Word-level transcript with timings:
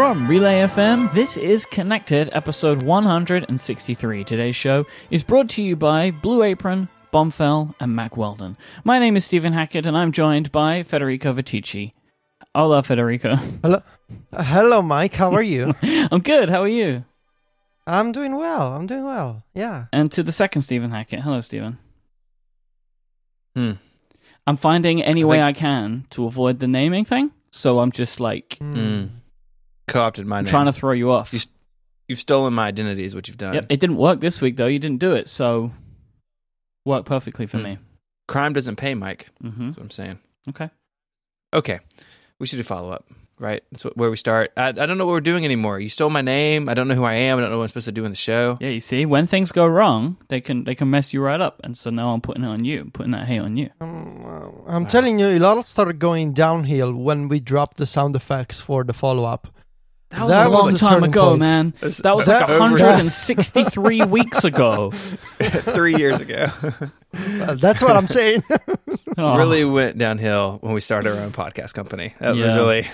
From 0.00 0.26
Relay 0.26 0.62
FM, 0.62 1.12
this 1.12 1.36
is 1.36 1.66
Connected, 1.66 2.30
episode 2.32 2.82
163. 2.82 4.24
Today's 4.24 4.56
show 4.56 4.86
is 5.10 5.22
brought 5.22 5.50
to 5.50 5.62
you 5.62 5.76
by 5.76 6.10
Blue 6.10 6.42
Apron, 6.42 6.88
Bombfell, 7.12 7.74
and 7.78 7.94
Mack 7.94 8.16
Weldon. 8.16 8.56
My 8.82 8.98
name 8.98 9.14
is 9.14 9.26
Stephen 9.26 9.52
Hackett, 9.52 9.84
and 9.84 9.98
I'm 9.98 10.10
joined 10.10 10.50
by 10.52 10.84
Federico 10.84 11.34
Viticci. 11.34 11.92
Hola, 12.54 12.82
Federico. 12.82 13.36
Hello, 13.62 13.82
hello, 14.32 14.80
Mike. 14.80 15.12
How 15.12 15.34
are 15.34 15.42
you? 15.42 15.74
I'm 15.82 16.20
good. 16.20 16.48
How 16.48 16.62
are 16.62 16.66
you? 16.66 17.04
I'm 17.86 18.10
doing 18.10 18.38
well. 18.38 18.72
I'm 18.72 18.86
doing 18.86 19.04
well. 19.04 19.44
Yeah. 19.54 19.84
And 19.92 20.10
to 20.12 20.22
the 20.22 20.32
second 20.32 20.62
Stephen 20.62 20.92
Hackett. 20.92 21.20
Hello, 21.20 21.42
Stephen. 21.42 21.76
Hmm. 23.54 23.72
I'm 24.46 24.56
finding 24.56 25.02
any 25.02 25.24
way 25.24 25.36
think- 25.36 25.58
I 25.58 25.60
can 25.60 26.06
to 26.08 26.24
avoid 26.24 26.58
the 26.58 26.68
naming 26.68 27.04
thing, 27.04 27.32
so 27.50 27.80
I'm 27.80 27.92
just 27.92 28.18
like 28.18 28.56
Hmm. 28.60 28.74
Mm. 28.78 29.10
Co-opted 29.90 30.26
my 30.26 30.38
I'm 30.38 30.44
name. 30.44 30.50
trying 30.50 30.66
to 30.66 30.72
throw 30.72 30.92
you 30.92 31.10
off. 31.10 31.32
You 31.32 31.38
st- 31.40 31.54
You've 32.08 32.18
stolen 32.18 32.54
my 32.54 32.66
identity, 32.66 33.04
is 33.04 33.14
what 33.14 33.28
you've 33.28 33.36
done. 33.38 33.54
Yep, 33.54 33.66
it 33.68 33.78
didn't 33.78 33.96
work 33.96 34.18
this 34.20 34.40
week 34.40 34.56
though. 34.56 34.66
You 34.66 34.78
didn't 34.80 34.98
do 34.98 35.12
it, 35.12 35.28
so 35.28 35.70
worked 36.84 37.06
perfectly 37.06 37.46
for 37.46 37.58
Hmm. 37.58 37.64
me. 37.64 37.78
Crime 38.26 38.52
doesn't 38.52 38.76
pay, 38.76 38.94
Mike. 38.94 39.30
hmm 39.40 39.66
That's 39.66 39.76
what 39.76 39.84
I'm 39.84 39.90
saying. 39.90 40.18
Okay. 40.48 40.70
Okay, 41.54 41.78
we 42.38 42.46
should 42.46 42.56
do 42.56 42.62
follow 42.62 42.90
up, 42.90 43.06
right? 43.38 43.62
That's 43.70 43.84
what, 43.84 43.96
where 43.96 44.08
we 44.10 44.16
start. 44.16 44.52
I, 44.56 44.68
I 44.68 44.72
don't 44.72 44.98
know 44.98 45.06
what 45.06 45.12
we're 45.12 45.20
doing 45.20 45.44
anymore. 45.44 45.78
You 45.80 45.88
stole 45.88 46.10
my 46.10 46.20
name. 46.22 46.68
I 46.68 46.74
don't 46.74 46.86
know 46.88 46.94
who 46.94 47.04
I 47.04 47.14
am. 47.14 47.38
I 47.38 47.40
don't 47.42 47.50
know 47.50 47.58
what 47.58 47.64
I'm 47.64 47.68
supposed 47.68 47.86
to 47.86 47.92
do 47.92 48.04
in 48.04 48.10
the 48.12 48.16
show. 48.16 48.56
Yeah, 48.60 48.68
you 48.68 48.80
see, 48.80 49.04
when 49.06 49.26
things 49.26 49.50
go 49.52 49.66
wrong, 49.66 50.16
they 50.28 50.40
can 50.40 50.62
they 50.64 50.74
can 50.76 50.88
mess 50.90 51.12
you 51.12 51.20
right 51.22 51.40
up, 51.40 51.60
and 51.64 51.76
so 51.76 51.90
now 51.90 52.10
I'm 52.12 52.20
putting 52.20 52.44
it 52.44 52.48
on 52.48 52.64
you, 52.64 52.80
I'm 52.82 52.90
putting 52.92 53.12
that 53.12 53.26
hate 53.26 53.40
on 53.40 53.56
you. 53.56 53.70
Um, 53.80 54.24
uh, 54.24 54.70
I'm 54.72 54.86
telling 54.86 55.18
you, 55.18 55.26
it 55.26 55.42
all 55.42 55.62
started 55.64 55.98
going 55.98 56.32
downhill 56.34 56.92
when 56.92 57.28
we 57.28 57.40
dropped 57.40 57.76
the 57.78 57.86
sound 57.86 58.14
effects 58.16 58.60
for 58.60 58.82
the 58.84 58.92
follow 58.92 59.24
up. 59.24 59.48
That 60.10 60.22
was 60.22 60.30
That 60.30 60.46
a 60.46 60.50
was 60.50 60.60
long 60.62 60.74
time 60.74 61.04
ago, 61.04 61.28
point. 61.30 61.40
man. 61.40 61.74
That 61.80 62.16
was 62.16 62.26
that- 62.26 62.48
like 62.48 62.60
163 62.60 64.02
weeks 64.06 64.44
ago. 64.44 64.90
Three 65.40 65.94
years 65.96 66.20
ago, 66.20 66.46
Uh, 67.14 67.54
that's 67.54 67.82
what 67.82 67.96
I'm 67.96 68.08
saying. 68.08 68.42
Oh. 69.18 69.36
really 69.36 69.64
went 69.64 69.98
downhill 69.98 70.58
when 70.62 70.72
we 70.72 70.80
started 70.80 71.12
our 71.14 71.22
own 71.22 71.32
podcast 71.32 71.74
company. 71.74 72.14
That 72.20 72.36
was 72.36 72.54
really 72.54 72.86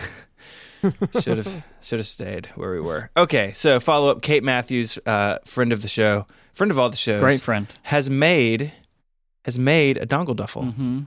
should 1.20 1.38
have 1.38 1.62
should 1.80 1.98
have 2.00 2.06
stayed 2.06 2.46
where 2.56 2.72
we 2.72 2.80
were. 2.80 3.10
Okay, 3.16 3.52
so 3.52 3.78
follow 3.78 4.10
up. 4.10 4.22
Kate 4.22 4.42
Matthews, 4.42 4.98
uh, 5.06 5.38
friend 5.44 5.72
of 5.72 5.82
the 5.82 5.88
show, 5.88 6.26
friend 6.52 6.70
of 6.72 6.78
all 6.78 6.90
the 6.90 6.96
shows, 6.96 7.20
Great 7.20 7.40
friend. 7.42 7.66
has 7.82 8.10
made 8.10 8.72
has 9.44 9.58
made 9.58 9.98
a 9.98 10.06
dongle 10.06 10.34
duffel. 10.34 10.64
hmm 10.64 11.02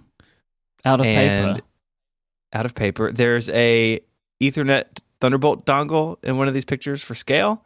Out 0.85 0.99
of 1.01 1.05
and 1.05 1.55
paper. 1.57 1.67
out 2.53 2.65
of 2.65 2.75
paper. 2.75 3.11
There's 3.11 3.49
a 3.49 3.99
Ethernet 4.41 4.98
Thunderbolt 5.21 5.65
dongle 5.65 6.17
in 6.23 6.37
one 6.37 6.47
of 6.47 6.53
these 6.53 6.65
pictures 6.65 7.03
for 7.03 7.13
scale. 7.15 7.63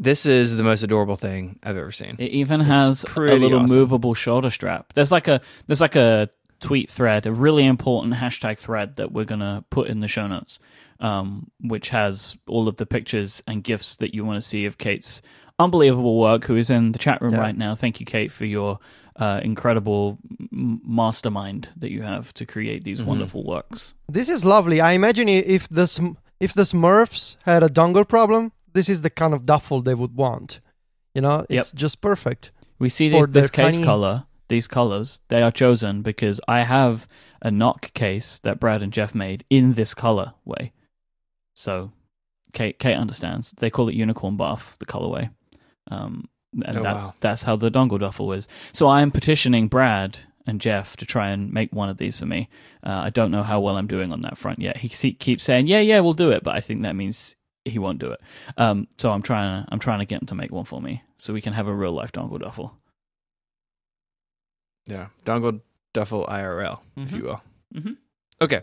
This 0.00 0.26
is 0.26 0.56
the 0.56 0.62
most 0.62 0.82
adorable 0.82 1.16
thing 1.16 1.58
I've 1.62 1.76
ever 1.76 1.90
seen. 1.92 2.16
It 2.18 2.30
even 2.30 2.60
It's 2.60 2.68
has 2.68 3.04
a 3.04 3.20
little 3.20 3.60
awesome. 3.60 3.76
movable 3.76 4.14
shoulder 4.14 4.50
strap. 4.50 4.92
There's 4.94 5.10
like 5.12 5.26
a 5.28 5.40
there's 5.66 5.80
like 5.80 5.96
a 5.96 6.28
tweet 6.60 6.88
thread, 6.90 7.26
a 7.26 7.32
really 7.32 7.64
important 7.64 8.14
hashtag 8.14 8.58
thread 8.58 8.96
that 8.96 9.12
we're 9.12 9.24
gonna 9.24 9.64
put 9.70 9.88
in 9.88 10.00
the 10.00 10.08
show 10.08 10.26
notes, 10.26 10.58
um, 11.00 11.50
which 11.60 11.90
has 11.90 12.36
all 12.48 12.68
of 12.68 12.76
the 12.76 12.86
pictures 12.86 13.42
and 13.48 13.62
gifts 13.64 13.96
that 13.96 14.14
you 14.14 14.24
want 14.24 14.36
to 14.40 14.46
see 14.46 14.66
of 14.66 14.78
Kate's 14.78 15.20
unbelievable 15.58 16.18
work. 16.18 16.44
Who 16.44 16.56
is 16.56 16.70
in 16.70 16.92
the 16.92 16.98
chat 16.98 17.20
room 17.20 17.32
Yeah. 17.34 17.40
right 17.40 17.56
now? 17.56 17.74
Thank 17.74 17.98
you, 18.00 18.06
Kate, 18.06 18.30
for 18.32 18.44
your 18.44 18.78
uh, 19.16 19.40
incredible 19.42 20.16
mastermind 20.52 21.70
that 21.76 21.90
you 21.90 22.02
have 22.02 22.32
to 22.34 22.46
create 22.46 22.84
these 22.84 23.00
Mhm. 23.00 23.04
wonderful 23.06 23.44
works. 23.44 23.94
this 24.08 24.28
is 24.28 24.44
lovely. 24.44 24.80
I 24.80 24.92
imagine 24.92 25.28
if 25.28 25.68
the 25.68 25.86
Sm- 25.88 26.12
if 26.40 26.52
the 26.54 26.62
Smurfs 26.62 27.36
had 27.44 27.62
a 27.62 27.68
dongle 27.68 28.06
problem, 28.06 28.52
this 28.72 28.88
is 28.88 29.02
the 29.02 29.10
kind 29.10 29.34
of 29.34 29.44
duffel 29.44 29.80
they 29.80 29.94
would 29.94 30.14
want. 30.14 30.60
You 31.14 31.22
know, 31.22 31.44
it's 31.48 31.72
just 31.72 32.00
perfect. 32.00 32.50
We 32.78 32.88
see 32.88 33.12
Or 33.12 33.26
these, 33.26 33.32
this 33.32 33.50
case 33.50 33.74
tiny- 33.74 33.84
color, 33.84 34.24
these 34.48 34.68
colors, 34.68 35.20
they 35.28 35.42
are 35.42 35.50
chosen 35.50 36.02
because 36.02 36.40
I 36.46 36.60
have 36.60 37.08
a 37.42 37.50
Nock 37.50 37.92
case 37.94 38.38
that 38.40 38.60
Brad 38.60 38.82
and 38.82 38.92
Jeff 38.92 39.14
made 39.14 39.44
in 39.50 39.72
this 39.74 39.94
color 39.94 40.34
way. 40.44 40.72
So 41.56 41.92
Kate 42.52 42.78
Kate 42.78 42.94
understands. 42.96 43.52
They 43.58 43.70
call 43.70 43.88
it 43.88 43.94
unicorn 43.94 44.36
buff, 44.36 44.76
the 44.78 44.86
colorway. 44.86 45.30
Um, 45.90 46.28
and 46.64 46.78
Oh, 46.78 46.82
that's 46.82 47.06
wow. 47.06 47.12
that's 47.20 47.42
how 47.42 47.56
the 47.56 47.70
dongle 47.70 47.98
duffel 47.98 48.32
is. 48.32 48.48
So 48.72 48.86
I 48.86 49.02
am 49.02 49.10
petitioning 49.10 49.68
Brad 49.68 50.20
and 50.48 50.60
Jeff 50.60 50.96
to 50.96 51.06
try 51.06 51.28
and 51.30 51.52
make 51.52 51.72
one 51.72 51.88
of 51.88 51.96
these 51.98 52.18
for 52.18 52.26
me. 52.26 52.48
Uh, 52.82 52.90
I 53.04 53.10
don't 53.10 53.30
know 53.30 53.42
how 53.42 53.60
well 53.60 53.76
I'm 53.76 53.86
doing 53.86 54.12
on 54.12 54.22
that 54.22 54.38
front 54.38 54.58
yet. 54.58 54.78
He 54.78 54.88
keeps 54.88 55.44
saying, 55.44 55.66
"Yeah, 55.68 55.80
yeah, 55.80 56.00
we'll 56.00 56.14
do 56.14 56.30
it," 56.32 56.42
but 56.42 56.56
I 56.56 56.60
think 56.60 56.82
that 56.82 56.96
means 56.96 57.36
he 57.64 57.78
won't 57.78 57.98
do 57.98 58.10
it. 58.12 58.20
Um, 58.56 58.88
so 58.96 59.10
I'm 59.12 59.22
trying 59.22 59.62
to 59.64 59.68
I'm 59.72 59.78
trying 59.78 59.98
to 60.00 60.04
get 60.06 60.22
him 60.22 60.26
to 60.28 60.34
make 60.34 60.50
one 60.50 60.64
for 60.64 60.80
me 60.82 61.02
so 61.18 61.32
we 61.32 61.40
can 61.40 61.52
have 61.52 61.68
a 61.68 61.74
real 61.74 61.92
life 61.92 62.12
dongle 62.12 62.40
duffel. 62.40 62.74
Yeah, 64.86 65.08
dongle 65.24 65.60
duffel 65.92 66.24
IRL, 66.28 66.80
if 66.96 67.10
Mhm. 67.10 67.16
you 67.18 67.22
will. 67.24 67.42
Mm-hmm. 67.74 67.92
Okay. 68.40 68.60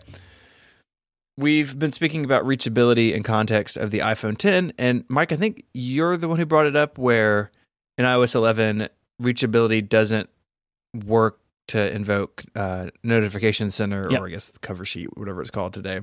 We've 1.38 1.78
been 1.78 1.92
speaking 1.92 2.24
about 2.24 2.44
reachability 2.44 3.14
and 3.14 3.24
context 3.24 3.76
of 3.76 3.90
the 3.90 3.98
iPhone 3.98 4.38
10, 4.38 4.72
and 4.78 5.04
Mike, 5.08 5.32
I 5.32 5.36
think 5.36 5.64
you're 5.74 6.16
the 6.16 6.28
one 6.28 6.38
who 6.38 6.46
brought 6.46 6.66
it 6.66 6.74
up 6.74 6.96
where 6.98 7.50
in 7.98 8.04
iOS 8.06 8.34
11 8.34 8.88
reachability 9.20 9.86
doesn't 9.86 10.30
work 10.94 11.38
to 11.68 11.92
invoke 11.94 12.44
uh, 12.54 12.90
notification 13.02 13.70
center 13.70 14.10
Yep. 14.10 14.20
or 14.20 14.26
I 14.26 14.30
guess 14.30 14.50
the 14.50 14.58
cover 14.58 14.84
sheet, 14.84 15.16
whatever 15.16 15.40
it's 15.42 15.50
called 15.50 15.72
today. 15.74 16.00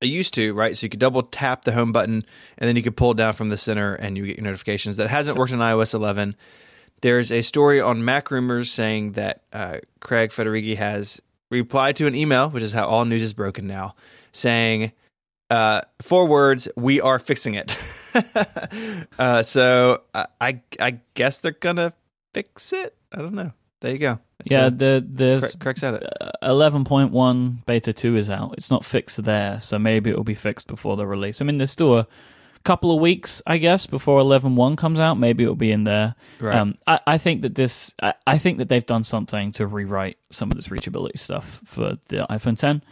It 0.00 0.08
used 0.08 0.34
to, 0.34 0.52
right? 0.54 0.76
So 0.76 0.84
you 0.84 0.90
could 0.90 1.00
double 1.00 1.22
tap 1.22 1.64
the 1.64 1.72
home 1.72 1.90
button 1.92 2.24
and 2.58 2.68
then 2.68 2.76
you 2.76 2.82
could 2.82 2.96
pull 2.96 3.14
down 3.14 3.32
from 3.32 3.48
the 3.48 3.56
center 3.56 3.94
and 3.94 4.16
you 4.16 4.26
get 4.26 4.36
your 4.36 4.44
notifications. 4.44 4.98
That 4.98 5.08
hasn't 5.08 5.38
worked 5.38 5.52
in 5.52 5.58
iOS 5.58 5.94
11. 5.94 6.36
There's 7.00 7.30
a 7.32 7.42
story 7.42 7.80
on 7.80 8.04
Mac 8.04 8.30
Rumors 8.30 8.70
saying 8.70 9.12
that 9.12 9.42
uh, 9.52 9.78
Craig 10.00 10.30
Federighi 10.30 10.76
has 10.76 11.20
replied 11.50 11.96
to 11.96 12.06
an 12.06 12.14
email, 12.14 12.50
which 12.50 12.62
is 12.62 12.72
how 12.72 12.86
all 12.86 13.04
news 13.04 13.22
is 13.22 13.32
broken 13.34 13.66
now, 13.66 13.94
saying 14.32 14.92
uh, 15.50 15.82
four 16.02 16.26
words: 16.26 16.68
"We 16.76 17.00
are 17.00 17.18
fixing 17.18 17.54
it." 17.54 17.76
uh, 19.18 19.42
so 19.42 20.02
I, 20.14 20.26
I, 20.40 20.60
I 20.80 21.00
guess 21.14 21.40
they're 21.40 21.52
gonna 21.52 21.92
fix 22.34 22.72
it. 22.72 22.96
I 23.12 23.18
don't 23.18 23.34
know. 23.34 23.52
There 23.80 23.92
you 23.92 23.98
go. 23.98 24.18
Yeah, 24.50 24.66
a- 24.66 24.70
the 24.70 25.04
there's 25.06 25.56
Craig, 25.56 25.78
said 25.78 25.94
it. 25.94 26.12
uh, 26.20 26.30
11.1 26.42 27.64
beta 27.66 27.92
2 27.92 28.16
is 28.16 28.30
out. 28.30 28.54
It's 28.56 28.70
not 28.70 28.84
fixed 28.84 29.22
there, 29.24 29.60
so 29.60 29.78
maybe 29.78 30.10
it'll 30.10 30.24
be 30.24 30.34
fixed 30.34 30.66
before 30.68 30.96
the 30.96 31.06
release. 31.06 31.40
I 31.40 31.44
mean, 31.44 31.58
there's 31.58 31.70
still 31.70 31.98
a 31.98 32.06
couple 32.64 32.92
of 32.94 33.00
weeks, 33.00 33.40
I 33.46 33.58
guess, 33.58 33.86
before 33.86 34.20
11.1 34.20 34.76
comes 34.76 34.98
out. 34.98 35.14
Maybe 35.14 35.44
it'll 35.44 35.54
be 35.54 35.70
in 35.70 35.84
there. 35.84 36.14
Right. 36.40 36.56
Um, 36.56 36.74
I, 36.86 37.00
I 37.06 37.18
think 37.18 37.42
that 37.42 37.54
this, 37.54 37.92
I, 38.02 38.14
I 38.26 38.38
think 38.38 38.58
that 38.58 38.68
they've 38.68 38.84
done 38.84 39.04
something 39.04 39.52
to 39.52 39.66
rewrite 39.66 40.18
some 40.30 40.50
of 40.50 40.56
this 40.56 40.68
reachability 40.68 41.18
stuff 41.18 41.60
for 41.64 41.98
the 42.08 42.26
iPhone 42.30 42.58
10, 42.58 42.82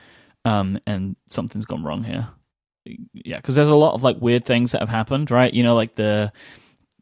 um, 0.45 0.79
and 0.87 1.17
something's 1.31 1.65
gone 1.65 1.83
wrong 1.83 2.05
here. 2.05 2.29
Yeah, 3.15 3.37
because 3.39 3.55
there's 3.55 3.69
a 3.71 3.75
lot 3.75 3.95
of 3.95 4.03
like 4.03 4.19
weird 4.21 4.45
things 4.45 4.73
that 4.73 4.81
have 4.83 4.91
happened, 4.91 5.31
right? 5.31 5.53
You 5.53 5.63
know, 5.63 5.75
like 5.75 5.95
the 5.95 6.33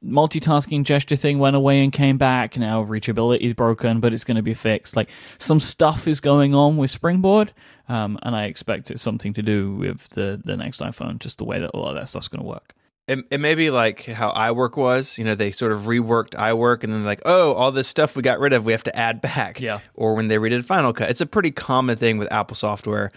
multitasking 0.05 0.85
gesture 0.85 1.17
thing 1.17 1.39
went 1.39 1.57
away 1.57 1.83
and 1.83 1.93
came 1.93 2.19
back. 2.19 2.57
Now 2.57 2.85
reachability 2.85 3.41
is 3.41 3.55
broken, 3.55 4.01
but 4.01 4.13
it's 4.13 4.25
going 4.25 4.37
to 4.37 4.43
be 4.43 4.55
fixed. 4.55 4.97
Like 4.97 5.11
some 5.39 5.61
stuff 5.61 6.09
is 6.09 6.21
going 6.21 6.55
on 6.55 6.77
with 6.77 6.91
Springboard, 6.91 7.53
um, 7.89 8.19
and 8.23 8.35
I 8.35 8.45
expect 8.45 8.91
it's 8.91 9.03
something 9.03 9.33
to 9.35 9.43
do 9.43 9.75
with 9.75 10.09
the 10.11 10.41
the 10.45 10.57
next 10.57 10.81
iPhone. 10.81 11.19
Just 11.19 11.39
the 11.39 11.45
way 11.45 11.61
that 11.61 11.71
a 11.75 11.79
lot 11.79 11.91
of 11.91 11.97
that 11.97 12.09
stuff's 12.09 12.29
going 12.29 12.43
to 12.43 12.49
work. 12.49 12.75
It, 13.09 13.19
it 13.31 13.41
may 13.41 13.57
be 13.57 13.71
like 13.71 14.05
how 14.07 14.31
iWork 14.33 14.77
was. 14.77 15.19
You 15.19 15.25
know, 15.25 15.35
they 15.35 15.51
sort 15.51 15.73
of 15.73 15.81
reworked 15.81 16.31
iWork 16.31 16.85
and 16.85 16.93
then 16.93 17.05
like, 17.05 17.21
oh, 17.25 17.53
all 17.55 17.73
this 17.73 17.89
stuff 17.89 18.15
we 18.15 18.23
got 18.23 18.39
rid 18.39 18.53
of, 18.53 18.65
we 18.65 18.73
have 18.73 18.85
to 18.85 18.97
add 18.97 19.21
back. 19.21 19.61
Yeah. 19.61 19.81
Or 19.95 20.15
when 20.15 20.29
they 20.29 20.37
redid 20.37 20.65
Final 20.65 20.93
Cut. 20.93 21.11
It's 21.11 21.21
a 21.21 21.27
pretty 21.27 21.51
common 21.51 21.97
thing 21.99 22.19
with 22.19 22.32
Apple 22.32 22.55
software. 22.55 23.11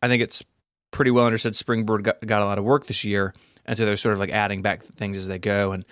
I 0.00 0.08
think 0.08 0.22
it's 0.22 0.42
pretty 0.90 1.10
well 1.10 1.26
understood 1.26 1.54
Springboard 1.54 2.04
got, 2.04 2.20
got 2.26 2.42
a 2.42 2.46
lot 2.46 2.56
of 2.56 2.64
work 2.64 2.86
this 2.86 3.04
year. 3.04 3.34
And 3.66 3.76
so 3.76 3.84
they're 3.84 3.98
sort 3.98 4.14
of 4.14 4.18
like 4.18 4.30
adding 4.30 4.62
back 4.62 4.82
things 4.82 5.18
as 5.18 5.28
they 5.28 5.38
go. 5.38 5.72
And, 5.72 5.84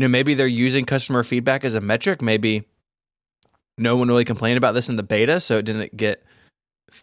you 0.00 0.08
know, 0.08 0.12
maybe 0.12 0.32
they're 0.32 0.46
using 0.46 0.86
customer 0.86 1.22
feedback 1.22 1.62
as 1.62 1.74
a 1.74 1.80
metric. 1.82 2.22
Maybe 2.22 2.64
no 3.76 3.98
one 3.98 4.08
really 4.08 4.24
complained 4.24 4.56
about 4.56 4.72
this 4.72 4.88
in 4.88 4.96
the 4.96 5.02
beta, 5.02 5.42
so 5.42 5.58
it 5.58 5.66
didn't 5.66 5.94
get 5.94 6.24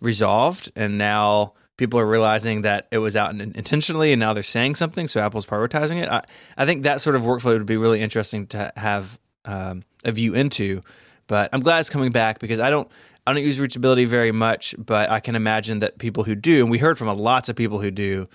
resolved. 0.01 0.71
And 0.75 0.97
now 0.97 1.53
people 1.77 1.99
are 1.99 2.07
realizing 2.07 2.63
that 2.63 2.88
it 2.91 2.97
was 2.97 3.15
out 3.15 3.39
intentionally 3.39 4.13
and 4.13 4.19
now 4.19 4.33
they're 4.33 4.41
saying 4.41 4.73
something. 4.73 5.07
So 5.07 5.21
Apple's 5.21 5.45
prioritizing 5.45 6.01
it. 6.01 6.09
I, 6.09 6.23
I 6.57 6.65
think 6.65 6.85
that 6.85 6.99
sort 6.99 7.15
of 7.15 7.21
workflow 7.21 7.55
would 7.55 7.67
be 7.67 7.77
really 7.77 8.01
interesting 8.01 8.47
to 8.47 8.73
have 8.75 9.19
um, 9.45 9.83
a 10.03 10.11
view 10.11 10.33
into. 10.33 10.81
But 11.27 11.51
I'm 11.53 11.61
glad 11.61 11.81
it's 11.81 11.91
coming 11.91 12.11
back 12.11 12.39
because 12.39 12.59
I 12.59 12.71
don't. 12.71 12.89
I 13.27 13.33
don't 13.33 13.44
use 13.44 13.59
reachability 13.59 14.07
very 14.07 14.31
much, 14.31 14.73
but 14.77 15.09
I 15.09 15.19
can 15.19 15.35
imagine 15.35 15.79
that 15.79 15.97
people 15.97 16.23
who 16.23 16.33
do, 16.33 16.61
and 16.61 16.71
we 16.71 16.77
heard 16.77 16.97
from 16.97 17.09
lots 17.17 17.49
of 17.49 17.57
people 17.57 17.81
who 17.81 17.91
do, 17.91 18.29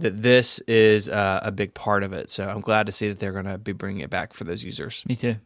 that 0.00 0.22
this 0.22 0.60
is 0.60 1.08
uh, 1.08 1.40
a 1.42 1.52
big 1.52 1.74
part 1.74 2.02
of 2.02 2.12
it. 2.12 2.30
So 2.30 2.48
I'm 2.48 2.60
glad 2.60 2.86
to 2.86 2.92
see 2.92 3.08
that 3.08 3.18
they're 3.18 3.32
going 3.32 3.44
to 3.44 3.58
be 3.58 3.72
bringing 3.72 4.02
it 4.02 4.10
back 4.10 4.32
for 4.32 4.44
those 4.44 4.64
users. 4.64 5.04
Me 5.06 5.16
too. 5.16 5.36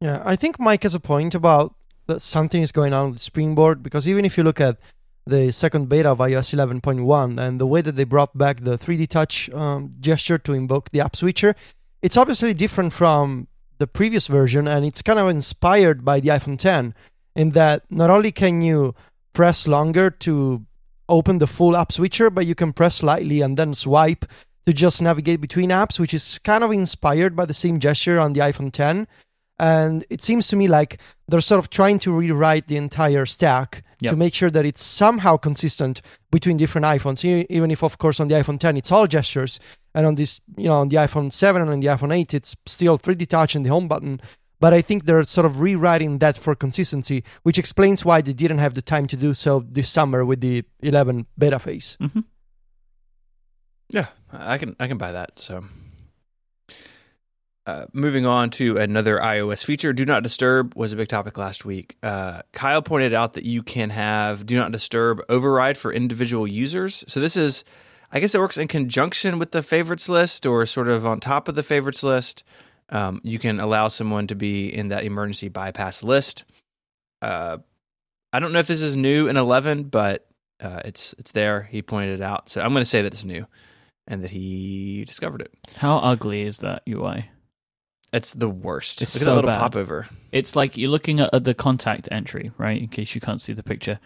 Yeah, 0.00 0.22
I 0.24 0.36
think 0.36 0.58
Mike 0.58 0.82
has 0.82 0.94
a 0.94 1.00
point 1.00 1.34
about 1.34 1.74
that 2.06 2.20
something 2.20 2.62
is 2.62 2.72
going 2.72 2.92
on 2.92 3.12
with 3.12 3.20
Springboard 3.20 3.82
because 3.82 4.08
even 4.08 4.24
if 4.24 4.36
you 4.36 4.44
look 4.44 4.60
at 4.60 4.78
the 5.26 5.50
second 5.50 5.88
beta 5.88 6.10
of 6.10 6.18
iOS 6.18 6.54
11.1 6.54 7.40
and 7.40 7.60
the 7.60 7.66
way 7.66 7.80
that 7.80 7.92
they 7.92 8.04
brought 8.04 8.36
back 8.36 8.60
the 8.60 8.78
3D 8.78 9.08
touch 9.08 9.50
um, 9.50 9.90
gesture 9.98 10.38
to 10.38 10.52
invoke 10.52 10.90
the 10.90 11.00
app 11.00 11.16
switcher, 11.16 11.56
it's 12.02 12.16
obviously 12.16 12.54
different 12.54 12.92
from 12.92 13.48
the 13.78 13.86
previous 13.86 14.28
version 14.28 14.68
and 14.68 14.84
it's 14.84 15.02
kind 15.02 15.18
of 15.18 15.28
inspired 15.28 16.04
by 16.04 16.20
the 16.20 16.28
iPhone 16.28 16.58
10 16.58 16.94
in 17.34 17.50
that 17.50 17.82
not 17.90 18.08
only 18.08 18.30
can 18.30 18.62
you 18.62 18.94
press 19.32 19.66
longer 19.66 20.08
to 20.10 20.64
open 21.08 21.38
the 21.38 21.46
full 21.46 21.76
app 21.76 21.92
switcher, 21.92 22.30
but 22.30 22.46
you 22.46 22.54
can 22.54 22.72
press 22.72 22.96
slightly 22.96 23.40
and 23.40 23.56
then 23.56 23.74
swipe 23.74 24.24
to 24.66 24.72
just 24.72 25.00
navigate 25.00 25.40
between 25.40 25.70
apps, 25.70 25.98
which 26.00 26.12
is 26.12 26.38
kind 26.38 26.64
of 26.64 26.72
inspired 26.72 27.36
by 27.36 27.44
the 27.44 27.54
same 27.54 27.78
gesture 27.78 28.18
on 28.18 28.32
the 28.32 28.40
iPhone 28.40 28.72
10. 28.72 29.06
And 29.58 30.04
it 30.10 30.22
seems 30.22 30.48
to 30.48 30.56
me 30.56 30.68
like 30.68 30.98
they're 31.28 31.40
sort 31.40 31.58
of 31.60 31.70
trying 31.70 31.98
to 32.00 32.12
rewrite 32.12 32.66
the 32.66 32.76
entire 32.76 33.24
stack 33.26 33.82
Yep. 34.00 34.10
to 34.10 34.16
make 34.18 34.34
sure 34.34 34.50
that 34.50 34.66
it's 34.66 34.82
somehow 34.82 35.38
consistent 35.38 36.02
between 36.30 36.58
different 36.58 36.84
iPhones. 36.84 37.24
Even 37.48 37.70
if, 37.70 37.82
of 37.82 37.96
course, 37.96 38.20
on 38.20 38.28
the 38.28 38.34
iPhone 38.34 38.58
10 38.58 38.76
it's 38.76 38.92
all 38.92 39.06
gestures, 39.06 39.58
and 39.94 40.04
on 40.04 40.16
this, 40.16 40.38
you 40.58 40.68
know, 40.68 40.74
on 40.74 40.88
the 40.88 40.96
iPhone 40.96 41.32
7 41.32 41.62
and 41.62 41.70
on 41.70 41.80
the 41.80 41.86
iPhone 41.86 42.14
8 42.14 42.34
it's 42.34 42.54
still 42.66 42.98
3D 42.98 43.26
Touch 43.26 43.54
and 43.54 43.64
the 43.64 43.70
home 43.70 43.88
button. 43.88 44.20
But 44.58 44.72
I 44.72 44.80
think 44.82 45.04
they're 45.04 45.22
sort 45.24 45.44
of 45.44 45.60
rewriting 45.60 46.18
that 46.18 46.38
for 46.38 46.54
consistency, 46.54 47.22
which 47.42 47.58
explains 47.58 48.04
why 48.04 48.22
they 48.22 48.32
didn't 48.32 48.58
have 48.58 48.74
the 48.74 48.82
time 48.82 49.06
to 49.08 49.16
do 49.16 49.34
so 49.34 49.60
this 49.70 49.90
summer 49.90 50.24
with 50.24 50.40
the 50.40 50.64
11 50.80 51.26
beta 51.36 51.58
phase. 51.58 51.96
hmm 52.00 52.20
Yeah, 53.92 54.06
I 54.32 54.58
can 54.58 54.74
I 54.80 54.88
can 54.88 54.96
buy 54.98 55.12
that. 55.12 55.38
So, 55.38 55.64
uh, 57.66 57.86
moving 57.92 58.24
on 58.24 58.48
to 58.50 58.76
another 58.78 59.18
iOS 59.18 59.64
feature, 59.64 59.92
Do 59.92 60.04
Not 60.04 60.22
Disturb 60.22 60.74
was 60.76 60.92
a 60.92 60.96
big 60.96 61.08
topic 61.08 61.36
last 61.36 61.64
week. 61.64 61.96
Uh, 62.02 62.42
Kyle 62.52 62.80
pointed 62.80 63.12
out 63.12 63.32
that 63.34 63.44
you 63.44 63.62
can 63.62 63.90
have 63.90 64.46
Do 64.46 64.56
Not 64.56 64.70
Disturb 64.72 65.20
override 65.28 65.76
for 65.76 65.92
individual 65.92 66.46
users. 66.46 67.04
So 67.08 67.18
this 67.18 67.36
is, 67.36 67.64
I 68.12 68.20
guess, 68.20 68.34
it 68.36 68.38
works 68.38 68.56
in 68.56 68.68
conjunction 68.68 69.38
with 69.40 69.50
the 69.50 69.62
favorites 69.64 70.08
list 70.08 70.46
or 70.46 70.64
sort 70.64 70.86
of 70.88 71.04
on 71.04 71.18
top 71.18 71.48
of 71.48 71.56
the 71.56 71.62
favorites 71.64 72.04
list. 72.04 72.44
Um, 72.90 73.20
you 73.24 73.38
can 73.38 73.58
allow 73.60 73.88
someone 73.88 74.26
to 74.28 74.34
be 74.34 74.68
in 74.68 74.88
that 74.88 75.04
emergency 75.04 75.48
bypass 75.48 76.02
list. 76.02 76.44
Uh, 77.20 77.58
I 78.32 78.38
don't 78.38 78.52
know 78.52 78.58
if 78.60 78.66
this 78.66 78.82
is 78.82 78.96
new 78.96 79.28
in 79.28 79.36
11, 79.36 79.84
but 79.84 80.26
uh, 80.60 80.80
it's 80.84 81.14
it's 81.18 81.32
there. 81.32 81.62
He 81.64 81.82
pointed 81.82 82.20
it 82.20 82.22
out, 82.22 82.48
so 82.48 82.60
I'm 82.60 82.72
going 82.72 82.82
to 82.82 82.84
say 82.88 83.02
that 83.02 83.12
it's 83.12 83.24
new 83.24 83.46
and 84.06 84.22
that 84.22 84.30
he 84.30 85.04
discovered 85.04 85.40
it. 85.42 85.52
How 85.78 85.96
ugly 85.98 86.42
is 86.42 86.58
that 86.58 86.82
UI? 86.88 87.30
It's 88.12 88.34
the 88.34 88.48
worst. 88.48 89.02
It's 89.02 89.14
Look 89.14 89.22
at 89.22 89.26
that 89.26 89.34
little 89.34 89.50
bad. 89.50 89.58
popover. 89.58 90.06
It's 90.30 90.54
like 90.54 90.76
you're 90.76 90.90
looking 90.90 91.18
at, 91.20 91.34
at 91.34 91.44
the 91.44 91.54
contact 91.54 92.08
entry, 92.12 92.52
right? 92.56 92.80
In 92.80 92.88
case 92.88 93.14
you 93.14 93.20
can't 93.20 93.40
see 93.40 93.52
the 93.52 93.64
picture. 93.64 93.98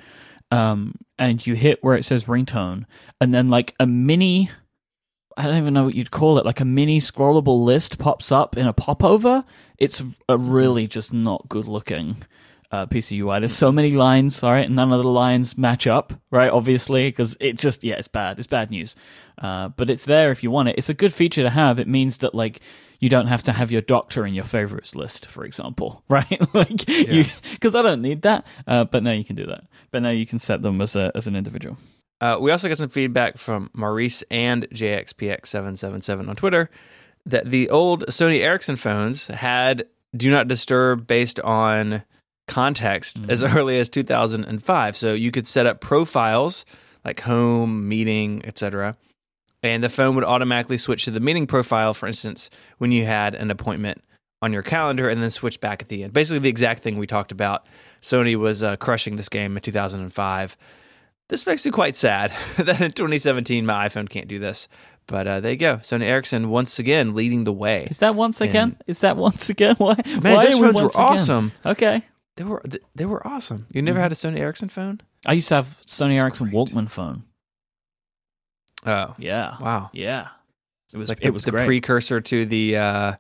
Um, 0.51 0.95
and 1.19 1.47
you 1.47 1.55
hit 1.55 1.79
where 1.85 1.95
it 1.95 2.05
says 2.05 2.25
ringtone, 2.25 2.87
and 3.21 3.33
then 3.33 3.49
like 3.49 3.75
a 3.79 3.87
mini, 3.87 4.51
I 5.41 5.45
don't 5.45 5.57
even 5.57 5.73
know 5.73 5.85
what 5.85 5.95
you'd 5.95 6.11
call 6.11 6.39
it, 6.39 6.45
like 6.45 6.61
a 6.61 6.67
mini 6.67 7.01
scrollable 7.01 7.65
list 7.65 7.99
pops 7.99 8.31
up 8.31 8.59
in 8.59 8.67
a 8.67 8.75
popover. 8.75 9.43
It's 9.79 10.03
a 10.29 10.37
really 10.37 10.87
just 10.87 11.15
not 11.15 11.49
good 11.49 11.67
looking 11.67 12.17
uh, 12.71 12.85
piece 12.85 13.11
of 13.11 13.19
UI. 13.19 13.41
There's 13.41 13.55
so 13.55 13.73
many 13.73 13.93
lines, 13.93 14.43
all 14.43 14.53
right, 14.53 14.67
and 14.67 14.77
none 14.77 14.93
of 14.93 15.03
the 15.03 15.09
lines 15.09 15.57
match 15.57 15.87
up, 15.87 16.13
right? 16.31 16.51
Obviously, 16.51 17.09
because 17.09 17.39
it 17.41 17.57
just, 17.57 17.83
yeah, 17.83 17.95
it's 17.95 18.09
bad. 18.09 18.39
It's 18.39 18.47
bad 18.47 18.71
news. 18.71 18.97
Uh, 19.39 19.69
but 19.71 19.89
it's 19.89 20.05
there 20.05 20.31
if 20.31 20.43
you 20.43 20.51
want 20.51 20.69
it. 20.69 20.77
It's 20.77 20.91
a 20.91 20.95
good 20.95 21.15
feature 21.15 21.43
to 21.43 21.51
have. 21.51 21.79
It 21.79 21.89
means 21.89 22.19
that, 22.19 22.35
like, 22.35 22.61
you 22.99 23.09
don't 23.09 23.29
have 23.29 23.43
to 23.45 23.53
have 23.53 23.73
your 23.73 23.81
doctor 23.81 24.27
in 24.27 24.35
your 24.35 24.45
favorites 24.45 24.95
list, 24.95 25.25
for 25.25 25.45
example, 25.45 26.05
right? 26.09 26.39
like, 26.55 26.87
you, 26.87 27.25
because 27.53 27.75
I 27.75 27.81
don't 27.81 28.03
need 28.03 28.23
that. 28.23 28.47
Uh, 28.67 28.85
but 28.85 29.03
now 29.03 29.13
you 29.13 29.25
can 29.25 29.37
do 29.37 29.47
that. 29.47 29.65
But 29.91 30.03
now 30.03 30.11
you 30.11 30.27
can 30.27 30.39
set 30.39 30.61
them 30.61 30.81
as 30.83 30.95
a 30.97 31.11
as 31.15 31.27
an 31.27 31.35
individual. 31.35 31.79
Uh, 32.21 32.37
we 32.41 32.51
also 32.51 32.69
got 32.69 32.77
some 32.77 32.91
feedback 32.91 33.39
from 33.39 33.71
Maurice 33.73 34.23
and 34.31 34.69
JXPX777 34.71 36.29
on 36.29 36.37
Twitter 36.37 36.71
that 37.27 37.51
the 37.51 37.71
old 37.71 38.07
Sony 38.07 38.41
Ericsson 38.41 38.77
phones 38.77 39.27
had 39.29 39.87
Do 40.17 40.31
Not 40.31 40.49
Disturb 40.49 41.07
based 41.07 41.41
on 41.41 42.03
context 42.47 43.21
as 43.29 43.43
early 43.45 43.79
as 43.79 43.89
2005. 43.89 44.97
So 44.97 45.15
you 45.15 45.31
could 45.31 45.47
set 45.47 45.67
up 45.67 45.81
profiles 45.81 46.65
like 47.05 47.21
home, 47.21 47.89
meeting, 47.89 48.45
etc. 48.45 48.97
And 49.63 49.83
the 49.83 49.89
phone 49.89 50.15
would 50.15 50.25
automatically 50.25 50.79
switch 50.79 51.05
to 51.05 51.11
the 51.11 51.21
meeting 51.21 51.47
profile, 51.47 51.95
for 51.95 52.07
instance, 52.07 52.51
when 52.79 52.93
you 52.93 53.07
had 53.07 53.35
an 53.35 53.51
appointment 53.51 54.03
on 54.43 54.53
your 54.53 54.63
calendar 54.63 55.09
and 55.09 55.23
then 55.23 55.31
switch 55.31 55.61
back 55.61 55.83
at 55.83 55.89
the 55.89 56.03
end. 56.03 56.13
Basically, 56.13 56.39
the 56.39 56.49
exact 56.49 56.83
thing 56.83 56.99
we 56.99 57.07
talked 57.07 57.33
about. 57.33 57.67
Sony 58.03 58.37
was 58.37 58.63
uh, 58.63 58.77
crushing 58.77 59.17
this 59.17 59.29
game 59.29 59.57
in 59.57 59.63
2005. 59.63 60.57
This 61.31 61.47
makes 61.47 61.65
me 61.65 61.71
quite 61.73 61.97
sad 61.97 62.31
that 62.59 62.81
in 62.81 62.91
2017 62.93 63.65
my 63.65 63.89
iPhone 63.89 64.09
can't 64.09 64.29
do 64.29 64.39
this. 64.39 64.69
But 65.07 65.27
uh, 65.27 65.41
there 65.41 65.53
you 65.53 65.57
go. 65.57 65.77
Sony 65.79 66.03
Ericsson 66.05 66.51
once 66.51 66.79
again 66.79 67.15
leading 67.15 67.45
the 67.45 67.53
way. 67.53 67.89
Is 67.91 67.99
that 67.99 68.15
once 68.15 68.41
again? 68.41 68.77
Is 68.87 69.01
that 69.01 69.17
once 69.17 69.49
again? 69.49 69.75
Why? 69.79 69.97
Man, 70.07 70.23
why 70.37 70.45
those 70.45 70.61
are 70.61 70.63
we 70.63 70.67
phones 70.67 70.75
were 70.75 70.83
once 70.83 70.95
again? 70.95 71.05
awesome. 71.07 71.53
Okay. 71.67 72.05
They 72.37 72.45
were 72.45 72.63
they 72.95 73.07
were 73.07 73.27
awesome. 73.27 73.67
You 73.73 73.83
never 73.83 73.99
had 73.99 74.13
a 74.13 74.15
Sony 74.15 74.39
Ericsson 74.39 74.69
phone? 74.69 75.01
I 75.27 75.33
used 75.33 75.49
to 75.49 75.57
have 75.57 75.67
Sony 75.87 76.19
Ericsson 76.19 76.51
great. 76.51 76.55
Walkman 76.69 76.89
phone. 76.91 77.25
Oh, 78.87 79.15
Yeah. 79.19 79.57
wow. 79.61 79.91
Yeah. 79.93 80.29
It 80.93 80.97
was 80.97 81.09
Like 81.09 81.19
it 81.23 81.31
was 81.31 81.45
the 81.45 81.51
great. 81.51 81.67
precursor 81.67 82.21
to 82.21 82.45
the 82.45 82.77
uh, 82.77 83.13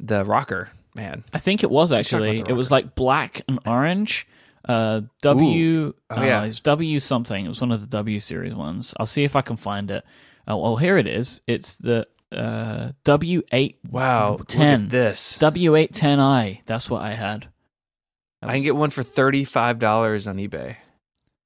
the 0.00 0.24
rocker. 0.24 0.70
Man, 0.94 1.24
I 1.32 1.38
think 1.38 1.62
it 1.62 1.70
was 1.70 1.92
actually. 1.92 2.40
It 2.40 2.52
was 2.54 2.70
like 2.70 2.94
black 2.94 3.42
and 3.48 3.58
orange. 3.66 4.26
Uh, 4.66 5.02
W. 5.22 5.94
Oh, 6.10 6.16
uh, 6.16 6.24
yeah. 6.24 6.44
it's 6.44 6.60
W 6.60 6.98
something. 7.00 7.44
It 7.44 7.48
was 7.48 7.60
one 7.60 7.72
of 7.72 7.80
the 7.80 7.86
W 7.86 8.20
series 8.20 8.54
ones. 8.54 8.94
I'll 8.98 9.06
see 9.06 9.24
if 9.24 9.36
I 9.36 9.40
can 9.42 9.56
find 9.56 9.90
it. 9.90 10.04
Oh, 10.48 10.56
well, 10.58 10.76
here 10.76 10.98
it 10.98 11.06
is. 11.06 11.42
It's 11.46 11.76
the 11.76 12.06
uh, 12.32 12.92
W 13.04 13.42
eight 13.52 13.78
wow. 13.88 14.36
Look 14.38 14.48
10. 14.48 14.84
at 14.84 14.90
this. 14.90 15.38
W 15.38 15.76
eight 15.76 15.94
ten 15.94 16.20
I. 16.20 16.62
That's 16.66 16.90
what 16.90 17.02
I 17.02 17.14
had. 17.14 17.48
That 18.42 18.50
I 18.50 18.54
can 18.54 18.62
get 18.62 18.76
one 18.76 18.90
for 18.90 19.02
thirty 19.02 19.44
five 19.44 19.78
dollars 19.78 20.26
on 20.26 20.36
eBay. 20.36 20.76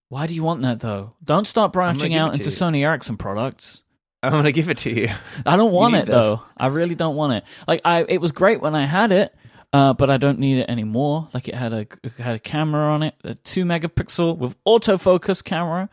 Why 0.08 0.26
do 0.26 0.34
you 0.34 0.42
want 0.42 0.62
that 0.62 0.80
though? 0.80 1.14
Don't 1.22 1.46
start 1.46 1.72
branching 1.72 2.14
out 2.14 2.32
into 2.34 2.44
you. 2.44 2.50
Sony 2.50 2.84
Ericsson 2.84 3.16
products. 3.16 3.84
I'm 4.22 4.32
gonna 4.32 4.52
give 4.52 4.68
it 4.68 4.78
to 4.78 4.90
you. 4.90 5.08
I 5.46 5.56
don't 5.56 5.72
want 5.80 5.94
it 5.94 6.06
this. 6.06 6.14
though. 6.14 6.42
I 6.56 6.66
really 6.66 6.94
don't 6.94 7.16
want 7.16 7.34
it. 7.34 7.44
Like 7.68 7.82
I, 7.84 8.04
it 8.08 8.20
was 8.20 8.32
great 8.32 8.60
when 8.60 8.74
I 8.74 8.86
had 8.86 9.12
it, 9.12 9.34
uh, 9.72 9.92
but 9.94 10.10
I 10.10 10.16
don't 10.16 10.38
need 10.38 10.58
it 10.58 10.68
anymore. 10.68 11.28
Like 11.32 11.48
it 11.48 11.54
had 11.54 11.72
a 11.72 11.86
it 12.02 12.12
had 12.18 12.36
a 12.36 12.38
camera 12.40 12.92
on 12.92 13.02
it, 13.02 13.14
a 13.24 13.34
two 13.34 13.64
megapixel 13.64 14.36
with 14.38 14.56
autofocus 14.64 15.42
camera, 15.44 15.88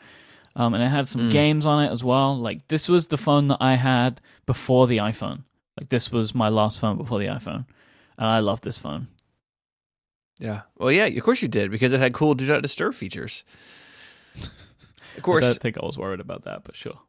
um, 0.55 0.73
and 0.73 0.83
it 0.83 0.87
had 0.89 1.07
some 1.07 1.29
Mm. 1.29 1.31
games 1.31 1.65
on 1.65 1.83
it 1.83 1.91
as 1.91 2.03
well. 2.03 2.37
Like 2.37 2.67
this 2.67 2.87
was 2.89 3.07
the 3.07 3.17
phone 3.17 3.47
that 3.49 3.57
I 3.59 3.75
had 3.75 4.21
before 4.45 4.87
the 4.87 4.97
iPhone. 4.97 5.43
Like 5.79 5.89
this 5.89 6.11
was 6.11 6.33
my 6.33 6.49
last 6.49 6.79
phone 6.79 6.97
before 6.97 7.19
the 7.19 7.27
iPhone, 7.27 7.65
and 8.17 8.27
I 8.27 8.39
love 8.39 8.61
this 8.61 8.79
phone. 8.79 9.07
Yeah. 10.39 10.61
Well, 10.77 10.91
yeah. 10.91 11.05
Of 11.05 11.23
course 11.23 11.41
you 11.41 11.47
did 11.47 11.71
because 11.71 11.93
it 11.93 11.99
had 11.99 12.13
cool 12.13 12.35
Do 12.35 12.45
Not 12.47 12.61
Disturb 12.61 12.93
features. 12.95 13.43
Of 15.15 15.23
course. 15.23 15.43
I 15.45 15.47
don't 15.49 15.61
think 15.61 15.77
I 15.81 15.85
was 15.85 15.97
worried 15.97 16.19
about 16.19 16.43
that, 16.45 16.63
but 16.63 16.75
sure. 16.75 16.99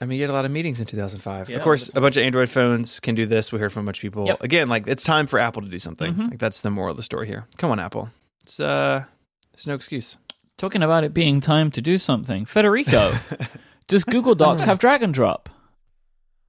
I 0.00 0.04
mean, 0.06 0.18
you 0.18 0.24
had 0.24 0.30
a 0.30 0.32
lot 0.34 0.44
of 0.44 0.50
meetings 0.50 0.78
in 0.80 0.86
2005. 0.86 1.50
Yeah, 1.50 1.56
of 1.56 1.62
course, 1.62 1.90
a 1.94 2.00
bunch 2.00 2.16
of 2.16 2.22
Android 2.22 2.48
phones 2.48 3.00
can 3.00 3.14
do 3.16 3.26
this. 3.26 3.50
We 3.50 3.58
heard 3.58 3.72
from 3.72 3.82
a 3.82 3.86
bunch 3.86 3.98
of 3.98 4.02
people. 4.02 4.26
Yep. 4.26 4.42
Again, 4.44 4.68
like 4.68 4.86
it's 4.86 5.02
time 5.02 5.26
for 5.26 5.38
Apple 5.40 5.62
to 5.62 5.68
do 5.68 5.78
something. 5.78 6.14
Mhm. 6.14 6.30
Like 6.30 6.38
that's 6.38 6.60
the 6.60 6.70
moral 6.70 6.92
of 6.92 6.96
the 6.96 7.02
story 7.02 7.26
here. 7.26 7.46
Come 7.58 7.70
on, 7.72 7.80
Apple. 7.80 8.10
It's 8.44 8.60
uh, 8.60 9.04
there's 9.52 9.66
no 9.66 9.74
excuse. 9.74 10.16
Talking 10.56 10.82
about 10.82 11.04
it 11.04 11.12
being 11.14 11.40
time 11.40 11.70
to 11.72 11.80
do 11.82 11.98
something, 11.98 12.44
Federico, 12.44 13.12
does 13.88 14.04
Google 14.04 14.34
Docs 14.34 14.64
have 14.64 14.78
drag 14.78 15.02
and 15.02 15.12
drop? 15.14 15.48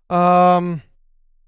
Um, 0.09 0.81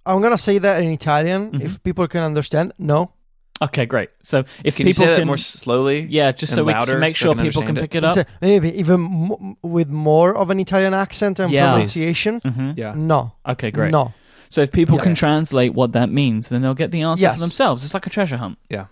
I'm 0.05 0.21
gonna 0.21 0.37
say 0.37 0.57
that 0.59 0.83
in 0.83 0.89
Italian 0.91 1.51
Mhm. 1.51 1.61
if 1.61 1.81
people 1.83 2.07
can 2.07 2.21
understand. 2.23 2.73
No, 2.77 3.13
Okay, 3.61 3.85
great. 3.85 4.09
So 4.23 4.39
if 4.63 4.75
Can 4.75 4.87
you 4.87 4.93
people 4.93 5.05
say 5.05 5.11
that 5.11 5.17
can 5.19 5.27
more 5.27 5.37
slowly? 5.37 6.07
Yeah, 6.09 6.31
just 6.31 6.53
so 6.55 6.63
we 6.63 6.73
louder 6.73 6.91
can 6.93 6.99
make 6.99 7.15
so 7.15 7.25
sure 7.25 7.35
can 7.35 7.43
people 7.45 7.61
can 7.61 7.75
pick 7.75 7.93
it 7.95 8.01
Let's 8.03 8.17
up. 8.17 8.27
say 8.27 8.33
maybe 8.41 8.69
even 8.79 8.99
mo- 9.01 9.57
with 9.61 9.87
more 9.89 10.35
of 10.35 10.49
an 10.49 10.59
Italian 10.59 10.93
accent 10.93 11.39
and 11.39 11.51
Yeah. 11.51 11.71
pronunciation. 11.71 12.39
hmm 12.43 12.71
Yeah. 12.75 12.93
No, 12.95 13.33
Okay, 13.47 13.69
great. 13.71 13.91
no. 13.91 14.13
So 14.49 14.61
if 14.61 14.71
people 14.71 14.95
Yeah. 14.97 15.03
can 15.03 15.15
translate 15.15 15.73
what 15.75 15.91
that 15.93 16.09
means, 16.09 16.49
then 16.49 16.61
they'll 16.61 16.73
get 16.73 16.91
the 16.91 17.03
answer 17.03 17.21
Yes. 17.21 17.35
for 17.35 17.41
themselves. 17.41 17.83
It's 17.83 17.93
like 17.93 18.07
a 18.07 18.09
treasure 18.09 18.37
hunt. 18.37 18.57
Yeah. 18.69 18.85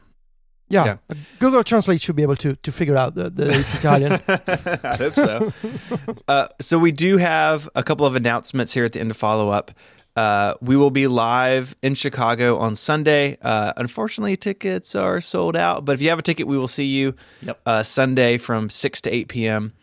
Yeah. 0.71 0.97
Google 1.39 1.63
Translate 1.63 1.99
should 1.99 2.15
be 2.15 2.21
able 2.21 2.35
to 2.35 2.55
to 2.61 2.71
figure 2.71 2.95
out 2.95 3.15
that 3.15 3.35
that 3.38 3.47
it's 3.47 3.73
Italian. 3.73 4.11
I 4.83 4.97
hope 4.97 5.15
so. 5.15 5.51
uh, 6.27 6.47
so 6.61 6.77
we 6.77 6.91
do 6.91 7.17
have 7.17 7.67
a 7.73 7.81
couple 7.81 8.05
of 8.05 8.15
announcements 8.15 8.73
here 8.75 8.85
at 8.85 8.91
the 8.93 8.99
end 8.99 9.09
of 9.09 9.17
follow 9.17 9.49
up. 9.49 9.71
Uh, 10.15 10.53
we 10.61 10.75
will 10.75 10.91
be 10.91 11.07
live 11.07 11.75
in 11.81 11.93
Chicago 11.95 12.57
on 12.57 12.75
Sunday. 12.75 13.37
Uh, 13.41 13.73
unfortunately, 13.77 14.35
tickets 14.35 14.95
are 14.95 15.21
sold 15.21 15.55
out, 15.55 15.85
but 15.85 15.93
if 15.93 16.01
you 16.01 16.09
have 16.09 16.19
a 16.19 16.23
ticket, 16.23 16.47
we 16.47 16.57
will 16.57 16.67
see 16.67 16.85
you 16.85 17.15
Yep. 17.41 17.61
uh, 17.65 17.83
Sunday 17.83 18.37
from 18.37 18.69
six 18.69 18.99
to 19.01 19.13
eight 19.13 19.27
p.m. 19.29 19.73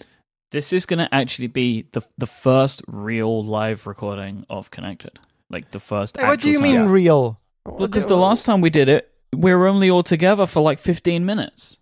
This 0.53 0.73
is 0.73 0.87
going 0.87 0.99
to 0.99 1.13
actually 1.15 1.49
be 1.49 1.87
the 1.93 2.03
the 2.19 2.27
first 2.27 2.83
real 2.87 3.43
live 3.45 3.87
recording 3.87 4.45
of 4.51 4.71
Connected. 4.71 5.19
Like 5.49 5.71
the 5.71 5.81
first. 5.81 6.17
Hey, 6.17 6.27
what 6.27 6.41
do 6.41 6.49
you 6.51 6.57
actual 6.59 6.71
mean 6.73 6.81
time. 6.83 6.91
real? 6.91 7.41
Because 7.79 8.07
the 8.07 8.17
last 8.17 8.45
time 8.47 8.61
we 8.61 8.71
did 8.71 8.89
it, 8.89 9.11
we 9.33 9.53
were 9.55 9.67
only 9.67 9.91
all 9.91 10.03
together 10.03 10.47
for 10.47 10.61
like 10.61 10.79
15 10.79 11.25
minutes. 11.25 11.79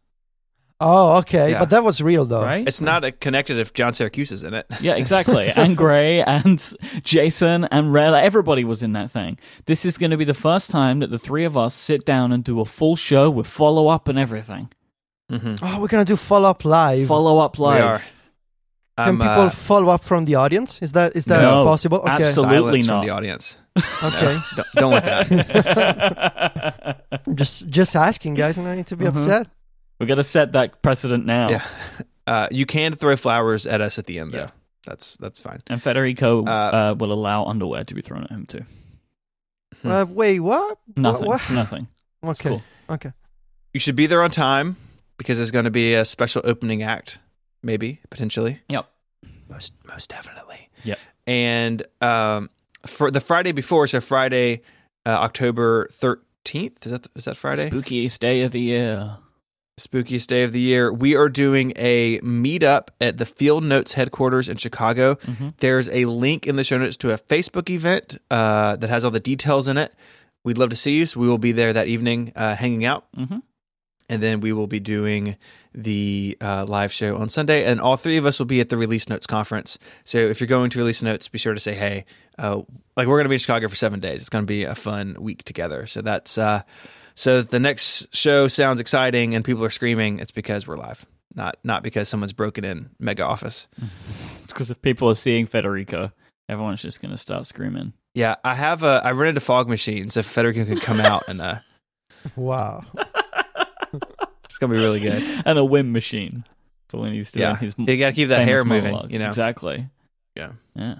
Oh, 0.80 1.18
okay, 1.18 1.52
Yeah. 1.52 1.60
but 1.60 1.70
that 1.70 1.84
was 1.84 2.00
real 2.00 2.24
though. 2.24 2.42
right? 2.42 2.66
It's 2.66 2.80
not 2.80 3.04
a 3.04 3.12
connected 3.12 3.58
if 3.58 3.72
John 3.72 3.92
Siracusa 3.92 4.32
is 4.32 4.42
in 4.42 4.54
it. 4.54 4.66
Yeah, 4.80 4.96
exactly. 4.96 5.48
and 5.56 5.76
Grey 5.76 6.20
and 6.22 6.60
Jason 7.04 7.64
and 7.70 7.92
Rella, 7.94 8.20
everybody 8.20 8.64
was 8.64 8.82
in 8.82 8.92
that 8.94 9.10
thing. 9.10 9.38
This 9.66 9.84
is 9.84 9.96
going 9.98 10.10
to 10.10 10.16
be 10.16 10.24
the 10.24 10.34
first 10.34 10.70
time 10.70 10.98
that 10.98 11.10
the 11.10 11.18
three 11.18 11.44
of 11.44 11.56
us 11.56 11.74
sit 11.74 12.04
down 12.04 12.32
and 12.32 12.42
do 12.42 12.60
a 12.60 12.64
full 12.64 12.96
show 12.96 13.30
with 13.30 13.46
follow 13.46 13.88
up 13.88 14.08
and 14.08 14.18
everything. 14.18 14.68
Mm-hmm. 15.32 15.64
Oh, 15.64 15.80
we're 15.80 15.88
gonna 15.88 16.04
do 16.04 16.16
follow 16.16 16.50
up 16.50 16.64
live. 16.66 17.08
Follow 17.08 17.38
up 17.38 17.58
live. 17.58 17.76
We 17.76 17.80
are. 17.88 17.98
Can 17.98 19.08
I'm, 19.08 19.16
people 19.16 19.30
uh, 19.46 19.50
follow 19.50 19.90
up 19.92 20.04
from 20.04 20.24
the 20.26 20.34
audience? 20.34 20.82
Is 20.82 20.92
that 20.92 21.16
is 21.16 21.24
that 21.26 21.40
No, 21.40 21.64
possible? 21.64 21.98
Okay. 22.00 22.10
absolutely. 22.10 22.80
silence 22.82 22.86
not. 22.88 22.98
from 23.00 23.06
the 23.06 23.12
audience. 23.14 23.58
Okay. 24.04 24.38
Don't, 24.54 24.68
don't 24.76 24.92
want 24.92 25.04
that. 25.06 25.24
just 27.34 27.68
just 27.70 27.96
asking, 27.96 28.34
guys, 28.34 28.56
and 28.58 28.68
I 28.68 28.74
need 28.76 28.86
to 28.88 28.96
be 28.96 29.04
Mhm. 29.06 29.08
upset. 29.16 29.46
We're 29.98 30.06
going 30.06 30.16
to 30.18 30.24
set 30.24 30.52
that 30.52 30.82
precedent 30.82 31.26
now. 31.26 31.48
Yeah. 31.50 31.64
Uh, 32.26 32.48
you 32.50 32.64
can 32.64 32.94
throw 32.94 33.14
flowers 33.16 33.66
at 33.66 33.82
us 33.82 33.98
at 33.98 34.06
the 34.06 34.18
end, 34.18 34.32
though. 34.32 34.38
Yeah. 34.38 34.50
That's 34.86 35.18
that's 35.18 35.40
fine. 35.40 35.62
And 35.66 35.82
Federico 35.82 36.42
Uh, 36.46 36.48
uh, 36.48 36.94
will 36.98 37.12
allow 37.12 37.44
underwear 37.44 37.84
to 37.84 37.94
be 37.94 38.00
thrown 38.00 38.24
at 38.24 38.30
him 38.30 38.46
too. 38.46 38.64
Hmm. 39.82 39.90
Uh, 39.90 40.04
wait, 40.06 40.40
what? 40.40 40.78
Nothing. 40.96 41.26
What? 41.26 41.50
Nothing. 41.50 41.88
Okay. 42.24 42.48
cool. 42.48 42.62
Okay. 42.88 43.12
You 43.74 43.80
should 43.80 43.94
be 43.94 44.06
there 44.06 44.22
on 44.22 44.30
time 44.30 44.76
because 45.18 45.36
there's 45.36 45.50
going 45.50 45.66
to 45.66 45.70
be 45.70 45.92
a 45.92 46.06
special 46.06 46.40
opening 46.46 46.82
act, 46.82 47.18
maybe 47.62 48.00
potentially. 48.08 48.62
Yep. 48.70 48.88
Most 49.50 49.74
most 49.86 50.08
definitely. 50.08 50.70
Yep. 50.84 50.98
And 51.26 51.82
um, 52.00 52.48
for 52.86 53.10
the 53.10 53.20
Friday 53.20 53.52
before, 53.52 53.86
so 53.86 54.00
Friday, 54.00 54.62
uh, 55.04 55.10
October 55.10 55.88
thirteenth. 55.92 56.86
Is 56.86 56.92
that 56.92 57.06
is 57.14 57.26
that 57.26 57.36
Friday? 57.36 57.68
Spookiest 57.68 58.18
day 58.20 58.40
of 58.40 58.52
the 58.52 58.60
year. 58.62 59.18
Spookiest 59.78 60.28
day 60.28 60.44
of 60.44 60.52
the 60.52 60.60
year. 60.60 60.92
We 60.92 61.16
are 61.16 61.28
doing 61.28 61.72
a 61.76 62.20
meetup 62.20 62.88
at 63.00 63.16
the 63.16 63.26
Field 63.26 63.64
Notes 63.64 63.94
headquarters 63.94 64.48
in 64.48 64.56
Chicago. 64.56 65.16
hmm 65.16 65.48
There's 65.58 65.88
a 65.88 66.04
link 66.04 66.46
in 66.46 66.56
the 66.56 66.62
show 66.64 66.78
notes 66.78 66.96
to 66.98 67.10
a 67.12 67.18
Facebook 67.18 67.68
event 67.70 68.18
uh, 68.30 68.76
that 68.76 68.88
has 68.88 69.04
all 69.04 69.10
the 69.10 69.18
details 69.20 69.66
in 69.66 69.76
it. 69.76 69.92
We'd 70.44 70.58
love 70.58 70.70
to 70.70 70.76
see 70.76 70.98
you, 70.98 71.06
so 71.06 71.18
we 71.18 71.26
will 71.26 71.38
be 71.38 71.52
there 71.52 71.72
that 71.72 71.88
evening, 71.88 72.32
uh, 72.36 72.54
hanging 72.54 72.84
out, 72.84 73.06
hmm 73.16 73.38
and 74.10 74.22
then 74.22 74.40
we 74.40 74.52
will 74.52 74.66
be 74.66 74.80
doing 74.80 75.34
the 75.74 76.36
uh, 76.42 76.66
live 76.68 76.92
show 76.92 77.16
on 77.16 77.30
Sunday. 77.30 77.64
And 77.64 77.80
all 77.80 77.96
three 77.96 78.18
of 78.18 78.26
us 78.26 78.38
will 78.38 78.44
be 78.44 78.60
at 78.60 78.68
the 78.68 78.76
Release 78.76 79.08
Notes 79.08 79.26
conference. 79.26 79.78
So 80.04 80.18
if 80.18 80.40
you're 80.40 80.46
going 80.46 80.68
to 80.70 80.78
Release 80.78 81.02
Notes, 81.02 81.26
be 81.26 81.38
sure 81.38 81.54
to 81.54 81.58
say 81.58 81.72
hey. 81.74 82.04
Uh, 82.38 82.62
like 82.98 83.06
we're 83.08 83.16
going 83.16 83.24
to 83.24 83.30
be 83.30 83.36
in 83.36 83.38
Chicago 83.38 83.66
for 83.66 83.76
seven 83.76 84.00
days. 84.00 84.20
It's 84.20 84.28
going 84.28 84.44
to 84.44 84.46
be 84.46 84.64
a 84.64 84.74
fun 84.74 85.16
week 85.18 85.42
together. 85.44 85.86
So 85.86 86.02
that's 86.02 86.36
uh, 86.36 86.60
so 87.14 87.38
if 87.38 87.48
the 87.48 87.60
next 87.60 88.14
show 88.14 88.48
sounds 88.48 88.80
exciting 88.80 89.34
and 89.34 89.44
people 89.44 89.64
are 89.64 89.70
screaming. 89.70 90.18
It's 90.18 90.30
because 90.30 90.66
we're 90.66 90.76
live, 90.76 91.06
not 91.34 91.56
not 91.64 91.82
because 91.82 92.08
someone's 92.08 92.32
broken 92.32 92.64
in 92.64 92.90
Mega 92.98 93.24
Office. 93.24 93.68
Because 94.46 94.70
if 94.70 94.80
people 94.82 95.08
are 95.10 95.14
seeing 95.14 95.46
Federico, 95.46 96.12
everyone's 96.48 96.82
just 96.82 97.00
going 97.02 97.10
to 97.12 97.16
start 97.18 97.46
screaming. 97.46 97.92
Yeah, 98.14 98.36
I 98.44 98.54
have 98.54 98.82
a. 98.84 99.00
I 99.04 99.10
rented 99.10 99.36
a 99.38 99.40
fog 99.40 99.68
machine, 99.68 100.08
so 100.10 100.22
Federico 100.22 100.64
can 100.64 100.78
come 100.78 101.00
out 101.00 101.24
and 101.28 101.40
uh, 101.40 101.56
Wow. 102.36 102.84
it's 104.44 104.58
gonna 104.58 104.72
be 104.72 104.78
really 104.78 105.00
good. 105.00 105.22
and 105.44 105.58
a 105.58 105.64
wind 105.64 105.92
machine 105.92 106.44
for 106.88 107.00
when 107.00 107.12
he's 107.12 107.32
doing 107.32 107.42
Yeah, 107.42 107.56
his 107.56 107.74
you 107.76 107.96
gotta 107.96 108.12
keep 108.14 108.28
that 108.28 108.46
hair 108.46 108.64
moving. 108.64 108.92
monologue. 108.92 109.12
You 109.12 109.18
know, 109.18 109.26
Exactly. 109.28 109.88
Yeah. 110.36 110.52
Yeah. 110.76 110.94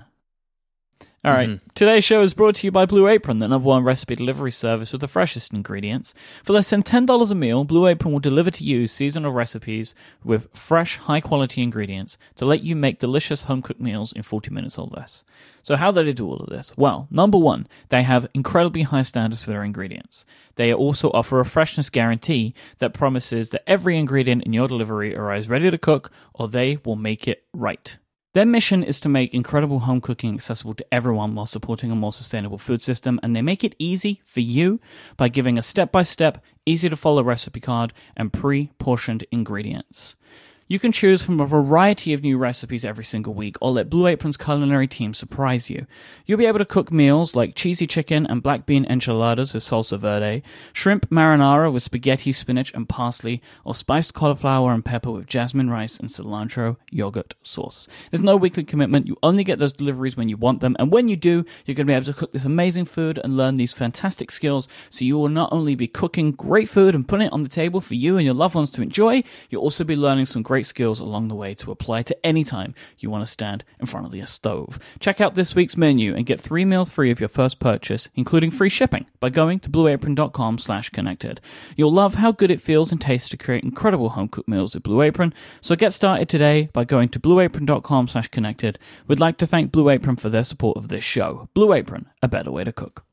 All 1.25 1.33
right. 1.33 1.49
Mhm. 1.49 1.61
Today's 1.75 2.05
show 2.05 2.21
is 2.21 2.35
brought 2.35 2.57
to 2.57 2.67
you 2.67 2.71
by 2.71 2.85
Blue 2.85 3.09
Apron, 3.09 3.39
the 3.39 3.49
number 3.49 3.67
one 3.67 3.83
recipe 3.83 4.15
delivery 4.15 4.51
service 4.51 4.93
with 4.93 5.01
the 5.01 5.09
freshest 5.09 5.55
ingredients. 5.55 6.13
For 6.43 6.53
less 6.53 6.69
than 6.69 6.83
$10 6.83 7.31
a 7.31 7.35
meal, 7.35 7.65
Blue 7.65 7.87
Apron 7.87 8.13
will 8.13 8.21
deliver 8.21 8.51
to 8.51 8.63
you 8.63 8.87
seasonal 8.87 9.33
recipes 9.33 9.95
with 10.23 10.49
fresh, 10.53 10.99
high 10.99 11.23
quality 11.23 11.63
ingredients 11.63 12.19
to 12.37 12.45
let 12.45 12.63
you 12.63 12.77
make 12.77 12.99
delicious 12.99 13.45
home 13.45 13.63
cooked 13.63 13.81
meals 13.81 14.13
in 14.13 14.23
40 14.23 14.51
minutes 14.51 14.77
or 14.79 14.91
less. 14.95 15.25
So, 15.63 15.77
how 15.77 15.91
do 15.91 16.05
they 16.05 16.13
do 16.13 16.29
all 16.29 16.37
of 16.37 16.51
this? 16.51 16.73
Well, 16.77 17.09
number 17.11 17.39
one, 17.39 17.69
they 17.89 18.03
have 18.03 18.29
incredibly 18.35 18.83
high 18.83 19.01
standards 19.01 19.45
for 19.45 19.51
their 19.51 19.65
ingredients. 19.65 20.27
They 20.57 20.75
also 20.75 21.11
offer 21.13 21.41
a 21.41 21.47
freshness 21.47 21.89
guarantee 21.89 22.53
that 22.81 22.93
promises 22.93 23.49
that 23.51 23.63
every 23.67 23.97
ingredient 23.97 24.43
in 24.43 24.53
your 24.53 24.69
delivery 24.69 25.17
arrives 25.17 25.49
ready 25.49 25.71
to 25.71 25.79
cook 25.79 26.11
or 26.35 26.49
they 26.49 26.81
will 26.85 26.97
make 26.97 27.27
it 27.27 27.45
right. 27.55 27.97
Their 28.35 28.47
mission 28.47 28.83
is 28.83 28.99
to 28.99 29.09
make 29.09 29.33
incredible 29.33 29.79
home 29.81 30.01
cooking 30.01 30.35
accessible 30.35 30.75
to 30.75 30.87
everyone 30.93 31.37
while 31.37 31.47
supporting 31.47 31.93
a 31.93 31.95
more 31.95 32.13
sustainable 32.13 32.59
food 32.59 32.83
system, 32.83 33.21
and 33.23 33.35
they 33.35 33.43
make 33.43 33.63
it 33.63 33.77
easy 33.79 34.23
for 34.27 34.41
you 34.41 34.81
by 35.17 35.29
giving 35.29 35.57
a 35.57 35.63
step 35.63 35.93
by 35.93 36.03
step, 36.03 36.43
easy 36.67 36.89
to 36.89 36.97
follow 36.97 37.23
recipe 37.23 37.61
card 37.61 37.93
and 38.17 38.33
pre 38.33 38.73
portioned 38.81 39.25
ingredients. 39.31 40.17
You 40.67 40.79
can 40.79 40.93
choose 40.93 41.23
from 41.23 41.41
a 41.41 41.47
variety 41.47 42.15
of 42.15 42.23
new 42.23 42.39
recipes 42.39 42.87
every 42.87 43.05
single 43.05 43.35
week, 43.35 43.57
or 43.61 43.71
let 43.71 43.91
Blue 43.91 44.07
Apron's 44.07 44.39
culinary 44.39 44.89
team 44.89 45.13
surprise 45.13 45.69
you. 45.69 45.87
You'll 46.25 46.39
be 46.39 46.47
able 46.47 46.59
to 46.59 46.65
cook 46.65 46.91
meals 46.91 47.37
like 47.37 47.55
cheesy 47.55 47.87
chicken 47.87 48.27
and 48.27 48.43
black 48.43 48.65
bean 48.65 48.87
enchiladas 48.87 49.53
with 49.53 49.63
salsa 49.63 49.99
verde, 49.99 50.43
shrimp 50.73 51.11
marinara 51.11 51.71
with 51.71 51.83
spaghetti, 51.83 52.33
spinach, 52.33 52.73
and 52.73 52.89
parsley, 52.89 53.43
or 53.63 53.75
spiced 53.75 54.15
cauliflower 54.15 54.73
and 54.73 54.83
pepper 54.83 55.11
with 55.11 55.27
jasmine 55.27 55.69
rice 55.69 56.01
and 56.01 56.09
cilantro 56.09 56.79
yogurt 56.91 57.35
sauce. 57.43 57.87
There's 58.11 58.23
no 58.23 58.35
weekly 58.35 58.65
commitment. 58.65 59.07
You 59.07 59.19
only 59.23 59.45
get 59.45 59.59
those 59.59 59.75
deliveries 59.75 60.17
when 60.17 60.31
you 60.31 60.39
want 60.39 60.61
them, 60.61 60.77
and 60.79 60.91
when 60.91 61.09
you 61.09 61.17
do, 61.17 61.45
you're 61.67 61.75
going 61.75 61.87
to 61.87 61.91
be 61.91 61.95
able 61.95 62.07
to 62.07 62.15
cook 62.15 62.33
this 62.33 62.47
amazing 62.47 62.87
food 62.87 63.21
and 63.23 63.37
learn 63.37 63.57
these 63.57 63.75
fantastic 63.75 64.31
skills. 64.31 64.67
So 64.89 65.05
you 65.05 65.19
will 65.19 65.29
not 65.29 65.53
only 65.53 65.75
be 65.75 65.89
cooking 65.89 66.33
great 66.33 66.71
food 66.71 66.95
and 66.95 67.07
putting 67.07 67.27
it 67.27 67.35
on 67.35 67.43
the 67.43 67.51
table 67.51 67.83
for 67.83 67.97
you 67.97 68.17
and 68.17 68.25
your 68.25 68.33
loved 68.33 68.55
ones 68.55 68.71
to 68.71 68.81
enjoy, 68.81 69.25
you'll 69.51 69.61
also 69.61 69.85
be 69.85 69.95
learning 69.95 70.25
some 70.25 70.41
great 70.43 70.54
skills 70.63 71.01
along 71.01 71.29
the 71.29 71.35
way 71.35 71.55
to 71.55 71.71
apply 71.71 72.03
to 72.03 72.27
any 72.27 72.45
time 72.45 72.75
you 72.99 73.11
want 73.11 73.23
to 73.23 73.31
stand 73.31 73.65
in 73.81 73.87
front 73.87 74.07
of 74.07 74.13
the 74.13 74.25
stove. 74.27 74.79
Check 75.01 75.21
out 75.21 75.35
this 75.35 75.55
week's 75.55 75.77
menu 75.77 76.15
and 76.15 76.27
get 76.27 76.41
three 76.41 76.65
meals 76.65 76.91
free 76.91 77.11
of 77.11 77.21
your 77.21 77.29
first 77.29 77.59
purchase, 77.59 78.09
including 78.15 78.51
free 78.51 78.69
shipping, 78.69 79.07
by 79.21 79.31
going 79.31 79.59
to 79.61 79.71
blueapron.com 79.71 80.59
slash 80.59 80.91
connected. 80.91 81.41
You'll 81.77 81.93
love 81.93 82.15
how 82.15 82.33
good 82.33 82.51
it 82.51 82.61
feels 82.61 82.93
and 82.93 83.01
tastes 83.01 83.29
to 83.31 83.37
create 83.37 83.65
incredible 83.65 84.11
home 84.11 84.29
cooked 84.29 84.49
meals 84.49 84.75
with 84.75 84.85
Blue 84.85 85.03
Apron, 85.03 85.35
so 85.61 85.75
get 85.77 85.93
started 85.93 86.29
today 86.29 86.69
by 86.73 86.85
going 86.85 87.09
to 87.11 87.21
blueapron.com 87.21 88.09
slash 88.09 88.29
connected. 88.29 88.79
We'd 89.07 89.21
like 89.21 89.39
to 89.39 89.47
thank 89.47 89.73
Blue 89.73 89.89
Apron 89.89 90.17
for 90.17 90.29
their 90.29 90.45
support 90.45 90.77
of 90.77 90.89
this 90.89 91.05
show. 91.05 91.49
Blue 91.55 91.73
Apron, 91.73 92.07
a 92.23 92.29
better 92.29 92.53
way 92.53 92.65
to 92.65 92.73
cook. 92.73 93.05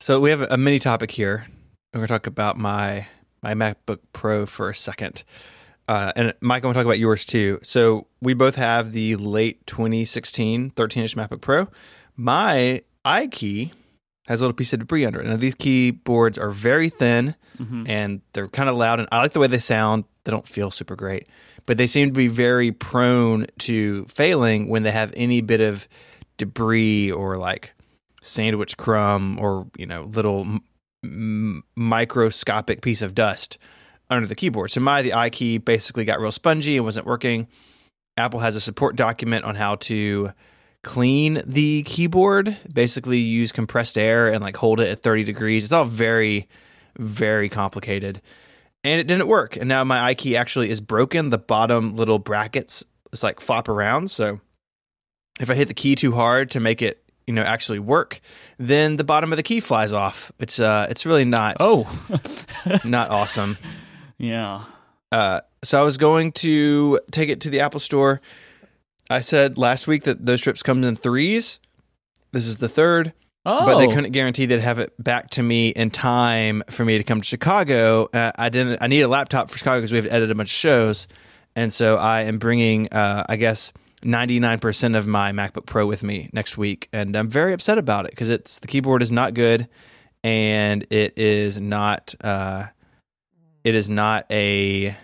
So 0.00 0.20
we 0.20 0.30
have 0.30 0.42
a 0.42 0.56
mini 0.56 0.78
topic 0.78 1.12
here. 1.12 1.46
We're 1.92 1.98
going 1.98 2.08
to 2.08 2.12
talk 2.12 2.26
about 2.26 2.58
my 2.58 3.06
my 3.42 3.54
MacBook 3.54 3.98
Pro 4.12 4.46
for 4.46 4.70
a 4.70 4.74
second, 4.74 5.22
uh, 5.88 6.12
and 6.16 6.34
Mike, 6.40 6.62
I 6.64 6.66
want 6.66 6.74
to 6.76 6.78
talk 6.80 6.86
about 6.86 6.98
yours 6.98 7.24
too. 7.26 7.58
So 7.62 8.06
we 8.20 8.34
both 8.34 8.56
have 8.56 8.92
the 8.92 9.16
late 9.16 9.66
2016 9.66 10.70
13-inch 10.70 11.16
MacBook 11.16 11.40
Pro. 11.40 11.68
My 12.16 12.82
iKey 13.04 13.72
has 14.26 14.40
a 14.40 14.44
little 14.44 14.54
piece 14.56 14.72
of 14.72 14.78
debris 14.78 15.04
under 15.04 15.20
it. 15.20 15.26
Now 15.26 15.36
these 15.36 15.54
keyboards 15.54 16.38
are 16.38 16.50
very 16.50 16.88
thin 16.88 17.34
Mm-hmm. 17.58 17.84
and 17.86 18.20
they're 18.32 18.48
kind 18.48 18.68
of 18.68 18.74
loud, 18.74 18.98
and 18.98 19.08
I 19.12 19.18
like 19.18 19.30
the 19.32 19.38
way 19.38 19.46
they 19.46 19.60
sound. 19.60 20.02
They 20.24 20.32
don't 20.32 20.48
feel 20.48 20.72
super 20.72 20.96
great, 20.96 21.28
but 21.66 21.76
they 21.76 21.86
seem 21.86 22.08
to 22.08 22.12
be 22.12 22.26
very 22.26 22.72
prone 22.72 23.46
to 23.60 24.06
failing 24.06 24.68
when 24.68 24.82
they 24.82 24.90
have 24.90 25.12
any 25.16 25.40
bit 25.40 25.60
of 25.60 25.86
debris 26.36 27.12
or 27.12 27.36
like 27.36 27.72
sandwich 28.22 28.76
crumb 28.76 29.38
or 29.40 29.68
you 29.78 29.86
know 29.86 30.02
little 30.12 30.40
m- 31.04 31.62
microscopic 31.76 32.80
piece 32.82 33.02
of 33.02 33.14
dust 33.14 33.56
under 34.10 34.26
the 34.26 34.34
keyboard. 34.34 34.70
So 34.70 34.80
my 34.80 35.02
the 35.02 35.10
iKey 35.10 35.64
basically 35.64 36.04
got 36.04 36.20
real 36.20 36.32
spongy 36.32 36.76
and 36.76 36.84
wasn't 36.84 37.06
working. 37.06 37.48
Apple 38.16 38.40
has 38.40 38.56
a 38.56 38.60
support 38.60 38.96
document 38.96 39.44
on 39.44 39.56
how 39.56 39.76
to 39.76 40.32
clean 40.82 41.42
the 41.44 41.82
keyboard. 41.82 42.56
Basically, 42.72 43.18
use 43.18 43.50
compressed 43.50 43.98
air 43.98 44.32
and 44.32 44.44
like 44.44 44.56
hold 44.56 44.80
it 44.80 44.90
at 44.90 45.00
30 45.00 45.24
degrees. 45.24 45.64
It's 45.64 45.72
all 45.72 45.84
very, 45.84 46.48
very 46.98 47.48
complicated, 47.48 48.20
and 48.84 49.00
it 49.00 49.08
didn't 49.08 49.26
work. 49.26 49.56
And 49.56 49.68
now 49.68 49.82
my 49.82 50.14
iKey 50.14 50.38
actually 50.38 50.70
is 50.70 50.80
broken. 50.80 51.30
The 51.30 51.38
bottom 51.38 51.96
little 51.96 52.18
brackets 52.18 52.84
is 53.12 53.22
like 53.22 53.40
flop 53.40 53.68
around. 53.68 54.10
So 54.10 54.40
if 55.40 55.50
I 55.50 55.54
hit 55.54 55.68
the 55.68 55.74
key 55.74 55.96
too 55.96 56.12
hard 56.12 56.50
to 56.52 56.60
make 56.60 56.82
it 56.82 57.00
you 57.26 57.32
know 57.34 57.42
actually 57.42 57.78
work, 57.80 58.20
then 58.58 58.96
the 58.96 59.04
bottom 59.04 59.32
of 59.32 59.36
the 59.36 59.42
key 59.42 59.58
flies 59.58 59.90
off. 59.92 60.30
It's 60.38 60.60
uh 60.60 60.86
it's 60.90 61.04
really 61.06 61.24
not 61.24 61.56
Oh, 61.58 61.90
not 62.84 63.10
awesome. 63.10 63.56
Yeah. 64.18 64.64
Uh, 65.12 65.40
so 65.62 65.80
I 65.80 65.84
was 65.84 65.96
going 65.96 66.32
to 66.32 66.98
take 67.10 67.28
it 67.28 67.40
to 67.42 67.50
the 67.50 67.60
Apple 67.60 67.80
Store. 67.80 68.20
I 69.08 69.20
said 69.20 69.58
last 69.58 69.86
week 69.86 70.04
that 70.04 70.26
those 70.26 70.40
strips 70.40 70.62
come 70.62 70.82
in 70.82 70.96
threes. 70.96 71.60
This 72.32 72.46
is 72.46 72.58
the 72.58 72.68
third, 72.68 73.12
Oh, 73.46 73.66
but 73.66 73.78
they 73.78 73.86
couldn't 73.86 74.12
guarantee 74.12 74.46
they'd 74.46 74.60
have 74.60 74.78
it 74.78 74.92
back 75.02 75.30
to 75.30 75.42
me 75.42 75.68
in 75.68 75.90
time 75.90 76.62
for 76.70 76.84
me 76.84 76.96
to 76.98 77.04
come 77.04 77.20
to 77.20 77.26
Chicago. 77.26 78.08
Uh, 78.12 78.32
I 78.36 78.48
didn't. 78.48 78.82
I 78.82 78.86
need 78.86 79.02
a 79.02 79.08
laptop 79.08 79.50
for 79.50 79.58
Chicago 79.58 79.78
because 79.80 79.92
we 79.92 79.98
have 79.98 80.06
to 80.06 80.12
edit 80.12 80.30
a 80.30 80.34
bunch 80.34 80.48
of 80.48 80.56
shows, 80.56 81.06
and 81.54 81.72
so 81.72 81.96
I 81.96 82.22
am 82.22 82.38
bringing, 82.38 82.88
uh, 82.90 83.24
I 83.28 83.36
guess, 83.36 83.72
ninety 84.02 84.40
nine 84.40 84.58
percent 84.58 84.96
of 84.96 85.06
my 85.06 85.30
MacBook 85.32 85.66
Pro 85.66 85.86
with 85.86 86.02
me 86.02 86.30
next 86.32 86.56
week, 86.56 86.88
and 86.92 87.14
I'm 87.14 87.28
very 87.28 87.52
upset 87.52 87.76
about 87.78 88.06
it 88.06 88.12
because 88.12 88.30
it's 88.30 88.58
the 88.58 88.66
keyboard 88.66 89.02
is 89.02 89.12
not 89.12 89.34
good, 89.34 89.68
and 90.24 90.86
it 90.90 91.18
is 91.18 91.60
not. 91.60 92.14
Uh, 92.22 92.64
it 93.64 93.74
is 93.74 93.88
not 93.88 94.26
a 94.30 94.96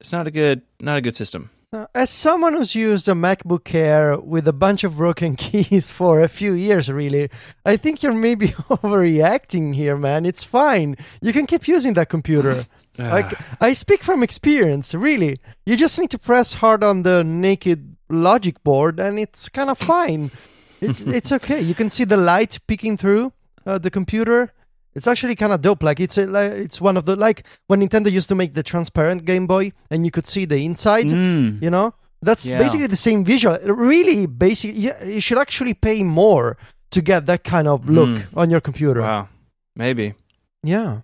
it's 0.00 0.12
not 0.12 0.26
a 0.26 0.30
good 0.30 0.62
not 0.80 0.98
a 0.98 1.00
good 1.00 1.16
system. 1.16 1.50
As 1.94 2.10
someone 2.10 2.52
who's 2.52 2.74
used 2.74 3.08
a 3.08 3.12
MacBook 3.12 3.74
Air 3.74 4.18
with 4.18 4.46
a 4.46 4.52
bunch 4.52 4.84
of 4.84 4.98
broken 4.98 5.36
keys 5.44 5.90
for 5.90 6.20
a 6.20 6.28
few 6.28 6.52
years, 6.52 6.92
really, 6.92 7.30
I 7.64 7.78
think 7.78 8.02
you're 8.02 8.12
maybe 8.12 8.48
overreacting 8.68 9.74
here, 9.74 9.96
man. 9.96 10.26
It's 10.26 10.44
fine. 10.44 10.96
You 11.22 11.32
can 11.32 11.46
keep 11.46 11.66
using 11.66 11.94
that 11.94 12.10
computer. 12.10 12.64
like 12.98 13.32
I 13.58 13.72
speak 13.72 14.02
from 14.02 14.22
experience, 14.22 14.94
really. 14.94 15.38
You 15.64 15.78
just 15.78 15.98
need 15.98 16.10
to 16.10 16.18
press 16.18 16.54
hard 16.54 16.84
on 16.84 17.04
the 17.04 17.24
naked 17.24 17.96
logic 18.10 18.62
board, 18.62 19.00
and 19.00 19.18
it's 19.18 19.48
kind 19.48 19.70
of 19.70 19.78
fine. 19.78 20.30
it, 20.82 21.06
it's 21.06 21.32
okay. 21.32 21.62
You 21.62 21.74
can 21.74 21.88
see 21.88 22.04
the 22.04 22.18
light 22.18 22.58
peeking 22.66 22.98
through 22.98 23.32
uh, 23.64 23.78
the 23.78 23.90
computer. 23.90 24.52
It's 24.94 25.06
actually 25.06 25.34
kind 25.36 25.52
of 25.52 25.60
dope. 25.62 25.82
Like 25.82 26.00
it's 26.00 26.18
a, 26.18 26.26
like, 26.26 26.52
it's 26.52 26.80
one 26.80 26.96
of 26.96 27.04
the 27.06 27.16
like 27.16 27.44
when 27.66 27.80
Nintendo 27.80 28.10
used 28.12 28.28
to 28.28 28.34
make 28.34 28.54
the 28.54 28.62
transparent 28.62 29.24
Game 29.24 29.46
Boy, 29.46 29.72
and 29.90 30.04
you 30.04 30.10
could 30.10 30.26
see 30.26 30.44
the 30.44 30.64
inside. 30.64 31.06
Mm. 31.06 31.62
You 31.62 31.70
know, 31.70 31.94
that's 32.20 32.46
Yeah. 32.48 32.58
basically 32.58 32.86
the 32.88 32.96
same 32.96 33.24
visual. 33.24 33.56
Really, 33.64 34.26
basic. 34.26 34.72
Yeah, 34.76 35.02
you 35.04 35.20
should 35.20 35.38
actually 35.38 35.74
pay 35.74 36.02
more 36.02 36.56
to 36.90 37.00
get 37.00 37.24
that 37.26 37.42
kind 37.42 37.66
of 37.68 37.88
look 37.88 38.10
Mm. 38.18 38.26
on 38.36 38.50
your 38.50 38.60
computer. 38.60 39.00
wow, 39.00 39.28
maybe 39.76 40.14
Yeah. 40.62 41.00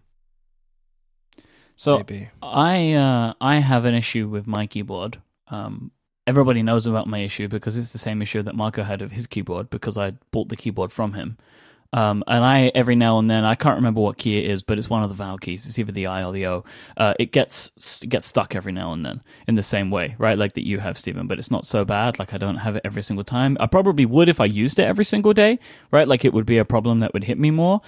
So 1.76 1.98
maybe. 1.98 2.28
I 2.42 2.92
uh, 2.94 3.34
I 3.40 3.60
have 3.60 3.84
an 3.84 3.94
issue 3.94 4.28
with 4.28 4.46
my 4.46 4.66
keyboard. 4.66 5.18
Um, 5.48 5.92
everybody 6.26 6.62
knows 6.62 6.86
about 6.86 7.06
my 7.06 7.20
issue 7.20 7.48
because 7.48 7.76
it's 7.76 7.92
the 7.92 7.98
same 7.98 8.20
issue 8.20 8.42
that 8.42 8.54
Marco 8.54 8.82
had 8.82 9.00
of 9.00 9.12
his 9.12 9.26
keyboard 9.26 9.70
because 9.70 9.96
I 9.96 10.12
bought 10.32 10.48
the 10.48 10.56
keyboard 10.56 10.92
from 10.92 11.12
him. 11.14 11.36
Um, 11.92 12.22
and 12.26 12.44
I 12.44 12.70
every 12.74 12.96
now 12.96 13.18
and 13.18 13.30
then 13.30 13.44
I 13.44 13.54
can't 13.54 13.76
remember 13.76 14.00
what 14.00 14.18
key 14.18 14.38
it 14.38 14.50
is, 14.50 14.62
but 14.62 14.78
it's 14.78 14.90
one 14.90 15.02
of 15.02 15.08
the 15.08 15.14
vowel 15.14 15.38
keys. 15.38 15.66
It's 15.66 15.78
either 15.78 15.92
the 15.92 16.06
I 16.06 16.22
or 16.22 16.32
the 16.32 16.46
O. 16.46 16.64
Uh, 16.96 17.14
it 17.18 17.32
gets 17.32 17.70
it 18.02 18.08
gets 18.08 18.26
stuck 18.26 18.54
every 18.54 18.72
now 18.72 18.92
and 18.92 19.04
then 19.04 19.22
in 19.46 19.54
the 19.54 19.62
same 19.62 19.90
way, 19.90 20.14
right? 20.18 20.36
Like 20.36 20.54
that 20.54 20.66
you 20.66 20.80
have, 20.80 20.98
Stephen. 20.98 21.26
But 21.26 21.38
it's 21.38 21.50
not 21.50 21.64
so 21.64 21.84
bad. 21.84 22.18
Like 22.18 22.34
I 22.34 22.38
don't 22.38 22.56
have 22.56 22.76
it 22.76 22.82
every 22.84 23.02
single 23.02 23.24
time. 23.24 23.56
I 23.58 23.66
probably 23.66 24.04
would 24.04 24.28
if 24.28 24.40
I 24.40 24.44
used 24.44 24.78
it 24.78 24.84
every 24.84 25.04
single 25.04 25.32
day, 25.32 25.58
right? 25.90 26.06
Like 26.06 26.24
it 26.24 26.34
would 26.34 26.46
be 26.46 26.58
a 26.58 26.64
problem 26.64 27.00
that 27.00 27.14
would 27.14 27.24
hit 27.24 27.38
me 27.38 27.50
more 27.50 27.80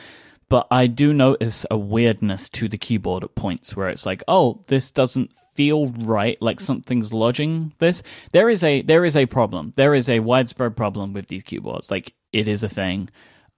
but 0.51 0.67
I 0.69 0.89
do 0.89 1.15
notice 1.15 1.65
a 1.71 1.79
weirdness 1.79 2.51
to 2.51 2.69
the 2.69 2.77
keyboard 2.77 3.23
at 3.23 3.37
points 3.37 3.77
where 3.77 3.89
it's 3.89 4.05
like, 4.05 4.25
oh, 4.27 4.65
this 4.67 4.91
doesn't 4.91 5.31
feel 5.55 5.87
right, 5.91 6.37
like 6.43 6.61
something's 6.61 7.13
lodging 7.13 7.73
this. 7.79 8.03
There 8.33 8.49
is 8.49 8.65
a 8.65 8.83
there 8.83 9.05
is 9.05 9.17
a 9.17 9.27
problem. 9.27 9.73
There 9.77 9.95
is 9.95 10.09
a 10.09 10.21
widespread 10.21 10.77
problem 10.77 11.13
with 11.13 11.29
these 11.29 11.45
keyboards. 11.45 11.91
Like 11.91 12.15
it 12.33 12.49
is 12.49 12.65
a 12.65 12.69
thing. 12.69 13.11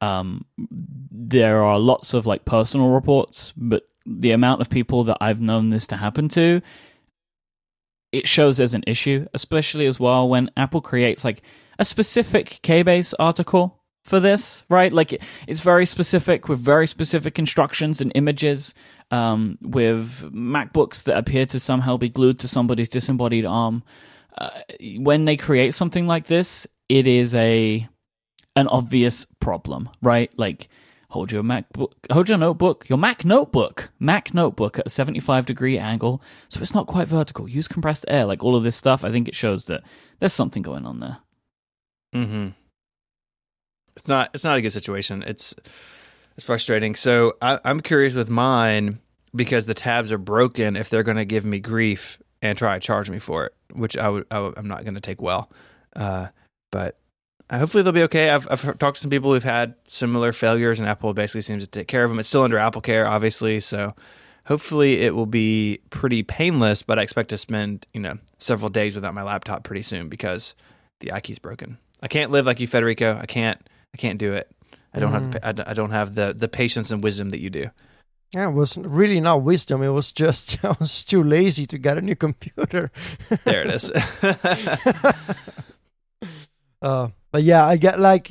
Um, 0.03 0.45
there 0.59 1.63
are 1.63 1.79
lots 1.79 2.13
of 2.13 2.27
like 2.27 2.45
personal 2.45 2.89
reports, 2.89 3.53
but 3.57 3.89
the 4.05 4.33
amount 4.33 4.61
of 4.61 4.69
people 4.69 5.05
that 5.05 5.19
I've 5.21 5.41
known 5.41 5.71
this 5.71 5.87
to 5.87 5.97
happen 5.97 6.29
to, 6.31 6.61
it 8.11 8.27
shows 8.27 8.57
there's 8.57 8.75
an 8.75 8.85
issue, 8.87 9.27
especially 9.33 9.87
as 9.87 10.01
well 10.01 10.29
when 10.29 10.51
Apple 10.57 10.81
creates 10.81 11.25
like 11.25 11.43
a 11.79 11.85
specific 11.85 12.59
K-base 12.63 13.15
article 13.15 13.81
for 14.05 14.19
this, 14.19 14.65
right? 14.69 14.93
Like 14.93 15.23
it's 15.47 15.61
very 15.61 15.87
specific 15.87 16.49
with 16.49 16.59
very 16.59 16.89
specific 16.89 17.39
instructions 17.39 18.01
and 18.01 18.11
images, 18.17 18.75
um, 19.13 19.57
with 19.63 20.33
MacBooks 20.33 21.05
that 21.05 21.17
appear 21.17 21.47
to 21.47 21.61
somehow 21.61 21.97
be 21.97 22.09
glued 22.09 22.41
to 22.41 22.49
somebody's 22.49 22.89
disembodied 22.89 23.47
arm. 23.47 23.85
Uh, 24.37 24.51
when 24.97 25.27
they 25.27 25.37
create 25.37 25.75
something 25.75 26.09
like 26.09 26.27
this, 26.27 26.67
it 26.89 27.07
is 27.07 27.35
a 27.37 27.89
an 28.57 28.69
obvious 28.69 29.27
problem, 29.41 29.89
right? 30.01 30.33
Like 30.39 30.69
hold 31.13 31.31
your 31.31 31.43
MacBook, 31.43 31.93
hold 32.11 32.29
your 32.29 32.39
notebook, 32.39 32.89
your 32.89 32.99
Mac 32.99 33.25
notebook, 33.25 33.91
Mac 33.99 34.33
notebook 34.33 34.79
at 34.79 34.87
a 34.87 34.91
75 34.91 35.47
degree 35.47 35.79
angle, 35.79 36.23
so 36.49 36.61
it's 36.61 36.75
not 36.75 36.87
quite 36.87 37.07
vertical. 37.07 37.49
Use 37.49 37.69
compressed 37.69 38.05
air, 38.09 38.25
like 38.25 38.43
all 38.43 38.57
of 38.57 38.65
this 38.65 38.77
stuff. 38.77 39.05
I 39.05 39.13
think 39.13 39.29
it 39.29 39.35
shows 39.35 39.67
that 39.67 39.83
there's 40.19 40.33
something 40.33 40.63
going 40.63 40.87
on 40.87 41.01
there. 41.01 41.19
Mm-hmm. 42.15 42.49
It's 43.97 44.09
not. 44.09 44.31
It's 44.35 44.45
not 44.45 44.57
a 44.57 44.63
good 44.63 44.73
situation. 44.73 45.23
It's 45.27 45.55
it's 46.37 46.47
frustrating. 46.47 46.95
So 46.95 47.35
I, 47.43 47.59
I'm 47.65 47.81
curious 47.81 48.15
with 48.15 48.31
mine 48.31 48.99
because 49.35 49.67
the 49.67 49.75
tabs 49.75 50.13
are 50.13 50.19
broken. 50.19 50.77
If 50.77 50.89
they're 50.89 51.03
going 51.03 51.19
to 51.19 51.25
give 51.25 51.45
me 51.45 51.61
grief 51.61 52.19
and 52.41 52.57
try 52.57 52.79
to 52.79 52.81
charge 52.81 53.11
me 53.11 53.19
for 53.19 53.47
it, 53.47 53.55
which 53.73 53.97
I 53.97 54.09
would, 54.09 54.27
I 54.31 54.53
I'm 54.57 54.67
not 54.67 54.85
going 54.85 54.95
to 54.95 55.01
take 55.01 55.21
well. 55.21 55.51
Uh, 55.95 56.29
but 56.71 56.99
hopefully 57.51 57.83
they'll 57.83 57.93
be 57.93 58.03
okay. 58.05 58.31
I've 58.31 58.47
I've 58.51 58.79
talked 58.79 58.97
to 58.97 59.01
some 59.01 59.11
people 59.11 59.33
who've 59.33 59.43
had 59.45 59.75
similar 59.85 60.33
failures, 60.33 60.81
and 60.81 60.89
Apple 60.89 61.13
basically 61.15 61.43
seems 61.43 61.65
to 61.65 61.71
take 61.71 61.89
care 61.89 62.05
of 62.05 62.11
them. 62.11 62.19
It's 62.19 62.29
still 62.29 62.43
under 62.43 62.59
Apple 62.59 62.81
Care, 62.81 63.07
obviously. 63.07 63.61
So 63.61 63.95
hopefully 64.47 65.01
it 65.01 65.15
will 65.15 65.27
be 65.27 65.81
pretty 65.91 66.23
painless. 66.23 66.83
But 66.83 66.99
I 66.99 67.03
expect 67.03 67.31
to 67.31 67.39
spend 67.39 67.87
you 67.93 68.01
know 68.01 68.19
several 68.39 68.69
days 68.69 68.95
without 68.95 69.15
my 69.15 69.23
laptop 69.23 69.65
pretty 69.65 69.83
soon 69.83 70.09
because 70.09 70.55
the 71.01 71.09
iKey's 71.09 71.39
broken. 71.39 71.79
I 72.03 72.09
can't 72.09 72.31
live 72.31 72.47
like 72.47 72.61
you, 72.61 72.67
Federico. 72.67 73.19
I 73.21 73.27
can't. 73.27 73.61
I 73.95 73.97
can't 73.99 74.19
do 74.19 74.33
it. 74.33 74.51
I 74.95 74.99
don't 75.01 75.13
have. 75.13 75.31
The, 75.33 75.53
d- 75.53 75.63
I 75.67 75.75
don't 75.75 75.91
have 75.91 76.15
the 76.15 76.35
the 76.37 76.49
patience 76.49 76.91
and 76.91 77.03
wisdom 77.03 77.31
that 77.31 77.41
you 77.41 77.51
do. 77.51 77.69
Yeah, 78.35 78.49
it 78.49 78.53
was 78.53 78.79
really 78.79 79.21
not 79.21 79.43
wisdom. 79.43 79.83
It 79.83 79.89
was 79.91 80.11
just 80.11 80.65
I 80.65 80.75
was 80.81 81.05
too 81.05 81.23
lazy 81.23 81.67
to 81.67 81.79
get 81.79 81.99
a 81.99 82.03
new 82.03 82.17
computer. 82.17 82.91
There 83.45 83.63
it 83.63 83.71
is. 83.71 83.91
Uh, 86.83 87.09
but 87.33 87.43
yeah, 87.43 87.67
I 87.67 87.77
get 87.77 87.99
like 87.99 88.31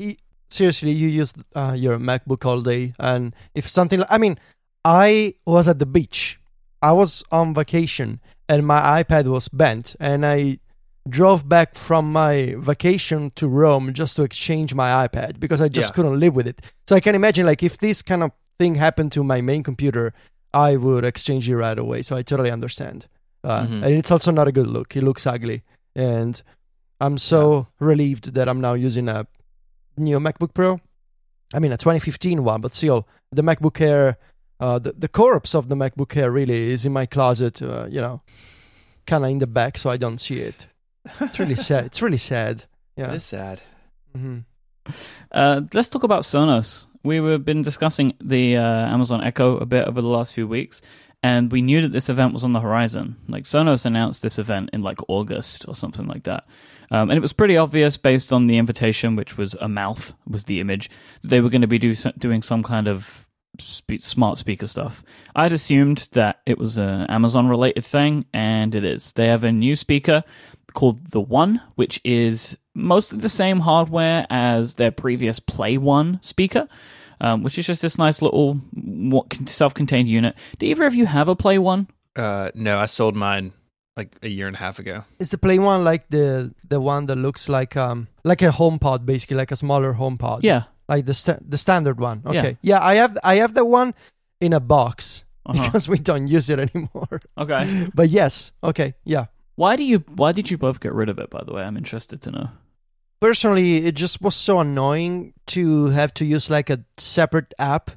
seriously, 0.49 0.91
you 0.91 1.07
use 1.07 1.33
uh, 1.55 1.73
your 1.77 1.97
MacBook 1.97 2.45
all 2.45 2.61
day, 2.61 2.93
and 2.99 3.33
if 3.55 3.67
something, 3.67 3.99
like, 3.99 4.11
I 4.11 4.17
mean, 4.17 4.37
I 4.83 5.35
was 5.45 5.67
at 5.67 5.79
the 5.79 5.85
beach, 5.85 6.39
I 6.81 6.91
was 6.91 7.23
on 7.31 7.53
vacation, 7.53 8.19
and 8.49 8.65
my 8.65 8.79
iPad 9.03 9.25
was 9.27 9.47
bent, 9.49 9.95
and 9.99 10.25
I 10.25 10.59
drove 11.09 11.47
back 11.49 11.75
from 11.75 12.11
my 12.11 12.55
vacation 12.59 13.31
to 13.35 13.47
Rome 13.47 13.91
just 13.93 14.15
to 14.17 14.23
exchange 14.23 14.75
my 14.75 15.07
iPad 15.07 15.39
because 15.39 15.59
I 15.61 15.67
just 15.67 15.89
Yeah. 15.89 15.93
couldn't 15.95 16.19
live 16.19 16.35
with 16.35 16.47
it. 16.47 16.61
So 16.87 16.95
I 16.95 16.99
can 16.99 17.15
imagine 17.15 17.45
like 17.45 17.63
if 17.63 17.77
this 17.79 18.01
kind 18.03 18.21
of 18.21 18.31
thing 18.59 18.75
happened 18.75 19.11
to 19.13 19.23
my 19.23 19.41
main 19.41 19.63
computer, 19.63 20.13
I 20.53 20.75
would 20.75 21.03
exchange 21.05 21.49
it 21.49 21.55
right 21.57 21.79
away. 21.79 22.03
So 22.03 22.15
I 22.15 22.21
totally 22.21 22.51
understand. 22.51 23.07
Uh, 23.43 23.63
Mhm. 23.65 23.83
And 23.83 23.93
it's 23.95 24.11
also 24.11 24.29
not 24.31 24.47
a 24.47 24.51
good 24.51 24.67
look. 24.67 24.95
It 24.95 25.01
looks 25.03 25.25
ugly, 25.25 25.63
and 25.95 26.39
I'm 27.01 27.17
so 27.17 27.67
relieved 27.79 28.33
that 28.35 28.47
I'm 28.47 28.61
now 28.61 28.73
using 28.73 29.09
a 29.09 29.25
new 29.97 30.19
MacBook 30.19 30.53
Pro. 30.53 30.79
I 31.53 31.59
mean, 31.59 31.71
a 31.71 31.77
2015 31.77 32.43
one, 32.43 32.61
but 32.61 32.75
still, 32.75 33.07
the 33.31 33.41
MacBook 33.41 33.81
Air, 33.81 34.17
uh, 34.59 34.77
the, 34.79 34.91
the 34.93 35.07
corpse 35.07 35.55
of 35.55 35.67
the 35.67 35.75
MacBook 35.75 36.15
Air 36.15 36.31
really 36.31 36.69
is 36.71 36.85
in 36.85 36.93
my 36.93 37.05
closet, 37.07 37.61
uh, 37.61 37.87
you 37.89 37.99
know, 37.99 38.21
kind 39.07 39.25
of 39.25 39.31
in 39.31 39.39
the 39.39 39.47
back, 39.47 39.77
so 39.77 39.89
I 39.89 39.97
don't 39.97 40.19
see 40.19 40.39
it. 40.39 40.67
It's 41.19 41.39
really 41.39 41.55
sad. 41.69 41.85
It's 41.87 42.01
really 42.01 42.17
sad. 42.17 42.65
Yeah. 42.95 43.13
It's 43.13 43.25
sad. 43.25 43.61
hmm 44.15 44.39
Uh, 45.31 45.61
let's 45.73 45.89
talk 45.89 46.03
about 46.03 46.23
Sonos. 46.23 46.85
We've 47.03 47.43
been 47.43 47.63
discussing 47.63 48.13
the 48.23 48.57
uh, 48.57 48.93
Amazon 48.93 49.23
Echo 49.23 49.57
a 49.57 49.65
bit 49.65 49.87
over 49.87 50.01
the 50.01 50.07
last 50.07 50.35
few 50.35 50.47
weeks, 50.47 50.81
and 51.23 51.51
we 51.51 51.61
knew 51.63 51.81
that 51.81 51.91
this 51.93 52.09
event 52.09 52.33
was 52.33 52.43
on 52.43 52.53
the 52.53 52.59
horizon. 52.59 53.15
Like 53.27 53.45
Sonos 53.45 53.85
announced 53.85 54.21
this 54.21 54.37
event 54.37 54.69
in 54.71 54.81
like 54.81 54.99
August 55.07 55.65
or 55.67 55.73
something 55.75 56.05
like 56.07 56.23
that, 56.23 56.43
um, 56.91 57.09
and 57.09 57.17
it 57.17 57.21
was 57.21 57.33
pretty 57.33 57.57
obvious 57.57 57.97
based 57.97 58.33
on 58.33 58.47
the 58.47 58.57
invitation, 58.57 59.15
which 59.15 59.37
was 59.37 59.55
a 59.55 59.69
mouth 59.69 60.13
was 60.27 60.43
the 60.43 60.59
image. 60.59 60.89
that 61.21 61.29
They 61.29 61.39
were 61.39 61.49
going 61.49 61.61
to 61.61 61.67
be 61.67 61.79
do, 61.79 61.95
doing 62.17 62.41
some 62.41 62.63
kind 62.63 62.87
of 62.87 63.27
spe- 63.59 63.99
smart 63.99 64.37
speaker 64.37 64.67
stuff. 64.67 65.03
I'd 65.33 65.53
assumed 65.53 66.09
that 66.11 66.41
it 66.45 66.57
was 66.57 66.77
an 66.77 67.07
Amazon 67.07 67.47
related 67.47 67.85
thing, 67.85 68.25
and 68.33 68.75
it 68.75 68.83
is. 68.83 69.13
They 69.13 69.27
have 69.27 69.45
a 69.45 69.51
new 69.51 69.75
speaker 69.75 70.23
called 70.73 71.11
the 71.11 71.21
One, 71.21 71.61
which 71.75 72.01
is 72.03 72.57
mostly 72.73 73.19
the 73.19 73.29
same 73.29 73.61
hardware 73.61 74.27
as 74.29 74.75
their 74.75 74.91
previous 74.91 75.39
Play 75.39 75.77
One 75.77 76.19
speaker, 76.21 76.67
um, 77.21 77.41
which 77.41 77.57
is 77.57 77.67
just 77.67 77.81
this 77.81 77.97
nice 77.97 78.21
little 78.21 78.59
self-contained 79.45 80.09
unit. 80.09 80.35
Do 80.59 80.65
either 80.65 80.85
of 80.85 80.93
you 80.93 81.05
have 81.05 81.29
a 81.29 81.35
Play 81.35 81.57
One? 81.57 81.87
Uh, 82.17 82.51
no, 82.53 82.77
I 82.77 82.87
sold 82.87 83.15
mine 83.15 83.53
like 83.97 84.15
a 84.23 84.27
year 84.29 84.47
and 84.47 84.55
a 84.55 84.59
half 84.59 84.79
ago. 84.79 85.03
Is 85.19 85.29
the 85.29 85.37
Play 85.37 85.59
One 85.59 85.83
like 85.83 86.07
the 86.09 86.53
the 86.67 86.79
one 86.79 87.05
that 87.07 87.17
looks 87.17 87.49
like 87.49 87.75
um 87.75 88.07
like 88.23 88.41
a 88.41 88.49
HomePod, 88.49 89.05
basically 89.05 89.37
like 89.37 89.51
a 89.51 89.55
smaller 89.55 89.93
HomePod? 89.93 90.39
Yeah. 90.43 90.63
like 90.87 91.05
the 91.05 91.13
sta- 91.13 91.39
the 91.47 91.57
standard 91.57 91.99
one. 91.99 92.21
Okay, 92.25 92.57
yeah. 92.61 92.79
I 92.81 92.95
have 92.95 93.17
I 93.23 93.35
have 93.35 93.53
the 93.53 93.65
one 93.65 93.93
in 94.39 94.53
a 94.53 94.59
box 94.59 95.23
Uh-huh. 95.45 95.63
because 95.63 95.87
we 95.89 95.97
don't 95.97 96.27
use 96.27 96.49
it 96.53 96.59
anymore. 96.59 97.19
Okay. 97.37 97.87
but 97.95 98.09
yes, 98.09 98.51
okay, 98.63 98.93
yeah. 99.03 99.25
Why 99.55 99.75
do 99.75 99.83
you? 99.83 99.99
Why 100.15 100.31
did 100.33 100.49
you 100.51 100.57
both 100.57 100.79
get 100.79 100.93
rid 100.93 101.09
of 101.09 101.19
it? 101.19 101.29
By 101.29 101.43
the 101.45 101.53
way, 101.53 101.63
I'm 101.63 101.77
interested 101.77 102.21
to 102.21 102.31
know. 102.31 102.49
personally 103.19 103.85
it 103.85 103.95
just 103.95 104.21
was 104.21 104.35
so 104.35 104.59
annoying 104.59 105.33
to 105.45 105.87
have 105.87 106.11
to 106.13 106.25
use 106.25 106.49
like 106.49 106.69
a 106.73 106.79
separate 106.97 107.53
app 107.59 107.91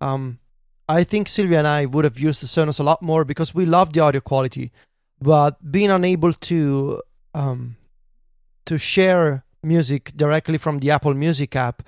um 0.00 0.38
i 0.88 1.02
think 1.04 1.26
silvia 1.28 1.58
and 1.58 1.66
i 1.66 1.86
would 1.86 2.04
have 2.04 2.18
used 2.28 2.42
the 2.42 2.46
sonos 2.46 2.78
a 2.80 2.82
lot 2.82 3.00
more 3.00 3.24
because 3.24 3.54
we 3.54 3.64
love 3.64 3.92
the 3.94 4.00
audio 4.00 4.20
quality 4.20 4.70
but 5.20 5.70
being 5.70 5.90
unable 5.90 6.32
to 6.32 7.02
um 7.34 7.76
to 8.66 8.78
share 8.78 9.44
music 9.62 10.12
directly 10.16 10.58
from 10.58 10.78
the 10.78 10.90
apple 10.90 11.14
music 11.14 11.56
app 11.56 11.82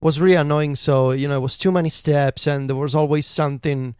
was 0.00 0.20
really 0.20 0.36
annoying. 0.36 0.74
So 0.74 1.12
you 1.12 1.26
know 1.28 1.38
it 1.38 1.40
was 1.40 1.56
too 1.56 1.72
many 1.72 1.88
steps 1.88 2.46
and 2.46 2.68
there 2.68 2.76
was 2.76 2.94
always 2.94 3.26
something 3.26 3.94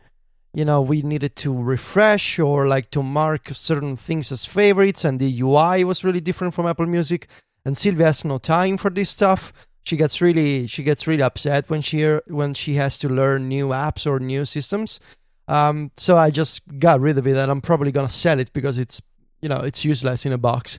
you 0.52 0.64
know 0.64 0.82
we 0.82 1.02
needed 1.02 1.34
to 1.36 1.52
refresh 1.52 2.38
or 2.38 2.66
like 2.66 2.90
to 2.90 3.02
mark 3.02 3.48
certain 3.52 3.96
things 3.96 4.30
as 4.30 4.44
favorites. 4.44 5.04
And 5.04 5.18
the 5.18 5.40
ui 5.40 5.84
was 5.84 6.04
really 6.04 6.20
different 6.20 6.54
from 6.54 6.66
apple 6.66 6.86
music. 6.86 7.28
And 7.64 7.76
silvia 7.78 8.06
has 8.06 8.24
no 8.24 8.36
time 8.36 8.76
for 8.76 8.90
this 8.90 9.08
stuff. 9.08 9.52
She 9.82 9.96
gets 9.96 10.20
really 10.20 10.66
she 10.66 10.82
gets 10.82 11.06
really 11.06 11.22
upset 11.22 11.70
when 11.70 11.80
she 11.80 12.02
when 12.26 12.52
she 12.52 12.74
has 12.74 12.98
to 12.98 13.08
learn 13.08 13.48
new 13.48 13.68
apps 13.68 14.06
or 14.06 14.20
new 14.20 14.44
systems 14.44 15.00
um, 15.48 15.90
so 15.96 16.16
i 16.16 16.30
just 16.30 16.62
got 16.78 17.00
rid 17.00 17.18
of 17.18 17.26
it 17.26 17.36
and 17.36 17.50
i'm 17.50 17.60
probably 17.60 17.92
gonna 17.92 18.08
sell 18.08 18.38
it 18.38 18.52
because 18.52 18.78
it's 18.78 19.02
you 19.40 19.48
know 19.48 19.58
it's 19.58 19.84
useless 19.84 20.24
in 20.24 20.32
a 20.32 20.38
box 20.38 20.78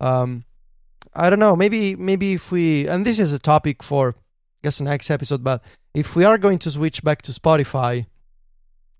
um, 0.00 0.44
i 1.14 1.30
don't 1.30 1.38
know 1.38 1.54
maybe 1.56 1.94
maybe 1.96 2.34
if 2.34 2.50
we 2.50 2.86
and 2.88 3.04
this 3.04 3.18
is 3.18 3.32
a 3.32 3.38
topic 3.38 3.82
for 3.82 4.14
I 4.62 4.64
guess 4.64 4.80
next 4.80 5.10
episode 5.10 5.42
but 5.42 5.62
if 5.94 6.14
we 6.14 6.24
are 6.24 6.38
going 6.38 6.58
to 6.60 6.70
switch 6.70 7.02
back 7.02 7.22
to 7.22 7.32
spotify 7.32 8.06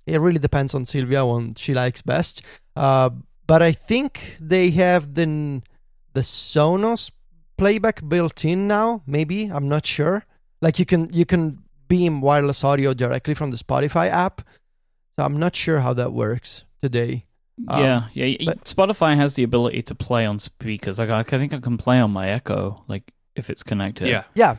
it 0.06 0.20
really 0.20 0.38
depends 0.38 0.74
on 0.74 0.84
Silvia 0.84 1.24
what 1.24 1.58
she 1.58 1.74
likes 1.74 2.02
best. 2.02 2.42
Uh, 2.76 3.10
but 3.46 3.62
I 3.62 3.72
think 3.72 4.36
they 4.40 4.70
have 4.70 5.14
the 5.14 5.62
the 6.12 6.20
Sonos 6.20 7.10
playback 7.56 8.08
built 8.08 8.44
in 8.44 8.66
now. 8.66 9.02
Maybe 9.06 9.46
I'm 9.46 9.68
not 9.68 9.86
sure. 9.86 10.24
Like 10.60 10.78
you 10.78 10.86
can 10.86 11.12
you 11.12 11.24
can 11.24 11.62
beam 11.88 12.20
wireless 12.20 12.62
audio 12.64 12.94
directly 12.94 13.34
from 13.34 13.50
the 13.50 13.56
Spotify 13.56 14.08
app. 14.08 14.42
So 15.20 15.26
I'm 15.26 15.38
not 15.38 15.54
sure 15.54 15.80
how 15.80 15.92
that 15.92 16.14
works 16.14 16.64
today. 16.80 17.24
Yeah, 17.58 17.96
um, 17.96 18.04
yeah. 18.14 18.36
But, 18.46 18.64
Spotify 18.64 19.16
has 19.16 19.34
the 19.34 19.42
ability 19.42 19.82
to 19.82 19.94
play 19.94 20.24
on 20.24 20.38
speakers. 20.38 20.98
Like 20.98 21.10
I 21.10 21.22
think 21.22 21.52
I 21.52 21.58
can 21.58 21.76
play 21.76 22.00
on 22.00 22.10
my 22.10 22.30
Echo, 22.30 22.82
like 22.88 23.12
if 23.36 23.50
it's 23.50 23.62
connected. 23.62 24.08
Yeah, 24.08 24.24
yeah, 24.32 24.56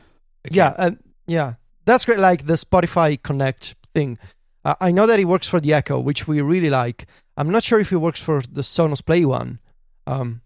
yeah, 0.51 0.75
uh, 0.77 0.91
yeah. 1.25 1.55
That's 1.85 2.05
great. 2.05 2.19
Like 2.19 2.45
the 2.45 2.53
Spotify 2.53 3.19
Connect 3.23 3.75
thing. 3.95 4.19
Uh, 4.63 4.75
I 4.79 4.91
know 4.91 5.07
that 5.07 5.19
it 5.19 5.25
works 5.25 5.47
for 5.47 5.59
the 5.59 5.73
Echo, 5.73 5.99
which 5.99 6.27
we 6.27 6.41
really 6.41 6.69
like. 6.69 7.07
I'm 7.35 7.49
not 7.49 7.63
sure 7.63 7.79
if 7.79 7.91
it 7.91 7.97
works 7.97 8.21
for 8.21 8.43
the 8.43 8.61
Sonos 8.61 9.03
Play 9.03 9.25
one. 9.25 9.57
Um, 10.05 10.41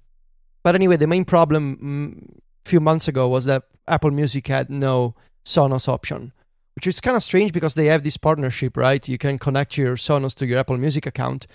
but 0.64 0.76
anyway, 0.76 0.96
the 0.96 1.08
main 1.08 1.26
problem 1.26 1.76
mm, 1.76 2.38
a 2.66 2.70
few 2.70 2.80
months 2.80 3.10
ago 3.10 3.28
was 3.28 3.44
that 3.46 3.64
Apple 3.86 4.12
Music 4.12 4.48
had 4.48 4.70
no 4.70 5.14
Sonos 5.44 5.90
option, 5.90 6.32
which 6.76 6.88
is 6.88 7.00
kind 7.00 7.16
of 7.16 7.24
strange 7.24 7.54
because 7.54 7.74
they 7.76 7.86
have 7.86 8.04
this 8.04 8.18
partnership, 8.18 8.76
right? 8.78 9.08
You 9.08 9.18
can 9.18 9.40
connect 9.40 9.78
your 9.78 9.96
Sonos 9.96 10.36
to 10.36 10.46
your 10.46 10.60
Apple 10.60 10.78
Music 10.78 11.06
account. 11.06 11.48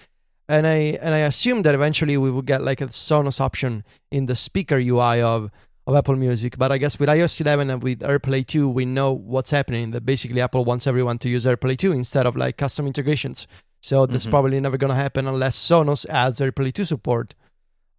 And 0.49 0.67
I 0.67 0.99
and 1.01 1.15
I 1.15 1.19
assume 1.19 1.63
that 1.63 1.75
eventually 1.75 2.17
we 2.17 2.31
will 2.31 2.43
get 2.43 2.63
like 2.63 2.81
a 2.81 2.87
Sonos 2.87 3.41
option 3.41 3.85
in 4.11 4.27
the 4.27 4.35
speaker 4.35 4.79
UI 4.79 5.21
of 5.21 5.51
of 5.87 5.95
Apple 5.95 6.17
Music. 6.17 6.59
But 6.59 6.73
I 6.73 6.79
guess 6.79 6.99
with 6.99 7.09
iOS 7.09 7.41
11 7.41 7.71
and 7.71 7.83
with 7.83 8.01
AirPlay 8.01 8.47
2, 8.47 8.69
we 8.69 8.85
know 8.85 9.13
what's 9.13 9.51
happening. 9.51 9.93
That 9.93 10.05
basically 10.05 10.41
Apple 10.41 10.65
wants 10.65 10.87
everyone 10.87 11.19
to 11.19 11.29
use 11.29 11.45
AirPlay 11.45 11.77
2 11.77 11.93
instead 11.93 12.27
of 12.27 12.37
like 12.37 12.57
custom 12.57 12.87
integrations. 12.87 13.47
So 13.83 14.03
mm-hmm. 14.03 14.13
that's 14.13 14.27
probably 14.27 14.59
never 14.59 14.77
going 14.77 14.91
to 14.91 14.97
happen 14.97 15.27
unless 15.27 15.57
Sonos 15.57 16.07
adds 16.09 16.41
AirPlay 16.41 16.73
2 16.73 16.85
support, 16.85 17.35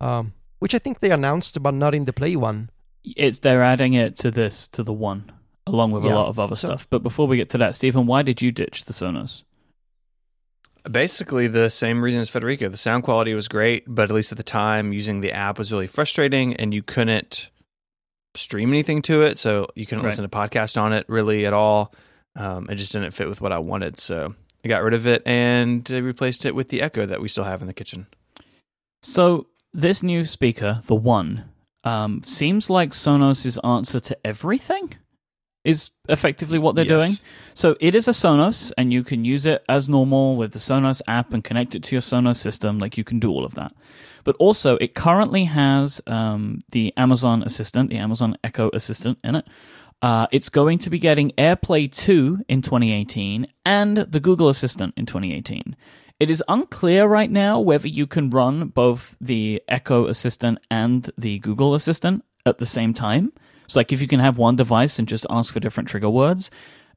um, 0.01 0.33
which 0.59 0.75
I 0.75 0.79
think 0.79 0.99
they 0.99 1.11
announced, 1.11 1.61
but 1.63 1.73
not 1.73 1.95
in 1.95 2.05
the 2.05 2.13
Play 2.13 2.35
one. 2.35 2.69
It's 3.03 3.39
they're 3.39 3.63
adding 3.63 3.93
it 3.93 4.15
to 4.17 4.29
this 4.29 4.67
to 4.69 4.83
the 4.83 4.93
one 4.93 5.31
along 5.67 5.91
with 5.91 6.05
yeah. 6.05 6.13
a 6.13 6.15
lot 6.15 6.27
of 6.27 6.39
other 6.39 6.55
so, 6.55 6.69
stuff. 6.69 6.87
But 6.89 7.03
before 7.03 7.27
we 7.27 7.37
get 7.37 7.49
to 7.51 7.57
that, 7.59 7.75
Stephen, 7.75 8.05
why 8.05 8.21
did 8.21 8.41
you 8.41 8.51
ditch 8.51 8.85
the 8.85 8.93
Sonos? 8.93 9.43
Basically, 10.89 11.47
the 11.47 11.69
same 11.69 12.03
reason 12.03 12.21
as 12.21 12.29
Federico. 12.29 12.67
The 12.67 12.77
sound 12.77 13.03
quality 13.03 13.35
was 13.35 13.47
great, 13.47 13.83
but 13.87 14.09
at 14.09 14.15
least 14.15 14.31
at 14.31 14.37
the 14.37 14.43
time, 14.43 14.93
using 14.93 15.21
the 15.21 15.31
app 15.31 15.59
was 15.59 15.71
really 15.71 15.87
frustrating, 15.87 16.55
and 16.55 16.73
you 16.73 16.81
couldn't 16.81 17.49
stream 18.33 18.69
anything 18.69 19.01
to 19.03 19.21
it, 19.21 19.37
so 19.37 19.67
you 19.75 19.85
couldn't 19.85 20.03
right. 20.03 20.09
listen 20.09 20.23
to 20.23 20.29
podcast 20.29 20.81
on 20.81 20.93
it 20.93 21.05
really 21.07 21.45
at 21.45 21.53
all. 21.53 21.93
Um, 22.35 22.67
it 22.69 22.75
just 22.75 22.93
didn't 22.93 23.11
fit 23.11 23.27
with 23.27 23.41
what 23.41 23.51
I 23.51 23.59
wanted, 23.59 23.97
so 23.97 24.33
I 24.63 24.67
got 24.67 24.83
rid 24.83 24.93
of 24.93 25.05
it 25.07 25.21
and 25.25 25.87
I 25.91 25.97
replaced 25.97 26.45
it 26.45 26.55
with 26.55 26.69
the 26.69 26.81
Echo 26.81 27.05
that 27.05 27.21
we 27.21 27.27
still 27.27 27.43
have 27.43 27.61
in 27.61 27.67
the 27.67 27.73
kitchen. 27.73 28.07
So 29.01 29.47
this 29.73 30.03
new 30.03 30.25
speaker, 30.25 30.81
the 30.85 30.95
One, 30.95 31.45
um, 31.83 32.21
seems 32.23 32.69
like 32.69 32.91
Sonos' 32.91 33.57
answer 33.67 33.99
to 33.99 34.17
everything. 34.25 34.93
Is 35.63 35.91
effectively 36.09 36.57
what 36.57 36.75
they're 36.75 36.85
yes. 36.85 37.05
doing. 37.05 37.29
So 37.53 37.75
it 37.79 37.93
is 37.93 38.07
a 38.07 38.11
Sonos, 38.11 38.71
and 38.77 38.91
you 38.91 39.03
can 39.03 39.25
use 39.25 39.45
it 39.45 39.63
as 39.69 39.87
normal 39.87 40.35
with 40.35 40.53
the 40.53 40.59
Sonos 40.59 41.01
app 41.07 41.33
and 41.33 41.43
connect 41.43 41.75
it 41.75 41.83
to 41.83 41.95
your 41.95 42.01
Sonos 42.01 42.37
system. 42.37 42.79
Like 42.79 42.97
you 42.97 43.03
can 43.03 43.19
do 43.19 43.29
all 43.29 43.45
of 43.45 43.53
that. 43.55 43.73
But 44.23 44.35
also, 44.37 44.77
it 44.77 44.95
currently 44.95 45.45
has 45.45 46.01
um, 46.07 46.61
the 46.71 46.93
Amazon 46.97 47.43
Assistant, 47.43 47.89
the 47.89 47.97
Amazon 47.97 48.37
Echo 48.43 48.69
Assistant 48.73 49.19
in 49.23 49.35
it. 49.35 49.47
Uh, 50.01 50.25
it's 50.31 50.49
going 50.49 50.79
to 50.79 50.89
be 50.89 50.97
getting 50.97 51.29
AirPlay 51.37 51.91
2 51.93 52.45
in 52.47 52.63
2018 52.63 53.45
and 53.65 53.97
the 53.97 54.19
Google 54.19 54.49
Assistant 54.49 54.95
in 54.97 55.05
2018. 55.05 55.75
It 56.19 56.29
is 56.29 56.43
unclear 56.47 57.05
right 57.05 57.29
now 57.29 57.59
whether 57.59 57.87
you 57.87 58.07
can 58.07 58.29
run 58.29 58.67
both 58.67 59.15
the 59.21 59.61
Echo 59.67 60.07
Assistant 60.07 60.59
and 60.69 61.09
the 61.17 61.39
Google 61.39 61.75
Assistant 61.75 62.23
at 62.45 62.57
the 62.57 62.65
same 62.65 62.93
time. 62.93 63.31
So, 63.71 63.79
like, 63.79 63.93
if 63.93 64.01
you 64.01 64.07
can 64.07 64.19
have 64.19 64.37
one 64.37 64.57
device 64.57 64.99
and 64.99 65.07
just 65.07 65.25
ask 65.29 65.53
for 65.53 65.61
different 65.61 65.87
trigger 65.87 66.09
words, 66.09 66.51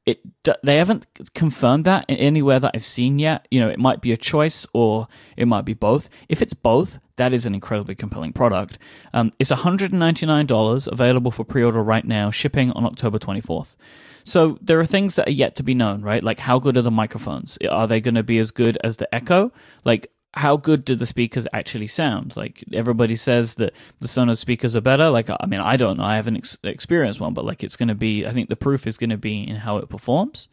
it 0.05 0.19
they 0.61 0.75
haven't 0.75 1.07
confirmed 1.33 1.85
that 1.85 2.03
anywhere 2.09 2.59
that 2.59 2.71
I've 2.75 2.83
seen 2.83 3.17
yet. 3.17 3.47
You 3.49 3.61
know, 3.61 3.69
it 3.69 3.79
might 3.79 4.01
be 4.01 4.11
a 4.11 4.17
choice 4.17 4.67
or 4.73 5.07
it 5.37 5.47
might 5.47 5.63
be 5.63 5.73
both. 5.73 6.09
If 6.27 6.41
it's 6.41 6.53
both, 6.53 6.99
that 7.15 7.33
is 7.33 7.45
an 7.45 7.55
incredibly 7.55 7.95
compelling 7.95 8.33
product. 8.33 8.77
Um, 9.13 9.31
it's 9.39 9.51
$199 9.51 10.91
available 10.91 11.31
for 11.31 11.45
pre-order 11.45 11.81
right 11.81 12.05
now, 12.05 12.29
shipping 12.29 12.71
on 12.73 12.85
October 12.85 13.19
24th. 13.19 13.77
So 14.25 14.57
there 14.61 14.79
are 14.79 14.85
things 14.85 15.15
that 15.15 15.29
are 15.29 15.31
yet 15.31 15.55
to 15.55 15.63
be 15.63 15.73
known, 15.73 16.01
right? 16.01 16.23
Like 16.23 16.39
how 16.39 16.59
good 16.59 16.75
are 16.75 16.81
the 16.81 16.91
microphones? 16.91 17.57
Are 17.69 17.87
they 17.87 18.01
going 18.01 18.15
to 18.15 18.23
be 18.23 18.37
as 18.37 18.51
good 18.51 18.77
as 18.83 18.97
the 18.97 19.13
Echo? 19.15 19.53
Like 19.85 20.11
how 20.35 20.57
good 20.57 20.83
do 20.83 20.95
the 20.95 21.05
speakers 21.05 21.47
actually 21.53 21.87
sound? 21.87 22.35
Like 22.35 22.63
everybody 22.73 23.15
says 23.15 23.55
that 23.55 23.73
the 23.99 24.07
Sonos 24.07 24.37
speakers 24.37 24.75
are 24.75 24.81
better. 24.81 25.09
Like 25.09 25.29
I 25.29 25.45
mean, 25.45 25.61
I 25.61 25.77
don't 25.77 25.97
know. 25.97 26.03
I 26.03 26.17
haven't 26.17 26.37
ex- 26.37 26.57
experienced 26.63 27.19
one, 27.19 27.33
but 27.33 27.45
like 27.45 27.63
it's 27.63 27.77
going 27.77 27.87
to 27.87 27.95
be. 27.95 28.25
I 28.25 28.31
think 28.31 28.49
the 28.49 28.55
proof 28.55 28.85
is 28.85 28.97
going 28.97 29.11
to 29.11 29.17
be 29.17 29.47
in 29.47 29.57
how 29.57 29.77
it 29.77 29.89
performs. 29.89 30.49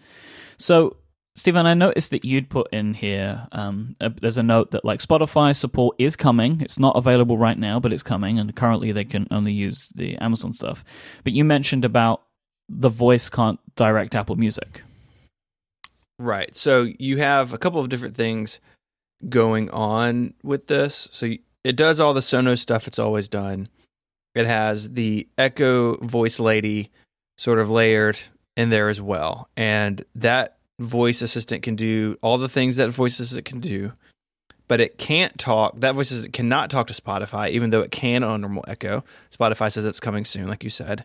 So, 0.57 0.97
Stephen, 1.35 1.67
I 1.67 1.75
noticed 1.75 2.13
that 2.13 2.25
you'd 2.25 2.49
put 2.49 2.73
in 2.73 2.95
here. 2.95 3.49
Um, 3.51 3.97
a, 4.01 4.11
there's 4.11 4.39
a 4.39 4.43
note 4.43 4.71
that 4.71 4.85
like 4.85 5.01
Spotify 5.01 5.55
support 5.57 5.97
is 5.99 6.15
coming. 6.15 6.61
It's 6.61 6.79
not 6.79 6.97
available 6.97 7.37
right 7.37 7.59
now, 7.59 7.81
but 7.81 7.93
it's 7.93 8.05
coming, 8.05 8.39
and 8.39 8.55
currently 8.55 8.93
they 8.93 9.05
can 9.05 9.27
only 9.33 9.53
use 9.53 9.89
the 9.89 10.17
Amazon 10.19 10.53
stuff. 10.53 10.85
But 11.25 11.33
you 11.33 11.45
mentioned 11.45 11.85
about 11.85 12.23
the 12.69 12.89
voice 12.89 13.29
can't 13.29 13.59
direct 13.75 14.15
Apple 14.15 14.37
Music. 14.37 14.83
Right. 16.21 16.55
So 16.55 16.87
you 17.01 17.17
have 17.19 17.53
a 17.53 17.59
couple 17.59 17.81
of 17.81 17.89
different 17.89 18.15
things 18.15 18.61
going 19.29 19.71
on 19.71 20.35
with 20.43 20.67
this. 20.67 21.09
So 21.13 21.35
it 21.65 21.77
does 21.77 22.01
all 22.01 22.15
the 22.15 22.21
Sonos 22.21 22.59
stuff 22.59 22.87
it's 22.87 22.99
always 22.99 23.29
done. 23.29 23.69
It 24.35 24.47
has 24.47 24.91
the 24.91 25.29
Echo 25.37 25.97
voice 25.99 26.41
lady 26.41 26.91
sort 27.37 27.59
of 27.59 27.71
layered 27.71 28.19
in 28.57 28.71
there 28.71 28.89
as 28.89 29.01
well. 29.01 29.49
And 29.57 30.05
that 30.15 30.59
voice 30.79 31.23
assistant 31.23 31.63
can 31.63 31.77
do 31.77 32.17
all 32.23 32.39
the 32.39 32.49
things 32.49 32.77
that 32.77 32.91
voice 32.91 33.21
assistant 33.21 33.45
can 33.45 33.61
do, 33.61 33.93
but 34.69 34.81
it 34.81 34.99
can't 34.99 35.39
talk. 35.39 35.79
That 35.81 35.95
voice 35.95 36.11
assistant 36.11 36.35
cannot 36.35 36.71
talk 36.71 36.87
to 36.89 36.95
Spotify, 36.95 37.51
even 37.51 37.71
though 37.71 37.83
it 37.83 37.91
can 37.91 38.23
on 38.23 38.41
normal 38.41 38.65
Echo. 38.67 39.05
Spotify 39.31 39.71
says 39.71 39.85
it's 39.85 40.01
coming 40.01 40.25
soon, 40.25 40.49
like 40.49 40.65
you 40.65 40.71
said. 40.71 41.05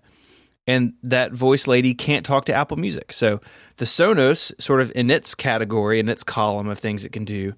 And 0.65 0.93
that 1.01 1.31
voice 1.31 1.65
lady 1.65 1.93
can't 1.93 2.25
talk 2.25 2.43
to 2.45 2.53
Apple 2.53 2.77
Music. 2.77 3.13
So 3.13 3.39
the 3.77 3.85
Sonos, 3.85 4.51
sort 4.61 4.81
of 4.81 4.91
in 4.95 5.09
its 5.09 5.33
category, 5.33 5.99
in 5.99 6.09
its 6.09 6.23
column 6.23 6.67
of 6.67 6.79
things 6.79 7.05
it 7.05 7.13
can 7.13 7.23
do, 7.23 7.53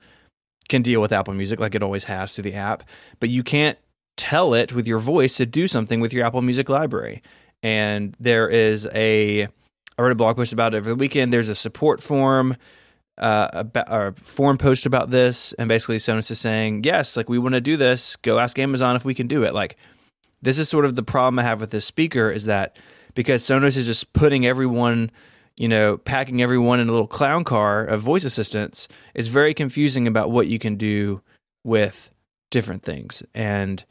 can 0.70 0.82
deal 0.82 1.02
with 1.02 1.12
Apple 1.12 1.34
Music 1.34 1.60
like 1.60 1.76
it 1.76 1.84
always 1.84 2.06
has 2.06 2.34
through 2.34 2.44
the 2.44 2.56
app, 2.56 2.84
but 3.20 3.30
you 3.30 3.44
can't 3.44 3.78
tell 4.16 4.54
it 4.54 4.74
with 4.74 4.88
your 4.88 5.00
voice 5.00 5.38
to 5.38 5.46
do 5.46 5.68
something 5.68 6.00
with 6.00 6.14
your 6.14 6.26
Apple 6.26 6.42
Music 6.42 6.70
library. 6.70 7.22
And 7.62 8.16
there 8.20 8.48
is 8.48 8.88
a, 8.94 9.44
I 9.44 10.02
wrote 10.02 10.12
a 10.12 10.16
blog 10.16 10.38
post 10.38 10.54
about 10.54 10.74
it 10.74 10.78
over 10.78 10.90
the 10.90 10.96
weekend. 10.96 11.34
There's 11.34 11.50
a 11.50 11.56
support 11.56 12.02
form, 12.02 12.56
uh, 13.18 13.66
a, 13.76 13.84
a 13.88 14.14
forum 14.14 14.58
post 14.58 14.86
about 14.86 15.10
this, 15.10 15.54
and 15.54 15.68
basically 15.68 15.98
Sonos 15.98 16.32
is 16.32 16.40
saying, 16.40 16.84
yes, 16.84 17.18
like 17.18 17.28
we 17.28 17.40
want 17.40 17.56
to 17.56 17.62
do 17.62 17.76
this. 17.76 18.16
Go 18.18 18.40
ask 18.40 18.58
Amazon 18.60 18.96
if 18.96 19.04
we 19.04 19.14
can 19.14 19.28
do 19.28 19.44
it. 19.44 19.54
Like 19.54 19.76
this 20.42 20.60
is 20.60 20.70
sort 20.70 20.86
of 20.86 20.96
the 20.96 21.04
problem 21.04 21.40
I 21.40 21.44
have 21.44 21.60
with 21.60 21.72
this 21.72 21.86
speaker 21.86 22.30
is 22.30 22.46
that 22.46 22.78
because 23.14 23.44
Sonos 23.44 23.76
is 23.76 23.88
just 23.88 24.14
putting 24.14 24.46
everyone 24.46 25.12
you 25.60 25.68
know, 25.68 25.98
packing 25.98 26.42
everyone 26.42 26.80
in 26.80 26.88
a 26.88 26.92
little 26.92 27.06
clown 27.06 27.44
car 27.44 27.84
of 27.84 28.00
voice 28.02 28.24
assistants 28.24 28.88
is 29.14 29.28
very 29.28 29.54
confusing 29.54 30.08
about 30.08 30.32
what 30.32 30.48
you 30.48 30.58
can 30.58 30.78
do 30.78 31.22
with 31.66 32.12
different 32.50 32.82
things. 32.82 33.22
And 33.36 33.84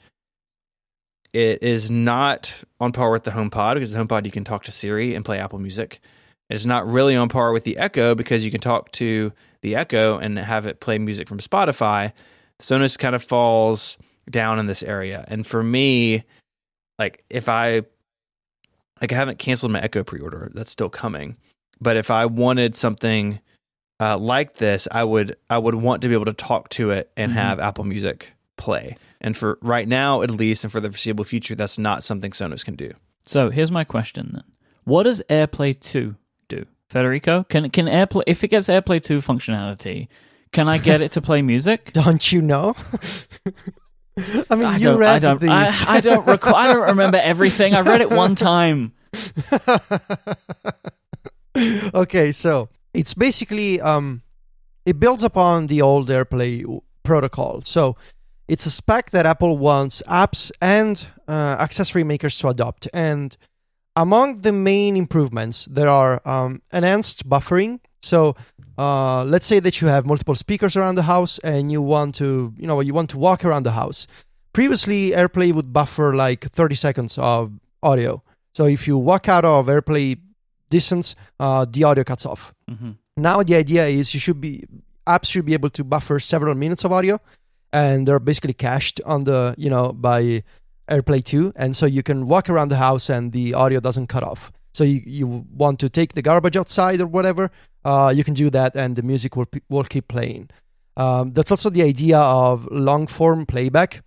it 1.35 1.63
is 1.63 1.91
not 1.91 2.65
on 2.81 2.93
par 2.93 3.11
with 3.11 3.25
the 3.25 3.33
HomePod 3.33 3.75
because 3.75 3.93
the 3.93 3.99
HomePod 3.99 4.25
you 4.25 4.31
can 4.31 4.45
talk 4.45 4.65
to 4.65 4.73
Siri 4.73 5.15
and 5.15 5.27
play 5.27 5.39
Apple 5.39 5.59
Music. 5.59 6.01
It's 6.49 6.65
not 6.65 6.89
really 6.89 7.15
on 7.15 7.29
par 7.29 7.53
with 7.53 7.65
the 7.65 7.77
Echo 7.77 8.15
because 8.15 8.43
you 8.47 8.51
can 8.51 8.63
talk 8.63 8.91
to 8.93 9.31
the 9.61 9.77
Echo 9.77 10.17
and 10.17 10.39
have 10.39 10.65
it 10.65 10.81
play 10.81 10.99
music 10.99 11.29
from 11.29 11.39
Spotify. 11.39 12.13
Sonos 12.63 12.99
kind 12.99 13.15
of 13.15 13.23
falls 13.23 13.99
down 14.31 14.59
in 14.59 14.65
this 14.65 14.83
area. 14.83 15.27
And 15.29 15.47
for 15.47 15.63
me, 15.63 16.25
like 16.99 17.25
if 17.29 17.47
I 17.47 17.83
like 19.03 19.13
I 19.13 19.17
haven't 19.17 19.39
canceled 19.39 19.73
my 19.73 19.83
Echo 19.83 20.03
pre-order, 20.03 20.51
that's 20.55 20.71
still 20.71 20.89
coming. 20.89 21.37
But 21.81 21.97
if 21.97 22.11
I 22.11 22.27
wanted 22.27 22.77
something 22.77 23.41
uh, 24.01 24.17
like 24.19 24.55
this, 24.55 24.87
I 24.93 25.05
would 25.05 25.37
I 25.51 25.59
would 25.59 25.75
want 25.75 26.03
to 26.03 26.09
be 26.09 26.15
able 26.15 26.25
to 26.27 26.33
talk 26.33 26.69
to 26.71 26.91
it 26.91 27.11
and 27.17 27.33
Mhm. 27.33 27.37
have 27.37 27.59
Apple 27.61 27.85
Music 27.85 28.33
play. 28.57 28.97
And 29.21 29.37
for 29.37 29.59
right 29.63 29.89
now, 29.89 30.23
at 30.23 30.31
least, 30.31 30.63
and 30.65 30.71
for 30.73 30.79
the 30.81 30.89
foreseeable 30.91 31.25
future, 31.25 31.55
that's 31.57 31.79
not 31.79 32.05
something 32.05 32.31
Sonos 32.31 32.65
can 32.65 32.75
do. 32.77 32.93
So 33.25 33.51
here's 33.51 33.73
my 33.73 33.83
question 33.85 34.31
then: 34.35 34.45
What 34.85 35.03
does 35.05 35.23
AirPlay 35.29 35.81
two 35.81 36.15
do, 36.49 36.67
Federico? 36.89 37.43
Can 37.45 37.71
can 37.71 37.87
AirPlay 37.87 38.23
if 38.29 38.45
it 38.45 38.49
gets 38.49 38.69
AirPlay 38.69 39.03
two 39.03 39.21
functionality? 39.21 40.07
Can 40.53 40.69
I 40.69 40.79
get 40.79 41.03
it 41.03 41.11
to 41.13 41.21
play 41.21 41.43
music? 41.43 41.93
Don't 41.93 42.33
you 42.33 42.41
know? 42.41 42.75
I 44.51 44.55
mean, 44.57 44.65
I 44.65 44.77
you 44.79 44.97
read 44.97 45.17
I 45.17 45.19
don't. 45.21 45.41
these. 45.41 45.51
I, 45.51 45.73
I 45.89 46.01
don't 46.01 46.27
recall. 46.27 46.55
I 46.57 46.73
don't 46.73 46.89
remember 46.91 47.19
everything. 47.19 47.75
I 47.75 47.83
read 47.83 48.01
it 48.01 48.11
one 48.11 48.35
time. 48.51 48.93
okay, 51.95 52.33
so 52.33 52.69
it's 52.95 53.15
basically 53.15 53.81
um, 53.81 54.23
it 54.85 54.99
builds 54.99 55.23
upon 55.23 55.67
the 55.67 55.83
old 55.83 56.09
AirPlay 56.09 56.81
protocol. 57.03 57.61
So 57.63 57.97
it's 58.49 58.67
a 58.67 58.71
spec 58.71 59.11
that 59.11 59.27
Apple 59.27 59.59
wants 59.59 60.03
apps 60.09 60.51
and 60.61 61.07
uh, 61.27 61.57
accessory 61.59 62.05
makers 62.05 62.39
to 62.39 62.49
adopt. 62.49 62.89
And 62.95 63.37
among 63.95 64.41
the 64.41 64.53
main 64.53 64.97
improvements, 64.97 65.67
there 65.67 65.89
are 65.89 66.23
um, 66.25 66.63
enhanced 66.73 67.29
buffering. 67.29 67.81
So 68.01 68.37
uh, 68.79 69.25
let's 69.25 69.47
say 69.47 69.61
that 69.61 69.81
you 69.81 69.89
have 69.89 70.07
multiple 70.07 70.35
speakers 70.35 70.77
around 70.77 70.95
the 70.95 71.03
house 71.03 71.39
and 71.41 71.71
you 71.71 71.83
want 71.83 72.15
to, 72.17 72.55
you 72.57 72.67
know, 72.67 72.81
you 72.81 72.95
want 72.95 73.11
to 73.11 73.19
walk 73.19 73.45
around 73.45 73.65
the 73.65 73.73
house. 73.73 74.07
Previously, 74.53 75.11
AirPlay 75.11 75.53
would 75.53 75.73
buffer 75.73 76.15
like 76.15 76.45
30 76.51 76.75
seconds 76.75 77.19
of 77.19 77.53
audio. 77.83 78.23
So 78.55 78.65
if 78.67 78.87
you 78.89 78.97
walk 78.97 79.29
out 79.29 79.45
of 79.45 79.67
AirPlay 79.67 80.19
distance, 80.71 81.17
uh, 81.41 81.67
the 81.69 81.85
audio 81.85 82.05
cuts 82.05 82.27
off. 82.27 82.55
hmm 82.69 82.93
Now 83.17 83.43
the 83.43 83.57
idea 83.57 83.87
is 83.87 84.15
you 84.15 84.21
should 84.21 84.41
be 84.41 84.65
apps 85.07 85.31
should 85.31 85.45
be 85.45 85.55
able 85.55 85.71
to 85.71 85.83
buffer 85.85 86.21
several 86.21 86.55
minutes 86.55 86.85
of 86.85 86.93
audio, 86.93 87.19
and 87.73 88.07
they're 88.07 88.21
basically 88.21 88.55
cached 88.55 89.01
on 89.05 89.25
the 89.25 89.55
you 89.59 89.71
know 89.71 89.93
by 89.93 90.43
AirPlay 90.89 91.23
2, 91.23 91.53
and 91.57 91.77
so 91.77 91.87
you 91.87 92.03
can 92.03 92.27
walk 92.27 92.49
around 92.49 92.69
the 92.69 92.77
house 92.77 93.11
and 93.11 93.33
the 93.33 93.55
audio 93.55 93.81
doesn't 93.81 94.07
cut 94.07 94.23
off. 94.23 94.51
So 94.73 94.85
you, 94.85 95.03
you 95.05 95.47
want 95.53 95.81
to 95.81 95.89
take 95.89 96.15
the 96.15 96.23
garbage 96.23 96.57
outside 96.57 97.01
or 97.01 97.07
whatever, 97.07 97.51
uh, 97.85 98.13
you 98.15 98.25
can 98.25 98.35
do 98.35 98.49
that, 98.51 98.75
and 98.75 98.97
the 98.97 99.03
music 99.03 99.37
will 99.37 99.49
will 99.69 99.85
keep 99.85 100.09
playing. 100.09 100.51
Um, 100.97 101.33
that's 101.33 101.51
also 101.51 101.71
the 101.71 101.83
idea 101.83 102.19
of 102.19 102.67
long 102.71 103.07
form 103.07 103.47
playback. 103.47 104.03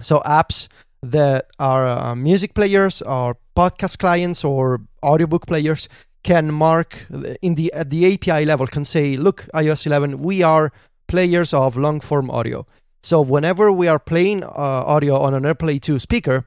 So 0.00 0.20
apps 0.20 0.68
that 1.02 1.46
are 1.58 1.86
uh, 1.86 2.14
music 2.14 2.54
players 2.54 3.02
or 3.02 3.36
podcast 3.56 3.98
clients 3.98 4.44
or 4.44 4.80
audiobook 5.02 5.46
players 5.46 5.88
can 6.22 6.52
mark 6.52 7.06
in 7.42 7.56
the 7.56 7.72
at 7.72 7.90
the 7.90 8.14
API 8.14 8.44
level 8.44 8.66
can 8.66 8.84
say, 8.84 9.16
look, 9.16 9.48
iOS 9.54 9.86
11, 9.86 10.18
we 10.18 10.42
are 10.42 10.72
players 11.08 11.52
of 11.52 11.76
long 11.76 12.00
form 12.00 12.30
audio. 12.30 12.66
So 13.02 13.20
whenever 13.20 13.72
we 13.72 13.88
are 13.88 13.98
playing 13.98 14.44
uh, 14.44 14.48
audio 14.48 15.16
on 15.16 15.34
an 15.34 15.42
AirPlay 15.42 15.80
2 15.80 15.98
speaker, 15.98 16.46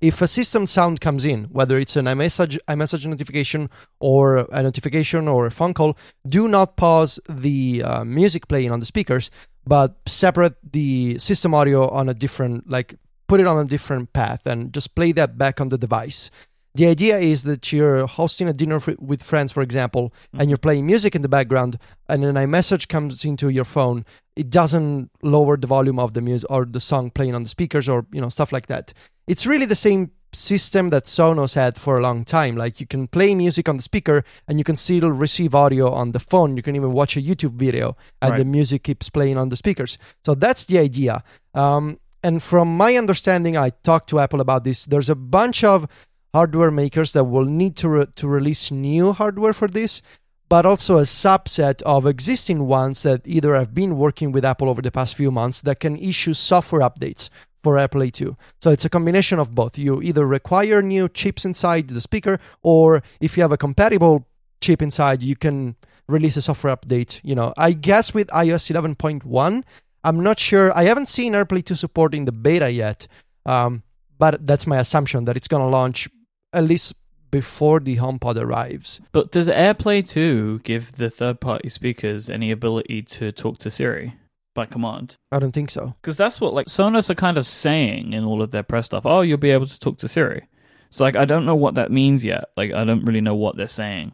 if 0.00 0.20
a 0.20 0.28
system 0.28 0.66
sound 0.66 1.00
comes 1.00 1.24
in, 1.24 1.44
whether 1.44 1.78
it's 1.78 1.96
an 1.96 2.04
iMessage, 2.04 2.58
iMessage 2.68 3.06
notification 3.06 3.68
or 3.98 4.46
a 4.52 4.62
notification 4.62 5.28
or 5.28 5.46
a 5.46 5.50
phone 5.50 5.74
call, 5.74 5.96
do 6.26 6.48
not 6.48 6.76
pause 6.76 7.18
the 7.28 7.82
uh, 7.82 8.04
music 8.04 8.48
playing 8.48 8.70
on 8.70 8.80
the 8.80 8.86
speakers, 8.86 9.30
but 9.66 9.96
separate 10.06 10.54
the 10.72 11.18
system 11.18 11.54
audio 11.54 11.88
on 11.88 12.08
a 12.08 12.14
different, 12.14 12.68
like 12.68 12.94
put 13.30 13.38
it 13.38 13.46
on 13.46 13.64
a 13.64 13.64
different 13.64 14.12
path 14.12 14.44
and 14.44 14.74
just 14.74 14.96
play 14.96 15.12
that 15.12 15.38
back 15.38 15.60
on 15.60 15.68
the 15.68 15.78
device. 15.78 16.32
The 16.74 16.86
idea 16.86 17.16
is 17.18 17.44
that 17.44 17.72
you're 17.72 18.04
hosting 18.08 18.48
a 18.48 18.52
dinner 18.52 18.76
f- 18.76 18.98
with 18.98 19.22
friends, 19.22 19.52
for 19.52 19.62
example, 19.62 20.12
and 20.36 20.50
you're 20.50 20.58
playing 20.58 20.84
music 20.84 21.14
in 21.14 21.22
the 21.22 21.28
background, 21.28 21.78
and 22.08 22.24
then 22.24 22.36
a 22.36 22.46
message 22.48 22.88
comes 22.88 23.24
into 23.24 23.48
your 23.48 23.64
phone. 23.64 24.04
It 24.34 24.50
doesn't 24.50 25.10
lower 25.22 25.56
the 25.56 25.68
volume 25.68 26.00
of 26.00 26.14
the 26.14 26.20
music 26.20 26.50
or 26.50 26.64
the 26.64 26.80
song 26.80 27.10
playing 27.10 27.36
on 27.36 27.42
the 27.42 27.48
speakers 27.48 27.88
or 27.88 28.04
you 28.12 28.20
know 28.20 28.28
stuff 28.28 28.50
like 28.52 28.66
that. 28.66 28.92
It's 29.28 29.46
really 29.46 29.66
the 29.66 29.76
same 29.76 30.10
system 30.32 30.90
that 30.90 31.04
Sonos 31.04 31.54
had 31.54 31.78
for 31.78 31.98
a 31.98 32.02
long 32.02 32.24
time. 32.24 32.56
Like 32.56 32.80
you 32.80 32.86
can 32.86 33.06
play 33.06 33.36
music 33.36 33.68
on 33.68 33.76
the 33.76 33.82
speaker, 33.82 34.24
and 34.48 34.58
you 34.58 34.64
can 34.64 34.76
still 34.76 35.10
receive 35.10 35.54
audio 35.54 35.90
on 35.90 36.10
the 36.12 36.20
phone. 36.20 36.56
You 36.56 36.64
can 36.64 36.74
even 36.74 36.92
watch 36.92 37.16
a 37.16 37.22
YouTube 37.22 37.54
video, 37.54 37.94
and 38.22 38.32
the 38.38 38.44
music 38.44 38.82
keeps 38.82 39.08
playing 39.08 39.38
on 39.38 39.50
the 39.50 39.56
speakers. 39.56 39.98
So 40.24 40.34
that's 40.34 40.64
the 40.64 40.78
idea. 40.78 41.22
Um, 41.54 41.98
and 42.22 42.42
from 42.42 42.76
my 42.76 42.96
understanding, 42.96 43.56
I 43.56 43.70
talked 43.70 44.08
to 44.10 44.18
Apple 44.18 44.40
about 44.40 44.64
this. 44.64 44.84
There's 44.84 45.08
a 45.08 45.14
bunch 45.14 45.64
of 45.64 45.88
hardware 46.34 46.70
makers 46.70 47.12
that 47.12 47.24
will 47.24 47.44
need 47.44 47.76
to 47.76 47.88
re- 47.88 48.06
to 48.16 48.28
release 48.28 48.70
new 48.70 49.12
hardware 49.12 49.52
for 49.52 49.68
this, 49.68 50.02
but 50.48 50.66
also 50.66 50.98
a 50.98 51.02
subset 51.02 51.82
of 51.82 52.06
existing 52.06 52.66
ones 52.66 53.02
that 53.02 53.22
either 53.24 53.54
have 53.54 53.74
been 53.74 53.96
working 53.96 54.32
with 54.32 54.44
Apple 54.44 54.68
over 54.68 54.82
the 54.82 54.90
past 54.90 55.16
few 55.16 55.30
months 55.30 55.62
that 55.62 55.80
can 55.80 55.96
issue 55.96 56.34
software 56.34 56.82
updates 56.82 57.30
for 57.62 57.74
AirPlay 57.76 58.12
2. 58.12 58.36
So 58.60 58.70
it's 58.70 58.84
a 58.84 58.90
combination 58.90 59.38
of 59.38 59.54
both. 59.54 59.78
You 59.78 60.00
either 60.02 60.26
require 60.26 60.82
new 60.82 61.08
chips 61.08 61.44
inside 61.44 61.88
the 61.88 62.00
speaker, 62.00 62.38
or 62.62 63.02
if 63.20 63.36
you 63.36 63.42
have 63.42 63.52
a 63.52 63.58
compatible 63.58 64.26
chip 64.60 64.82
inside, 64.82 65.22
you 65.22 65.36
can 65.36 65.76
release 66.08 66.36
a 66.36 66.42
software 66.42 66.74
update. 66.74 67.20
You 67.22 67.34
know, 67.34 67.52
I 67.56 67.72
guess 67.72 68.14
with 68.14 68.28
iOS 68.28 68.70
11.1, 68.70 69.64
I'm 70.04 70.20
not 70.20 70.38
sure. 70.38 70.76
I 70.76 70.84
haven't 70.84 71.08
seen 71.08 71.32
AirPlay 71.34 71.64
2 71.64 71.74
support 71.74 72.14
in 72.14 72.24
the 72.24 72.32
beta 72.32 72.70
yet, 72.70 73.06
um, 73.46 73.82
but 74.18 74.46
that's 74.46 74.66
my 74.66 74.78
assumption 74.78 75.24
that 75.26 75.36
it's 75.36 75.48
going 75.48 75.62
to 75.62 75.68
launch 75.68 76.08
at 76.52 76.64
least 76.64 76.94
before 77.30 77.80
the 77.80 77.96
HomePod 77.96 78.36
arrives. 78.36 79.00
But 79.12 79.30
does 79.30 79.48
AirPlay 79.48 80.08
2 80.08 80.60
give 80.60 80.92
the 80.92 81.10
third 81.10 81.40
party 81.40 81.68
speakers 81.68 82.28
any 82.28 82.50
ability 82.50 83.02
to 83.02 83.32
talk 83.32 83.58
to 83.58 83.70
Siri 83.70 84.14
by 84.54 84.66
command? 84.66 85.16
I 85.30 85.38
don't 85.38 85.52
think 85.52 85.70
so. 85.70 85.94
Because 86.00 86.16
that's 86.16 86.40
what 86.40 86.54
like 86.54 86.66
Sonos 86.66 87.10
are 87.10 87.14
kind 87.14 87.38
of 87.38 87.46
saying 87.46 88.12
in 88.12 88.24
all 88.24 88.42
of 88.42 88.50
their 88.50 88.62
press 88.62 88.86
stuff. 88.86 89.06
Oh, 89.06 89.20
you'll 89.20 89.38
be 89.38 89.50
able 89.50 89.66
to 89.66 89.78
talk 89.78 89.98
to 89.98 90.08
Siri. 90.08 90.48
So 90.90 91.04
like 91.04 91.16
I 91.16 91.24
don't 91.24 91.46
know 91.46 91.54
what 91.54 91.74
that 91.74 91.92
means 91.92 92.24
yet. 92.24 92.46
Like 92.56 92.72
I 92.72 92.84
don't 92.84 93.04
really 93.04 93.20
know 93.20 93.36
what 93.36 93.56
they're 93.56 93.66
saying. 93.66 94.12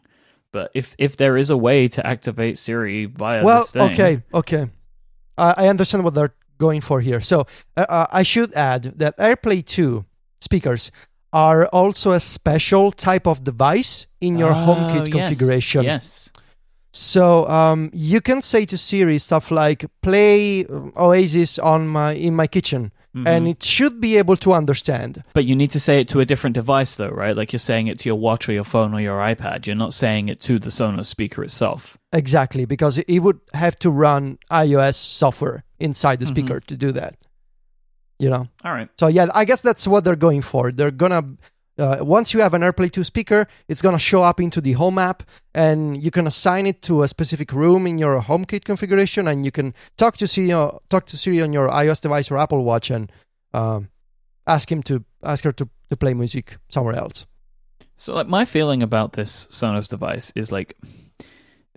But 0.52 0.70
if 0.74 0.94
if 0.98 1.16
there 1.16 1.36
is 1.36 1.50
a 1.50 1.56
way 1.56 1.88
to 1.88 2.06
activate 2.06 2.58
Siri 2.58 3.06
via 3.06 3.44
well, 3.44 3.60
this 3.60 3.72
thing, 3.72 3.92
okay, 3.92 4.22
okay. 4.32 4.70
I 5.38 5.54
I 5.64 5.68
understand 5.68 6.04
what 6.04 6.14
they're 6.14 6.34
going 6.58 6.80
for 6.80 7.00
here. 7.00 7.20
So 7.20 7.46
uh, 7.76 7.86
uh, 7.88 8.06
I 8.10 8.22
should 8.22 8.52
add 8.54 8.82
that 8.98 9.16
AirPlay 9.18 9.64
2 9.64 10.04
speakers 10.40 10.90
are 11.32 11.66
also 11.66 12.12
a 12.12 12.20
special 12.20 12.90
type 12.90 13.26
of 13.26 13.44
device 13.44 14.06
in 14.20 14.38
your 14.38 14.52
Oh, 14.52 14.66
HomeKit 14.66 15.08
yes, 15.08 15.12
configuration. 15.16 15.84
Yes. 15.84 16.30
So 16.92 17.46
um, 17.48 17.90
you 17.92 18.20
can 18.22 18.40
say 18.40 18.64
to 18.66 18.78
Siri 18.78 19.18
stuff 19.18 19.50
like 19.50 19.84
"Play 20.00 20.64
um, 20.64 20.92
Oasis 20.96 21.58
on 21.58 21.88
my 21.88 22.12
in 22.14 22.34
my 22.34 22.46
kitchen," 22.46 22.90
Mhm. 23.16 23.26
and 23.26 23.48
it 23.48 23.62
should 23.62 24.00
be 24.00 24.16
able 24.18 24.36
to 24.36 24.52
understand. 24.52 25.22
But 25.32 25.44
you 25.46 25.56
need 25.56 25.70
to 25.70 25.80
say 25.80 26.00
it 26.00 26.08
to 26.08 26.20
a 26.20 26.24
different 26.26 26.54
device 26.54 26.96
though, 26.96 27.08
right? 27.08 27.34
Like 27.36 27.52
you're 27.52 27.58
saying 27.70 27.86
it 27.86 27.98
to 28.00 28.08
your 28.08 28.16
watch 28.18 28.48
or 28.48 28.52
your 28.52 28.64
phone 28.64 28.92
or 28.92 29.00
your 29.00 29.18
iPad. 29.18 29.66
You're 29.66 29.76
not 29.76 29.94
saying 29.94 30.28
it 30.28 30.40
to 30.42 30.58
the 30.58 30.70
Sonos 30.70 31.06
speaker 31.06 31.42
itself. 31.42 31.96
Exactly, 32.12 32.64
because 32.66 32.98
it 32.98 33.18
would 33.20 33.40
have 33.54 33.78
to 33.78 33.90
run 33.90 34.38
iOS 34.50 34.96
software 34.96 35.64
inside 35.80 36.18
the 36.18 36.26
Mhm. 36.26 36.28
speaker 36.28 36.60
to 36.60 36.76
do 36.76 36.92
that. 36.92 37.16
You 38.18 38.30
know. 38.30 38.48
All 38.64 38.72
right. 38.72 38.88
So 39.00 39.06
yeah, 39.08 39.26
I 39.34 39.44
guess 39.44 39.60
that's 39.60 39.86
what 39.86 40.04
they're 40.04 40.16
going 40.16 40.42
for. 40.42 40.72
They're 40.72 40.90
gonna 40.90 41.24
uh, 41.78 41.98
once 42.00 42.32
you 42.32 42.40
have 42.40 42.54
an 42.54 42.62
AirPlay 42.62 42.90
2 42.90 43.04
speaker, 43.04 43.46
it's 43.68 43.82
gonna 43.82 43.98
show 43.98 44.22
up 44.22 44.40
into 44.40 44.60
the 44.60 44.72
Home 44.72 44.98
app, 44.98 45.22
and 45.54 46.02
you 46.02 46.10
can 46.10 46.26
assign 46.26 46.66
it 46.66 46.82
to 46.82 47.02
a 47.02 47.08
specific 47.08 47.52
room 47.52 47.86
in 47.86 47.98
your 47.98 48.20
HomeKit 48.20 48.64
configuration, 48.64 49.28
and 49.28 49.44
you 49.44 49.50
can 49.50 49.74
talk 49.96 50.16
to 50.18 50.26
Siri, 50.26 50.52
uh, 50.52 50.72
talk 50.88 51.06
to 51.06 51.16
Siri 51.16 51.42
on 51.42 51.52
your 51.52 51.68
iOS 51.68 52.00
device 52.00 52.30
or 52.30 52.38
Apple 52.38 52.64
Watch, 52.64 52.90
and 52.90 53.10
um, 53.52 53.88
ask 54.46 54.70
him 54.70 54.82
to 54.84 55.04
ask 55.22 55.44
her 55.44 55.52
to, 55.52 55.68
to 55.90 55.96
play 55.96 56.14
music 56.14 56.56
somewhere 56.70 56.94
else. 56.94 57.26
So, 57.96 58.14
like, 58.14 58.28
my 58.28 58.44
feeling 58.44 58.82
about 58.82 59.14
this 59.14 59.46
Sonos 59.48 59.88
device 59.88 60.32
is 60.34 60.52
like, 60.52 60.76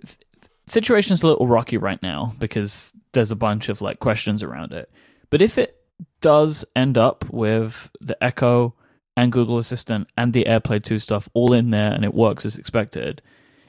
th- 0.04 0.18
situation's 0.66 1.22
a 1.22 1.26
little 1.26 1.46
rocky 1.46 1.78
right 1.78 2.02
now 2.02 2.34
because 2.38 2.92
there's 3.12 3.30
a 3.30 3.36
bunch 3.36 3.68
of 3.68 3.80
like 3.80 4.00
questions 4.00 4.42
around 4.42 4.72
it. 4.72 4.90
But 5.30 5.42
if 5.42 5.58
it 5.58 5.76
does 6.20 6.64
end 6.76 6.98
up 6.98 7.24
with 7.30 7.90
the 8.00 8.22
Echo 8.22 8.74
and 9.16 9.32
Google 9.32 9.58
Assistant 9.58 10.08
and 10.16 10.32
the 10.32 10.44
AirPlay 10.44 10.82
2 10.82 10.98
stuff 10.98 11.28
all 11.34 11.52
in 11.52 11.70
there 11.70 11.92
and 11.92 12.04
it 12.04 12.14
works 12.14 12.46
as 12.46 12.56
expected, 12.56 13.22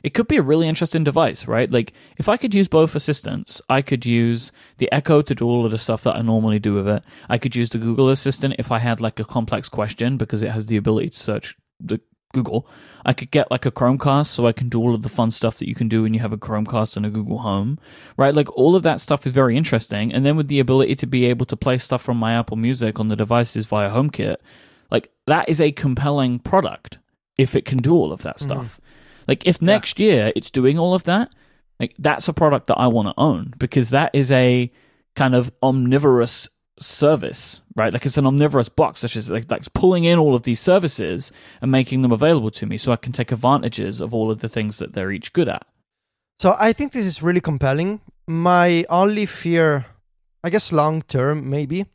it 0.04 0.13
could 0.13 0.27
be 0.27 0.38
a 0.38 0.41
really 0.41 0.67
interesting 0.67 1.04
device, 1.04 1.47
right? 1.47 1.69
Like, 1.69 1.93
if 2.17 2.27
I 2.27 2.38
could 2.38 2.56
use 2.56 2.67
both 2.67 2.95
assistants, 2.95 3.62
I 3.69 3.82
could 3.82 4.06
use 4.06 4.51
the 4.77 4.91
Echo 4.91 5.21
to 5.21 5.36
do 5.36 5.45
all 5.45 5.65
of 5.65 5.71
the 5.71 5.77
stuff 5.77 6.04
that 6.04 6.15
I 6.15 6.21
normally 6.21 6.58
do 6.58 6.73
with 6.73 6.88
it. 6.88 7.04
I 7.30 7.38
could 7.38 7.56
use 7.56 7.69
the 7.69 7.77
Google 7.77 8.10
Assistant 8.10 8.56
if 8.58 8.71
I 8.71 8.80
had 8.80 8.99
like 8.99 9.19
a 9.19 9.23
complex 9.23 9.69
question 9.69 10.17
because 10.17 10.41
it 10.41 10.51
has 10.51 10.65
the 10.65 10.77
ability 10.77 11.12
to 11.12 11.19
search 11.19 11.56
the 11.80 11.99
Google. 12.34 12.67
I 13.06 13.13
could 13.13 13.30
get 13.30 13.51
like 13.51 13.65
a 13.65 13.71
Chromecast 13.71 14.27
so 14.27 14.47
I 14.47 14.54
can 14.54 14.69
do 14.69 14.80
all 14.80 14.95
of 14.95 15.01
the 15.01 15.10
fun 15.10 15.32
stuff 15.32 15.58
that 15.58 15.67
you 15.67 15.75
can 15.75 15.88
do 15.88 16.04
when 16.04 16.13
you 16.13 16.19
have 16.21 16.34
a 16.34 16.38
Chromecast 16.38 16.97
and 16.97 17.06
a 17.06 17.10
Google 17.10 17.39
Home, 17.39 17.77
right? 18.17 18.34
Like 18.34 18.51
all 18.58 18.75
of 18.75 18.84
that 18.84 18.99
stuff 18.99 19.27
is 19.27 19.34
very 19.34 19.58
interesting. 19.58 20.13
And 20.13 20.25
then 20.25 20.36
with 20.36 20.47
the 20.47 20.60
ability 20.60 20.95
to 20.95 21.08
be 21.08 21.25
able 21.25 21.45
to 21.47 21.58
play 21.58 21.77
stuff 21.77 22.01
from 22.01 22.17
my 22.17 22.34
Apple 22.34 22.58
Music 22.58 22.99
on 22.99 23.10
the 23.10 23.15
devices 23.15 23.65
via 23.65 23.89
HomeKit, 23.89 24.38
like 24.91 25.12
that 25.27 25.49
is 25.49 25.60
a 25.62 25.71
compelling 25.71 26.39
product 26.39 26.99
if 27.38 27.56
it 27.56 27.65
can 27.65 27.80
do 27.80 27.93
all 27.93 28.12
of 28.12 28.21
that 28.23 28.38
mm-hmm. 28.38 28.45
stuff. 28.45 28.80
Like 29.27 29.47
if 29.47 29.62
next 29.62 29.99
year 29.99 30.32
it's 30.36 30.51
doing 30.51 30.77
all 30.77 30.93
of 30.93 31.04
that, 31.04 31.34
Like 31.82 31.95
that's 31.97 32.27
a 32.27 32.34
product 32.34 32.67
that 32.67 32.77
I 32.77 32.86
want 32.86 33.08
to 33.08 33.15
own 33.17 33.56
because 33.58 33.89
that 33.89 34.12
is 34.13 34.32
a 34.32 34.71
kind 35.15 35.34
of 35.34 35.51
omnivorous 35.63 36.47
service, 36.80 37.62
right? 37.75 37.91
Like 37.91 38.06
it's 38.06 38.19
an 38.19 38.27
omnivorous 38.27 38.69
box, 38.69 38.99
such 38.99 39.15
as 39.15 39.32
like 39.32 39.47
that's 39.47 39.67
pulling 39.67 40.04
in 40.04 40.19
all 40.19 40.36
of 40.36 40.43
these 40.43 40.60
services 40.60 41.32
and 41.60 41.71
making 41.71 42.04
them 42.04 42.12
available 42.12 42.51
to 42.51 42.67
me, 42.67 42.77
so 42.77 42.91
I 42.91 42.97
can 42.97 43.13
take 43.13 43.32
advantages 43.32 43.99
of 43.99 44.13
all 44.13 44.30
of 44.30 44.41
the 44.41 44.47
things 44.49 44.77
that 44.77 44.93
they're 44.93 45.12
each 45.12 45.34
good 45.34 45.49
at. 45.49 45.65
So 46.38 46.56
I 46.60 46.71
think 46.71 46.91
this 46.91 47.08
is 47.08 47.23
really 47.23 47.41
compelling. 47.41 47.99
My 48.27 48.86
only 48.88 49.25
fear, 49.25 49.88
I 50.43 50.51
guess, 50.51 50.71
long 50.71 51.01
term 51.01 51.49
maybe, 51.49 51.88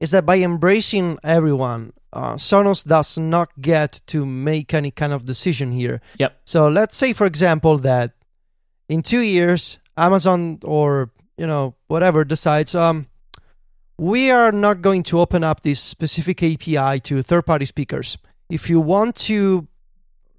is 0.00 0.10
that 0.10 0.26
by 0.26 0.38
embracing 0.38 1.18
everyone, 1.22 1.92
uh, 2.12 2.34
Sonos 2.34 2.86
does 2.86 3.18
not 3.18 3.48
get 3.60 4.00
to 4.06 4.24
make 4.24 4.72
any 4.72 4.90
kind 4.90 5.12
of 5.12 5.24
decision 5.24 5.72
here. 5.72 6.00
Yep. 6.18 6.40
So 6.46 6.68
let's 6.68 6.96
say, 6.96 7.12
for 7.12 7.26
example, 7.26 7.76
that 7.78 8.12
in 8.88 9.02
two 9.02 9.20
years, 9.20 9.78
Amazon 9.96 10.60
or 10.62 11.10
you 11.36 11.46
know 11.46 11.74
whatever 11.88 12.24
decides, 12.24 12.74
um, 12.74 13.06
we 13.98 14.30
are 14.30 14.52
not 14.52 14.82
going 14.82 15.02
to 15.04 15.20
open 15.20 15.44
up 15.44 15.60
this 15.60 15.80
specific 15.80 16.42
API 16.42 17.00
to 17.00 17.22
third-party 17.22 17.64
speakers. 17.64 18.18
If 18.48 18.68
you 18.68 18.80
want 18.80 19.16
to, 19.28 19.68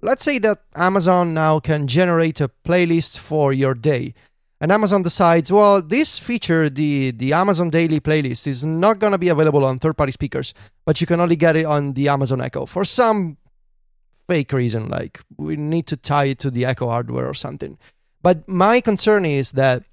let's 0.02 0.22
say 0.22 0.38
that 0.40 0.60
Amazon 0.74 1.34
now 1.34 1.60
can 1.60 1.86
generate 1.86 2.40
a 2.40 2.50
playlist 2.64 3.18
for 3.18 3.52
your 3.52 3.74
day 3.74 4.14
and 4.60 4.72
Amazon 4.72 5.02
decides, 5.02 5.52
well, 5.52 5.82
this 5.82 6.18
feature, 6.18 6.70
the 6.70 7.10
the 7.10 7.32
Amazon 7.32 7.70
Daily 7.70 8.00
playlist, 8.00 8.46
is 8.46 8.64
not 8.64 8.98
going 8.98 9.12
to 9.12 9.18
be 9.18 9.28
available 9.28 9.64
on 9.64 9.78
third-party 9.78 10.12
speakers, 10.12 10.54
but 10.84 11.00
you 11.00 11.06
can 11.06 11.20
only 11.20 11.36
get 11.36 11.56
it 11.56 11.66
on 11.66 11.92
the 11.92 12.08
Amazon 12.08 12.40
Echo 12.40 12.66
for 12.66 12.84
some 12.84 13.36
fake 14.28 14.52
reason, 14.52 14.88
like 14.88 15.20
we 15.36 15.56
need 15.56 15.86
to 15.86 15.96
tie 15.96 16.24
it 16.26 16.38
to 16.40 16.50
the 16.50 16.64
Echo 16.64 16.88
hardware 16.88 17.28
or 17.28 17.34
something. 17.34 17.78
But 18.22 18.48
my 18.48 18.80
concern 18.80 19.24
is 19.24 19.52
that 19.52 19.84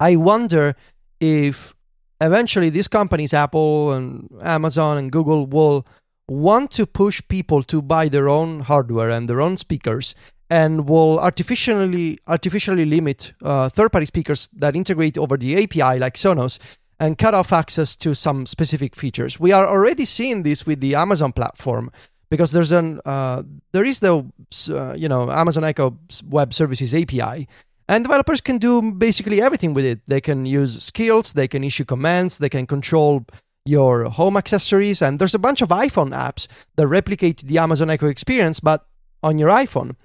I 0.00 0.16
wonder 0.16 0.74
if 1.20 1.74
eventually 2.20 2.70
these 2.70 2.88
companies, 2.88 3.34
Apple 3.34 3.92
and 3.92 4.28
Amazon 4.42 4.98
and 4.98 5.12
Google, 5.12 5.46
will 5.46 5.86
want 6.26 6.70
to 6.72 6.86
push 6.86 7.22
people 7.28 7.62
to 7.64 7.80
buy 7.80 8.08
their 8.08 8.28
own 8.28 8.60
hardware 8.60 9.10
and 9.10 9.28
their 9.28 9.40
own 9.40 9.56
speakers 9.56 10.14
and 10.50 10.88
will 10.88 11.18
artificially 11.18 12.18
artificially 12.26 12.84
limit 12.84 13.32
uh, 13.42 13.68
third-party 13.68 14.06
speakers 14.06 14.48
that 14.48 14.74
integrate 14.74 15.18
over 15.18 15.36
the 15.36 15.62
API 15.62 15.98
like 15.98 16.14
Sonos 16.14 16.58
and 17.00 17.18
cut 17.18 17.34
off 17.34 17.52
access 17.52 17.94
to 17.96 18.14
some 18.14 18.46
specific 18.46 18.96
features. 18.96 19.38
We 19.38 19.52
are 19.52 19.66
already 19.66 20.04
seeing 20.04 20.42
this 20.42 20.66
with 20.66 20.80
the 20.80 20.94
Amazon 20.94 21.32
platform 21.32 21.90
because 22.30 22.52
there's 22.52 22.72
an 22.72 23.00
uh, 23.04 23.42
there 23.72 23.84
is 23.84 24.00
the 24.00 24.24
uh, 24.70 24.94
you 24.94 25.08
know 25.08 25.30
Amazon 25.30 25.64
Echo 25.64 25.98
Web 26.28 26.52
Services 26.52 26.94
API, 26.94 27.48
and 27.88 28.04
developers 28.04 28.40
can 28.40 28.58
do 28.58 28.92
basically 28.92 29.40
everything 29.40 29.74
with 29.74 29.84
it. 29.84 30.00
They 30.06 30.20
can 30.20 30.46
use 30.46 30.82
skills, 30.82 31.32
they 31.32 31.48
can 31.48 31.64
issue 31.64 31.84
commands, 31.84 32.38
they 32.38 32.48
can 32.48 32.66
control 32.66 33.24
your 33.64 34.04
home 34.04 34.36
accessories, 34.36 35.02
and 35.02 35.18
there's 35.18 35.34
a 35.34 35.38
bunch 35.38 35.62
of 35.62 35.68
iPhone 35.68 36.10
apps 36.10 36.48
that 36.76 36.86
replicate 36.86 37.42
the 37.42 37.58
Amazon 37.58 37.90
Echo 37.90 38.06
experience, 38.06 38.60
but 38.60 38.86
on 39.22 39.38
your 39.38 39.50
iPhone. 39.50 39.96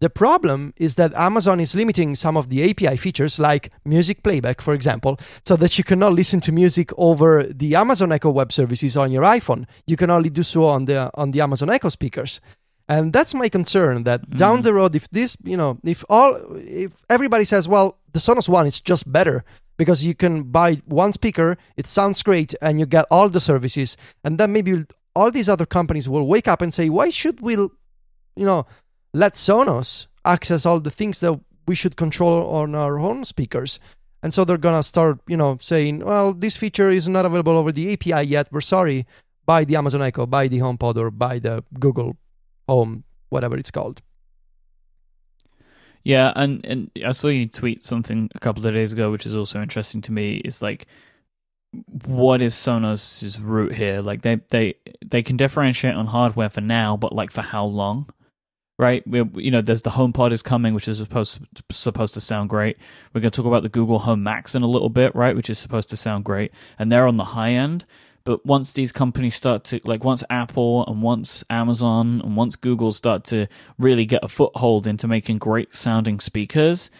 The 0.00 0.10
problem 0.10 0.74
is 0.76 0.94
that 0.94 1.12
Amazon 1.14 1.58
is 1.58 1.74
limiting 1.74 2.14
some 2.14 2.36
of 2.36 2.50
the 2.50 2.70
API 2.70 2.96
features, 2.96 3.38
like 3.38 3.72
music 3.84 4.22
playback, 4.22 4.60
for 4.60 4.74
example, 4.74 5.18
so 5.44 5.56
that 5.56 5.76
you 5.76 5.84
cannot 5.84 6.12
listen 6.12 6.40
to 6.40 6.52
music 6.52 6.90
over 6.96 7.42
the 7.42 7.74
Amazon 7.74 8.12
Echo 8.12 8.30
web 8.30 8.52
services 8.52 8.96
on 8.96 9.10
your 9.10 9.24
iPhone. 9.24 9.66
You 9.86 9.96
can 9.96 10.10
only 10.10 10.30
do 10.30 10.42
so 10.42 10.64
on 10.64 10.84
the 10.84 11.10
on 11.14 11.32
the 11.32 11.40
Amazon 11.40 11.70
Echo 11.70 11.88
speakers. 11.88 12.40
And 12.88 13.12
that's 13.12 13.34
my 13.34 13.48
concern 13.48 14.04
that 14.04 14.22
mm. 14.22 14.36
down 14.36 14.62
the 14.62 14.72
road, 14.72 14.94
if 14.94 15.10
this, 15.10 15.36
you 15.44 15.56
know, 15.56 15.78
if 15.84 16.04
all, 16.08 16.36
if 16.56 16.92
everybody 17.10 17.44
says, 17.44 17.68
well, 17.68 17.98
the 18.12 18.18
Sonos 18.18 18.48
One 18.48 18.66
is 18.66 18.80
just 18.80 19.10
better 19.12 19.44
because 19.76 20.04
you 20.04 20.14
can 20.14 20.44
buy 20.44 20.80
one 20.86 21.12
speaker, 21.12 21.58
it 21.76 21.86
sounds 21.86 22.22
great, 22.22 22.54
and 22.62 22.80
you 22.80 22.86
get 22.86 23.04
all 23.10 23.28
the 23.28 23.40
services, 23.40 23.96
and 24.24 24.38
then 24.38 24.52
maybe 24.52 24.86
all 25.14 25.30
these 25.30 25.48
other 25.48 25.66
companies 25.66 26.08
will 26.08 26.26
wake 26.26 26.48
up 26.48 26.62
and 26.62 26.72
say, 26.72 26.88
why 26.88 27.10
should 27.10 27.40
we, 27.40 27.54
you 27.54 27.70
know, 28.36 28.66
let 29.12 29.34
Sonos 29.34 30.06
access 30.24 30.66
all 30.66 30.80
the 30.80 30.90
things 30.90 31.20
that 31.20 31.40
we 31.66 31.74
should 31.74 31.96
control 31.96 32.48
on 32.50 32.74
our 32.74 32.98
own 32.98 33.24
speakers. 33.24 33.78
And 34.22 34.34
so 34.34 34.44
they're 34.44 34.58
gonna 34.58 34.82
start, 34.82 35.20
you 35.28 35.36
know, 35.36 35.58
saying, 35.60 36.04
well, 36.04 36.32
this 36.32 36.56
feature 36.56 36.90
is 36.90 37.08
not 37.08 37.24
available 37.24 37.56
over 37.56 37.72
the 37.72 37.92
API 37.92 38.26
yet. 38.26 38.48
We're 38.50 38.60
sorry. 38.60 39.06
Buy 39.46 39.64
the 39.64 39.76
Amazon 39.76 40.02
Echo, 40.02 40.26
buy 40.26 40.48
the 40.48 40.58
HomePod, 40.58 40.96
or 40.96 41.10
buy 41.10 41.38
the 41.38 41.64
Google 41.78 42.16
Home, 42.68 43.04
whatever 43.30 43.56
it's 43.56 43.70
called. 43.70 44.02
Yeah, 46.04 46.32
and 46.36 46.64
and 46.64 46.90
I 47.04 47.12
saw 47.12 47.28
you 47.28 47.46
tweet 47.46 47.84
something 47.84 48.30
a 48.34 48.38
couple 48.38 48.66
of 48.66 48.74
days 48.74 48.92
ago, 48.92 49.10
which 49.10 49.26
is 49.26 49.34
also 49.34 49.60
interesting 49.62 50.00
to 50.02 50.12
me. 50.12 50.40
Is 50.44 50.62
like, 50.62 50.86
what 52.06 52.40
is 52.40 52.54
Sonos's 52.54 53.38
route 53.40 53.74
here? 53.74 54.00
Like 54.00 54.22
they 54.22 54.36
they 54.50 54.74
they 55.04 55.22
can 55.22 55.36
differentiate 55.36 55.96
on 55.96 56.06
hardware 56.06 56.50
for 56.50 56.60
now, 56.60 56.96
but 56.96 57.14
like 57.14 57.30
for 57.30 57.42
how 57.42 57.64
long? 57.64 58.08
Right? 58.78 59.06
We, 59.06 59.24
you 59.34 59.50
know, 59.50 59.60
there's 59.60 59.82
the 59.82 59.90
HomePod 59.90 60.32
is 60.32 60.42
coming, 60.42 60.72
which 60.72 60.88
is 60.88 60.98
supposed 60.98 61.40
to, 61.54 61.64
supposed 61.70 62.14
to 62.14 62.20
sound 62.20 62.48
great. 62.48 62.78
We're 63.12 63.20
going 63.20 63.30
to 63.30 63.36
talk 63.36 63.46
about 63.46 63.62
the 63.62 63.68
Google 63.68 64.00
Home 64.00 64.22
Max 64.22 64.54
in 64.54 64.62
a 64.62 64.68
little 64.68 64.88
bit, 64.88 65.14
right? 65.14 65.34
Which 65.34 65.50
is 65.50 65.58
supposed 65.58 65.90
to 65.90 65.96
sound 65.96 66.24
great, 66.24 66.52
and 66.78 66.90
they're 66.90 67.06
on 67.06 67.16
the 67.16 67.24
high 67.24 67.52
end. 67.52 67.84
But 68.24 68.44
once 68.44 68.72
these 68.72 68.92
companies 68.92 69.34
start 69.34 69.64
to 69.64 69.80
like, 69.84 70.04
once 70.04 70.22
Apple 70.28 70.86
and 70.86 71.02
once 71.02 71.42
Amazon 71.48 72.20
and 72.22 72.36
once 72.36 72.56
Google 72.56 72.92
start 72.92 73.24
to 73.24 73.46
really 73.78 74.04
get 74.04 74.22
a 74.22 74.28
foothold 74.28 74.86
into 74.86 75.08
making 75.08 75.38
great 75.38 75.74
sounding 75.74 76.20
speakers, 76.20 76.90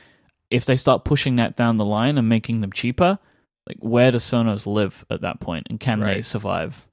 if 0.51 0.65
they 0.65 0.77
start 0.77 1.05
pushing 1.05 1.37
that 1.37 1.55
down 1.55 1.77
the 1.77 1.85
line 1.85 2.17
and 2.17 2.29
making 2.29 2.63
them 2.63 2.73
cheaper, 2.73 3.19
like 3.67 3.77
where 3.81 4.11
does 4.11 4.25
Sonos 4.25 4.67
live 4.67 5.05
at 5.11 5.21
that 5.21 5.39
point, 5.39 5.67
and 5.69 5.79
can 5.79 6.01
right. 6.01 6.15
they 6.15 6.23
survive? 6.23 6.88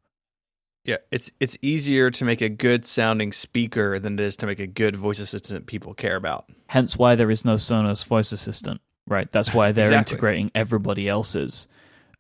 Yeah, 0.86 0.98
it's 1.12 1.32
it's 1.40 1.58
easier 1.64 2.12
to 2.12 2.24
make 2.24 2.42
a 2.42 2.50
good 2.50 2.86
sounding 2.86 3.34
speaker 3.34 3.98
than 3.98 4.14
it 4.14 4.20
is 4.20 4.38
to 4.38 4.46
make 4.46 4.60
a 4.60 4.68
good 4.68 4.96
voice 4.96 5.20
assistant 5.20 5.66
people 5.66 5.96
care 5.96 6.16
about. 6.16 6.48
Hence 6.68 6.96
why 6.96 7.16
there 7.16 7.32
is 7.32 7.44
no 7.44 7.56
Sonos 7.56 8.06
voice 8.06 8.32
assistant, 8.32 8.82
right? 9.08 9.30
That's 9.30 9.52
why 9.52 9.72
they're 9.72 9.86
exactly. 9.86 10.14
integrating 10.14 10.52
everybody 10.54 11.10
else's. 11.10 11.68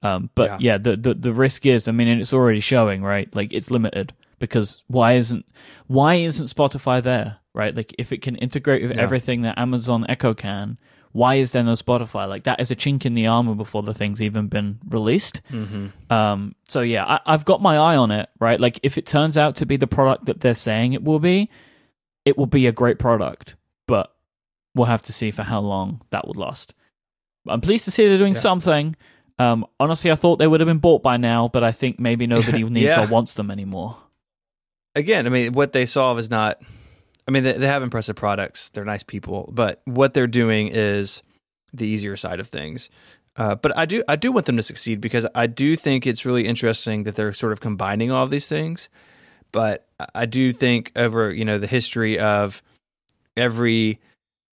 Um, 0.02 0.32
but 0.34 0.62
yeah. 0.62 0.74
yeah, 0.74 0.78
the, 0.80 0.98
the 0.98 1.14
the 1.14 1.34
risk 1.34 1.68
is, 1.68 1.88
I 1.88 1.92
mean, 1.92 2.08
and 2.08 2.20
it's 2.20 2.34
already 2.34 2.60
showing, 2.60 3.04
right? 3.04 3.34
Like 3.36 3.54
it's 3.54 3.70
limited 3.70 4.14
because 4.40 4.84
why 4.88 5.14
isn't 5.14 5.46
why 5.86 6.16
isn't 6.16 6.48
Spotify 6.48 7.04
there, 7.04 7.38
right? 7.54 7.76
Like 7.76 7.94
if 8.00 8.12
it 8.12 8.24
can 8.24 8.36
integrate 8.36 8.82
with 8.82 8.98
yeah. 8.98 9.04
everything 9.04 9.44
that 9.44 9.60
Amazon 9.60 10.08
Echo 10.10 10.34
can, 10.34 10.80
why 11.16 11.36
is 11.36 11.54
there 11.54 11.64
no 11.64 11.72
Spotify? 11.72 12.28
Like 12.28 12.44
that 12.44 12.60
is 12.60 12.72
a 12.72 12.76
chink 12.76 13.06
in 13.06 13.14
the 13.14 13.28
armor 13.28 13.56
before 13.56 13.82
the 13.82 13.94
thing's 13.94 14.22
even 14.22 14.48
been 14.48 14.80
released. 14.90 15.42
Mm-hmm. 15.50 16.12
Um, 16.12 16.56
so 16.68 16.82
yeah, 16.82 17.06
I, 17.06 17.22
I've 17.26 17.46
got 17.46 17.62
my 17.62 17.78
eye 17.78 17.96
on 17.96 18.12
it. 18.12 18.28
Right, 18.38 18.60
like 18.60 18.82
if 18.84 18.98
it 18.98 19.06
turns 19.06 19.38
out 19.38 19.56
to 19.58 19.66
be 19.66 19.78
the 19.78 19.88
product 19.88 20.26
that 20.26 20.42
they're 20.42 20.54
saying 20.54 20.92
it 20.92 21.06
will 21.06 21.20
be, 21.20 21.50
it 22.26 22.38
will 22.38 22.48
be 22.48 22.68
a 22.68 22.74
great 22.74 23.00
product. 23.00 23.56
But 23.88 24.14
we'll 24.76 24.88
have 24.88 25.04
to 25.04 25.14
see 25.14 25.32
for 25.32 25.44
how 25.44 25.62
long 25.62 26.02
that 26.10 26.28
would 26.28 26.36
last. 26.36 26.74
I'm 27.48 27.62
pleased 27.62 27.86
to 27.86 27.92
see 27.92 28.10
they're 28.10 28.18
doing 28.18 28.34
yeah. 28.34 28.40
something. 28.42 28.98
Um, 29.40 29.66
honestly, 29.80 30.12
I 30.12 30.16
thought 30.16 30.40
they 30.40 30.48
would 30.48 30.60
have 30.60 30.68
been 30.68 30.80
bought 30.80 31.02
by 31.02 31.16
now, 31.16 31.48
but 31.48 31.64
I 31.64 31.72
think 31.72 31.98
maybe 31.98 32.28
nobody 32.28 32.62
needs 32.70 32.88
yeah. 32.88 33.06
or 33.06 33.08
wants 33.08 33.36
them 33.36 33.52
anymore. 33.52 33.96
Again, 34.96 35.28
I 35.28 35.30
mean, 35.30 35.54
what 35.54 35.72
they 35.72 35.86
solve 35.86 36.20
is 36.20 36.30
not 36.30 36.62
I 37.28 37.32
mean, 37.32 37.44
they, 37.44 37.54
they 37.54 37.68
have 37.68 37.84
impressive 37.84 38.16
products. 38.16 38.70
They're 38.70 38.86
nice 38.86 39.04
people, 39.04 39.50
but 39.52 39.82
what 39.86 40.14
they're 40.14 40.28
doing 40.28 40.70
is 40.72 41.24
the 41.74 41.88
easier 41.88 42.16
side 42.16 42.40
of 42.40 42.48
things. 42.48 42.90
Uh, 43.38 43.56
but 43.56 43.78
I 43.78 43.86
do 43.86 44.04
I 44.08 44.16
do 44.16 44.32
want 44.32 44.46
them 44.46 44.56
to 44.58 44.64
succeed 44.64 45.02
because 45.02 45.26
I 45.36 45.48
do 45.48 45.76
think 45.76 46.08
it's 46.08 46.26
really 46.26 46.48
interesting 46.48 47.04
that 47.04 47.16
they're 47.16 47.34
sort 47.34 47.52
of 47.52 47.60
combining 47.60 48.12
all 48.12 48.24
of 48.24 48.30
these 48.30 48.48
things. 48.48 48.88
But 49.52 49.88
I 50.14 50.26
do 50.26 50.54
think 50.54 50.92
over 50.96 51.32
you 51.32 51.44
know 51.44 51.58
the 51.58 51.68
history 51.68 52.18
of 52.18 52.62
every 53.36 54.00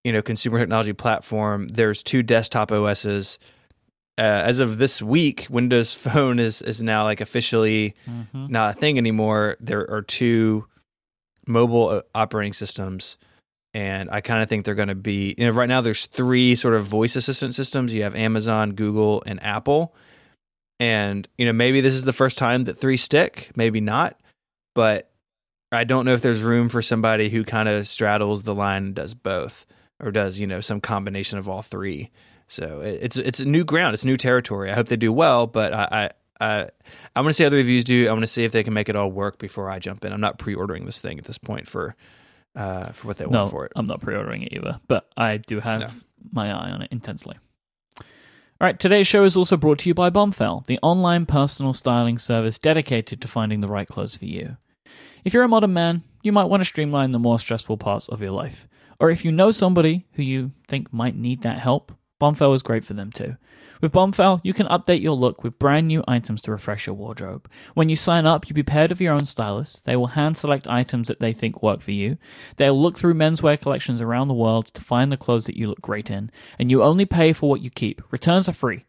you 0.03 0.13
know 0.13 0.23
consumer 0.23 0.59
technology 0.59 0.93
platform, 0.93 1.69
there's 1.69 2.03
two 2.03 2.23
desktop 2.23 2.73
OSs. 2.73 3.39
Uh, 4.19 4.45
as 4.45 4.59
of 4.59 4.79
this 4.79 5.01
week, 5.01 5.47
Windows 5.49 5.95
Phone 6.03 6.41
is 6.41 6.61
is 6.61 6.83
now 6.83 7.05
like 7.05 7.21
officially 7.21 7.95
mm-hmm. 8.09 8.47
not 8.49 8.77
a 8.77 8.79
thing 8.79 8.99
anymore. 8.99 9.57
There 9.61 9.89
are 9.89 10.03
two 10.03 10.67
mobile 11.47 11.89
uh, 11.89 12.03
operating 12.15 12.53
systems 12.53 13.19
and 13.75 14.11
I 14.11 14.21
kind 14.21 14.43
of 14.43 14.49
think 14.49 14.65
they're 14.65 14.75
going 14.75 14.89
to 14.89 14.95
be. 14.95 15.35
You 15.39 15.47
know, 15.47 15.53
right 15.53 15.69
now 15.69 15.81
there's 15.81 16.07
three 16.07 16.55
sort 16.55 16.75
of 16.75 16.85
voice 16.85 17.17
assistant 17.17 17.55
systems. 17.55 17.95
You 17.95 18.03
have 18.03 18.15
Amazon, 18.15 18.73
Google, 18.73 19.23
and 19.27 19.43
Apple, 19.43 19.95
and 20.79 21.27
you 21.39 21.47
know 21.47 21.53
maybe 21.53 21.81
this 21.81 21.95
is 21.95 22.03
the 22.03 22.13
first 22.13 22.39
time 22.39 22.65
that 22.65 22.79
three 22.79 22.97
stick, 22.97 23.51
maybe 23.57 23.81
not, 23.81 24.21
but 24.75 25.11
I 25.71 25.85
don't 25.85 26.05
know 26.05 26.13
if 26.13 26.21
there's 26.21 26.43
room 26.43 26.69
for 26.69 26.83
somebody 26.83 27.31
who 27.31 27.45
kind 27.45 27.69
of 27.69 27.89
straddles 27.89 28.43
the 28.43 28.55
line 28.55 28.85
and 28.85 28.95
does 28.95 29.15
both, 29.15 29.65
or 30.01 30.11
does 30.11 30.39
you 30.39 30.47
know 30.47 30.61
some 30.61 30.81
combination 30.81 31.39
of 31.39 31.49
all 31.49 31.63
three. 31.63 32.11
So 32.49 32.81
it's 32.83 33.17
it's 33.17 33.41
new 33.41 33.65
ground, 33.65 33.95
it's 33.95 34.05
new 34.05 34.17
territory. 34.17 34.71
I 34.71 34.75
hope 34.75 34.89
they 34.89 34.97
do 34.97 35.13
well, 35.13 35.47
but 35.47 35.73
I 35.73 36.11
uh, 36.41 36.67
I 37.15 37.21
want 37.21 37.31
to 37.31 37.35
see 37.35 37.45
how 37.45 37.51
the 37.51 37.57
reviews 37.57 37.85
do. 37.85 38.09
I 38.09 38.13
want 38.13 38.23
to 38.23 38.27
see 38.27 38.45
if 38.45 38.53
they 38.53 38.63
can 38.63 38.75
make 38.75 38.89
it 38.89 38.97
all 38.97 39.11
work 39.11 39.39
before 39.39 39.71
I 39.71 39.79
jump 39.79 40.05
in. 40.05 40.13
I'm 40.13 40.21
not 40.21 40.39
pre-ordering 40.39 40.87
this 40.87 41.01
thing 41.01 41.19
at 41.19 41.25
this 41.25 41.39
point 41.39 41.69
for 41.69 41.95
uh, 42.55 42.87
for 42.93 43.07
what 43.07 43.17
they 43.17 43.27
no, 43.27 43.41
want 43.41 43.51
for 43.51 43.65
it. 43.67 43.73
I'm 43.77 43.87
not 43.87 44.01
pre-ordering 44.01 44.43
it 44.43 44.53
either, 44.53 44.81
but 44.89 45.09
I 45.17 45.39
do 45.39 45.61
have 45.61 45.81
no. 45.81 45.89
my 46.33 46.49
eye 46.49 46.71
on 46.71 46.83
it 46.83 46.93
intensely. 46.93 47.37
All 47.99 48.67
right, 48.67 48.79
today's 48.79 49.09
show 49.09 49.25
is 49.25 49.37
also 49.37 49.57
brought 49.57 49.81
to 49.81 49.89
you 49.89 49.95
by 49.95 50.11
Bombfell, 50.11 50.67
the 50.67 50.79
online 50.83 51.27
personal 51.27 51.73
styling 51.73 52.19
service 52.19 52.61
dedicated 52.61 53.21
to 53.21 53.27
finding 53.27 53.61
the 53.61 53.69
right 53.69 53.89
clothes 53.89 54.17
for 54.17 54.27
you. 54.27 54.57
If 55.25 55.35
you're 55.35 55.43
a 55.43 55.49
modern 55.49 55.73
man, 55.73 56.05
you 56.23 56.31
might 56.31 56.45
want 56.45 56.61
to 56.61 56.65
streamline 56.65 57.11
the 57.11 57.19
more 57.19 57.41
stressful 57.41 57.79
parts 57.79 58.09
of 58.09 58.21
your 58.21 58.31
life. 58.31 58.69
Or 59.01 59.11
if 59.11 59.25
you 59.25 59.33
know 59.33 59.51
somebody 59.51 60.07
who 60.13 60.23
you 60.23 60.53
think 60.69 60.93
might 60.93 61.17
need 61.17 61.43
that 61.43 61.59
help, 61.59 61.93
Bombfell 62.21 62.55
is 62.55 62.63
great 62.63 62.85
for 62.85 62.95
them 62.95 63.11
too. 63.11 63.37
With 63.83 63.93
Bombfell, 63.93 64.41
you 64.45 64.55
can 64.55 64.69
update 64.69 65.03
your 65.03 65.17
look 65.17 65.43
with 65.43 65.59
brand 65.59 65.89
new 65.89 66.05
items 66.07 66.41
to 66.43 66.53
refresh 66.53 66.87
your 66.87 66.95
wardrobe. 66.95 67.51
When 67.75 67.89
you 67.89 67.97
sign 67.97 68.27
up, 68.27 68.49
you'll 68.49 68.55
be 68.55 68.63
paired 68.63 68.91
with 68.91 69.01
your 69.01 69.13
own 69.13 69.25
stylist. 69.25 69.85
They 69.85 69.97
will 69.97 70.07
hand 70.07 70.37
select 70.37 70.69
items 70.69 71.09
that 71.09 71.19
they 71.19 71.33
think 71.33 71.65
work 71.65 71.81
for 71.81 71.91
you. 71.91 72.17
They'll 72.59 72.81
look 72.81 72.97
through 72.97 73.15
menswear 73.15 73.61
collections 73.61 74.01
around 74.01 74.29
the 74.29 74.35
world 74.35 74.73
to 74.75 74.81
find 74.81 75.11
the 75.11 75.17
clothes 75.17 75.47
that 75.47 75.57
you 75.57 75.67
look 75.67 75.81
great 75.81 76.13
in, 76.13 76.31
and 76.61 76.71
you 76.71 76.81
only 76.81 77.07
pay 77.07 77.33
for 77.33 77.51
what 77.51 77.61
you 77.61 77.71
keep. 77.71 78.01
Returns 78.13 78.49
are 78.49 78.53
free. 78.53 78.85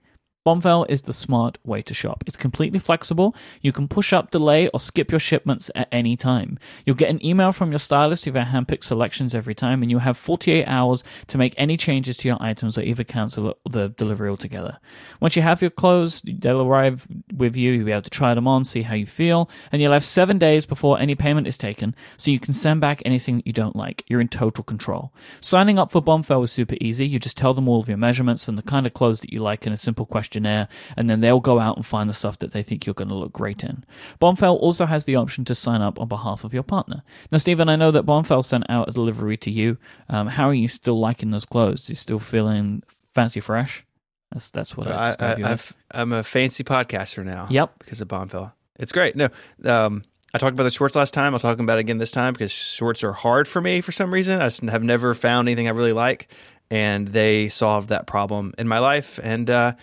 Bombfell 0.46 0.86
is 0.90 1.04
the 1.04 1.14
smart 1.14 1.58
way 1.64 1.82
to 1.82 1.94
shop. 1.94 2.24
It's 2.28 2.36
completely 2.36 2.80
flexible. 2.80 3.34
You 3.62 3.72
can 3.72 3.88
push 3.88 4.12
up, 4.12 4.30
delay, 4.30 4.68
or 4.70 4.80
skip 4.80 5.10
your 5.10 5.20
shipments 5.20 5.72
at 5.74 5.88
any 5.90 6.18
time. 6.18 6.60
You'll 6.86 6.98
get 6.98 7.10
an 7.10 7.26
email 7.26 7.54
from 7.54 7.72
your 7.72 7.80
stylist 7.80 8.26
with 8.26 8.36
our 8.36 8.44
handpicked 8.44 8.84
selections 8.84 9.34
every 9.34 9.56
time, 9.56 9.82
and 9.82 9.90
you'll 9.90 10.02
have 10.02 10.18
48 10.18 10.66
hours 10.66 11.04
to 11.28 11.38
make 11.38 11.54
any 11.58 11.78
changes 11.78 12.18
to 12.18 12.28
your 12.28 12.38
items 12.42 12.78
or 12.78 12.82
either 12.82 13.06
cancel 13.06 13.58
the 13.70 13.90
delivery 13.90 14.30
altogether. 14.30 14.80
Once 15.22 15.38
you 15.38 15.42
have 15.42 15.62
your 15.62 15.72
clothes, 15.72 16.22
they'll 16.26 16.62
arrive 16.62 17.08
with 17.34 17.56
you. 17.56 17.72
You'll 17.72 17.86
be 17.86 17.94
able 17.94 18.02
to 18.02 18.10
try 18.10 18.34
them 18.34 18.48
on, 18.48 18.66
see 18.66 18.82
how 18.82 18.96
you 18.96 19.06
feel, 19.06 19.50
and 19.72 19.82
you'll 19.82 19.94
have 19.94 20.04
seven 20.04 20.38
days 20.38 20.66
before 20.66 21.00
any 21.00 21.16
payment 21.16 21.48
is 21.48 21.58
taken, 21.58 21.96
so 22.18 22.32
you 22.32 22.40
can 22.40 22.54
send 22.54 22.82
back 22.82 23.02
anything 23.06 23.38
that 23.38 23.48
you 23.48 23.54
don't 23.54 23.78
like. 23.78 24.04
You're 24.08 24.20
in 24.20 24.28
total 24.28 24.66
control. 24.66 25.14
Signing 25.40 25.80
up 25.80 25.90
for 25.90 26.02
Bombfell 26.02 26.44
is 26.44 26.52
super 26.52 26.76
easy. 26.82 27.08
You 27.08 27.18
just 27.18 27.38
tell 27.38 27.54
them 27.54 27.70
all 27.70 27.80
of 27.80 27.88
your 27.88 27.98
measurements 27.98 28.50
and 28.50 28.58
the 28.58 28.64
kind 28.64 28.86
of 28.86 28.94
clothes 28.94 29.22
that 29.22 29.32
you 29.32 29.40
like 29.40 29.66
in 29.66 29.72
a 29.72 29.78
simple 29.78 30.06
question 30.06 30.33
questionnaire, 30.34 30.68
and 30.98 31.10
then 31.10 31.20
they'll 31.20 31.40
go 31.40 31.60
out 31.60 31.76
and 31.76 31.86
find 31.86 32.10
the 32.10 32.14
stuff 32.14 32.40
that 32.40 32.52
they 32.52 32.64
think 32.64 32.86
you're 32.86 32.94
going 32.94 33.10
to 33.10 33.16
look 33.16 33.34
great 33.34 33.64
in. 33.64 33.84
Bombfell 34.20 34.56
also 34.60 34.86
has 34.86 35.06
the 35.06 35.16
option 35.16 35.46
to 35.46 35.56
sign 35.56 35.82
up 35.82 36.00
on 36.00 36.08
behalf 36.08 36.44
of 36.44 36.54
your 36.54 36.64
partner. 36.64 37.04
Now, 37.32 37.38
Stephen, 37.38 37.70
I 37.70 37.76
know 37.76 37.92
that 37.92 38.06
Bombfell 38.06 38.44
sent 38.44 38.66
out 38.70 38.90
a 38.90 38.92
delivery 38.92 39.38
to 39.38 39.52
you. 39.52 39.78
Um, 40.10 40.28
how 40.28 40.50
are 40.50 40.54
you 40.54 40.68
still 40.68 41.00
liking 41.00 41.32
those 41.32 41.46
clothes? 41.46 41.90
You 41.90 41.96
still 41.96 42.20
feeling 42.20 42.84
fancy 43.14 43.40
fresh? 43.40 43.86
That's 44.32 44.50
that's 44.50 44.76
what 44.76 44.88
I, 44.88 45.16
I, 45.20 45.58
I'm 45.92 46.12
a 46.12 46.24
fancy 46.24 46.64
podcaster 46.64 47.24
now. 47.24 47.48
Yep, 47.52 47.80
because 47.80 48.02
of 48.02 48.08
Bombfell. 48.08 48.54
It's 48.80 48.92
great. 48.92 49.16
No, 49.16 49.30
um, 49.64 50.04
I 50.34 50.40
talked 50.40 50.54
about 50.54 50.64
the 50.64 50.72
shorts 50.72 50.96
last 50.96 51.14
time. 51.14 51.36
I'll 51.36 51.40
talk 51.40 51.60
about 51.60 51.78
it 51.78 51.82
again 51.82 52.00
this 52.00 52.10
time 52.10 52.34
because 52.34 52.52
shorts 52.52 53.04
are 53.04 53.14
hard 53.14 53.48
for 53.48 53.62
me 53.62 53.82
for 53.82 53.92
some 53.92 54.12
reason. 54.12 54.42
I 54.42 54.50
have 54.72 54.84
never 54.84 55.14
found 55.14 55.48
anything 55.48 55.68
I 55.68 55.72
really 55.72 55.94
like, 55.94 56.34
and 56.72 57.08
they 57.08 57.50
solved 57.50 57.90
that 57.90 58.08
problem 58.08 58.54
in 58.58 58.68
my 58.68 58.80
life. 58.80 59.20
And 59.22 59.48
uh, 59.48 59.74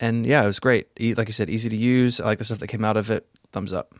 and 0.00 0.26
yeah, 0.26 0.42
it 0.42 0.46
was 0.46 0.58
great. 0.58 0.88
Like 0.98 1.28
you 1.28 1.32
said, 1.32 1.50
easy 1.50 1.68
to 1.68 1.76
use. 1.76 2.20
I 2.20 2.24
like 2.24 2.38
the 2.38 2.44
stuff 2.44 2.58
that 2.58 2.68
came 2.68 2.84
out 2.84 2.96
of 2.96 3.10
it. 3.10 3.28
Thumbs 3.52 3.72
up. 3.72 3.94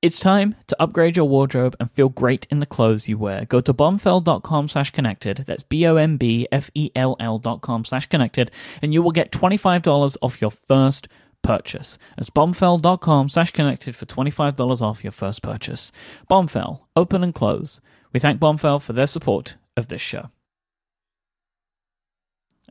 It's 0.00 0.20
time 0.20 0.54
to 0.68 0.76
upgrade 0.80 1.16
your 1.16 1.24
wardrobe 1.24 1.74
and 1.80 1.90
feel 1.90 2.08
great 2.08 2.46
in 2.52 2.60
the 2.60 2.66
clothes 2.66 3.08
you 3.08 3.18
wear. 3.18 3.44
Go 3.44 3.60
to 3.60 3.74
bombfell.com 3.74 4.68
slash 4.68 4.92
connected. 4.92 5.38
That's 5.38 5.64
B-O-M-B-F-E-L-L 5.64 7.38
dot 7.40 7.62
com 7.62 7.84
slash 7.84 8.06
connected. 8.06 8.52
And 8.80 8.94
you 8.94 9.02
will 9.02 9.10
get 9.10 9.32
$25 9.32 10.16
off 10.22 10.40
your 10.40 10.52
first 10.52 11.08
purchase. 11.42 11.98
That's 12.16 12.30
bombfell.com 12.30 13.28
slash 13.28 13.50
connected 13.50 13.96
for 13.96 14.06
$25 14.06 14.80
off 14.80 15.02
your 15.02 15.12
first 15.12 15.42
purchase. 15.42 15.90
Bombfell, 16.30 16.82
open 16.94 17.24
and 17.24 17.34
close. 17.34 17.80
We 18.12 18.20
thank 18.20 18.38
Bombfell 18.38 18.80
for 18.80 18.92
their 18.92 19.08
support 19.08 19.56
of 19.76 19.88
this 19.88 20.00
show. 20.00 20.30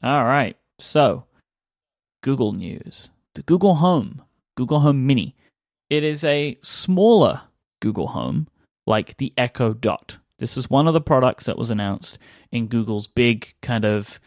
All 0.02 0.24
right. 0.24 0.56
So 0.80 1.26
Google 2.28 2.52
News, 2.52 3.10
the 3.36 3.42
Google 3.44 3.76
Home, 3.76 4.22
Google 4.58 4.82
Home 4.82 5.08
Mini. 5.08 5.34
It 5.90 6.04
is 6.04 6.26
a 6.26 6.58
smaller 6.62 7.44
Google 7.80 8.08
Home, 8.08 8.50
like 8.86 9.16
the 9.16 9.32
Echo 9.38 9.74
Dot. 9.74 10.18
This 10.38 10.58
is 10.58 10.70
one 10.70 10.90
of 10.90 10.94
the 10.94 11.00
products 11.00 11.46
that 11.46 11.58
was 11.58 11.70
announced 11.70 12.18
in 12.52 12.68
Google's 12.68 13.08
big 13.08 13.54
kind 13.62 13.86
of, 13.86 14.20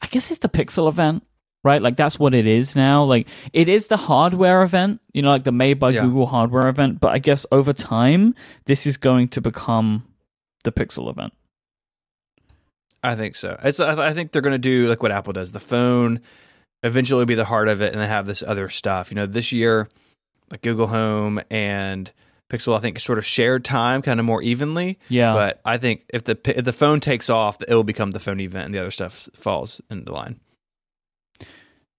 I 0.00 0.06
guess 0.06 0.30
it's 0.30 0.40
the 0.40 0.48
Pixel 0.48 0.88
event, 0.88 1.26
right? 1.62 1.82
Like 1.82 1.96
that's 1.96 2.18
what 2.18 2.32
it 2.32 2.46
is 2.46 2.74
now. 2.74 3.04
Like 3.04 3.28
it 3.52 3.68
is 3.68 3.88
the 3.88 3.98
hardware 3.98 4.62
event, 4.62 5.02
you 5.12 5.20
know, 5.20 5.28
like 5.28 5.44
the 5.44 5.52
made 5.52 5.78
by 5.78 5.90
yeah. 5.90 6.00
Google 6.00 6.24
hardware 6.24 6.68
event. 6.68 7.00
But 7.00 7.12
I 7.12 7.18
guess 7.18 7.44
over 7.52 7.74
time, 7.74 8.34
this 8.64 8.86
is 8.86 8.96
going 8.96 9.28
to 9.28 9.42
become 9.42 10.06
the 10.62 10.72
Pixel 10.72 11.10
event. 11.10 11.34
I 13.02 13.14
think 13.14 13.34
so. 13.34 13.58
It's, 13.62 13.78
I 13.78 14.14
think 14.14 14.32
they're 14.32 14.40
going 14.40 14.52
to 14.52 14.58
do 14.58 14.88
like 14.88 15.02
what 15.02 15.12
Apple 15.12 15.34
does. 15.34 15.52
The 15.52 15.60
phone 15.60 16.22
eventually 16.84 17.18
will 17.18 17.26
be 17.26 17.34
the 17.34 17.46
heart 17.46 17.66
of 17.66 17.80
it 17.80 17.92
and 17.92 18.00
then 18.00 18.08
have 18.08 18.26
this 18.26 18.42
other 18.42 18.68
stuff. 18.68 19.10
You 19.10 19.16
know, 19.16 19.26
this 19.26 19.50
year, 19.50 19.88
like 20.50 20.62
Google 20.62 20.86
Home 20.86 21.40
and 21.50 22.12
Pixel, 22.48 22.76
I 22.76 22.80
think 22.80 23.00
sort 23.00 23.18
of 23.18 23.26
shared 23.26 23.64
time 23.64 24.02
kind 24.02 24.20
of 24.20 24.26
more 24.26 24.42
evenly. 24.42 24.98
Yeah. 25.08 25.32
But 25.32 25.60
I 25.64 25.78
think 25.78 26.04
if 26.10 26.22
the 26.22 26.38
if 26.44 26.64
the 26.64 26.72
phone 26.72 27.00
takes 27.00 27.28
off, 27.28 27.60
it 27.66 27.74
will 27.74 27.82
become 27.82 28.12
the 28.12 28.20
phone 28.20 28.38
event, 28.38 28.66
and 28.66 28.74
the 28.74 28.78
other 28.78 28.92
stuff 28.92 29.28
falls 29.34 29.80
into 29.90 30.12
line. 30.12 30.38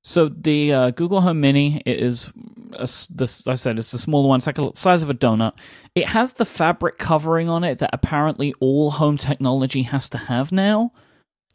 So 0.04 0.30
the 0.30 0.72
uh, 0.72 0.92
Google 0.92 1.22
Home 1.22 1.42
Mini 1.42 1.82
is, 1.84 2.32
a, 2.74 2.88
this 3.10 3.48
I 3.48 3.56
said, 3.56 3.80
it's 3.80 3.90
the 3.90 3.98
smaller 3.98 4.28
one. 4.28 4.38
It's 4.38 4.46
like 4.46 4.56
the 4.56 4.72
size 4.76 5.02
of 5.02 5.10
a 5.10 5.16
donut. 5.16 5.54
It 5.96 6.06
has 6.06 6.34
the 6.34 6.46
fabric 6.46 7.00
covering 7.00 7.50
on 7.50 7.64
it 7.64 7.80
that 7.80 7.90
apparently 7.92 8.54
all 8.60 8.92
home 8.92 9.18
technology 9.18 9.82
has 9.82 10.08
to 10.10 10.20
have 10.20 10.52
now. 10.52 10.92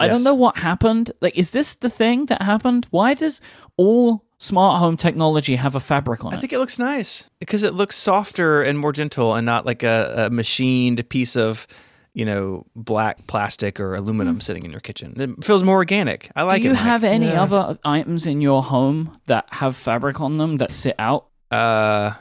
I 0.01 0.09
don't 0.09 0.25
know 0.25 0.35
what 0.35 0.57
happened. 0.57 1.13
Like, 1.21 1.37
is 1.37 1.51
this 1.51 1.75
the 1.77 1.91
thing 1.91 2.27
that 2.27 2.43
happened? 2.43 2.87
Why 2.91 3.15
does 3.15 3.41
all 3.77 4.25
smart 4.39 4.79
home 4.79 4.97
technology 4.97 5.57
have 5.57 5.75
a 5.75 5.81
fabric 5.81 6.25
on 6.25 6.33
it? 6.33 6.37
I 6.37 6.41
think 6.41 6.53
it 6.53 6.59
looks 6.59 6.79
nice 6.79 7.29
because 7.39 7.63
it 7.63 7.75
looks 7.75 7.97
softer 7.97 8.63
and 8.63 8.79
more 8.79 8.93
gentle 8.93 9.35
and 9.35 9.45
not 9.45 9.67
like 9.67 9.83
a, 9.83 10.15
a 10.27 10.31
machined 10.31 11.09
piece 11.09 11.37
of, 11.37 11.67
you 12.15 12.25
know, 12.25 12.67
black 12.75 13.27
plastic 13.27 13.79
or 13.79 13.95
aluminum 13.95 14.39
mm. 14.39 14.43
sitting 14.43 14.65
in 14.65 14.71
your 14.71 14.81
kitchen. 14.81 15.15
It 15.17 15.45
feels 15.45 15.63
more 15.63 15.77
organic. 15.77 16.31
I 16.35 16.43
like 16.43 16.63
Do 16.63 16.71
it. 16.71 16.73
Do 16.73 16.79
you 16.79 16.85
have 16.85 17.05
any 17.05 17.29
yeah. 17.29 17.43
other 17.43 17.79
items 17.85 18.27
in 18.27 18.41
your 18.41 18.63
home 18.63 19.19
that 19.27 19.47
have 19.53 19.77
fabric 19.77 20.21
on 20.21 20.39
them 20.39 20.57
that 20.57 20.73
sit 20.73 20.95
out? 20.99 21.27
Uh, 21.51 22.13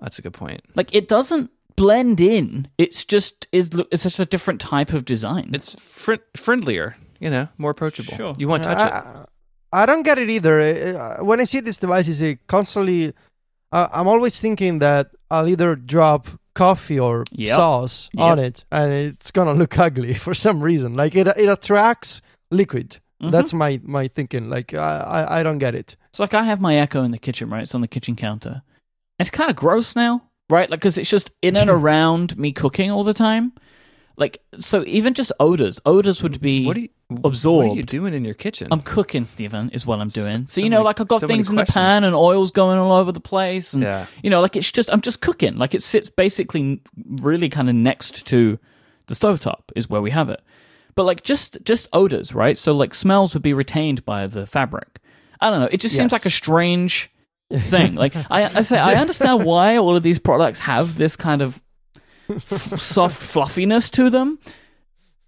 that's 0.00 0.18
a 0.18 0.22
good 0.22 0.34
point. 0.34 0.62
Like, 0.74 0.94
it 0.94 1.08
doesn't 1.08 1.50
blend 1.76 2.20
in. 2.20 2.68
It's 2.78 3.04
just 3.04 3.48
is 3.52 3.70
it's 3.90 4.02
such 4.02 4.20
a 4.20 4.26
different 4.26 4.60
type 4.60 4.92
of 4.92 5.04
design. 5.04 5.50
It's 5.52 5.74
fr- 5.74 6.22
friendlier 6.36 6.96
you 7.24 7.30
know, 7.30 7.48
more 7.56 7.70
approachable. 7.70 8.14
Sure. 8.14 8.34
You 8.36 8.46
won't 8.48 8.62
touch 8.62 8.78
I, 8.78 8.98
it. 8.98 9.28
I 9.72 9.86
don't 9.86 10.02
get 10.02 10.18
it 10.18 10.28
either. 10.28 10.60
Uh, 10.60 11.24
when 11.24 11.40
I 11.40 11.44
see 11.44 11.60
these 11.60 11.78
devices, 11.78 12.20
it 12.20 12.46
constantly, 12.46 13.14
uh, 13.72 13.88
I'm 13.92 14.06
always 14.06 14.38
thinking 14.38 14.78
that 14.80 15.10
I'll 15.30 15.48
either 15.48 15.74
drop 15.74 16.28
coffee 16.54 17.00
or 17.00 17.24
yep. 17.32 17.56
sauce 17.56 18.10
yep. 18.12 18.24
on 18.24 18.38
it, 18.38 18.64
and 18.70 18.92
it's 18.92 19.30
gonna 19.30 19.54
look 19.62 19.76
ugly 19.78 20.14
for 20.26 20.34
some 20.34 20.60
reason. 20.62 20.94
Like 20.94 21.16
it, 21.16 21.26
it 21.26 21.48
attracts 21.48 22.20
liquid. 22.50 22.98
Mm-hmm. 23.22 23.30
That's 23.30 23.54
my 23.54 23.80
my 23.82 24.06
thinking. 24.06 24.50
Like 24.50 24.74
I, 24.74 24.98
I, 24.98 25.40
I 25.40 25.42
don't 25.42 25.58
get 25.58 25.74
it. 25.74 25.96
So 26.12 26.22
like 26.22 26.34
I 26.34 26.44
have 26.44 26.60
my 26.60 26.76
Echo 26.76 27.02
in 27.02 27.10
the 27.10 27.18
kitchen, 27.18 27.48
right? 27.48 27.62
It's 27.62 27.74
on 27.74 27.80
the 27.80 27.88
kitchen 27.88 28.16
counter. 28.16 28.62
It's 29.18 29.30
kind 29.30 29.48
of 29.50 29.56
gross 29.56 29.96
now, 29.96 30.22
right? 30.50 30.70
Like 30.70 30.80
because 30.80 30.98
it's 30.98 31.10
just 31.10 31.30
in 31.40 31.56
and 31.56 31.70
around 31.78 32.36
me 32.36 32.52
cooking 32.52 32.90
all 32.90 33.02
the 33.02 33.14
time. 33.14 33.54
Like 34.16 34.40
so, 34.58 34.84
even 34.86 35.14
just 35.14 35.32
odors. 35.40 35.80
Odors 35.84 36.22
would 36.22 36.40
be 36.40 36.64
what 36.66 36.76
are 36.76 36.80
you, 36.80 36.88
absorbed. 37.10 37.68
What 37.68 37.74
are 37.74 37.76
you 37.76 37.82
doing 37.82 38.14
in 38.14 38.24
your 38.24 38.34
kitchen? 38.34 38.68
I'm 38.70 38.80
cooking, 38.80 39.24
Stephen. 39.24 39.70
Is 39.70 39.86
what 39.86 40.00
I'm 40.00 40.08
doing. 40.08 40.46
So, 40.46 40.60
so 40.60 40.64
you 40.64 40.70
know, 40.70 40.78
many, 40.78 40.84
like 40.84 41.00
I've 41.00 41.08
got 41.08 41.20
so 41.20 41.26
things 41.26 41.50
in 41.50 41.56
the 41.56 41.64
pan 41.64 42.04
and 42.04 42.14
oils 42.14 42.50
going 42.50 42.78
all 42.78 42.92
over 42.92 43.12
the 43.12 43.20
place, 43.20 43.74
and 43.74 43.82
yeah. 43.82 44.06
you 44.22 44.30
know, 44.30 44.40
like 44.40 44.56
it's 44.56 44.70
just 44.70 44.92
I'm 44.92 45.00
just 45.00 45.20
cooking. 45.20 45.56
Like 45.56 45.74
it 45.74 45.82
sits 45.82 46.08
basically 46.08 46.82
really 47.06 47.48
kind 47.48 47.68
of 47.68 47.74
next 47.74 48.26
to 48.28 48.58
the 49.06 49.14
stovetop 49.14 49.62
is 49.76 49.88
where 49.88 50.00
we 50.00 50.10
have 50.10 50.30
it. 50.30 50.40
But 50.94 51.04
like 51.04 51.22
just 51.22 51.58
just 51.64 51.88
odors, 51.92 52.34
right? 52.34 52.56
So 52.56 52.72
like 52.72 52.94
smells 52.94 53.34
would 53.34 53.42
be 53.42 53.54
retained 53.54 54.04
by 54.04 54.26
the 54.26 54.46
fabric. 54.46 55.00
I 55.40 55.50
don't 55.50 55.60
know. 55.60 55.68
It 55.70 55.80
just 55.80 55.94
yes. 55.94 56.02
seems 56.02 56.12
like 56.12 56.24
a 56.24 56.30
strange 56.30 57.10
thing. 57.52 57.94
like 57.94 58.14
I, 58.30 58.44
I 58.44 58.62
say, 58.62 58.78
I 58.78 58.94
understand 58.94 59.44
why 59.44 59.76
all 59.76 59.96
of 59.96 60.02
these 60.02 60.18
products 60.18 60.60
have 60.60 60.94
this 60.94 61.16
kind 61.16 61.42
of 61.42 61.62
soft 62.46 63.20
fluffiness 63.20 63.90
to 63.90 64.10
them. 64.10 64.38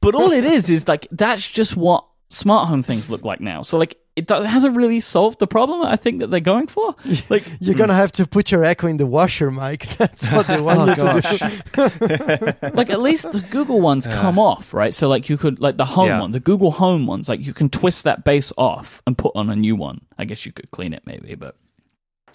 But 0.06 0.14
all 0.14 0.30
it 0.30 0.44
is 0.44 0.70
is 0.70 0.86
like 0.86 1.08
that's 1.10 1.50
just 1.50 1.76
what 1.76 2.04
smart 2.28 2.68
home 2.68 2.84
things 2.84 3.10
look 3.10 3.24
like 3.24 3.40
now. 3.40 3.62
So 3.62 3.76
like 3.76 3.98
it, 4.14 4.28
does, 4.28 4.44
it 4.44 4.46
hasn't 4.46 4.76
really 4.76 5.00
solved 5.00 5.40
the 5.40 5.48
problem 5.48 5.82
I 5.82 5.96
think 5.96 6.20
that 6.20 6.30
they're 6.30 6.38
going 6.38 6.68
for. 6.68 6.94
Like 7.28 7.42
you're 7.58 7.74
gonna 7.74 7.92
have 7.94 8.12
to 8.12 8.24
put 8.24 8.52
your 8.52 8.62
Echo 8.62 8.86
in 8.86 8.98
the 8.98 9.06
washer, 9.06 9.50
Mike. 9.50 9.84
That's 9.98 10.30
what 10.30 10.46
they 10.46 10.60
want 10.60 10.78
oh, 11.00 11.16
you 11.16 11.22
to 11.22 11.38
do. 11.38 12.52
Oh, 12.62 12.70
like 12.74 12.88
at 12.88 13.00
least 13.00 13.32
the 13.32 13.44
Google 13.50 13.80
ones 13.80 14.06
come 14.06 14.38
off, 14.38 14.72
right? 14.72 14.94
So 14.94 15.08
like 15.08 15.28
you 15.28 15.36
could 15.36 15.58
like 15.58 15.76
the 15.76 15.84
home 15.84 16.06
yeah. 16.06 16.20
one, 16.20 16.30
the 16.30 16.38
Google 16.38 16.70
Home 16.70 17.08
ones, 17.08 17.28
like 17.28 17.44
you 17.44 17.52
can 17.52 17.68
twist 17.68 18.04
that 18.04 18.22
base 18.22 18.52
off 18.56 19.02
and 19.08 19.18
put 19.18 19.32
on 19.34 19.50
a 19.50 19.56
new 19.56 19.74
one. 19.74 20.02
I 20.16 20.24
guess 20.24 20.46
you 20.46 20.52
could 20.52 20.70
clean 20.70 20.92
it 20.92 21.02
maybe, 21.04 21.34
but 21.34 21.56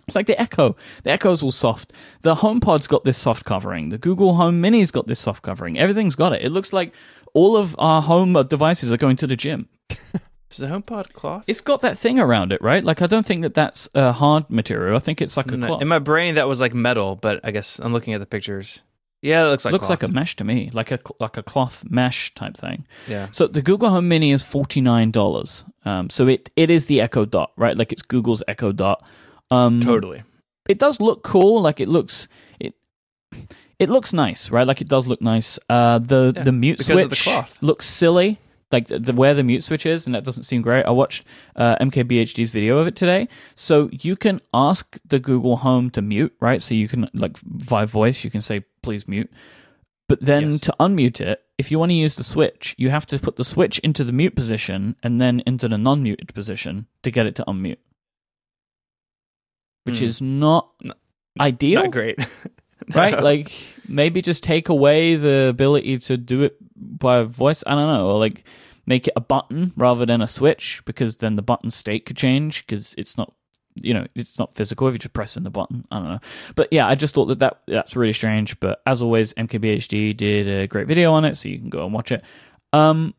It's 0.07 0.15
like 0.17 0.27
the 0.27 0.39
Echo. 0.39 0.75
The 1.03 1.11
Echo's 1.11 1.41
all 1.41 1.51
soft. 1.51 1.93
The 2.21 2.35
HomePod's 2.35 2.87
got 2.87 3.05
this 3.05 3.17
soft 3.17 3.45
covering. 3.45 3.89
The 3.89 3.97
Google 3.97 4.35
Home 4.35 4.59
Mini's 4.59 4.91
got 4.91 5.07
this 5.07 5.21
soft 5.21 5.41
covering. 5.41 5.79
Everything's 5.79 6.15
got 6.15 6.33
it. 6.33 6.41
It 6.41 6.49
looks 6.49 6.73
like 6.73 6.93
all 7.33 7.55
of 7.57 7.75
our 7.79 8.01
home 8.01 8.33
devices 8.47 8.91
are 8.91 8.97
going 8.97 9.15
to 9.17 9.27
the 9.27 9.35
gym. 9.35 9.67
Is 10.49 10.57
the 10.57 10.67
HomePod 10.67 11.13
cloth? 11.13 11.45
It's 11.47 11.61
got 11.61 11.79
that 11.81 11.97
thing 11.97 12.19
around 12.19 12.51
it, 12.51 12.61
right? 12.61 12.83
Like 12.83 13.01
I 13.01 13.07
don't 13.07 13.25
think 13.25 13.41
that 13.43 13.53
that's 13.53 13.87
a 13.95 14.11
hard 14.11 14.49
material. 14.49 14.97
I 14.97 14.99
think 14.99 15.21
it's 15.21 15.37
like 15.37 15.49
a 15.51 15.55
No, 15.57 15.67
cloth. 15.67 15.81
In 15.81 15.87
my 15.87 15.99
brain, 15.99 16.35
that 16.35 16.47
was 16.47 16.59
like 16.59 16.73
metal, 16.73 17.15
but 17.15 17.39
I 17.45 17.51
guess 17.51 17.79
I'm 17.79 17.93
looking 17.93 18.13
at 18.13 18.19
the 18.19 18.25
pictures. 18.25 18.83
Yeah, 19.21 19.45
it 19.45 19.49
looks 19.49 19.63
like 19.63 19.71
looks 19.71 19.87
cloth. 19.87 20.01
like 20.01 20.09
a 20.09 20.13
mesh 20.13 20.35
to 20.37 20.43
me, 20.43 20.69
like 20.73 20.91
a 20.91 20.99
like 21.21 21.37
a 21.37 21.43
cloth 21.43 21.85
mesh 21.89 22.33
type 22.33 22.57
thing. 22.57 22.85
yeah. 23.07 23.27
So 23.31 23.47
the 23.47 23.61
Google 23.61 23.89
Home 23.91 24.09
Mini 24.09 24.31
is 24.33 24.43
forty 24.43 24.81
nine 24.81 25.11
dollars. 25.11 25.63
Um, 25.85 26.09
so 26.09 26.27
it 26.27 26.49
it 26.57 26.69
is 26.69 26.87
the 26.87 26.99
Echo 26.99 27.23
Dot, 27.23 27.51
right? 27.55 27.77
Like 27.77 27.93
it's 27.93 28.01
Google's 28.01 28.43
Echo 28.47 28.71
Dot. 28.73 29.05
Um, 29.51 29.79
Totally. 29.79 30.23
it 30.67 30.79
does 30.79 30.99
look 30.99 31.23
cool. 31.23 31.61
Like 31.61 31.79
it 31.79 31.87
looks 31.87 32.27
it 32.59 32.73
it 33.83 33.89
looks 33.89 34.13
nice, 34.13 34.41
right? 34.51 34.67
Like 34.67 34.81
it 34.81 34.89
does 34.95 35.05
look 35.07 35.21
nice. 35.21 35.57
Uh, 35.69 35.97
the 35.99 36.31
Yeah, 36.35 36.43
the 36.43 36.51
mute 36.51 36.81
switch 36.81 37.03
of 37.05 37.09
the 37.09 37.15
cloth. 37.15 37.57
looks 37.61 37.85
silly. 37.85 38.37
Like 38.71 38.87
the, 38.87 38.99
the 38.99 39.13
where 39.13 39.33
the 39.33 39.43
mute 39.43 39.63
switch 39.63 39.85
is, 39.85 40.05
and 40.05 40.15
that 40.15 40.23
doesn't 40.23 40.43
seem 40.43 40.61
great. 40.61 40.85
I 40.85 40.91
watched 40.91 41.25
uh, 41.57 41.75
MKBHD's 41.87 42.51
video 42.51 42.77
of 42.77 42.87
it 42.87 42.95
today. 42.95 43.27
So 43.55 43.89
you 43.91 44.15
can 44.15 44.39
ask 44.53 44.97
the 45.05 45.19
Google 45.19 45.57
Home 45.57 45.89
to 45.91 46.01
mute, 46.01 46.33
right? 46.39 46.61
So 46.61 46.73
you 46.75 46.87
can 46.87 47.09
like 47.13 47.37
via 47.39 47.85
voice, 47.85 48.23
you 48.23 48.31
can 48.31 48.41
say 48.41 48.63
please 48.81 49.07
mute. 49.09 49.29
But 50.07 50.19
then 50.21 50.51
Yes. 50.51 50.59
to 50.61 50.75
unmute 50.79 51.19
it, 51.21 51.41
if 51.57 51.69
you 51.71 51.79
want 51.79 51.89
to 51.91 51.95
use 52.05 52.15
the 52.15 52.23
switch, 52.23 52.75
you 52.77 52.89
have 52.91 53.05
to 53.07 53.19
put 53.19 53.35
the 53.35 53.43
switch 53.43 53.79
into 53.79 54.03
the 54.05 54.11
mute 54.13 54.35
position 54.35 54.95
and 55.03 55.19
then 55.19 55.41
into 55.45 55.67
the 55.67 55.77
non-muted 55.77 56.33
position 56.33 56.87
to 57.03 57.11
get 57.11 57.25
it 57.25 57.35
to 57.35 57.43
unmute, 57.45 57.77
which 59.83 59.99
Hmm. 59.99 60.05
is 60.05 60.21
not 60.21 60.71
No- 60.83 60.93
ideal, 61.39 61.83
Not 61.83 61.91
great. 61.91 62.17
right? 62.95 63.21
Like 63.21 63.51
maybe 63.87 64.21
just 64.21 64.43
take 64.43 64.69
away 64.69 65.15
the 65.15 65.47
ability 65.49 65.97
to 65.99 66.17
do 66.17 66.43
it 66.43 66.57
by 66.75 67.23
voice. 67.23 67.63
I 67.65 67.75
don't 67.75 67.87
know, 67.87 68.09
or 68.09 68.19
like 68.19 68.43
make 68.85 69.07
it 69.07 69.13
a 69.15 69.21
button 69.21 69.73
rather 69.75 70.05
than 70.05 70.21
a 70.21 70.27
switch 70.27 70.81
because 70.85 71.17
then 71.17 71.35
the 71.35 71.41
button 71.41 71.69
state 71.71 72.05
could 72.05 72.17
change 72.17 72.65
because 72.65 72.95
it's 72.97 73.17
not. 73.17 73.33
You 73.75 73.93
know, 73.93 74.05
it's 74.15 74.37
not 74.37 74.53
physical 74.53 74.87
if 74.89 74.91
you're 74.91 74.97
just 74.97 75.13
pressing 75.13 75.43
the 75.43 75.49
button. 75.49 75.87
I 75.89 75.99
don't 75.99 76.09
know, 76.09 76.19
but 76.55 76.67
yeah, 76.71 76.89
I 76.89 76.95
just 76.95 77.15
thought 77.15 77.27
that, 77.27 77.39
that 77.39 77.61
that's 77.67 77.95
really 77.95 78.11
strange. 78.11 78.59
But 78.59 78.81
as 78.85 79.01
always, 79.01 79.33
MKBHD 79.35 80.17
did 80.17 80.47
a 80.49 80.67
great 80.67 80.87
video 80.87 81.13
on 81.13 81.23
it, 81.23 81.37
so 81.37 81.47
you 81.47 81.57
can 81.57 81.69
go 81.69 81.85
and 81.85 81.93
watch 81.93 82.11
it. 82.11 82.21
Um, 82.73 83.13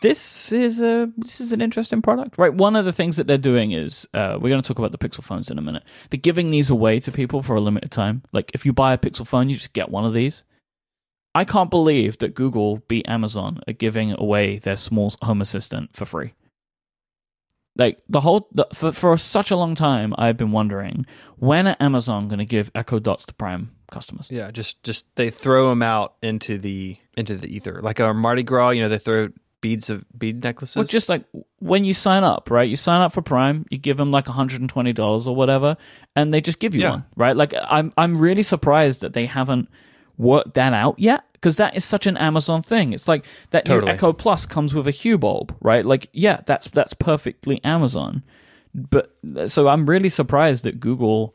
this 0.00 0.52
is 0.52 0.80
a 0.80 1.10
this 1.16 1.40
is 1.40 1.52
an 1.52 1.60
interesting 1.60 2.02
product, 2.02 2.38
right? 2.38 2.52
One 2.52 2.76
of 2.76 2.84
the 2.84 2.92
things 2.92 3.16
that 3.16 3.26
they're 3.26 3.38
doing 3.38 3.72
is 3.72 4.08
uh, 4.14 4.38
we're 4.40 4.50
going 4.50 4.62
to 4.62 4.66
talk 4.66 4.78
about 4.78 4.92
the 4.92 4.98
Pixel 4.98 5.24
phones 5.24 5.50
in 5.50 5.58
a 5.58 5.62
minute. 5.62 5.84
They're 6.10 6.18
giving 6.18 6.50
these 6.50 6.70
away 6.70 7.00
to 7.00 7.12
people 7.12 7.42
for 7.42 7.56
a 7.56 7.60
limited 7.60 7.90
time. 7.90 8.22
Like 8.32 8.50
if 8.54 8.64
you 8.66 8.72
buy 8.72 8.92
a 8.92 8.98
Pixel 8.98 9.26
phone, 9.26 9.48
you 9.48 9.56
just 9.56 9.72
get 9.72 9.90
one 9.90 10.04
of 10.04 10.12
these. 10.12 10.44
I 11.34 11.44
can't 11.44 11.70
believe 11.70 12.18
that 12.18 12.34
Google 12.34 12.78
beat 12.88 13.08
Amazon 13.08 13.60
at 13.66 13.78
giving 13.78 14.12
away 14.18 14.58
their 14.58 14.76
small 14.76 15.12
home 15.22 15.40
assistant 15.40 15.96
for 15.96 16.04
free. 16.04 16.34
Like 17.74 18.02
the 18.08 18.20
whole 18.20 18.48
the, 18.52 18.66
for 18.74 18.92
for 18.92 19.16
such 19.16 19.50
a 19.50 19.56
long 19.56 19.74
time, 19.74 20.14
I've 20.18 20.36
been 20.36 20.52
wondering 20.52 21.06
when 21.36 21.66
are 21.66 21.76
Amazon 21.80 22.28
going 22.28 22.38
to 22.38 22.44
give 22.44 22.70
Echo 22.74 22.98
Dots 22.98 23.24
to 23.26 23.34
Prime 23.34 23.72
customers? 23.90 24.28
yeah, 24.30 24.50
just 24.50 24.82
just 24.82 25.06
they 25.16 25.30
throw 25.30 25.68
them 25.70 25.82
out 25.82 26.14
into 26.22 26.58
the 26.58 26.98
into 27.16 27.34
the 27.34 27.54
ether, 27.54 27.80
like 27.80 27.98
a 27.98 28.12
Mardi 28.12 28.42
Gras. 28.42 28.70
You 28.70 28.82
know, 28.82 28.88
they 28.90 28.98
throw 28.98 29.28
beads 29.62 29.88
of 29.88 30.04
bead 30.18 30.44
necklaces. 30.44 30.76
Well, 30.76 30.84
just 30.84 31.08
like 31.08 31.24
when 31.60 31.84
you 31.86 31.94
sign 31.94 32.22
up, 32.24 32.50
right? 32.50 32.68
You 32.68 32.76
sign 32.76 33.00
up 33.00 33.12
for 33.12 33.22
Prime, 33.22 33.64
you 33.70 33.78
give 33.78 33.96
them 33.96 34.10
like 34.10 34.26
$120 34.26 35.26
or 35.26 35.34
whatever, 35.34 35.78
and 36.14 36.34
they 36.34 36.42
just 36.42 36.58
give 36.58 36.74
you 36.74 36.82
Yeah. 36.82 36.90
one, 36.90 37.04
right? 37.16 37.34
Like 37.34 37.54
I'm 37.64 37.90
I'm 37.96 38.18
really 38.18 38.42
surprised 38.42 39.00
that 39.00 39.14
they 39.14 39.24
haven't 39.24 39.70
worked 40.18 40.52
that 40.54 40.74
out 40.74 40.98
yet 40.98 41.24
because 41.32 41.56
that 41.56 41.74
is 41.74 41.84
such 41.84 42.06
an 42.06 42.18
Amazon 42.18 42.60
thing. 42.62 42.92
It's 42.92 43.08
like 43.08 43.24
that 43.50 43.64
Totally. 43.64 43.86
new 43.92 43.94
Echo 43.96 44.12
Plus 44.12 44.44
comes 44.44 44.74
with 44.74 44.86
a 44.86 44.90
Hue 44.90 45.16
bulb, 45.16 45.56
right? 45.62 45.86
Like 45.86 46.08
yeah, 46.12 46.42
that's 46.44 46.68
that's 46.68 46.92
perfectly 46.92 47.62
Amazon. 47.64 48.22
But 48.74 49.14
so 49.46 49.68
I'm 49.68 49.88
really 49.88 50.08
surprised 50.10 50.64
that 50.64 50.80
Google 50.80 51.34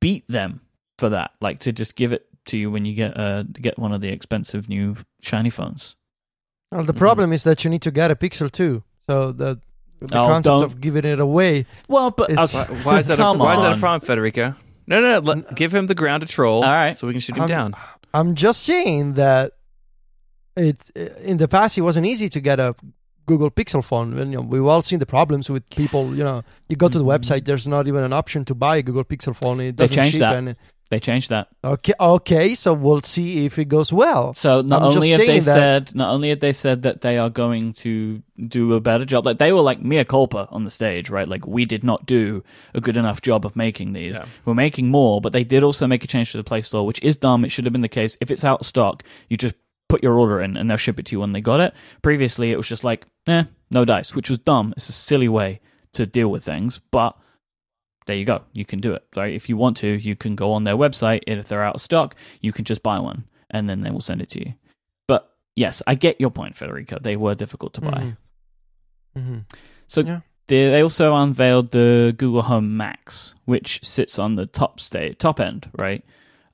beat 0.00 0.26
them 0.28 0.60
for 0.98 1.08
that, 1.10 1.32
like 1.40 1.58
to 1.60 1.72
just 1.72 1.94
give 1.96 2.12
it 2.12 2.26
to 2.46 2.56
you 2.58 2.70
when 2.70 2.84
you 2.84 2.94
get 2.94 3.16
uh 3.18 3.42
get 3.42 3.78
one 3.78 3.92
of 3.94 4.00
the 4.00 4.08
expensive 4.08 4.68
new 4.68 4.96
shiny 5.20 5.50
phones. 5.50 5.96
Well, 6.70 6.84
the 6.84 6.94
Mhm. 6.94 6.98
problem 6.98 7.32
is 7.32 7.42
that 7.44 7.64
you 7.64 7.70
need 7.70 7.82
to 7.82 7.90
get 7.90 8.10
a 8.10 8.14
Pixel 8.16 8.50
too. 8.50 8.82
So 9.08 9.32
the 9.32 9.60
the 10.02 10.18
Oh, 10.18 10.24
concept 10.28 10.44
don't- 10.44 10.62
of 10.64 10.80
giving 10.80 11.04
it 11.04 11.20
away. 11.20 11.66
Well, 11.86 12.10
but 12.10 12.30
It's- 12.30 12.54
why, 12.54 12.64
why 12.84 12.98
is 13.00 13.06
that? 13.08 13.20
A, 13.20 13.32
why 13.36 13.54
is 13.56 13.60
that 13.60 13.74
a 13.74 13.76
problem, 13.76 14.00
Federico? 14.00 14.54
No, 14.86 14.98
no, 15.02 15.12
no. 15.12 15.18
Let, 15.18 15.54
give 15.56 15.74
him 15.74 15.88
the 15.88 15.94
ground 15.94 16.22
to 16.22 16.26
troll. 16.26 16.64
All 16.64 16.70
right. 16.70 16.96
so 16.96 17.06
we 17.06 17.12
can 17.12 17.20
shoot 17.20 17.36
him 17.36 17.42
I'm- 17.42 17.48
down. 17.48 17.74
I'm 18.14 18.34
just 18.34 18.62
saying 18.62 19.14
that 19.14 19.52
it 20.56 20.78
in 21.22 21.36
the 21.36 21.48
past 21.48 21.76
it 21.76 21.82
wasn't 21.82 22.06
easy 22.06 22.28
to 22.30 22.40
get 22.40 22.58
a 22.58 22.74
Google 23.26 23.50
Pixel 23.50 23.84
phone. 23.84 24.18
And, 24.18 24.32
you 24.32 24.38
know, 24.38 24.42
we've 24.44 24.64
all 24.64 24.80
seen 24.82 24.98
the 25.00 25.06
problems 25.06 25.50
with 25.50 25.68
people. 25.70 26.16
You 26.16 26.24
know, 26.24 26.42
you 26.70 26.76
go 26.76 26.88
to 26.88 26.98
the 26.98 27.04
Mhm. 27.04 27.18
website, 27.18 27.44
there's 27.44 27.66
not 27.68 27.86
even 27.86 28.02
an 28.02 28.12
option 28.14 28.44
to 28.46 28.54
buy 28.54 28.78
a 28.78 28.82
Google 28.82 29.04
Pixel 29.04 29.36
phone. 29.36 29.60
It 29.60 29.76
They 29.76 29.84
doesn't 29.84 29.96
changed 29.96 30.12
ship. 30.12 30.20
that. 30.20 30.34
And, 30.36 30.56
They 30.90 30.98
changed 30.98 31.30
that. 31.30 31.46
okay, 31.62 31.92
okay, 32.00 32.54
so 32.56 32.74
we'll 32.74 33.00
see 33.00 33.46
if 33.46 33.60
it 33.60 33.66
goes 33.66 33.92
well. 33.92 34.34
So 34.34 34.60
not 34.60 34.82
I'm 34.82 34.88
only 34.88 35.10
have 35.10 35.20
they 35.20 35.38
that- 35.38 35.42
said, 35.42 35.94
not 35.94 36.10
only 36.12 36.30
have 36.30 36.40
they 36.40 36.52
said 36.52 36.82
that 36.82 37.00
they 37.00 37.16
are 37.16 37.30
going 37.30 37.72
to 37.74 38.22
do 38.36 38.74
a 38.74 38.80
better 38.80 39.04
job, 39.04 39.24
like 39.24 39.38
they 39.38 39.52
were 39.52 39.60
like 39.60 39.80
mea 39.80 40.04
culpa 40.04 40.48
on 40.50 40.64
the 40.64 40.70
stage, 40.70 41.08
right? 41.08 41.28
Like 41.28 41.46
we 41.46 41.64
did 41.64 41.84
not 41.84 42.06
do 42.06 42.42
a 42.74 42.80
good 42.80 42.96
enough 42.96 43.22
job 43.22 43.46
of 43.46 43.54
making 43.54 43.92
these. 43.92 44.14
Yeah. 44.14 44.24
We're 44.44 44.54
making 44.54 44.88
more, 44.88 45.20
but 45.20 45.32
they 45.32 45.44
did 45.44 45.62
also 45.62 45.86
make 45.86 46.02
a 46.02 46.08
change 46.08 46.32
to 46.32 46.38
the 46.38 46.44
Play 46.44 46.60
Store, 46.60 46.84
which 46.84 47.00
is 47.04 47.16
dumb. 47.16 47.44
It 47.44 47.50
should 47.50 47.66
have 47.66 47.72
been 47.72 47.82
the 47.82 47.88
case. 47.88 48.16
If 48.20 48.32
it's 48.32 48.44
out 48.44 48.60
of 48.62 48.66
stock, 48.66 49.04
you 49.28 49.36
just 49.36 49.54
put 49.88 50.02
your 50.02 50.18
order 50.18 50.40
in 50.40 50.56
and 50.56 50.68
they'll 50.68 50.76
ship 50.76 50.98
it 50.98 51.06
to 51.06 51.12
you 51.16 51.20
when 51.20 51.32
they 51.32 51.40
got 51.40 51.60
it. 51.60 51.72
Previously, 52.02 52.50
it 52.50 52.56
was 52.56 52.68
just 52.68 52.82
like, 52.82 53.06
eh, 53.28 53.44
no 53.70 53.84
dice, 53.84 54.14
which 54.16 54.28
was 54.28 54.38
dumb. 54.40 54.74
It's 54.76 54.88
a 54.88 54.92
silly 54.92 55.28
way 55.28 55.60
to 55.92 56.04
deal 56.04 56.28
with 56.32 56.44
things, 56.44 56.80
but 56.90 57.16
there 58.10 58.18
you 58.18 58.24
go. 58.24 58.42
You 58.52 58.64
can 58.64 58.80
do 58.80 58.92
it. 58.92 59.04
Right? 59.16 59.32
If 59.34 59.48
you 59.48 59.56
want 59.56 59.76
to, 59.78 59.88
you 59.88 60.16
can 60.16 60.34
go 60.34 60.52
on 60.52 60.64
their 60.64 60.76
website, 60.76 61.22
and 61.26 61.38
if 61.40 61.48
they're 61.48 61.62
out 61.64 61.76
of 61.76 61.80
stock, 61.80 62.16
you 62.40 62.52
can 62.52 62.64
just 62.64 62.82
buy 62.82 62.98
one, 62.98 63.24
and 63.50 63.68
then 63.68 63.80
they 63.82 63.90
will 63.90 64.00
send 64.00 64.20
it 64.20 64.28
to 64.30 64.40
you. 64.40 64.54
But 65.06 65.30
yes, 65.56 65.82
I 65.86 65.94
get 65.94 66.20
your 66.20 66.30
point, 66.30 66.56
Federico. 66.56 66.98
They 67.00 67.16
were 67.16 67.34
difficult 67.34 67.74
to 67.74 67.80
buy. 67.80 67.90
Mhm. 67.90 68.16
Mhm. 69.16 69.44
So 69.86 70.00
Yeah. 70.02 70.20
they, 70.48 70.68
they 70.70 70.82
also 70.82 71.14
unveiled 71.14 71.70
the 71.70 72.14
Google 72.16 72.42
Home 72.42 72.76
Max, 72.76 73.34
which 73.44 73.80
sits 73.84 74.18
on 74.18 74.34
the 74.36 74.46
top 74.46 74.80
state, 74.80 75.18
top 75.18 75.40
end, 75.40 75.70
right? 75.76 76.04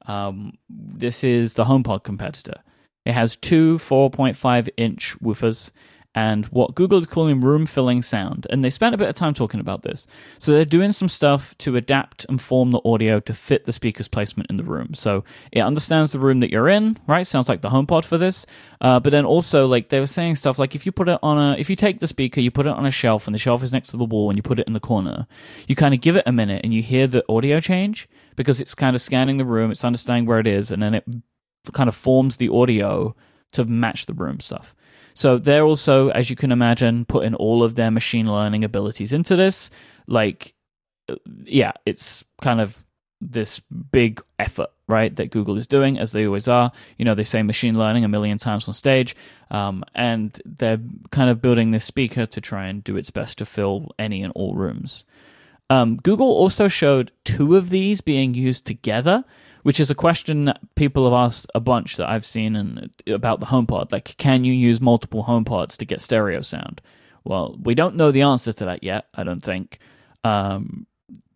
Um, 0.07 0.59
this 0.69 1.25
is 1.25 1.55
the 1.55 1.65
HomePod 1.65 2.03
competitor. 2.05 2.61
It 3.05 3.13
has 3.13 3.37
two 3.37 3.79
4.5 3.79 4.69
inch 4.77 5.17
woofers 5.21 5.71
and 6.17 6.47
what 6.47 6.75
Google 6.75 6.99
is 6.99 7.07
calling 7.07 7.43
room 7.43 7.67
filling 7.67 8.03
sound. 8.03 8.47
And 8.49 8.65
they 8.65 8.71
spent 8.71 8.95
a 8.95 8.99
bit 8.99 9.11
of 9.11 9.15
time 9.15 9.35
talking 9.35 9.61
about 9.61 9.83
this. 9.83 10.07
So 10.39 10.51
they're 10.51 10.65
doing 10.65 10.91
some 10.91 11.11
stuff 11.11 11.57
to 11.59 11.77
adapt 11.77 12.25
and 12.31 12.41
form 12.41 12.71
the 12.71 12.81
audio 12.87 13.21
to 13.21 13.35
fit 13.35 13.67
the 13.67 13.73
speaker's 13.73 14.09
placement 14.09 14.49
in 14.49 14.57
the 14.57 14.65
room. 14.65 14.95
So 14.95 15.25
it 15.53 15.61
understands 15.61 16.13
the 16.13 16.19
room 16.19 16.41
that 16.41 16.51
you're 16.51 16.71
in, 16.71 16.97
right? 17.07 17.27
Sounds 17.27 17.51
like 17.51 17.61
the 17.61 17.69
HomePod 17.69 18.07
for 18.07 18.17
this. 18.17 18.47
Uh, 18.81 18.99
but 18.99 19.11
then 19.11 19.27
also, 19.27 19.67
like 19.67 19.91
they 19.91 20.01
were 20.01 20.07
saying 20.07 20.37
stuff 20.37 20.59
like 20.59 20.75
if 20.75 20.87
you 20.87 20.93
put 20.93 21.11
it 21.11 21.19
on 21.23 21.39
a, 21.39 21.59
if 21.59 21.69
you 21.69 21.77
take 21.77 22.01
the 22.01 22.07
speaker, 22.07 22.41
you 22.41 22.51
put 22.51 22.67
it 22.67 22.73
on 22.73 22.87
a 22.87 22.91
shelf, 22.91 23.27
and 23.29 23.35
the 23.35 23.39
shelf 23.39 23.63
is 23.63 23.73
next 23.73 23.89
to 23.89 23.99
the 23.99 24.05
wall, 24.05 24.31
and 24.31 24.39
you 24.39 24.43
put 24.43 24.59
it 24.59 24.67
in 24.67 24.73
the 24.73 24.81
corner, 24.81 25.27
you 25.69 25.77
kind 25.77 25.95
of 25.95 26.01
give 26.01 26.17
it 26.17 26.25
a 26.27 26.33
minute, 26.33 26.63
and 26.65 26.73
you 26.73 26.83
hear 26.83 27.07
the 27.07 27.25
audio 27.29 27.61
change 27.61 28.09
because 28.37 28.61
it's 28.61 28.75
kind 28.75 28.95
of 28.97 29.03
scanning 29.03 29.37
the 29.37 29.45
room, 29.45 29.71
it's 29.71 29.85
understanding 29.85 30.27
where 30.27 30.41
it 30.41 30.47
is, 30.47 30.71
and 30.71 30.83
then 30.83 30.95
it 30.95 31.05
kind 31.73 31.89
of 31.89 31.95
forms 31.95 32.37
the 32.37 32.49
audio 32.49 33.15
to 33.53 33.65
match 33.65 34.07
the 34.07 34.15
room 34.15 34.41
stuff. 34.41 34.75
So 35.17 35.39
they're 35.39 35.65
also, 35.65 36.11
as 36.11 36.29
you 36.29 36.37
can 36.37 36.53
imagine, 36.53 37.07
putting 37.07 37.35
all 37.35 37.65
of 37.65 37.75
their 37.75 37.91
machine 37.91 38.31
learning 38.31 38.65
abilities 38.65 39.15
into 39.15 39.35
this. 39.35 39.71
Like, 40.07 40.55
uh, 41.09 41.15
yeah, 41.45 41.73
it's 41.87 42.23
kind 42.43 42.61
of 42.61 42.85
this 43.23 43.61
big 43.61 44.21
effort, 44.39 44.69
right, 44.89 45.17
that 45.17 45.31
Google 45.31 45.57
is 45.57 45.67
doing, 45.67 45.99
as 45.99 46.13
they 46.13 46.27
always 46.27 46.49
are. 46.49 46.71
You 46.99 47.07
know, 47.07 47.15
they 47.15 47.25
say 47.25 47.43
machine 47.43 47.79
learning 47.79 48.05
a 48.05 48.09
million 48.09 48.37
times 48.37 48.69
on 48.69 48.75
stage, 48.75 49.17
um, 49.51 49.85
and 49.95 50.39
they're 50.45 50.81
kind 51.11 51.31
of 51.31 51.41
building 51.41 51.71
this 51.71 51.87
speaker 51.87 52.27
to 52.27 52.41
try 52.43 52.67
and 52.67 52.85
do 52.85 52.99
its 52.99 53.11
best 53.11 53.39
to 53.39 53.47
fill 53.47 53.93
any 53.99 54.23
and 54.23 54.35
all 54.37 54.55
rooms. 54.55 55.07
Um, 55.71 55.97
Google 55.97 56.29
also 56.29 56.69
showed 56.69 57.11
two 57.25 57.57
of 57.57 57.71
these 57.71 58.03
being 58.03 58.35
used 58.35 58.67
together, 58.67 59.25
which 59.67 59.81
is 59.81 59.91
a 59.91 59.97
question 59.97 60.45
that 60.45 60.61
people 60.77 61.11
have 61.11 61.27
asked 61.27 61.51
a 61.53 61.59
bunch 61.59 61.97
that 61.97 62.09
I've 62.09 62.25
seen 62.25 62.55
and 62.55 62.89
about 63.09 63.41
the 63.41 63.47
HomePod. 63.47 63.91
Like, 63.91 64.17
can 64.17 64.45
you 64.45 64.53
use 64.53 64.81
multiple 64.81 65.25
HomePods 65.25 65.77
to 65.79 65.85
get 65.85 66.01
stereo 66.01 66.41
sound? 66.41 66.81
Well, 67.25 67.59
we 67.61 67.75
don't 67.75 67.97
know 67.97 68.13
the 68.13 68.23
answer 68.23 68.53
to 68.53 68.65
that 68.67 68.85
yet. 68.85 69.09
I 69.13 69.25
don't 69.25 69.43
think. 69.43 69.81
Um, 70.23 70.87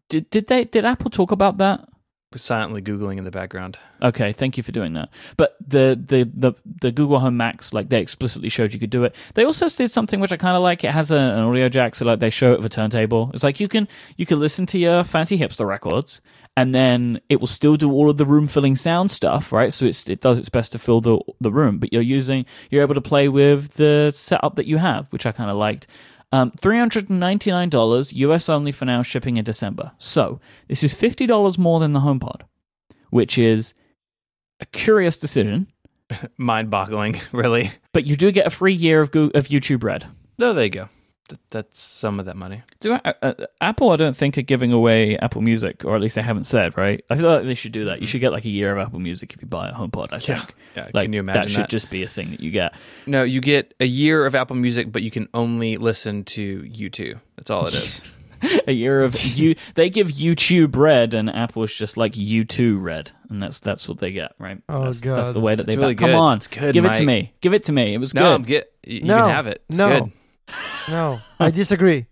did 0.09 0.31
did 0.31 0.47
they 0.47 0.65
did 0.65 0.85
Apple 0.85 1.11
talk 1.11 1.33
about 1.33 1.59
that? 1.59 1.89
silently 2.37 2.81
googling 2.81 3.19
in 3.19 3.25
the 3.25 3.31
background. 3.33 3.77
Okay, 4.01 4.31
thank 4.31 4.57
you 4.57 4.63
for 4.63 4.71
doing 4.71 4.93
that. 4.93 5.09
But 5.37 5.57
the 5.67 6.01
the 6.01 6.23
the, 6.33 6.53
the 6.81 6.93
Google 6.93 7.19
Home 7.19 7.37
Max, 7.37 7.73
like 7.73 7.89
they 7.89 8.01
explicitly 8.01 8.49
showed 8.49 8.73
you 8.73 8.79
could 8.79 8.91
do 8.91 9.03
it. 9.03 9.17
They 9.35 9.45
also 9.45 9.69
did 9.69 9.91
something 9.91 10.21
which 10.21 10.33
I 10.33 10.37
kind 10.37 10.57
of 10.57 10.63
like. 10.63 10.85
It 10.85 10.93
has 10.93 11.11
a, 11.11 11.17
an 11.17 11.41
audio 11.41 11.69
jack, 11.69 11.97
so 11.97 12.05
like 12.05 12.21
they 12.21 12.31
show 12.31 12.53
it 12.53 12.59
with 12.59 12.67
a 12.67 12.69
turntable. 12.69 13.31
It's 13.35 13.43
like 13.43 13.59
you 13.59 13.67
can 13.67 13.89
you 14.17 14.27
can 14.27 14.39
listen 14.39 14.67
to 14.67 14.79
your 14.79 15.03
fancy 15.03 15.37
hipster 15.39 15.67
records, 15.67 16.21
and 16.61 16.75
then 16.75 17.23
it 17.31 17.41
will 17.41 17.47
still 17.47 17.77
do 17.77 17.91
all 17.91 18.11
of 18.11 18.19
the 18.19 18.27
room 18.27 18.47
filling 18.47 18.77
sound 18.77 19.11
stuff, 19.11 19.51
right? 19.51 19.73
So 19.73 19.87
it's 19.87 20.07
it 20.11 20.21
does 20.21 20.39
its 20.39 20.51
best 20.51 20.73
to 20.73 20.79
fill 20.79 21.01
the 21.01 21.19
the 21.41 21.51
room, 21.51 21.79
but 21.79 21.91
you're 21.91 22.03
using 22.03 22.45
you're 22.69 22.83
able 22.83 22.95
to 22.97 23.01
play 23.01 23.31
with 23.31 23.75
the 23.75 24.11
setup 24.15 24.57
that 24.57 24.67
you 24.67 24.77
have, 24.77 25.11
which 25.11 25.25
I 25.25 25.33
kind 25.33 25.51
of 25.51 25.57
liked. 25.57 25.87
Um, 26.33 26.51
$399 26.53 28.13
US 28.15 28.49
only 28.51 28.73
for 28.73 28.85
now, 28.85 29.03
shipping 29.03 29.39
in 29.39 29.45
December. 29.45 29.93
So, 29.99 30.39
this 30.69 30.85
is 30.85 30.95
$50 30.95 31.59
more 31.59 31.81
than 31.81 31.93
the 31.93 32.01
HomePod, 32.01 32.43
which 33.09 33.39
is 33.39 33.75
a 34.61 34.67
curious 34.67 35.17
decision, 35.17 35.67
Mind 36.37 36.71
boggling, 36.71 37.17
really. 37.33 37.71
but 37.93 38.05
you 38.07 38.17
do 38.17 38.31
get 38.31 38.47
a 38.47 38.51
free 38.51 38.75
year 38.75 39.01
of, 39.01 39.11
Goo 39.11 39.33
of 39.35 39.49
YouTube 39.49 39.83
Red. 39.83 40.07
There 40.37 40.63
you 40.63 40.69
go. 40.71 40.89
Th- 41.31 41.41
that's 41.51 41.79
some 41.79 42.19
of 42.21 42.27
that 42.27 42.37
money. 42.37 42.63
Do 42.81 42.95
I, 43.05 43.15
uh, 43.23 43.35
Apple, 43.61 43.91
I 43.91 43.97
don't 43.97 44.17
think, 44.17 44.37
are 44.37 44.43
giving 44.43 44.73
away 44.73 45.17
Apple 45.19 45.41
Music, 45.41 45.85
or 45.85 45.95
at 45.95 46.01
least 46.03 46.17
they 46.17 46.23
haven't 46.23 46.45
said, 46.45 46.77
right? 46.77 47.05
I 47.09 47.17
feel 47.17 47.31
like 47.31 47.45
they 47.45 47.55
should 47.55 47.73
do 47.73 47.85
that. 47.87 48.01
You 48.01 48.07
should 48.07 48.21
get 48.21 48.33
like 48.33 48.45
a 48.45 48.51
year 48.51 48.73
of 48.73 48.79
Apple 48.79 48.99
Music 48.99 49.33
if 49.33 49.41
you 49.41 49.47
buy 49.49 49.69
a 49.69 49.73
HomePod, 49.73 50.09
I 50.13 50.17
Yeah. 50.17 50.41
think. 50.41 50.55
Yeah, 50.77 50.89
Like, 50.93 51.05
can 51.05 51.13
you 51.13 51.21
imagine 51.21 51.43
that 51.43 51.49
that? 51.49 51.53
should 51.63 51.71
just 51.71 51.91
be 51.91 52.03
a 52.03 52.09
thing 52.09 52.31
that 52.33 52.41
you 52.41 52.51
get. 52.51 52.75
No, 53.07 53.23
you 53.23 53.41
get 53.41 53.75
a 53.81 53.87
year 53.87 54.27
of 54.27 54.35
Apple 54.35 54.57
Music, 54.57 54.93
but 54.93 55.03
you 55.03 55.11
can 55.11 55.29
only 55.35 55.77
listen 55.77 56.25
to 56.25 56.63
U2. 56.63 57.19
That's 57.37 57.51
all 57.51 57.67
it 57.67 57.75
is. 57.75 58.03
a 58.67 58.73
year 58.73 59.03
of 59.03 59.21
you. 59.23 59.55
They 59.75 59.91
give 59.91 60.09
YouTube 60.09 60.75
Red, 60.77 61.13
and 61.15 61.29
Apple's 61.29 61.75
just 61.75 61.97
like 61.97 62.13
U2 62.15 62.81
Red, 62.83 63.13
and 63.29 63.43
that's 63.43 63.61
that's 63.61 63.87
what 63.89 63.99
they 63.99 64.13
get, 64.13 64.33
right? 64.39 64.63
Oh, 64.69 64.85
that's, 64.85 65.01
that's 65.01 65.33
the 65.33 65.41
way 65.41 65.55
that 65.55 65.67
they. 65.67 65.77
really 65.77 65.95
Come 65.95 66.15
on, 66.15 66.39
It's 66.39 66.49
good, 66.49 66.73
give 66.73 66.85
it 66.87 66.97
to 66.97 67.05
me. 67.05 67.33
Give 67.43 67.53
it 67.53 67.65
to 67.65 67.73
me. 67.73 67.93
It 67.95 67.99
was 67.99 68.15
no, 68.15 68.23
good. 68.23 68.35
I'm 68.35 68.43
get. 68.45 68.73
You 68.87 69.03
No, 69.03 69.19
can 69.27 69.29
have 69.31 69.47
it. 69.47 69.63
It's 69.69 69.79
no. 69.79 70.01
good. 70.01 70.13
No, 70.89 71.21
I 71.39 71.51
disagree. 71.51 72.07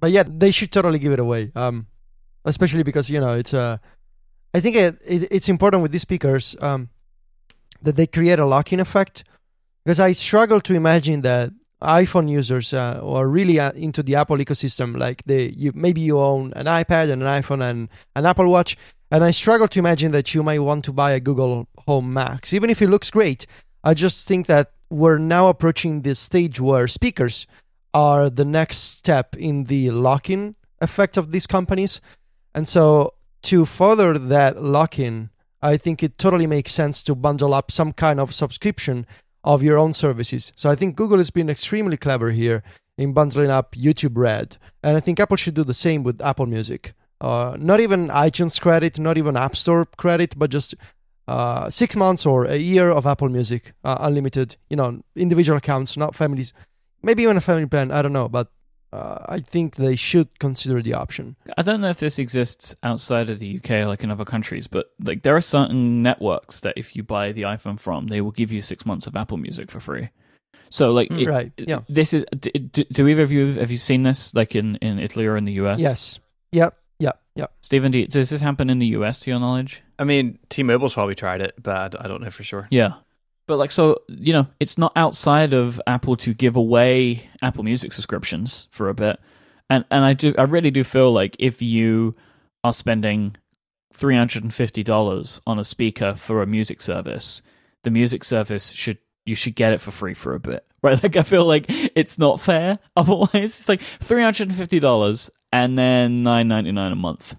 But 0.00 0.10
yeah, 0.10 0.24
they 0.26 0.50
should 0.50 0.72
totally 0.72 0.98
give 0.98 1.12
it 1.12 1.18
away. 1.18 1.52
Um, 1.54 1.86
especially 2.44 2.82
because 2.82 3.10
you 3.10 3.20
know 3.20 3.34
it's 3.34 3.54
Uh, 3.54 3.78
I 4.54 4.60
think 4.60 4.76
it, 4.76 5.00
it, 5.06 5.28
it's 5.30 5.48
important 5.48 5.82
with 5.82 5.92
these 5.92 6.02
speakers 6.02 6.56
um, 6.60 6.88
that 7.82 7.96
they 7.96 8.06
create 8.06 8.38
a 8.38 8.46
lock-in 8.46 8.80
effect. 8.80 9.24
Because 9.84 10.00
I 10.00 10.12
struggle 10.12 10.60
to 10.62 10.74
imagine 10.74 11.22
that 11.22 11.52
iPhone 11.82 12.28
users 12.28 12.74
uh, 12.74 13.00
are 13.02 13.28
really 13.28 13.58
uh, 13.58 13.72
into 13.72 14.02
the 14.02 14.16
Apple 14.16 14.36
ecosystem. 14.38 14.96
Like 14.98 15.22
they, 15.24 15.54
you 15.56 15.72
maybe 15.74 16.00
you 16.00 16.18
own 16.18 16.52
an 16.56 16.66
iPad 16.66 17.10
and 17.10 17.22
an 17.22 17.28
iPhone 17.28 17.62
and 17.62 17.88
an 18.14 18.26
Apple 18.26 18.48
Watch, 18.48 18.76
and 19.10 19.24
I 19.24 19.30
struggle 19.30 19.68
to 19.68 19.78
imagine 19.78 20.12
that 20.12 20.34
you 20.34 20.42
might 20.42 20.58
want 20.58 20.84
to 20.84 20.92
buy 20.92 21.12
a 21.12 21.20
Google 21.20 21.68
Home 21.86 22.12
Max, 22.12 22.52
even 22.52 22.70
if 22.70 22.82
it 22.82 22.90
looks 22.90 23.10
great. 23.10 23.46
I 23.82 23.94
just 23.94 24.28
think 24.28 24.46
that 24.46 24.72
we're 24.90 25.18
now 25.18 25.48
approaching 25.48 26.02
this 26.02 26.18
stage 26.18 26.60
where 26.60 26.88
speakers 26.88 27.46
are 27.94 28.28
the 28.28 28.44
next 28.44 28.78
step 28.78 29.36
in 29.36 29.64
the 29.64 29.90
lock-in 29.90 30.56
effect 30.80 31.16
of 31.16 31.30
these 31.30 31.46
companies. 31.46 32.00
And 32.54 32.68
so 32.68 33.14
to 33.42 33.64
further 33.64 34.18
that 34.18 34.62
lock-in, 34.62 35.30
I 35.62 35.76
think 35.76 36.02
it 36.02 36.18
totally 36.18 36.46
makes 36.46 36.72
sense 36.72 37.02
to 37.04 37.14
bundle 37.14 37.54
up 37.54 37.70
some 37.70 37.92
kind 37.92 38.18
of 38.18 38.34
subscription 38.34 39.06
of 39.44 39.62
your 39.62 39.78
own 39.78 39.92
services. 39.92 40.52
So 40.56 40.70
I 40.70 40.74
think 40.74 40.96
Google 40.96 41.18
has 41.18 41.30
been 41.30 41.48
extremely 41.48 41.96
clever 41.96 42.30
here 42.30 42.62
in 42.98 43.12
bundling 43.12 43.50
up 43.50 43.72
YouTube 43.72 44.16
Red. 44.16 44.56
And 44.82 44.96
I 44.96 45.00
think 45.00 45.20
Apple 45.20 45.36
should 45.36 45.54
do 45.54 45.64
the 45.64 45.74
same 45.74 46.02
with 46.02 46.20
Apple 46.20 46.46
Music. 46.46 46.94
Uh, 47.20 47.56
not 47.58 47.80
even 47.80 48.08
iTunes 48.08 48.60
credit, 48.60 48.98
not 48.98 49.18
even 49.18 49.36
App 49.36 49.54
Store 49.54 49.84
credit, 49.96 50.38
but 50.38 50.50
just 50.50 50.74
uh, 51.30 51.70
six 51.70 51.94
months 51.96 52.26
or 52.26 52.44
a 52.44 52.56
year 52.56 52.88
of 52.98 53.06
Apple 53.06 53.28
Music, 53.28 53.62
uh, 53.84 53.96
unlimited, 54.00 54.56
you 54.70 54.76
know, 54.76 54.90
individual 55.16 55.56
accounts, 55.58 55.96
not 55.96 56.14
families. 56.16 56.52
Maybe 57.02 57.22
even 57.22 57.36
a 57.36 57.40
family 57.40 57.66
plan, 57.66 57.90
I 57.92 58.02
don't 58.02 58.12
know. 58.12 58.28
But 58.28 58.46
uh, 58.92 59.18
I 59.36 59.38
think 59.52 59.76
they 59.76 59.96
should 59.96 60.28
consider 60.40 60.82
the 60.82 60.94
option. 60.94 61.36
I 61.56 61.62
don't 61.62 61.80
know 61.80 61.90
if 61.90 62.00
this 62.00 62.18
exists 62.18 62.74
outside 62.82 63.30
of 63.30 63.38
the 63.38 63.50
UK, 63.58 63.86
like 63.86 64.02
in 64.04 64.10
other 64.10 64.24
countries, 64.24 64.66
but 64.66 64.90
like 65.08 65.22
there 65.22 65.36
are 65.36 65.40
certain 65.40 66.02
networks 66.02 66.60
that 66.60 66.74
if 66.76 66.96
you 66.96 67.02
buy 67.04 67.32
the 67.32 67.42
iPhone 67.42 67.78
from, 67.78 68.08
they 68.08 68.20
will 68.20 68.32
give 68.32 68.50
you 68.52 68.60
six 68.62 68.84
months 68.84 69.06
of 69.06 69.14
Apple 69.16 69.36
Music 69.38 69.70
for 69.70 69.80
free. 69.80 70.08
So 70.70 70.90
like, 70.92 71.10
it- 71.12 71.28
right, 71.28 71.52
yeah. 71.56 71.80
This 71.88 72.12
is. 72.12 72.24
Do, 72.38 72.50
do, 72.50 72.84
do 72.84 73.08
either 73.08 73.22
of 73.22 73.30
you 73.32 73.54
have 73.62 73.70
you 73.70 73.78
seen 73.78 74.02
this 74.02 74.34
like 74.34 74.54
in 74.56 74.76
in 74.76 74.98
Italy 74.98 75.26
or 75.26 75.36
in 75.36 75.44
the 75.44 75.54
US? 75.62 75.80
Yes. 75.80 76.18
Yep. 76.52 76.74
Yep. 77.00 77.20
Yep. 77.34 77.52
Stephen, 77.60 77.90
do 77.92 77.98
you- 78.00 78.06
does 78.06 78.30
this 78.30 78.40
happen 78.40 78.70
in 78.70 78.78
the 78.78 78.86
US 78.88 79.18
to 79.20 79.30
your 79.30 79.40
knowledge? 79.40 79.82
I 79.98 80.04
mean, 80.04 80.38
T-Mobile's 80.48 80.94
probably 80.94 81.14
tried 81.14 81.40
it, 81.40 81.54
but 81.62 82.00
I 82.02 82.06
don't 82.08 82.22
know 82.22 82.30
for 82.30 82.42
sure. 82.44 82.68
Yeah. 82.70 82.94
But 83.46 83.56
like 83.56 83.70
so, 83.72 84.02
you 84.08 84.32
know, 84.32 84.46
it's 84.60 84.78
not 84.78 84.92
outside 84.94 85.52
of 85.52 85.80
Apple 85.86 86.16
to 86.18 86.32
give 86.32 86.54
away 86.54 87.28
Apple 87.42 87.64
Music 87.64 87.92
subscriptions 87.92 88.68
for 88.70 88.88
a 88.88 88.94
bit. 88.94 89.18
And 89.68 89.84
and 89.90 90.04
I 90.04 90.12
do 90.12 90.34
I 90.38 90.42
really 90.42 90.70
do 90.70 90.84
feel 90.84 91.12
like 91.12 91.34
if 91.40 91.60
you 91.60 92.14
are 92.62 92.72
spending 92.72 93.34
$350 93.94 95.40
on 95.46 95.58
a 95.58 95.64
speaker 95.64 96.14
for 96.14 96.42
a 96.42 96.46
music 96.46 96.80
service, 96.80 97.42
the 97.82 97.90
music 97.90 98.24
service 98.24 98.70
should 98.70 98.98
you 99.26 99.34
should 99.34 99.54
get 99.54 99.72
it 99.72 99.80
for 99.80 99.90
free 99.90 100.14
for 100.14 100.34
a 100.34 100.40
bit. 100.40 100.64
Right? 100.82 101.02
Like 101.02 101.16
I 101.16 101.22
feel 101.24 101.44
like 101.44 101.66
it's 101.68 102.18
not 102.18 102.40
fair 102.40 102.78
otherwise. 102.96 103.28
It's 103.34 103.68
like 103.68 103.82
$350 103.82 105.28
and 105.28 105.30
then 105.76 106.22
$9.99 106.24 106.92
a 106.92 106.96
month. 106.96 107.36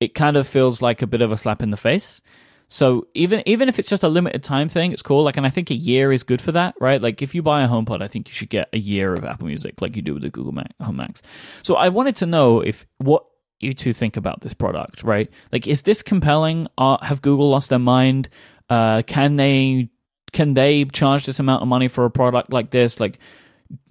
It 0.00 0.14
kind 0.14 0.36
of 0.36 0.46
feels 0.46 0.80
like 0.80 1.02
a 1.02 1.06
bit 1.06 1.22
of 1.22 1.32
a 1.32 1.36
slap 1.36 1.62
in 1.62 1.70
the 1.70 1.76
face. 1.76 2.20
So 2.68 3.08
even 3.14 3.42
even 3.46 3.70
if 3.70 3.78
it's 3.78 3.88
just 3.88 4.02
a 4.02 4.08
limited 4.08 4.42
time 4.42 4.68
thing, 4.68 4.92
it's 4.92 5.02
cool. 5.02 5.24
Like, 5.24 5.38
and 5.38 5.46
I 5.46 5.50
think 5.50 5.70
a 5.70 5.74
year 5.74 6.12
is 6.12 6.22
good 6.22 6.42
for 6.42 6.52
that, 6.52 6.74
right? 6.80 7.00
Like, 7.00 7.22
if 7.22 7.34
you 7.34 7.42
buy 7.42 7.62
a 7.62 7.68
HomePod, 7.68 8.02
I 8.02 8.08
think 8.08 8.28
you 8.28 8.34
should 8.34 8.50
get 8.50 8.68
a 8.74 8.78
year 8.78 9.14
of 9.14 9.24
Apple 9.24 9.46
Music, 9.46 9.80
like 9.80 9.96
you 9.96 10.02
do 10.02 10.12
with 10.12 10.22
the 10.22 10.28
Google 10.28 10.52
Mac, 10.52 10.74
Home 10.82 10.96
Max. 10.96 11.22
So 11.62 11.76
I 11.76 11.88
wanted 11.88 12.16
to 12.16 12.26
know 12.26 12.60
if 12.60 12.86
what 12.98 13.24
you 13.58 13.72
two 13.72 13.94
think 13.94 14.16
about 14.16 14.42
this 14.42 14.54
product, 14.54 15.02
right? 15.02 15.30
Like, 15.50 15.66
is 15.66 15.82
this 15.82 16.02
compelling? 16.02 16.66
Have 16.78 17.22
Google 17.22 17.48
lost 17.48 17.70
their 17.70 17.78
mind? 17.78 18.28
Uh, 18.68 19.02
can 19.06 19.36
they 19.36 19.88
can 20.32 20.52
they 20.52 20.84
charge 20.84 21.24
this 21.24 21.40
amount 21.40 21.62
of 21.62 21.68
money 21.68 21.88
for 21.88 22.04
a 22.04 22.10
product 22.10 22.52
like 22.52 22.70
this? 22.70 23.00
Like, 23.00 23.18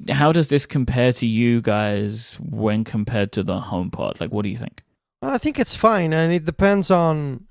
how 0.10 0.32
does 0.32 0.48
this 0.50 0.66
compare 0.66 1.12
to 1.14 1.28
you 1.28 1.62
guys 1.62 2.38
when 2.42 2.84
compared 2.84 3.32
to 3.34 3.44
the 3.44 3.60
HomePod? 3.60 4.20
Like, 4.20 4.32
what 4.32 4.44
do 4.44 4.50
you 4.50 4.58
think? 4.58 4.84
Well, 5.22 5.32
I 5.32 5.38
think 5.38 5.60
it's 5.60 5.76
fine, 5.76 6.14
and 6.14 6.32
it 6.32 6.46
depends 6.46 6.90
on, 6.92 7.46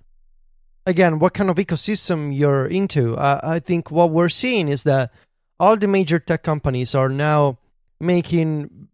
again, 0.87 1.19
what 1.19 1.35
kind 1.35 1.51
of 1.51 1.57
ecosystem 1.57 2.37
you're 2.37 2.67
into. 2.67 3.15
Uh, 3.17 3.41
I 3.43 3.59
think 3.61 3.91
what 3.91 4.11
we're 4.11 4.29
seeing 4.29 4.69
is 4.69 4.83
that 4.85 5.11
all 5.59 5.77
the 5.77 5.89
major 5.89 6.19
tech 6.19 6.43
companies 6.43 6.95
are 6.95 7.09
now 7.09 7.59
making 8.01 8.89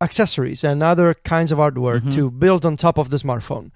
accessories 0.00 0.64
and 0.64 0.82
other 0.82 1.14
kinds 1.14 1.50
of 1.52 1.58
hardware 1.58 2.00
Mhm. 2.00 2.12
to 2.14 2.30
build 2.30 2.64
on 2.66 2.76
top 2.76 2.98
of 2.98 3.10
the 3.10 3.16
smartphone. 3.16 3.70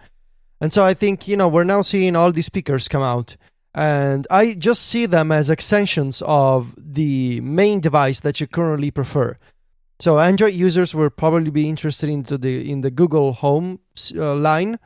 And 0.61 0.73
so 0.73 0.85
I 0.85 0.93
think, 0.95 1.29
you 1.29 1.37
know, 1.37 1.49
we're 1.49 1.65
now 1.65 1.83
seeing 1.83 2.17
all 2.17 2.33
these 2.33 2.47
speakers 2.47 2.89
come 2.89 3.03
out. 3.03 3.37
And 3.75 4.27
I 4.31 4.55
just 4.55 4.87
see 4.87 5.07
them 5.07 5.31
as 5.31 5.51
extensions 5.51 6.23
of 6.27 6.75
the 6.77 7.41
main 7.43 7.81
device 7.81 8.21
that 8.21 8.41
you 8.41 8.47
currently 8.47 8.91
prefer. 8.91 9.37
So 10.01 10.19
Android 10.19 10.55
users 10.55 10.95
will 10.95 11.11
probably 11.11 11.51
be 11.51 11.69
interested 11.69 12.09
into 12.09 12.39
the 12.39 12.71
in 12.71 12.81
the 12.83 12.91
Google 12.91 13.33
Home 13.35 13.81
uh, 14.17 14.35
line, 14.35 14.79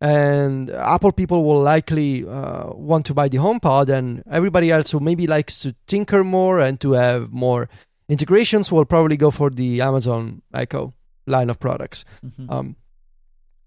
and 0.00 0.70
Apple 0.70 1.12
people 1.12 1.44
will 1.44 1.60
likely 1.60 2.24
uh, 2.26 2.72
want 2.72 3.04
to 3.06 3.14
buy 3.14 3.28
the 3.28 3.38
HomePod, 3.38 3.88
and 3.88 4.22
everybody 4.30 4.70
else 4.70 4.92
who 4.92 5.00
maybe 5.00 5.26
likes 5.26 5.60
to 5.62 5.74
tinker 5.86 6.22
more 6.24 6.60
and 6.60 6.80
to 6.80 6.92
have 6.92 7.32
more 7.32 7.68
integrations 8.08 8.72
will 8.72 8.84
probably 8.84 9.16
go 9.16 9.30
for 9.30 9.50
the 9.50 9.80
Amazon 9.80 10.42
Echo 10.54 10.94
line 11.26 11.50
of 11.50 11.58
products. 11.58 12.04
Mm-hmm. 12.24 12.50
Um, 12.50 12.76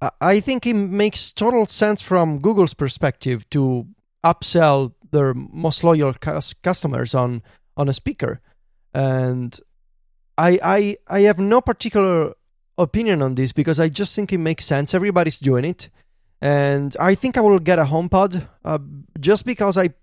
I- 0.02 0.12
I 0.20 0.40
think 0.40 0.66
it 0.66 0.74
makes 0.74 1.32
total 1.32 1.66
sense 1.66 2.02
from 2.02 2.40
Google's 2.40 2.74
perspective 2.74 3.50
to 3.52 3.88
upsell 4.24 4.94
their 5.12 5.34
most 5.34 5.84
loyal 5.84 6.14
cus- 6.14 6.54
customers 6.54 7.14
on 7.14 7.42
on 7.78 7.90
a 7.90 7.94
speaker, 7.94 8.42
and 8.94 9.60
I 10.38 10.60
I 10.64 10.98
I 11.08 11.20
have 11.22 11.40
no 11.40 11.62
particular 11.62 12.34
opinion 12.78 13.22
on 13.22 13.36
this 13.36 13.52
because 13.52 13.80
I 13.80 13.90
just 13.90 14.16
think 14.16 14.34
it 14.34 14.40
makes 14.40 14.66
sense. 14.66 14.94
Everybody's 14.94 15.40
doing 15.40 15.66
it, 15.66 15.90
and 16.42 16.96
I 17.00 17.16
think 17.16 17.38
I 17.38 17.42
will 17.42 17.60
get 17.60 17.80
a 17.80 17.86
HomePod 17.86 18.48
uh, 18.66 18.80
just 19.20 19.46
because 19.46 19.78
I 19.78 19.94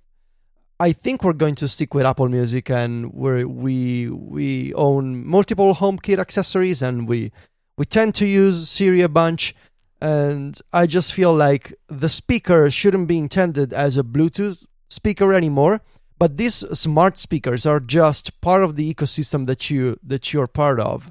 I 0.80 0.92
think 0.92 1.22
we're 1.22 1.34
going 1.34 1.56
to 1.56 1.68
stick 1.68 1.92
with 1.92 2.06
Apple 2.06 2.30
Music 2.30 2.70
and 2.70 3.12
we 3.12 3.44
we 3.44 4.08
we 4.08 4.72
own 4.74 5.26
multiple 5.26 5.74
HomeKit 5.74 6.18
accessories 6.18 6.80
and 6.80 7.06
we 7.06 7.32
we 7.76 7.84
tend 7.84 8.14
to 8.14 8.26
use 8.26 8.70
Siri 8.70 9.02
a 9.02 9.08
bunch 9.08 9.54
and 10.00 10.58
I 10.72 10.86
just 10.86 11.12
feel 11.12 11.34
like 11.34 11.74
the 11.88 12.08
speaker 12.08 12.70
shouldn't 12.70 13.08
be 13.08 13.18
intended 13.18 13.72
as 13.72 13.96
a 13.96 14.02
Bluetooth 14.02 14.64
speaker 14.88 15.32
anymore 15.32 15.82
but 16.20 16.36
these 16.36 16.56
smart 16.78 17.16
speakers 17.16 17.64
are 17.64 17.80
just 17.80 18.42
part 18.42 18.62
of 18.62 18.76
the 18.76 18.94
ecosystem 18.94 19.46
that 19.46 19.70
you 19.70 19.98
that 20.02 20.34
you're 20.34 20.46
part 20.46 20.78
of. 20.78 21.10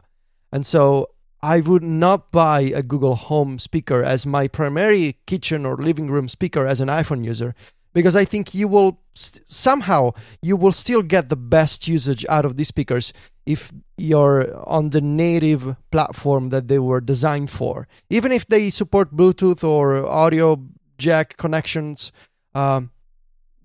And 0.51 0.67
so 0.67 1.09
I 1.41 1.61
would 1.61 1.81
not 1.81 2.31
buy 2.31 2.61
a 2.61 2.83
Google 2.83 3.15
Home 3.15 3.57
speaker 3.57 4.03
as 4.03 4.27
my 4.27 4.47
primary 4.47 5.17
kitchen 5.25 5.65
or 5.65 5.77
living 5.77 6.11
room 6.11 6.29
speaker 6.29 6.67
as 6.67 6.79
an 6.79 6.89
iPhone 6.89 7.25
user 7.25 7.55
because 7.93 8.15
I 8.15 8.25
think 8.25 8.53
you 8.53 8.67
will 8.67 9.01
st- 9.13 9.49
somehow 9.49 10.11
you 10.41 10.55
will 10.55 10.71
still 10.71 11.01
get 11.01 11.29
the 11.29 11.35
best 11.35 11.87
usage 11.87 12.25
out 12.29 12.45
of 12.45 12.55
these 12.57 12.67
speakers 12.67 13.13
if 13.45 13.71
you're 13.97 14.55
on 14.67 14.91
the 14.91 15.01
native 15.01 15.75
platform 15.91 16.49
that 16.49 16.67
they 16.67 16.79
were 16.79 17.01
designed 17.01 17.49
for. 17.49 17.87
Even 18.09 18.31
if 18.31 18.45
they 18.45 18.69
support 18.69 19.15
Bluetooth 19.15 19.63
or 19.63 20.05
audio 20.05 20.61
jack 20.97 21.37
connections, 21.37 22.11
um, 22.53 22.91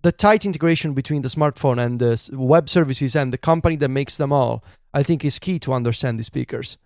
the 0.02 0.12
tight 0.12 0.44
integration 0.44 0.94
between 0.94 1.22
the 1.22 1.28
smartphone 1.28 1.78
and 1.84 1.98
the 1.98 2.30
web 2.32 2.68
services 2.68 3.16
and 3.16 3.32
the 3.32 3.38
company 3.38 3.76
that 3.76 3.88
makes 3.88 4.16
them 4.16 4.32
all, 4.32 4.64
I 4.92 5.02
think, 5.02 5.24
is 5.24 5.38
key 5.38 5.58
to 5.60 5.72
understand 5.72 6.18
these 6.18 6.26
speakers. 6.26 6.78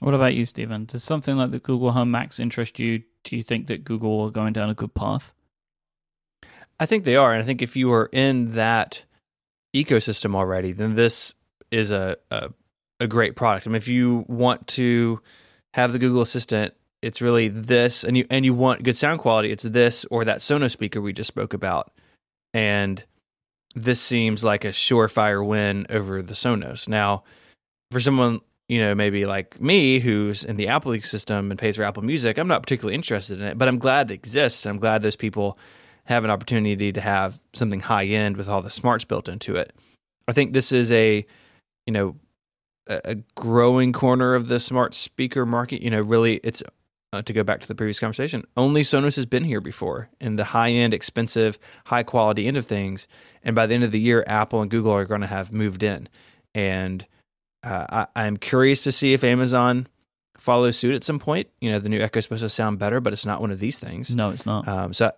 What 0.00 0.14
about 0.14 0.34
you, 0.34 0.46
Stephen? 0.46 0.84
Does 0.84 1.04
something 1.04 1.36
like 1.36 1.52
the 1.52 1.60
Google 1.60 1.92
Home 1.92 2.10
Max 2.10 2.40
interest 2.40 2.80
you? 2.80 3.02
Do 3.22 3.36
you 3.36 3.42
think 3.42 3.68
that 3.68 3.84
Google 3.84 4.22
are 4.22 4.30
going 4.30 4.52
down 4.52 4.70
a 4.70 4.74
good 4.74 4.94
path? 4.94 5.34
I 6.78 6.86
think 6.86 7.04
they 7.04 7.16
are, 7.16 7.32
and 7.32 7.42
I 7.42 7.46
think 7.46 7.62
if 7.62 7.76
you 7.76 7.92
are 7.92 8.08
in 8.12 8.54
that 8.54 9.04
ecosystem 9.74 10.34
already, 10.34 10.72
then 10.72 10.94
this 10.94 11.34
is 11.70 11.90
a 11.90 12.16
a, 12.30 12.50
a 13.00 13.06
great 13.06 13.36
product. 13.36 13.66
I 13.66 13.70
mean, 13.70 13.76
if 13.76 13.88
you 13.88 14.24
want 14.28 14.66
to 14.68 15.20
have 15.74 15.92
the 15.92 15.98
Google 15.98 16.22
Assistant, 16.22 16.74
it's 17.00 17.22
really 17.22 17.48
this, 17.48 18.04
and 18.04 18.16
you 18.16 18.24
and 18.30 18.44
you 18.44 18.54
want 18.54 18.82
good 18.82 18.96
sound 18.96 19.20
quality, 19.20 19.50
it's 19.50 19.64
this 19.64 20.04
or 20.10 20.24
that 20.24 20.38
Sonos 20.38 20.72
speaker 20.72 21.00
we 21.00 21.12
just 21.12 21.28
spoke 21.28 21.54
about, 21.54 21.92
and 22.52 23.04
this 23.74 24.00
seems 24.00 24.44
like 24.44 24.64
a 24.64 24.68
surefire 24.68 25.44
win 25.46 25.86
over 25.88 26.20
the 26.20 26.34
Sonos. 26.34 26.88
Now, 26.88 27.24
for 27.90 28.00
someone 28.00 28.40
you 28.72 28.80
know, 28.80 28.94
maybe 28.94 29.26
like 29.26 29.60
me 29.60 29.98
who's 29.98 30.44
in 30.44 30.56
the 30.56 30.68
Apple 30.68 30.92
ecosystem 30.92 31.50
and 31.50 31.58
pays 31.58 31.76
for 31.76 31.82
Apple 31.82 32.02
Music, 32.02 32.38
I'm 32.38 32.48
not 32.48 32.62
particularly 32.62 32.94
interested 32.94 33.38
in 33.38 33.46
it, 33.46 33.58
but 33.58 33.68
I'm 33.68 33.78
glad 33.78 34.10
it 34.10 34.14
exists. 34.14 34.64
and 34.64 34.70
I'm 34.70 34.80
glad 34.80 35.02
those 35.02 35.14
people 35.14 35.58
have 36.12 36.24
an 36.24 36.30
opportunity 36.30 36.92
to 36.92 37.00
have 37.00 37.40
something 37.52 37.80
high 37.80 38.04
end 38.06 38.36
with 38.36 38.48
all 38.48 38.62
the 38.62 38.70
smarts 38.70 39.04
built 39.04 39.28
into 39.28 39.56
it. 39.56 39.72
I 40.28 40.32
think 40.32 40.52
this 40.52 40.72
is 40.72 40.92
a, 40.92 41.26
you 41.86 41.92
know, 41.92 42.16
a, 42.86 43.16
growing 43.34 43.92
corner 43.92 44.34
of 44.34 44.48
the 44.48 44.60
smart 44.60 44.94
speaker 44.94 45.46
market. 45.46 45.82
You 45.82 45.90
know, 45.90 46.00
really, 46.00 46.36
it's 46.44 46.62
uh, 47.12 47.22
to 47.22 47.32
go 47.32 47.44
back 47.44 47.60
to 47.60 47.68
the 47.68 47.74
previous 47.74 48.00
conversation. 48.00 48.44
Only 48.56 48.82
Sonos 48.82 49.16
has 49.16 49.26
been 49.26 49.44
here 49.44 49.60
before 49.60 50.08
in 50.20 50.36
the 50.36 50.44
high 50.44 50.70
end, 50.70 50.94
expensive, 50.94 51.58
high 51.86 52.02
quality 52.02 52.46
end 52.46 52.56
of 52.56 52.66
things. 52.66 53.06
And 53.42 53.54
by 53.54 53.66
the 53.66 53.74
end 53.74 53.84
of 53.84 53.90
the 53.90 54.00
year, 54.00 54.24
Apple 54.26 54.62
and 54.62 54.70
Google 54.70 54.92
are 54.92 55.04
going 55.04 55.20
to 55.20 55.26
have 55.26 55.52
moved 55.52 55.82
in. 55.82 56.08
And 56.54 57.06
uh, 57.62 58.06
I, 58.14 58.26
am 58.26 58.36
curious 58.36 58.84
to 58.84 58.92
see 58.92 59.12
if 59.12 59.24
Amazon 59.24 59.88
follows 60.38 60.76
suit 60.76 60.94
at 60.94 61.04
some 61.04 61.18
point. 61.18 61.48
You 61.60 61.70
know, 61.70 61.78
the 61.78 61.88
new 61.88 62.00
Echo 62.00 62.18
is 62.18 62.24
supposed 62.24 62.42
to 62.42 62.48
sound 62.48 62.78
better, 62.78 63.00
but 63.00 63.12
it's 63.12 63.26
not 63.26 63.40
one 63.40 63.50
of 63.50 63.60
these 63.60 63.78
things. 63.78 64.14
No, 64.14 64.30
it's 64.30 64.46
not. 64.46 64.66
Um, 64.66 64.92
so 64.92 65.12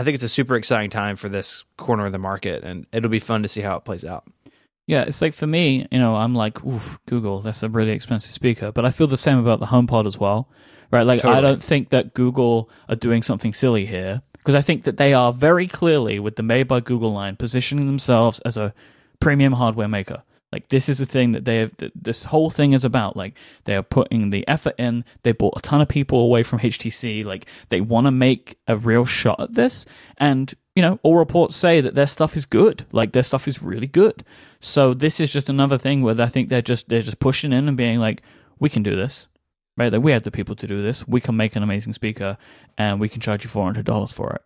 I, 0.00 0.04
think 0.04 0.14
it's 0.14 0.22
a 0.22 0.28
super 0.28 0.56
exciting 0.56 0.90
time 0.90 1.16
for 1.16 1.28
this 1.28 1.64
corner 1.76 2.06
of 2.06 2.12
the 2.12 2.18
market, 2.18 2.64
and 2.64 2.86
it'll 2.92 3.10
be 3.10 3.18
fun 3.18 3.42
to 3.42 3.48
see 3.48 3.60
how 3.60 3.76
it 3.76 3.84
plays 3.84 4.04
out. 4.04 4.26
Yeah, 4.86 5.02
it's 5.02 5.20
like 5.20 5.34
for 5.34 5.46
me, 5.46 5.86
you 5.90 5.98
know, 5.98 6.16
I'm 6.16 6.34
like, 6.34 6.64
oof, 6.64 6.98
Google, 7.06 7.40
that's 7.40 7.62
a 7.62 7.68
really 7.68 7.90
expensive 7.90 8.32
speaker. 8.32 8.72
But 8.72 8.86
I 8.86 8.90
feel 8.90 9.06
the 9.06 9.18
same 9.18 9.38
about 9.38 9.60
the 9.60 9.66
HomePod 9.66 10.06
as 10.06 10.16
well, 10.16 10.48
right? 10.90 11.02
Like, 11.02 11.20
totally. 11.20 11.38
I 11.38 11.40
don't 11.42 11.62
think 11.62 11.90
that 11.90 12.14
Google 12.14 12.70
are 12.88 12.96
doing 12.96 13.22
something 13.22 13.52
silly 13.52 13.84
here 13.84 14.22
because 14.32 14.54
I 14.54 14.62
think 14.62 14.84
that 14.84 14.96
they 14.96 15.12
are 15.12 15.30
very 15.32 15.66
clearly, 15.66 16.18
with 16.18 16.36
the 16.36 16.42
Made 16.42 16.68
by 16.68 16.80
Google 16.80 17.12
line, 17.12 17.36
positioning 17.36 17.86
themselves 17.86 18.40
as 18.40 18.56
a 18.56 18.72
premium 19.20 19.52
hardware 19.52 19.88
maker. 19.88 20.22
Like 20.50 20.68
this 20.68 20.88
is 20.88 20.98
the 20.98 21.06
thing 21.06 21.32
that 21.32 21.44
they 21.44 21.58
have. 21.58 21.74
This 21.94 22.24
whole 22.24 22.50
thing 22.50 22.72
is 22.72 22.84
about. 22.84 23.16
Like 23.16 23.36
they 23.64 23.76
are 23.76 23.82
putting 23.82 24.30
the 24.30 24.46
effort 24.48 24.74
in. 24.78 25.04
They 25.22 25.32
brought 25.32 25.58
a 25.58 25.62
ton 25.62 25.80
of 25.80 25.88
people 25.88 26.20
away 26.20 26.42
from 26.42 26.60
HTC. 26.60 27.24
Like 27.24 27.46
they 27.68 27.80
want 27.80 28.06
to 28.06 28.10
make 28.10 28.58
a 28.66 28.76
real 28.76 29.04
shot 29.04 29.40
at 29.40 29.54
this. 29.54 29.84
And 30.16 30.54
you 30.74 30.82
know, 30.82 30.98
all 31.02 31.16
reports 31.16 31.56
say 31.56 31.80
that 31.80 31.94
their 31.94 32.06
stuff 32.06 32.36
is 32.36 32.46
good. 32.46 32.86
Like 32.92 33.12
their 33.12 33.22
stuff 33.22 33.46
is 33.46 33.62
really 33.62 33.86
good. 33.86 34.24
So 34.60 34.94
this 34.94 35.20
is 35.20 35.30
just 35.30 35.48
another 35.50 35.76
thing 35.76 36.02
where 36.02 36.20
I 36.20 36.26
think 36.26 36.48
they're 36.48 36.62
just 36.62 36.88
they're 36.88 37.02
just 37.02 37.20
pushing 37.20 37.52
in 37.52 37.68
and 37.68 37.76
being 37.76 37.98
like, 37.98 38.22
we 38.58 38.70
can 38.70 38.82
do 38.82 38.96
this, 38.96 39.28
right? 39.76 39.92
Like 39.92 40.02
we 40.02 40.12
have 40.12 40.22
the 40.22 40.30
people 40.30 40.56
to 40.56 40.66
do 40.66 40.80
this. 40.80 41.06
We 41.06 41.20
can 41.20 41.36
make 41.36 41.56
an 41.56 41.62
amazing 41.62 41.92
speaker, 41.92 42.38
and 42.78 43.00
we 43.00 43.08
can 43.08 43.20
charge 43.20 43.44
you 43.44 43.50
four 43.50 43.64
hundred 43.64 43.84
dollars 43.84 44.12
for 44.12 44.32
it. 44.32 44.42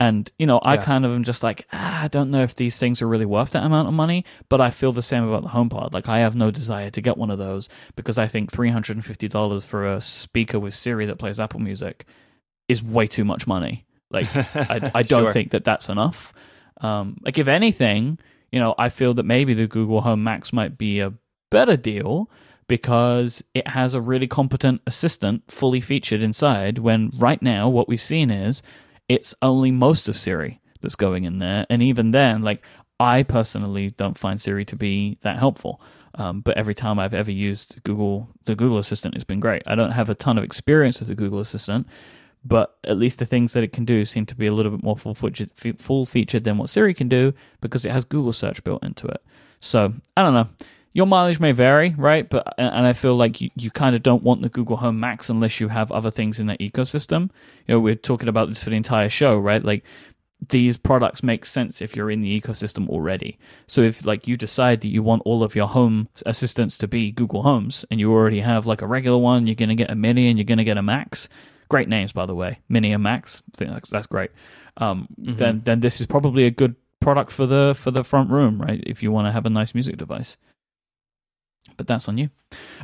And, 0.00 0.30
you 0.36 0.46
know, 0.46 0.58
I 0.58 0.74
yeah. 0.74 0.82
kind 0.82 1.04
of 1.04 1.12
am 1.12 1.22
just 1.22 1.44
like, 1.44 1.66
ah, 1.72 2.02
I 2.02 2.08
don't 2.08 2.32
know 2.32 2.42
if 2.42 2.56
these 2.56 2.76
things 2.76 3.00
are 3.00 3.06
really 3.06 3.24
worth 3.24 3.52
that 3.52 3.62
amount 3.62 3.86
of 3.86 3.94
money, 3.94 4.24
but 4.48 4.60
I 4.60 4.70
feel 4.70 4.92
the 4.92 5.02
same 5.02 5.22
about 5.22 5.44
the 5.44 5.50
HomePod. 5.50 5.94
Like, 5.94 6.08
I 6.08 6.18
have 6.18 6.34
no 6.34 6.50
desire 6.50 6.90
to 6.90 7.00
get 7.00 7.16
one 7.16 7.30
of 7.30 7.38
those 7.38 7.68
because 7.94 8.18
I 8.18 8.26
think 8.26 8.50
$350 8.50 9.62
for 9.62 9.86
a 9.86 10.00
speaker 10.00 10.58
with 10.58 10.74
Siri 10.74 11.06
that 11.06 11.18
plays 11.18 11.38
Apple 11.38 11.60
Music 11.60 12.04
is 12.68 12.82
way 12.82 13.06
too 13.06 13.24
much 13.24 13.46
money. 13.46 13.86
Like, 14.10 14.26
I, 14.34 14.90
I 14.94 15.02
don't 15.02 15.24
sure. 15.24 15.32
think 15.32 15.52
that 15.52 15.62
that's 15.62 15.88
enough. 15.88 16.32
Um, 16.80 17.18
like, 17.22 17.38
if 17.38 17.46
anything, 17.46 18.18
you 18.50 18.58
know, 18.58 18.74
I 18.76 18.88
feel 18.88 19.14
that 19.14 19.24
maybe 19.24 19.54
the 19.54 19.68
Google 19.68 20.00
Home 20.00 20.24
Max 20.24 20.52
might 20.52 20.76
be 20.76 20.98
a 20.98 21.14
better 21.50 21.76
deal 21.76 22.28
because 22.66 23.42
it 23.54 23.68
has 23.68 23.94
a 23.94 24.00
really 24.00 24.26
competent 24.26 24.80
assistant 24.86 25.42
fully 25.50 25.80
featured 25.80 26.22
inside 26.22 26.78
when 26.78 27.10
right 27.18 27.42
now 27.42 27.68
what 27.68 27.88
we've 27.88 28.00
seen 28.00 28.30
is 28.30 28.62
it's 29.12 29.34
only 29.42 29.70
most 29.70 30.08
of 30.08 30.16
Siri 30.16 30.58
that's 30.80 30.96
going 30.96 31.24
in 31.24 31.38
there. 31.38 31.66
And 31.68 31.82
even 31.82 32.12
then, 32.12 32.40
like, 32.40 32.62
I 32.98 33.24
personally 33.24 33.90
don't 33.90 34.16
find 34.16 34.40
Siri 34.40 34.64
to 34.64 34.76
be 34.76 35.18
that 35.20 35.38
helpful. 35.38 35.82
Um, 36.14 36.40
but 36.40 36.56
every 36.56 36.74
time 36.74 36.98
I've 36.98 37.12
ever 37.12 37.30
used 37.30 37.82
Google, 37.84 38.30
the 38.46 38.54
Google 38.54 38.78
Assistant, 38.78 39.14
it's 39.14 39.24
been 39.24 39.38
great. 39.38 39.62
I 39.66 39.74
don't 39.74 39.90
have 39.90 40.08
a 40.08 40.14
ton 40.14 40.38
of 40.38 40.44
experience 40.44 40.98
with 40.98 41.08
the 41.08 41.14
Google 41.14 41.40
Assistant, 41.40 41.86
but 42.42 42.78
at 42.84 42.96
least 42.96 43.18
the 43.18 43.26
things 43.26 43.52
that 43.52 43.62
it 43.62 43.72
can 43.72 43.84
do 43.84 44.06
seem 44.06 44.24
to 44.24 44.34
be 44.34 44.46
a 44.46 44.52
little 44.54 44.72
bit 44.72 44.82
more 44.82 44.96
full 44.96 45.14
featured, 45.14 45.50
full 45.78 46.06
featured 46.06 46.44
than 46.44 46.56
what 46.56 46.70
Siri 46.70 46.94
can 46.94 47.08
do 47.10 47.34
because 47.60 47.84
it 47.84 47.92
has 47.92 48.06
Google 48.06 48.32
search 48.32 48.64
built 48.64 48.82
into 48.82 49.06
it. 49.08 49.22
So 49.60 49.92
I 50.16 50.22
don't 50.22 50.32
know 50.32 50.48
your 50.92 51.06
mileage 51.06 51.40
may 51.40 51.52
vary, 51.52 51.94
right? 51.96 52.28
But 52.28 52.54
and 52.58 52.86
I 52.86 52.92
feel 52.92 53.16
like 53.16 53.40
you, 53.40 53.50
you 53.56 53.70
kind 53.70 53.96
of 53.96 54.02
don't 54.02 54.22
want 54.22 54.42
the 54.42 54.48
Google 54.48 54.76
Home 54.76 55.00
Max 55.00 55.28
unless 55.28 55.60
you 55.60 55.68
have 55.68 55.90
other 55.90 56.10
things 56.10 56.38
in 56.38 56.46
that 56.48 56.60
ecosystem. 56.60 57.30
You 57.66 57.74
know, 57.74 57.80
we're 57.80 57.94
talking 57.94 58.28
about 58.28 58.48
this 58.48 58.62
for 58.62 58.70
the 58.70 58.76
entire 58.76 59.08
show, 59.08 59.38
right? 59.38 59.64
Like 59.64 59.84
these 60.48 60.76
products 60.76 61.22
make 61.22 61.44
sense 61.46 61.80
if 61.80 61.94
you're 61.94 62.10
in 62.10 62.20
the 62.20 62.40
ecosystem 62.40 62.88
already. 62.88 63.38
So 63.66 63.82
if 63.82 64.04
like 64.04 64.26
you 64.26 64.36
decide 64.36 64.80
that 64.80 64.88
you 64.88 65.02
want 65.02 65.22
all 65.24 65.42
of 65.42 65.54
your 65.54 65.68
home 65.68 66.08
assistants 66.26 66.76
to 66.78 66.88
be 66.88 67.12
Google 67.12 67.42
Homes 67.42 67.84
and 67.90 68.00
you 68.00 68.12
already 68.12 68.40
have 68.40 68.66
like 68.66 68.82
a 68.82 68.86
regular 68.86 69.18
one, 69.18 69.46
you're 69.46 69.54
going 69.54 69.68
to 69.68 69.74
get 69.74 69.90
a 69.90 69.94
mini 69.94 70.28
and 70.28 70.38
you're 70.38 70.44
going 70.44 70.58
to 70.58 70.64
get 70.64 70.78
a 70.78 70.82
max. 70.82 71.28
Great 71.68 71.88
names, 71.88 72.12
by 72.12 72.26
the 72.26 72.34
way, 72.34 72.58
mini 72.68 72.92
and 72.92 73.02
max. 73.02 73.42
I 73.54 73.56
think 73.56 73.70
that's, 73.70 73.90
that's 73.90 74.06
great. 74.06 74.30
Um, 74.76 75.08
mm-hmm. 75.18 75.36
Then 75.36 75.62
then 75.64 75.80
this 75.80 76.00
is 76.00 76.06
probably 76.06 76.44
a 76.44 76.50
good 76.50 76.76
product 77.00 77.30
for 77.30 77.46
the 77.46 77.74
for 77.76 77.90
the 77.90 78.04
front 78.04 78.30
room, 78.30 78.60
right? 78.60 78.82
If 78.86 79.02
you 79.02 79.10
want 79.10 79.26
to 79.26 79.32
have 79.32 79.46
a 79.46 79.50
nice 79.50 79.74
music 79.74 79.96
device 79.96 80.36
but 81.76 81.86
that's 81.86 82.08
on 82.08 82.18
you. 82.18 82.30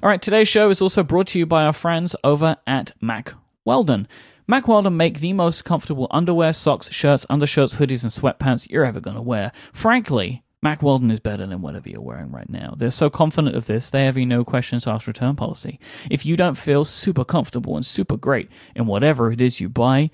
All 0.03 0.09
right, 0.09 0.21
today's 0.21 0.49
show 0.49 0.71
is 0.71 0.81
also 0.81 1.03
brought 1.03 1.29
to 1.29 1.39
you 1.39 1.47
by 1.47 1.65
our 1.65 1.73
friends 1.73 2.15
over 2.25 2.57
at 2.67 2.93
Mack 3.01 3.35
Weldon. 3.65 4.09
Mack 4.47 4.67
Weldon 4.67 4.97
make 4.97 5.21
the 5.21 5.35
most 5.35 5.65
comfortable 5.65 6.07
underwear, 6.11 6.53
socks, 6.53 6.91
shirts, 6.91 7.27
undershirts, 7.29 7.75
hoodies, 7.75 8.03
and 8.03 8.11
sweatpants 8.11 8.71
you're 8.71 8.85
ever 8.85 9.01
going 9.01 9.17
to 9.17 9.23
wear. 9.23 9.53
Frankly, 9.75 10.43
Mack 10.63 10.83
Weldon 10.83 11.11
is 11.11 11.21
better 11.21 11.47
than 11.47 11.61
whatever 11.61 11.89
you're 11.89 12.01
wearing 12.01 12.33
right 12.33 12.49
now. 12.49 12.75
They're 12.77 12.91
so 12.91 13.11
confident 13.11 13.55
of 13.55 13.67
this, 13.67 13.91
they 13.91 14.05
have 14.05 14.17
a 14.17 14.25
no 14.25 14.45
questions 14.45 14.87
asked 14.87 15.07
return 15.07 15.37
policy. 15.37 15.79
If 16.11 16.27
you 16.27 16.37
don't 16.37 16.57
feel 16.57 16.85
super 16.85 17.25
comfortable 17.25 17.77
and 17.77 17.87
super 17.87 18.17
great 18.17 18.49
in 18.75 18.87
whatever 18.87 19.31
it 19.31 19.41
is 19.41 19.61
you 19.61 19.69
buy, 19.69 20.11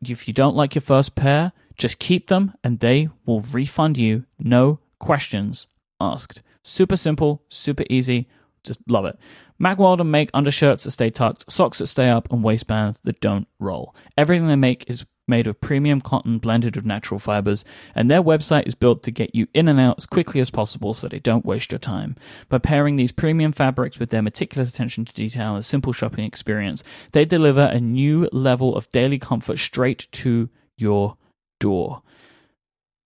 if 0.00 0.26
you 0.26 0.32
don't 0.32 0.56
like 0.56 0.74
your 0.74 0.82
first 0.82 1.14
pair, 1.14 1.52
just 1.76 1.98
keep 1.98 2.28
them 2.28 2.54
and 2.62 2.80
they 2.80 3.08
will 3.26 3.40
refund 3.40 3.98
you, 3.98 4.24
no 4.38 4.78
questions 4.98 5.66
asked. 6.00 6.42
Super 6.64 6.96
simple, 6.96 7.42
super 7.48 7.84
easy. 7.90 8.26
Just 8.64 8.80
love 8.88 9.04
it. 9.04 9.18
Mack 9.58 9.78
Weldon 9.78 10.10
make 10.10 10.30
undershirts 10.34 10.84
that 10.84 10.90
stay 10.90 11.10
tucked, 11.10 11.50
socks 11.52 11.78
that 11.78 11.86
stay 11.86 12.08
up, 12.08 12.32
and 12.32 12.42
waistbands 12.42 12.98
that 13.04 13.20
don't 13.20 13.46
roll. 13.60 13.94
Everything 14.16 14.48
they 14.48 14.56
make 14.56 14.88
is 14.88 15.04
made 15.28 15.46
of 15.46 15.60
premium 15.60 16.00
cotton 16.00 16.38
blended 16.38 16.76
with 16.76 16.84
natural 16.84 17.18
fibers, 17.18 17.64
and 17.94 18.10
their 18.10 18.22
website 18.22 18.66
is 18.66 18.74
built 18.74 19.02
to 19.02 19.10
get 19.10 19.34
you 19.34 19.46
in 19.54 19.68
and 19.68 19.78
out 19.78 19.96
as 19.98 20.06
quickly 20.06 20.40
as 20.40 20.50
possible 20.50 20.92
so 20.92 21.06
they 21.06 21.18
don't 21.18 21.46
waste 21.46 21.70
your 21.70 21.78
time. 21.78 22.16
By 22.48 22.58
pairing 22.58 22.96
these 22.96 23.12
premium 23.12 23.52
fabrics 23.52 23.98
with 23.98 24.10
their 24.10 24.22
meticulous 24.22 24.70
attention 24.70 25.04
to 25.04 25.12
detail 25.12 25.54
and 25.54 25.64
simple 25.64 25.92
shopping 25.92 26.24
experience, 26.24 26.82
they 27.12 27.24
deliver 27.24 27.62
a 27.62 27.80
new 27.80 28.28
level 28.32 28.74
of 28.74 28.90
daily 28.90 29.18
comfort 29.18 29.58
straight 29.58 30.08
to 30.12 30.48
your 30.76 31.16
door. 31.60 32.02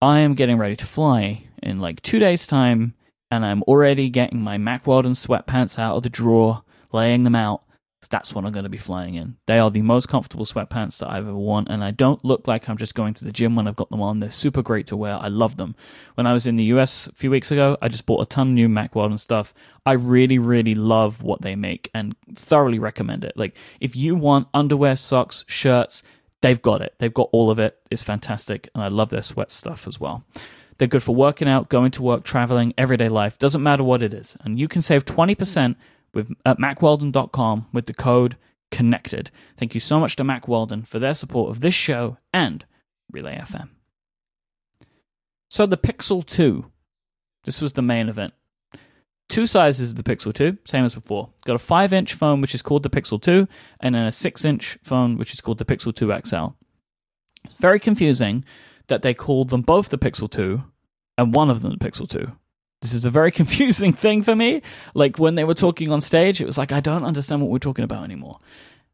I 0.01 0.21
am 0.21 0.35
getting 0.35 0.59
ready 0.59 0.77
to 0.77 0.87
fly 0.87 1.45
in 1.63 1.81
like 1.81 2.03
two 2.03 2.19
days' 2.19 2.47
time 2.47 2.95
and 3.31 3.45
I'm 3.45 3.63
already 3.65 4.09
getting 4.11 4.41
my 4.41 4.59
Mack 4.59 4.87
Weldon 4.87 5.13
sweatpants 5.13 5.79
out 5.79 5.97
of 5.97 6.03
the 6.03 6.11
drawer, 6.11 6.63
laying 6.93 7.25
them 7.25 7.35
out, 7.35 7.63
That's 8.11 8.33
what 8.35 8.45
I'm 8.45 8.53
going 8.53 8.65
to 8.65 8.71
be 8.71 8.79
flying 8.79 9.15
in. 9.15 9.37
They 9.47 9.59
are 9.59 9.71
the 9.71 9.83
most 9.83 10.09
comfortable 10.09 10.47
sweatpants 10.47 10.99
that 10.99 11.11
I've 11.11 11.27
ever 11.27 11.35
worn, 11.37 11.67
and 11.69 11.85
I 11.85 11.91
don't 11.91 12.25
look 12.25 12.49
like 12.49 12.69
I'm 12.69 12.79
just 12.79 12.95
going 12.95 13.13
to 13.15 13.25
the 13.25 13.33
gym 13.33 13.55
when 13.55 13.67
I've 13.67 13.77
got 13.77 13.91
them 13.91 14.01
on. 14.01 14.21
They're 14.21 14.31
super 14.31 14.63
great 14.63 14.87
to 14.87 14.97
wear. 14.97 15.15
I 15.15 15.29
love 15.29 15.57
them. 15.57 15.75
When 16.15 16.27
I 16.27 16.33
was 16.33 16.47
in 16.47 16.57
the 16.57 16.65
US 16.65 17.09
a 17.09 17.13
few 17.13 17.31
weeks 17.31 17.51
ago, 17.51 17.77
I 17.83 17.89
just 17.89 18.07
bought 18.07 18.23
a 18.23 18.27
ton 18.27 18.49
of 18.49 18.55
new 18.55 18.69
Mack 18.69 18.95
Weldon 18.95 19.19
stuff. 19.19 19.53
I 19.85 19.93
really, 19.93 20.39
really 20.39 20.75
love 20.75 21.23
what 21.23 21.43
they 21.43 21.57
make 21.57 21.91
and 21.93 22.17
thoroughly 22.35 22.79
recommend 22.79 23.25
it. 23.25 23.37
Like, 23.37 23.57
if 23.81 23.95
you 23.95 24.15
want 24.15 24.49
underwear, 24.55 24.97
socks, 24.97 25.45
shirts, 25.47 26.03
they've 26.41 26.63
got 26.63 26.81
it. 26.81 26.95
They've 26.99 27.13
got 27.13 27.29
all 27.33 27.51
of 27.51 27.59
it. 27.59 27.79
It's 27.91 28.03
fantastic, 28.05 28.69
and 28.75 28.83
I 28.83 28.89
love 28.89 29.11
their 29.11 29.23
sweat 29.23 29.53
stuff 29.53 29.87
as 29.87 30.01
well. 30.01 30.25
They're 30.79 30.89
good 30.89 31.03
for 31.03 31.15
working 31.15 31.49
out, 31.49 31.69
going 31.69 31.91
to 31.93 32.03
work, 32.03 32.25
traveling, 32.25 32.73
everyday 32.79 33.09
life. 33.09 33.39
Doesn't 33.39 33.63
matter 33.63 33.83
what 33.83 34.03
it 34.03 34.15
is. 34.15 34.37
And 34.41 34.59
you 34.59 34.69
can 34.69 34.83
save 34.83 35.05
20% 35.05 35.77
with 36.15 36.33
at 36.47 36.59
mackweldon.com 36.59 37.67
with 37.73 37.87
the 37.87 37.95
code 37.95 38.37
connected. 38.71 39.31
Thank 39.57 39.75
you 39.75 39.81
so 39.81 39.99
much 39.99 40.17
to 40.17 40.25
Mack 40.25 40.47
Weldon 40.47 40.83
for 40.83 40.99
their 40.99 41.15
support 41.15 41.51
of 41.51 41.61
this 41.61 41.75
show 41.75 42.19
and 42.33 42.65
Relay 43.11 43.39
FM. 43.39 43.71
So 45.49 45.67
the 45.67 45.77
Pixel 45.77 46.25
2. 46.25 46.71
This 47.45 47.61
was 47.61 47.73
the 47.73 47.83
main 47.83 48.09
event. 48.09 48.35
Two 49.29 49.47
sizes 49.47 49.91
of 49.91 49.97
the 49.97 50.03
Pixel 50.03 50.33
2, 50.33 50.59
same 50.65 50.85
as 50.85 50.95
before. 50.95 51.31
Got 51.45 51.57
a 51.57 51.59
5 51.59 51.93
inch 51.93 52.15
phone, 52.15 52.41
which 52.41 52.55
is 52.55 52.63
called 52.63 52.83
the 52.83 52.91
Pixel 52.91 53.21
2, 53.21 53.47
and 53.81 53.95
then 53.95 54.07
a 54.07 54.13
6 54.13 54.45
inch 54.45 54.79
phone, 54.83 55.19
which 55.19 55.35
is 55.35 55.41
called 55.41 55.59
the 55.59 55.65
Pixel 55.65 55.95
2 55.95 56.19
XL. 56.25 56.55
It's 57.45 57.55
very 57.55 57.79
confusing 57.79 58.45
that 58.89 59.03
they 59.03 59.15
called 59.15 59.51
them 59.51 59.63
both 59.63 59.89
the 59.91 59.99
Pixel 59.99 60.31
2 60.31 60.63
and 61.17 61.35
one 61.35 61.51
of 61.51 61.63
them 61.63 61.73
the 61.79 61.79
Pixel 61.79 62.09
2. 62.09 62.31
This 62.83 62.93
is 62.93 63.05
a 63.05 63.11
very 63.11 63.31
confusing 63.41 63.93
thing 63.93 64.23
for 64.23 64.35
me. 64.35 64.63
Like 64.95 65.19
when 65.19 65.35
they 65.35 65.45
were 65.45 65.55
talking 65.55 65.91
on 65.91 66.01
stage, 66.01 66.41
it 66.41 66.47
was 66.47 66.59
like, 66.59 66.73
I 66.73 66.81
don't 66.81 67.05
understand 67.05 67.41
what 67.43 67.51
we're 67.51 67.59
talking 67.59 67.85
about 67.85 68.05
anymore. 68.05 68.35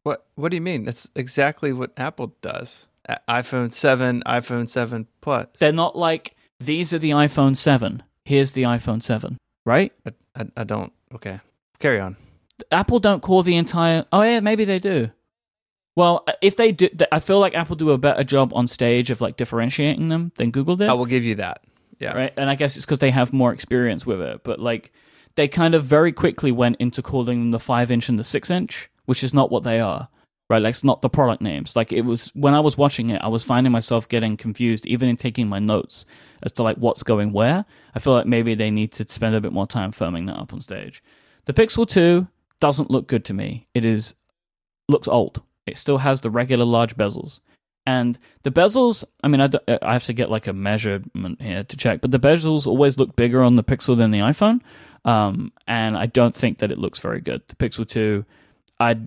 What 0.03 0.25
What 0.35 0.49
do 0.49 0.57
you 0.57 0.61
mean? 0.61 0.83
That's 0.85 1.09
exactly 1.15 1.73
what 1.73 1.91
Apple 1.97 2.35
does. 2.41 2.87
A- 3.07 3.19
iPhone 3.29 3.73
Seven, 3.73 4.23
iPhone 4.25 4.69
Seven 4.69 5.07
Plus. 5.21 5.47
They're 5.59 5.71
not 5.71 5.95
like, 5.95 6.35
these 6.59 6.93
are 6.93 6.99
the 6.99 7.11
iPhone 7.11 7.55
7. 7.55 8.03
Here's 8.23 8.53
the 8.53 8.63
iPhone 8.63 9.03
7, 9.03 9.37
right? 9.65 9.93
I, 10.05 10.11
I, 10.35 10.45
I 10.57 10.63
don't. 10.63 10.91
Okay, 11.13 11.39
carry 11.79 11.99
on. 11.99 12.17
Apple 12.71 12.99
don't 12.99 13.21
call 13.21 13.43
the 13.43 13.55
entire. 13.55 14.05
Oh 14.11 14.21
yeah, 14.23 14.39
maybe 14.39 14.65
they 14.65 14.79
do. 14.79 15.11
Well, 15.95 16.23
uh, 16.27 16.33
if 16.41 16.57
they 16.57 16.71
do, 16.71 16.89
I 17.11 17.19
feel 17.19 17.39
like 17.39 17.55
Apple 17.55 17.75
do 17.75 17.91
a 17.91 17.97
better 17.97 18.23
job 18.23 18.53
on 18.53 18.67
stage 18.67 19.09
of 19.11 19.21
like 19.21 19.37
differentiating 19.37 20.09
them 20.09 20.31
than 20.35 20.51
Google 20.51 20.75
did. 20.75 20.89
I 20.89 20.93
will 20.93 21.05
give 21.05 21.23
you 21.23 21.35
that. 21.35 21.63
Yeah. 21.99 22.13
Right, 22.13 22.33
and 22.35 22.49
I 22.49 22.55
guess 22.55 22.75
it's 22.75 22.85
because 22.85 22.99
they 22.99 23.11
have 23.11 23.31
more 23.31 23.53
experience 23.53 24.05
with 24.05 24.21
it. 24.21 24.43
But 24.43 24.59
like, 24.59 24.91
they 25.35 25.47
kind 25.47 25.73
of 25.73 25.85
very 25.85 26.11
quickly 26.11 26.51
went 26.51 26.75
into 26.77 27.01
calling 27.01 27.39
them 27.39 27.51
the 27.51 27.59
five 27.59 27.89
inch 27.89 28.09
and 28.09 28.19
the 28.19 28.23
six 28.23 28.51
inch, 28.51 28.89
which 29.05 29.23
is 29.23 29.33
not 29.33 29.49
what 29.49 29.63
they 29.63 29.79
are. 29.79 30.09
Right, 30.47 30.61
like 30.61 30.71
it's 30.71 30.83
not 30.83 31.01
the 31.01 31.09
product 31.09 31.41
names. 31.41 31.75
Like 31.75 31.91
it 31.91 32.01
was 32.01 32.27
when 32.35 32.53
I 32.53 32.59
was 32.59 32.77
watching 32.77 33.09
it, 33.09 33.21
I 33.21 33.29
was 33.29 33.43
finding 33.43 33.71
myself 33.71 34.07
getting 34.07 34.37
confused, 34.37 34.85
even 34.85 35.09
in 35.09 35.15
taking 35.15 35.47
my 35.47 35.57
notes 35.57 36.05
as 36.43 36.51
to 36.53 36.63
like 36.63 36.77
what's 36.77 37.01
going 37.01 37.31
where. 37.31 37.65
I 37.95 37.99
feel 37.99 38.13
like 38.13 38.27
maybe 38.27 38.53
they 38.53 38.69
need 38.69 38.91
to 38.93 39.07
spend 39.07 39.35
a 39.35 39.41
bit 39.41 39.53
more 39.53 39.65
time 39.65 39.91
firming 39.91 40.27
that 40.27 40.37
up 40.37 40.53
on 40.53 40.61
stage. 40.61 41.01
The 41.45 41.53
Pixel 41.53 41.87
2 41.87 42.27
doesn't 42.59 42.91
look 42.91 43.07
good 43.07 43.25
to 43.25 43.33
me. 43.33 43.67
It 43.73 43.85
is 43.85 44.13
looks 44.87 45.07
old. 45.07 45.41
It 45.65 45.77
still 45.77 45.99
has 45.99 46.21
the 46.21 46.29
regular 46.29 46.65
large 46.65 46.95
bezels. 46.95 47.39
And 47.85 48.17
the 48.43 48.51
bezels, 48.51 49.03
I 49.23 49.27
mean, 49.27 49.41
I, 49.41 49.49
I 49.81 49.93
have 49.93 50.05
to 50.05 50.13
get 50.13 50.31
like 50.31 50.47
a 50.47 50.53
measurement 50.53 51.41
here 51.41 51.63
to 51.63 51.77
check, 51.77 52.01
but 52.01 52.11
the 52.11 52.19
bezels 52.19 52.65
always 52.65 52.97
look 52.97 53.15
bigger 53.15 53.43
on 53.43 53.55
the 53.55 53.63
Pixel 53.63 53.95
than 53.95 54.11
the 54.11 54.19
iPhone. 54.19 54.61
Um, 55.05 55.51
and 55.67 55.95
I 55.95 56.07
don't 56.07 56.33
think 56.33 56.57
that 56.59 56.71
it 56.71 56.79
looks 56.79 56.99
very 56.99 57.21
good. 57.21 57.43
The 57.47 57.55
Pixel 57.55 57.87
2, 57.87 58.25
I 58.79 58.97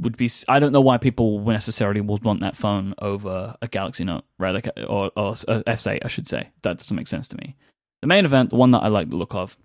would 0.00 0.16
be, 0.16 0.30
I 0.48 0.60
don't 0.60 0.72
know 0.72 0.80
why 0.80 0.98
people 0.98 1.40
necessarily 1.40 2.00
would 2.00 2.22
want 2.22 2.40
that 2.40 2.56
phone 2.56 2.94
over 3.00 3.56
a 3.60 3.66
Galaxy 3.66 4.04
Note, 4.04 4.24
right? 4.38 4.54
Like, 4.54 4.68
or, 4.88 5.10
or 5.16 5.30
a 5.48 5.62
S8, 5.64 6.04
I 6.04 6.08
should 6.08 6.28
say. 6.28 6.50
That 6.62 6.78
doesn't 6.78 6.96
make 6.96 7.08
sense 7.08 7.26
to 7.28 7.36
me. 7.36 7.56
The 8.00 8.06
main 8.06 8.24
event, 8.24 8.50
the 8.50 8.56
one 8.56 8.70
that 8.70 8.84
I 8.84 8.88
like 8.88 9.10
the 9.10 9.16
look 9.16 9.34
of, 9.34 9.56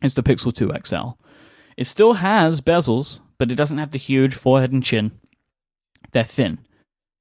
is 0.00 0.14
the 0.14 0.22
Pixel 0.22 0.54
2 0.54 0.72
XL. 0.84 1.20
It 1.76 1.86
still 1.86 2.14
has 2.14 2.60
bezels, 2.60 3.18
but 3.38 3.50
it 3.50 3.56
doesn't 3.56 3.78
have 3.78 3.90
the 3.90 3.98
huge 3.98 4.34
forehead 4.34 4.70
and 4.72 4.84
chin. 4.84 5.17
They're 6.12 6.24
thin. 6.24 6.58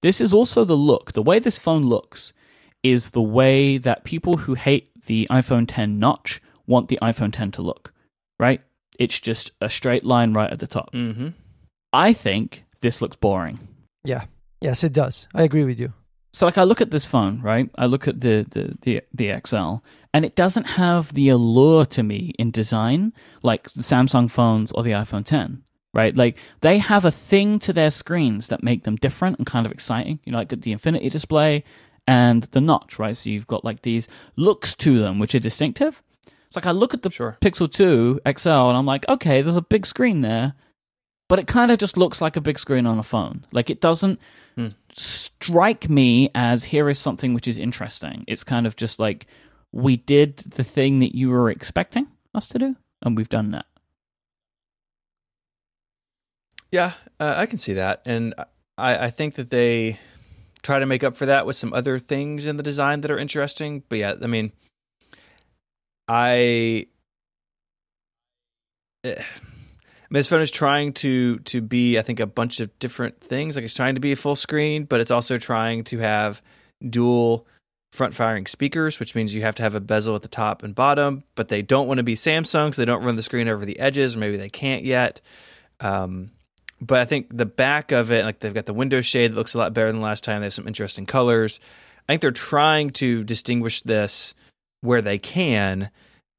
This 0.02 0.22
is 0.22 0.34
also 0.34 0.64
the 0.64 0.78
look. 0.78 1.14
The 1.14 1.22
way 1.22 1.40
this 1.40 1.58
phone 1.58 1.84
looks 1.84 2.34
is 2.84 3.12
the 3.12 3.22
way 3.22 3.78
that 3.78 4.04
people 4.04 4.38
who 4.38 4.54
hate 4.54 4.90
the 5.04 5.28
iPhone 5.32 5.66
10 5.68 6.00
notch 6.00 6.42
want 6.68 6.88
the 6.88 7.00
iPhone 7.02 7.32
10 7.32 7.52
to 7.52 7.62
look, 7.62 7.94
right? 8.40 8.62
It's 9.00 9.20
just 9.20 9.52
a 9.62 9.70
straight 9.70 10.04
line 10.04 10.34
right 10.34 10.52
at 10.52 10.60
the 10.60 10.68
top. 10.68 10.94
Mm-hmm. 10.94 11.30
I 11.94 12.14
think 12.14 12.66
this 12.82 13.02
looks 13.02 13.16
boring. 13.16 13.60
Yeah. 14.04 14.26
Yes, 14.62 14.84
it 14.84 14.94
does. 14.94 15.28
I 15.34 15.44
agree 15.44 15.64
with 15.64 15.80
you. 15.80 15.94
So 16.34 16.46
like 16.46 16.58
I 16.58 16.64
look 16.64 16.82
at 16.82 16.92
this 16.92 17.06
phone, 17.06 17.42
right? 17.42 17.70
I 17.76 17.86
look 17.86 18.08
at 18.08 18.22
the 18.22 18.46
the 18.50 18.78
the, 18.82 19.02
the 19.14 19.42
XL 19.46 19.78
and 20.14 20.26
it 20.26 20.36
doesn't 20.36 20.66
have 20.66 21.14
the 21.14 21.30
allure 21.30 21.86
to 21.86 22.04
me 22.04 22.34
in 22.38 22.52
design 22.52 23.14
like 23.42 23.70
the 23.72 23.82
Samsung 23.82 24.30
phones 24.30 24.72
or 24.72 24.84
the 24.84 24.92
iPhone 24.92 25.26
10 25.26 25.64
right? 25.98 26.16
Like 26.16 26.38
they 26.62 26.78
have 26.78 27.04
a 27.04 27.12
thing 27.12 27.60
to 27.60 27.74
their 27.74 27.90
screens 27.90 28.48
that 28.48 28.64
make 28.64 28.84
them 28.84 28.96
different 28.96 29.38
and 29.40 29.46
kind 29.46 29.66
of 29.66 29.72
exciting. 29.74 30.20
You 30.24 30.32
know, 30.32 30.38
like 30.38 30.50
the 30.62 30.72
infinity 30.72 31.10
display 31.10 31.64
and 32.08 32.44
the 32.44 32.62
notch, 32.62 32.98
right? 33.00 33.18
So 33.18 33.30
you've 33.30 33.48
got 33.48 33.66
like 33.66 33.82
these 33.82 34.08
looks 34.38 34.74
to 34.76 35.00
them 35.00 35.20
which 35.20 35.36
are 35.36 35.40
distinctive. 35.40 36.02
It's 36.46 36.56
like 36.56 36.66
I 36.66 36.72
look 36.72 36.94
at 36.94 37.02
the 37.02 37.10
Sure. 37.12 37.38
Pixel 37.42 37.70
2 37.70 38.22
XL 38.38 38.50
and 38.50 38.78
I'm 38.78 38.86
like, 38.86 39.06
okay, 39.10 39.42
there's 39.42 39.58
a 39.58 39.62
big 39.62 39.86
screen 39.86 40.22
there, 40.22 40.54
but 41.28 41.40
it 41.40 41.48
kind 41.48 41.72
of 41.72 41.78
just 41.78 41.98
looks 41.98 42.22
like 42.22 42.38
a 42.38 42.42
big 42.42 42.58
screen 42.58 42.86
on 42.86 42.98
a 43.00 43.04
phone. 43.04 43.46
Like 43.52 43.70
it 43.70 43.82
doesn't 43.82 44.20
Hmm. 44.56 44.68
strike 44.92 45.90
me 45.90 46.32
as 46.34 46.64
here 46.66 46.90
is 46.90 46.98
something 47.00 47.34
which 47.34 47.48
is 47.48 47.58
interesting. 47.58 48.24
It's 48.28 48.44
kind 48.44 48.66
of 48.66 48.76
just 48.76 49.00
like 49.00 49.28
we 49.72 49.98
did 49.98 50.38
the 50.38 50.64
thing 50.64 51.00
that 51.00 51.14
you 51.16 51.30
were 51.30 51.50
expecting 51.52 52.08
us 52.34 52.48
to 52.50 52.60
do, 52.60 52.76
and 53.04 53.16
we've 53.18 53.30
done 53.30 53.52
that. 53.52 53.66
Yeah, 56.72 56.94
uh, 57.20 57.36
I 57.38 57.46
can 57.46 57.58
see 57.58 57.74
that, 57.74 58.02
and 58.06 58.34
I, 58.78 59.06
I 59.06 59.10
think 59.10 59.36
that 59.36 59.50
they 59.50 60.00
try 60.64 60.80
to 60.80 60.86
make 60.86 61.04
up 61.04 61.16
for 61.16 61.26
that 61.26 61.46
with 61.46 61.56
some 61.56 61.74
other 61.74 61.98
things 61.98 62.46
in 62.46 62.58
the 62.58 62.64
design 62.64 63.02
that 63.02 63.12
are 63.12 63.18
interesting. 63.18 63.84
But 63.88 64.00
yeah, 64.00 64.14
I 64.22 64.28
mean, 64.28 64.52
I, 66.08 66.88
eh, 69.04 69.16
I 69.16 70.10
mean, 70.10 70.20
this 70.20 70.28
phone 70.28 70.42
is 70.42 70.52
trying 70.52 70.94
to 70.94 71.40
to 71.40 71.62
be, 71.62 71.98
I 71.98 72.02
think, 72.02 72.20
a 72.20 72.28
bunch 72.28 72.60
of 72.60 72.78
different 72.80 73.22
things. 73.22 73.56
Like 73.56 73.66
it's 73.66 73.74
trying 73.74 73.96
to 73.96 74.02
be 74.02 74.12
a 74.12 74.18
full 74.18 74.36
screen, 74.36 74.84
but 74.84 75.00
it's 75.00 75.12
also 75.12 75.38
trying 75.38 75.84
to 75.86 76.00
have 76.00 76.42
dual 76.88 77.48
front 77.94 78.14
firing 78.14 78.46
speakers, 78.46 79.00
which 79.00 79.16
means 79.16 79.34
you 79.34 79.42
have 79.42 79.56
to 79.56 79.64
have 79.64 79.74
a 79.74 79.82
bezel 79.82 80.16
at 80.16 80.22
the 80.22 80.28
top 80.28 80.64
and 80.64 80.76
bottom. 80.76 81.24
But 81.36 81.48
they 81.48 81.62
don't 81.62 81.88
want 81.88 82.00
to 82.00 82.04
be 82.04 82.16
Samsung, 82.16 82.74
so 82.74 82.82
they 82.82 82.86
don't 82.86 83.04
run 83.04 83.16
the 83.16 83.24
screen 83.24 83.48
over 83.48 83.66
the 83.66 83.80
edges, 83.80 84.18
or 84.18 84.20
maybe 84.20 84.36
they 84.36 84.50
can't 84.50 84.84
yet. 84.84 85.22
Um, 85.80 86.32
but 86.80 87.00
I 87.00 87.06
think 87.06 87.36
the 87.36 87.46
back 87.46 87.92
of 87.92 88.12
it, 88.12 88.24
like 88.24 88.40
they've 88.40 88.54
got 88.54 88.66
the 88.66 88.74
window 88.74 89.02
shade 89.02 89.32
that 89.32 89.36
looks 89.36 89.54
a 89.54 89.58
lot 89.58 89.74
better 89.74 89.92
than 89.92 90.02
last 90.02 90.24
time. 90.24 90.42
They 90.42 90.46
have 90.46 90.54
some 90.54 90.68
interesting 90.68 91.06
colors. 91.06 91.60
I 92.08 92.14
think 92.14 92.22
they're 92.22 92.32
trying 92.32 92.92
to 92.92 93.24
distinguish 93.24 93.82
this 93.82 94.34
where 94.82 95.02
they 95.02 95.18
can 95.18 95.90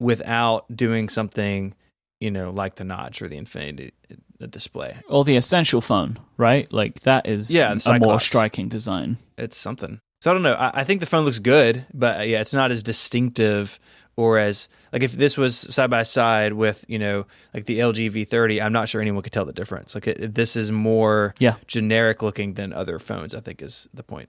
without 0.00 0.64
doing 0.74 1.08
something, 1.08 1.74
you 2.20 2.30
know, 2.30 2.50
like 2.50 2.76
the 2.76 2.84
notch 2.84 3.20
or 3.20 3.28
the 3.28 3.36
infinity 3.36 3.92
uh, 4.40 4.46
display. 4.46 4.96
Or 5.08 5.24
the 5.24 5.36
essential 5.36 5.80
phone, 5.80 6.18
right? 6.36 6.72
Like 6.72 7.00
that 7.00 7.26
is 7.26 7.50
Yeah, 7.50 7.76
a 7.86 7.98
more 7.98 8.20
striking 8.20 8.68
design. 8.68 9.18
It's 9.36 9.56
something. 9.56 10.00
So 10.20 10.30
I 10.30 10.34
don't 10.34 10.42
know. 10.42 10.54
I, 10.54 10.80
I 10.80 10.84
think 10.84 11.00
the 11.00 11.06
phone 11.06 11.24
looks 11.24 11.38
good, 11.38 11.84
but 11.92 12.20
uh, 12.20 12.22
yeah, 12.22 12.40
it's 12.40 12.54
not 12.54 12.70
as 12.70 12.82
distinctive 12.82 13.78
or 14.18 14.36
as 14.38 14.68
like 14.92 15.04
if 15.04 15.12
this 15.12 15.38
was 15.38 15.56
side 15.56 15.90
by 15.90 16.02
side 16.02 16.52
with 16.54 16.84
you 16.88 16.98
know 16.98 17.24
like 17.54 17.66
the 17.66 17.78
LG 17.78 18.10
V30, 18.10 18.60
I'm 18.60 18.72
not 18.72 18.88
sure 18.88 19.00
anyone 19.00 19.22
could 19.22 19.32
tell 19.32 19.44
the 19.44 19.52
difference. 19.52 19.94
Like 19.94 20.08
it, 20.08 20.34
this 20.34 20.56
is 20.56 20.72
more 20.72 21.34
Yeah. 21.38 21.54
generic 21.68 22.20
looking 22.20 22.54
than 22.54 22.72
other 22.72 22.98
phones. 22.98 23.34
I 23.34 23.40
think 23.40 23.62
is 23.62 23.88
the 23.94 24.02
point. 24.02 24.28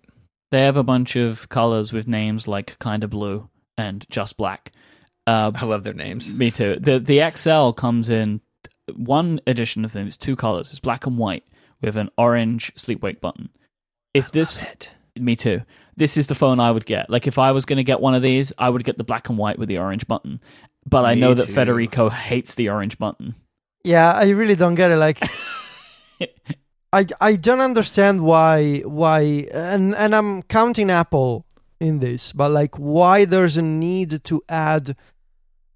They 0.52 0.62
have 0.62 0.78
a 0.78 0.84
bunch 0.84 1.16
of 1.16 1.50
colors 1.50 1.92
with 1.92 2.08
names 2.08 2.48
like 2.48 2.78
Kinda 2.80 3.08
Blue 3.08 3.50
and 3.78 4.06
Just 4.10 4.38
Black. 4.38 4.72
Uh, 5.26 5.52
I 5.56 5.66
love 5.66 5.84
their 5.84 5.94
names. 5.94 6.34
me 6.34 6.52
too. 6.52 6.78
The 6.80 7.00
the 7.00 7.28
XL 7.36 7.72
comes 7.72 8.10
in 8.12 8.42
one 8.96 9.40
edition 9.48 9.84
of 9.86 9.92
them. 9.94 10.08
It's 10.08 10.18
two 10.18 10.36
colors. 10.36 10.70
It's 10.72 10.80
black 10.80 11.06
and 11.08 11.18
white 11.18 11.44
with 11.82 11.98
an 11.98 12.10
orange 12.18 12.72
sleep 12.76 13.02
wake 13.02 13.22
button. 13.22 13.50
If 14.14 14.32
this, 14.32 14.58
it. 14.62 14.92
me 15.18 15.36
too. 15.36 15.62
This 16.00 16.18
is 16.18 16.28
the 16.28 16.36
phone 16.36 16.60
I 16.60 16.72
would 16.72 16.86
get. 16.86 17.10
Like 17.10 17.28
if 17.28 17.38
I 17.38 17.52
was 17.52 17.66
going 17.66 17.78
to 17.78 17.84
get 17.84 18.00
one 18.00 18.16
of 18.16 18.22
these, 18.24 18.54
I 18.58 18.70
would 18.70 18.84
get 18.86 18.98
the 18.98 19.04
black 19.04 19.28
and 19.30 19.38
white 19.38 19.60
with 19.60 19.68
the 19.68 19.78
orange 19.78 20.08
button. 20.08 20.40
But 20.86 21.04
I 21.04 21.14
Me 21.14 21.22
know 21.22 21.34
that 21.34 21.48
too. 21.48 21.54
Federico 21.54 22.10
hates 22.10 22.56
the 22.56 22.70
orange 22.70 22.98
button. 22.98 23.36
Yeah, 23.84 24.14
I 24.14 24.30
really 24.30 24.56
don't 24.56 24.76
get 24.76 24.92
it. 24.92 24.98
Like, 24.98 25.22
I 26.94 27.06
I 27.22 27.36
don't 27.36 27.60
understand 27.60 28.22
why 28.22 28.80
why 28.80 29.48
and 29.54 29.94
and 29.94 30.16
I'm 30.16 30.42
counting 30.44 30.90
Apple 30.90 31.46
in 31.80 32.00
this, 32.00 32.32
but 32.32 32.52
like 32.52 32.76
why 32.76 33.26
there's 33.26 33.58
a 33.58 33.62
need 33.62 34.24
to 34.24 34.42
add 34.50 34.96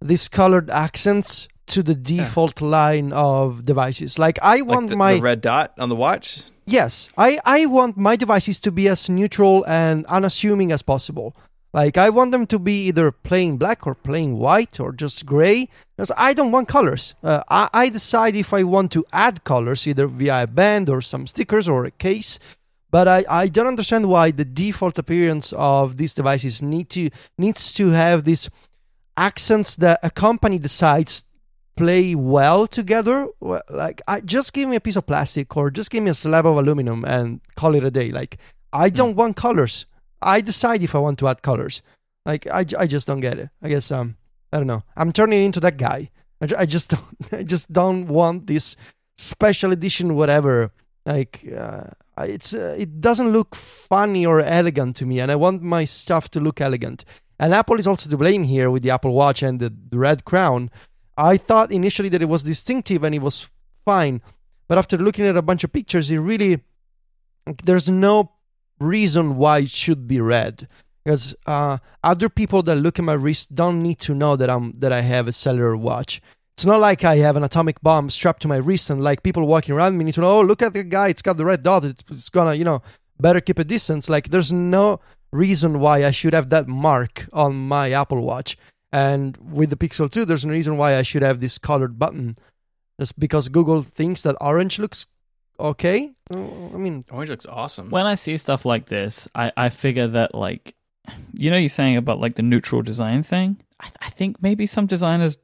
these 0.02 0.28
colored 0.28 0.70
accents 0.70 1.48
to 1.68 1.84
the 1.84 1.96
default 1.96 2.62
line 2.62 3.12
of 3.14 3.66
devices. 3.66 4.18
Like 4.18 4.40
I 4.42 4.56
Like 4.58 4.68
want 4.68 4.90
the, 4.90 4.96
my 4.96 5.16
the 5.16 5.22
red 5.22 5.42
dot 5.42 5.74
on 5.78 5.90
the 5.90 5.96
watch. 5.96 6.44
Yes, 6.66 7.10
I, 7.18 7.40
I 7.46 7.66
want 7.66 7.98
my 7.98 8.16
devices 8.16 8.60
to 8.62 8.72
be 8.72 8.88
as 8.88 9.10
neutral 9.10 9.66
and 9.68 10.06
unassuming 10.06 10.72
as 10.72 10.82
possible. 10.82 11.36
Like 11.74 11.98
I 11.98 12.10
want 12.10 12.32
them 12.32 12.46
to 12.48 12.60
be 12.60 12.88
either 12.88 13.12
plain 13.12 13.58
black 13.58 13.88
or 13.88 13.96
plain 13.96 14.38
white 14.38 14.80
or 14.80 14.92
just 14.92 15.26
gray. 15.26 15.70
Because 15.96 16.12
I 16.16 16.34
don't 16.34 16.52
want 16.52 16.68
colors. 16.68 17.16
Uh, 17.24 17.42
I, 17.50 17.68
I 17.74 17.90
decide 17.90 18.36
if 18.36 18.54
I 18.54 18.64
want 18.64 18.92
to 18.92 19.06
add 19.12 19.44
colors 19.44 19.88
either 19.88 20.08
via 20.08 20.44
a 20.44 20.48
band 20.48 20.88
or 20.88 21.02
some 21.02 21.28
stickers 21.28 21.68
or 21.68 21.86
a 21.86 21.92
case. 21.92 22.40
But 22.92 23.08
I, 23.08 23.26
I 23.28 23.48
don't 23.48 23.68
understand 23.68 24.08
why 24.08 24.30
the 24.30 24.46
default 24.46 25.00
appearance 25.00 25.52
of 25.54 25.98
these 25.98 26.14
devices 26.14 26.62
need 26.62 26.90
to 26.90 27.10
needs 27.40 27.74
to 27.74 27.90
have 27.90 28.24
these 28.24 28.50
accents 29.18 29.76
that 29.78 30.00
a 30.04 30.12
company 30.12 30.60
decides 30.60 31.24
play 31.76 32.16
well 32.16 32.68
together 32.68 33.28
well, 33.40 33.62
like 33.70 34.02
I 34.08 34.22
just 34.22 34.54
give 34.54 34.70
me 34.70 34.76
a 34.76 34.82
piece 34.82 34.96
of 34.96 35.06
plastic 35.06 35.56
or 35.58 35.72
just 35.72 35.90
give 35.90 36.04
me 36.04 36.12
a 36.12 36.14
slab 36.14 36.46
of 36.46 36.58
aluminum 36.58 37.04
and 37.06 37.42
call 37.56 37.76
it 37.76 37.84
a 37.84 37.92
day. 37.92 38.12
Like 38.12 38.38
I 38.72 38.90
don't 38.90 39.16
want 39.16 39.36
colors. 39.36 39.86
I 40.22 40.42
decide 40.42 40.84
if 40.84 40.96
I 40.96 41.00
want 41.00 41.20
to 41.20 41.28
add 41.28 41.42
colors. 41.42 41.82
Like 42.26 42.48
I, 42.48 42.66
I 42.78 42.88
just 42.88 43.08
don't 43.08 43.20
get 43.20 43.40
it. 43.40 43.50
I 43.62 43.70
guess 43.70 43.92
um 43.92 44.18
I 44.52 44.58
don't 44.58 44.68
know. 44.68 44.84
I'm 44.96 45.12
turning 45.12 45.44
into 45.44 45.60
that 45.62 45.78
guy. 45.78 46.10
I, 46.42 46.48
I 46.60 46.66
just 46.66 46.90
don't 46.96 47.34
I 47.34 47.44
just 47.44 47.74
don't 47.74 48.08
want 48.08 48.48
this 48.48 48.76
special 49.18 49.72
edition 49.72 50.16
whatever. 50.16 50.70
Like 51.06 51.46
uh, 51.56 51.88
it's 52.20 52.54
uh, 52.54 52.76
it 52.78 53.02
doesn't 53.02 53.32
look 53.32 53.56
funny 53.56 54.26
or 54.26 54.40
elegant 54.40 54.96
to 54.98 55.06
me 55.06 55.20
and 55.20 55.32
I 55.32 55.36
want 55.36 55.62
my 55.64 55.86
stuff 55.86 56.30
to 56.32 56.40
look 56.40 56.62
elegant. 56.62 57.04
And 57.40 57.54
Apple 57.54 57.80
is 57.80 57.88
also 57.88 58.10
to 58.10 58.18
blame 58.18 58.44
here 58.44 58.70
with 58.70 58.84
the 58.84 58.92
Apple 58.92 59.14
Watch 59.14 59.42
and 59.42 59.60
the, 59.60 59.74
the 59.90 59.98
red 59.98 60.24
crown 60.24 60.70
I 61.18 61.38
thought 61.38 61.72
initially 61.72 62.10
that 62.10 62.22
it 62.22 62.30
was 62.30 62.44
distinctive 62.44 63.04
and 63.04 63.14
it 63.14 63.22
was 63.22 63.50
fine, 63.86 64.22
but 64.68 64.78
after 64.78 64.98
looking 64.98 65.26
at 65.26 65.38
a 65.38 65.42
bunch 65.42 65.64
of 65.64 65.72
pictures, 65.72 66.10
it 66.10 66.18
really 66.18 66.62
there's 67.64 67.90
no 67.90 68.32
reason 68.80 69.38
why 69.38 69.60
it 69.60 69.70
should 69.70 70.08
be 70.08 70.20
red 70.20 70.68
because 71.04 71.36
uh, 71.46 71.78
other 72.04 72.30
people 72.30 72.62
that 72.64 72.76
look 72.76 72.98
at 72.98 73.06
my 73.06 73.14
wrist 73.14 73.54
don't 73.56 73.84
need 73.84 74.00
to 74.00 74.14
know 74.14 74.36
that 74.36 74.50
I'm 74.50 74.72
that 74.80 74.92
I 74.92 75.02
have 75.02 75.28
a 75.28 75.34
cellular 75.34 75.76
watch. 75.76 76.22
It's 76.56 76.66
not 76.66 76.80
like 76.80 77.04
I 77.04 77.18
have 77.18 77.36
an 77.36 77.44
atomic 77.44 77.82
bomb 77.82 78.10
strapped 78.10 78.42
to 78.44 78.48
my 78.48 78.58
wrist 78.58 78.90
and 78.90 79.04
like 79.04 79.24
people 79.24 79.46
walking 79.48 79.74
around 79.76 79.98
me 79.98 80.06
need 80.06 80.14
to 80.14 80.22
know. 80.22 80.40
Oh, 80.40 80.42
look 80.42 80.62
at 80.62 80.74
the 80.74 80.84
guy! 80.84 81.10
It's 81.10 81.22
got 81.22 81.38
the 81.38 81.46
red 81.46 81.64
dot. 81.64 81.84
It's, 81.84 82.04
it's 82.10 82.30
gonna 82.30 82.54
you 82.54 82.64
know 82.64 82.82
better 83.20 83.42
keep 83.42 83.60
a 83.60 83.64
distance. 83.64 84.10
Like 84.10 84.30
there's 84.30 84.54
no 84.54 85.00
reason 85.32 85.80
why 85.80 86.06
I 86.06 86.12
should 86.12 86.34
have 86.34 86.50
that 86.50 86.68
mark 86.68 87.28
on 87.34 87.56
my 87.56 87.92
Apple 87.92 88.22
Watch. 88.22 88.58
And 88.94 89.36
with 89.38 89.72
the 89.72 89.76
Pixel 89.76 90.10
2, 90.10 90.24
there's 90.24 90.46
no 90.46 90.54
reason 90.54 90.78
why 90.78 90.96
I 90.96 91.02
should 91.02 91.24
have 91.24 91.40
this 91.40 91.58
colored 91.58 91.98
button. 91.98 92.36
Just 93.00 93.20
because 93.20 93.50
Google 93.50 93.82
thinks 93.82 94.22
that 94.22 94.38
orange 94.40 94.78
looks 94.78 95.08
okay. 95.60 96.14
I 96.32 96.36
mean, 96.36 97.02
Orange 97.10 97.32
looks 97.32 97.48
awesome. 97.48 97.90
When 97.90 98.06
I 98.06 98.14
see 98.14 98.38
stuff 98.38 98.66
like 98.66 98.86
this, 98.86 99.28
I, 99.34 99.52
I 99.58 99.70
figure 99.70 100.08
that 100.10 100.36
like, 100.36 100.76
you 101.34 101.50
know, 101.50 101.58
you're 101.58 101.70
saying 101.70 101.98
about 101.98 102.20
like 102.20 102.36
the 102.36 102.44
neutral 102.44 102.84
design 102.84 103.24
thing. 103.24 103.58
I, 103.82 103.90
I 104.00 104.10
think 104.12 104.44
maybe 104.44 104.68
some 104.68 104.86
designers 104.86 105.40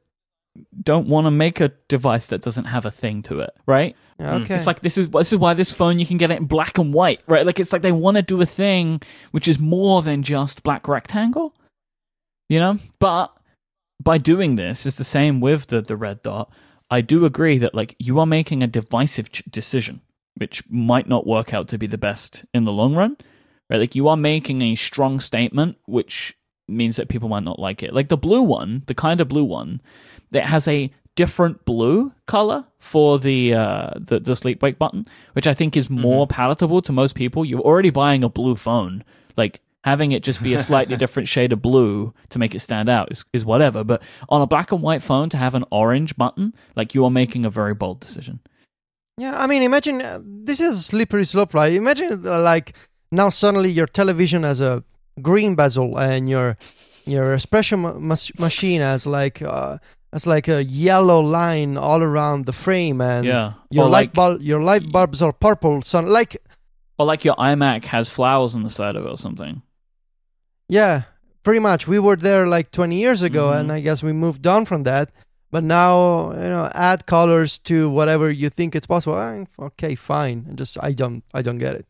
don't 0.80 1.08
want 1.08 1.26
to 1.26 1.32
make 1.32 1.60
a 1.60 1.72
device 1.88 2.28
that 2.28 2.42
doesn't 2.42 2.66
have 2.66 2.86
a 2.86 2.90
thing 2.92 3.20
to 3.22 3.40
it, 3.40 3.50
right? 3.66 3.96
Hmm. 4.20 4.42
okay. 4.42 4.54
It's 4.54 4.66
like 4.66 4.80
this 4.80 4.96
is 4.96 5.10
this 5.10 5.32
is 5.32 5.40
why 5.40 5.54
this 5.54 5.72
phone 5.72 5.98
you 5.98 6.06
can 6.06 6.18
get 6.18 6.30
it 6.30 6.38
in 6.38 6.44
black 6.44 6.78
and 6.78 6.94
white, 6.94 7.20
right? 7.26 7.44
Like 7.44 7.58
it's 7.58 7.72
like 7.72 7.82
they 7.82 7.90
want 7.90 8.14
to 8.14 8.22
do 8.22 8.40
a 8.40 8.46
thing 8.46 9.00
which 9.32 9.48
is 9.48 9.58
more 9.58 10.02
than 10.02 10.22
just 10.22 10.62
black 10.62 10.86
rectangle, 10.86 11.52
you 12.48 12.60
know. 12.60 12.78
But 13.00 13.34
by 14.02 14.18
doing 14.18 14.56
this, 14.56 14.86
it's 14.86 14.96
the 14.96 15.04
same 15.04 15.40
with 15.40 15.68
the 15.68 15.80
the 15.80 15.96
red 15.96 16.22
dot. 16.22 16.50
I 16.90 17.00
do 17.02 17.24
agree 17.24 17.58
that 17.58 17.74
like 17.74 17.94
you 17.98 18.18
are 18.18 18.26
making 18.26 18.62
a 18.62 18.66
divisive 18.66 19.30
ch- 19.30 19.44
decision, 19.48 20.00
which 20.36 20.68
might 20.68 21.08
not 21.08 21.26
work 21.26 21.54
out 21.54 21.68
to 21.68 21.78
be 21.78 21.86
the 21.86 21.98
best 21.98 22.44
in 22.52 22.64
the 22.64 22.72
long 22.72 22.94
run, 22.94 23.16
right? 23.68 23.78
Like 23.78 23.94
you 23.94 24.08
are 24.08 24.16
making 24.16 24.62
a 24.62 24.74
strong 24.74 25.20
statement, 25.20 25.76
which 25.86 26.36
means 26.66 26.96
that 26.96 27.08
people 27.08 27.28
might 27.28 27.44
not 27.44 27.58
like 27.58 27.82
it. 27.82 27.94
Like 27.94 28.08
the 28.08 28.16
blue 28.16 28.42
one, 28.42 28.82
the 28.86 28.94
kind 28.94 29.20
of 29.20 29.28
blue 29.28 29.44
one, 29.44 29.80
that 30.30 30.46
has 30.46 30.66
a 30.66 30.90
different 31.14 31.64
blue 31.64 32.12
color 32.26 32.64
for 32.78 33.18
the 33.18 33.54
uh, 33.54 33.90
the, 33.96 34.20
the 34.20 34.34
sleep 34.34 34.62
wake 34.62 34.78
button, 34.78 35.06
which 35.34 35.46
I 35.46 35.54
think 35.54 35.76
is 35.76 35.90
more 35.90 36.26
palatable 36.26 36.82
to 36.82 36.92
most 36.92 37.14
people. 37.14 37.44
You're 37.44 37.60
already 37.60 37.90
buying 37.90 38.24
a 38.24 38.28
blue 38.28 38.56
phone, 38.56 39.04
like 39.36 39.60
having 39.84 40.12
it 40.12 40.22
just 40.22 40.42
be 40.42 40.54
a 40.54 40.58
slightly 40.58 40.96
different 41.04 41.28
shade 41.28 41.52
of 41.52 41.62
blue 41.62 42.12
to 42.28 42.38
make 42.38 42.54
it 42.54 42.60
stand 42.60 42.88
out 42.88 43.10
is, 43.10 43.24
is 43.32 43.44
whatever. 43.44 43.82
But 43.84 44.02
on 44.28 44.42
a 44.42 44.46
black 44.46 44.72
and 44.72 44.82
white 44.82 45.02
phone, 45.02 45.28
to 45.30 45.36
have 45.36 45.54
an 45.54 45.64
orange 45.70 46.16
button, 46.16 46.54
like 46.76 46.94
you 46.94 47.04
are 47.04 47.10
making 47.10 47.44
a 47.44 47.50
very 47.50 47.74
bold 47.74 48.00
decision. 48.00 48.40
Yeah, 49.18 49.38
I 49.38 49.46
mean, 49.46 49.62
imagine 49.62 50.00
uh, 50.00 50.20
this 50.22 50.60
is 50.60 50.74
a 50.74 50.82
slippery 50.82 51.24
slope, 51.24 51.52
right? 51.54 51.72
Imagine 51.72 52.26
uh, 52.26 52.40
like 52.40 52.74
now 53.12 53.28
suddenly 53.28 53.70
your 53.70 53.86
television 53.86 54.42
has 54.44 54.60
a 54.60 54.82
green 55.20 55.54
bezel 55.54 55.98
and 55.98 56.28
your 56.28 56.56
your 57.04 57.34
espresso 57.34 57.78
ma- 57.78 57.98
mas- 57.98 58.32
machine 58.38 58.80
has 58.80 59.06
like 59.06 59.42
uh, 59.42 59.76
has 60.12 60.26
like 60.26 60.48
a 60.48 60.64
yellow 60.64 61.20
line 61.20 61.76
all 61.76 62.02
around 62.02 62.46
the 62.46 62.52
frame, 62.52 63.00
and 63.00 63.26
yeah, 63.26 63.52
your 63.70 63.84
or 63.84 63.90
light 63.90 64.08
like 64.08 64.12
bulb 64.14 64.42
your 64.42 64.62
light 64.62 64.90
bulbs 64.90 65.20
are 65.20 65.32
purple. 65.32 65.82
So 65.82 66.00
like 66.00 66.36
or 66.98 67.06
like 67.06 67.24
your 67.24 67.34
iMac 67.36 67.84
has 67.86 68.08
flowers 68.08 68.54
on 68.54 68.62
the 68.62 68.70
side 68.70 68.96
of 68.96 69.04
it 69.04 69.08
or 69.10 69.16
something. 69.16 69.62
Yeah, 70.70 71.02
pretty 71.42 71.60
much. 71.60 71.86
We 71.88 71.98
were 71.98 72.16
there 72.16 72.46
like 72.46 72.70
20 72.70 72.96
years 72.96 73.22
ago, 73.22 73.50
Mhm. 73.50 73.58
and 73.60 73.72
I 73.72 73.80
guess 73.80 74.02
we 74.02 74.12
moved 74.12 74.46
on 74.46 74.64
from 74.66 74.84
that. 74.84 75.10
But 75.52 75.64
now, 75.64 76.30
you 76.32 76.48
know, 76.54 76.70
add 76.74 77.06
colors 77.06 77.58
to 77.66 77.90
whatever 77.90 78.30
you 78.30 78.48
think 78.50 78.74
it's 78.76 78.86
possible. 78.86 79.18
eh, 79.18 79.44
Okay, 79.58 79.94
fine. 79.96 80.46
And 80.48 80.56
just 80.58 80.78
I 80.80 80.92
don't 80.92 81.22
I 81.34 81.42
don't 81.42 81.58
get 81.58 81.74
it. 81.74 81.86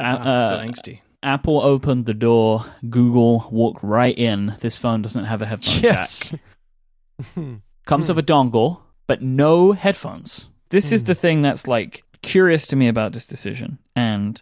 Uh, 0.00 0.16
Ah, 0.18 0.22
so 0.24 0.54
uh, 0.56 0.64
angsty. 0.64 1.00
Apple 1.22 1.60
opened 1.60 2.06
the 2.06 2.14
door. 2.14 2.64
Google 2.88 3.48
walked 3.50 3.82
right 3.82 4.16
in. 4.16 4.54
This 4.60 4.78
phone 4.78 5.02
doesn't 5.02 5.26
have 5.26 5.42
a 5.42 5.46
headphone 5.46 5.82
Yes. 5.82 6.30
jack. 6.30 6.40
Comes 7.86 8.08
with 8.08 8.18
a 8.18 8.22
dongle, 8.22 8.80
but 9.06 9.20
no 9.22 9.72
headphones. 9.72 10.48
This 10.70 10.92
is 10.92 11.00
Hmm. 11.02 11.06
the 11.06 11.14
thing 11.14 11.42
that's 11.42 11.66
like 11.66 12.02
curious 12.22 12.66
to 12.68 12.76
me 12.76 12.88
about 12.88 13.12
this 13.12 13.26
decision, 13.26 13.78
and 13.96 14.40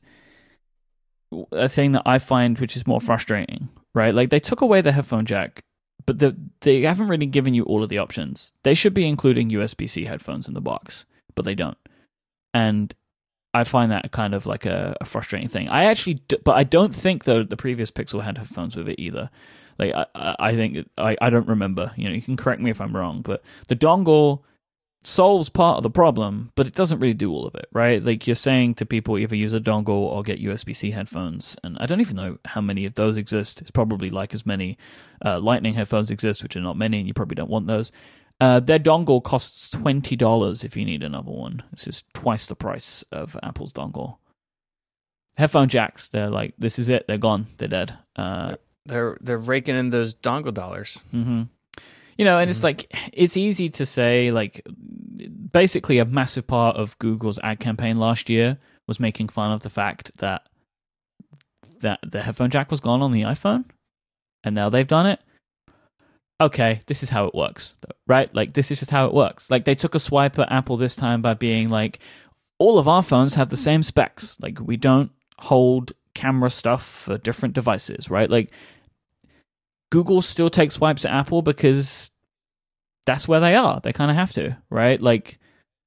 a 1.52 1.68
thing 1.68 1.92
that 1.92 2.02
I 2.06 2.18
find 2.18 2.58
which 2.58 2.76
is 2.76 2.86
more 2.86 3.00
frustrating. 3.00 3.68
Right, 3.94 4.14
like 4.14 4.28
they 4.30 4.40
took 4.40 4.60
away 4.60 4.82
the 4.82 4.92
headphone 4.92 5.24
jack, 5.24 5.64
but 6.04 6.18
the, 6.18 6.36
they 6.60 6.82
haven't 6.82 7.08
really 7.08 7.26
given 7.26 7.54
you 7.54 7.64
all 7.64 7.82
of 7.82 7.88
the 7.88 7.98
options. 7.98 8.52
They 8.62 8.74
should 8.74 8.92
be 8.92 9.06
including 9.06 9.50
USB 9.50 9.88
C 9.88 10.04
headphones 10.04 10.48
in 10.48 10.54
the 10.54 10.60
box, 10.60 11.06
but 11.34 11.46
they 11.46 11.54
don't. 11.54 11.78
And 12.52 12.94
I 13.54 13.64
find 13.64 13.90
that 13.90 14.12
kind 14.12 14.34
of 14.34 14.44
like 14.44 14.66
a, 14.66 14.96
a 15.00 15.06
frustrating 15.06 15.48
thing. 15.48 15.70
I 15.70 15.84
actually, 15.84 16.20
d- 16.28 16.36
but 16.44 16.56
I 16.56 16.64
don't 16.64 16.94
think 16.94 17.24
though 17.24 17.42
the 17.42 17.56
previous 17.56 17.90
Pixel 17.90 18.22
had 18.22 18.36
headphones 18.36 18.76
with 18.76 18.88
it 18.88 19.00
either. 19.00 19.30
Like 19.78 19.94
I 19.94 20.36
I 20.38 20.54
think 20.54 20.86
I, 20.98 21.16
I 21.20 21.30
don't 21.30 21.48
remember. 21.48 21.92
You 21.96 22.08
know, 22.08 22.14
you 22.14 22.20
can 22.22 22.36
correct 22.36 22.60
me 22.60 22.70
if 22.70 22.82
I'm 22.82 22.94
wrong, 22.94 23.22
but 23.22 23.42
the 23.68 23.76
dongle 23.76 24.42
solves 25.06 25.48
part 25.48 25.76
of 25.76 25.84
the 25.84 25.90
problem, 25.90 26.50
but 26.56 26.66
it 26.66 26.74
doesn't 26.74 26.98
really 26.98 27.14
do 27.14 27.30
all 27.30 27.46
of 27.46 27.54
it, 27.54 27.68
right? 27.72 28.02
Like 28.02 28.26
you're 28.26 28.34
saying 28.34 28.74
to 28.76 28.84
people 28.86 29.16
either 29.16 29.36
use 29.36 29.52
a 29.54 29.60
dongle 29.60 29.90
or 29.90 30.24
get 30.24 30.42
USB 30.42 30.74
C 30.74 30.90
headphones, 30.90 31.56
and 31.62 31.76
I 31.78 31.86
don't 31.86 32.00
even 32.00 32.16
know 32.16 32.38
how 32.44 32.60
many 32.60 32.84
of 32.86 32.94
those 32.96 33.16
exist. 33.16 33.60
It's 33.60 33.70
probably 33.70 34.10
like 34.10 34.34
as 34.34 34.44
many 34.44 34.76
uh, 35.24 35.38
Lightning 35.38 35.74
headphones 35.74 36.10
exist, 36.10 36.42
which 36.42 36.56
are 36.56 36.60
not 36.60 36.76
many, 36.76 36.98
and 36.98 37.06
you 37.06 37.14
probably 37.14 37.36
don't 37.36 37.50
want 37.50 37.68
those. 37.68 37.92
Uh, 38.40 38.58
their 38.60 38.80
dongle 38.80 39.22
costs 39.22 39.70
twenty 39.70 40.16
dollars 40.16 40.64
if 40.64 40.76
you 40.76 40.84
need 40.84 41.02
another 41.04 41.30
one. 41.30 41.62
This 41.70 41.86
is 41.86 42.04
twice 42.12 42.46
the 42.46 42.56
price 42.56 43.04
of 43.12 43.36
Apple's 43.42 43.72
dongle. 43.72 44.18
Headphone 45.36 45.68
jacks, 45.68 46.08
they're 46.08 46.30
like, 46.30 46.54
this 46.58 46.78
is 46.78 46.88
it. 46.88 47.06
They're 47.06 47.16
gone. 47.18 47.46
They're 47.58 47.68
dead. 47.68 47.96
Uh, 48.16 48.56
They're 48.86 49.16
they're 49.20 49.38
raking 49.38 49.76
in 49.76 49.90
those 49.90 50.14
dongle 50.14 50.52
dollars. 50.52 51.00
hmm 51.12 51.44
You 52.16 52.24
know, 52.24 52.38
and 52.38 52.48
it's 52.48 52.60
mm-hmm. 52.60 52.66
like 52.66 52.94
it's 53.12 53.36
easy 53.36 53.68
to 53.70 53.86
say 53.86 54.30
like 54.30 54.66
basically 55.52 55.98
a 55.98 56.04
massive 56.04 56.46
part 56.46 56.76
of 56.76 56.98
Google's 56.98 57.38
ad 57.42 57.60
campaign 57.60 57.98
last 57.98 58.30
year 58.30 58.58
was 58.86 59.00
making 59.00 59.28
fun 59.28 59.52
of 59.52 59.62
the 59.62 59.70
fact 59.70 60.16
that 60.18 60.42
that 61.80 61.98
the 62.02 62.22
headphone 62.22 62.50
jack 62.50 62.70
was 62.70 62.80
gone 62.80 63.02
on 63.02 63.12
the 63.12 63.22
iPhone, 63.22 63.64
and 64.44 64.54
now 64.54 64.68
they've 64.68 64.86
done 64.86 65.06
it. 65.06 65.20
Okay, 66.40 66.80
this 66.86 67.02
is 67.02 67.08
how 67.08 67.26
it 67.26 67.34
works, 67.34 67.74
right? 68.06 68.32
Like 68.34 68.52
this 68.52 68.70
is 68.70 68.78
just 68.78 68.90
how 68.90 69.06
it 69.06 69.14
works. 69.14 69.50
Like 69.50 69.64
they 69.64 69.74
took 69.74 69.94
a 69.94 69.98
swipe 69.98 70.38
at 70.38 70.52
Apple 70.52 70.76
this 70.76 70.96
time 70.96 71.22
by 71.22 71.34
being 71.34 71.68
like, 71.68 71.98
all 72.58 72.78
of 72.78 72.88
our 72.88 73.02
phones 73.02 73.34
have 73.34 73.48
the 73.48 73.56
same 73.56 73.82
specs. 73.82 74.38
Like 74.40 74.58
we 74.60 74.76
don't 74.76 75.10
hold 75.38 75.92
camera 76.14 76.50
stuff 76.50 76.84
for 76.84 77.18
different 77.18 77.54
devices, 77.54 78.10
right? 78.10 78.30
Like 78.30 78.50
Google 79.90 80.22
still 80.22 80.50
takes 80.50 80.74
swipes 80.74 81.04
at 81.04 81.12
Apple 81.12 81.42
because 81.42 82.10
that's 83.04 83.28
where 83.28 83.40
they 83.40 83.54
are. 83.54 83.80
They 83.80 83.92
kind 83.92 84.10
of 84.10 84.16
have 84.16 84.32
to, 84.34 84.56
right? 84.70 85.00
Like 85.00 85.38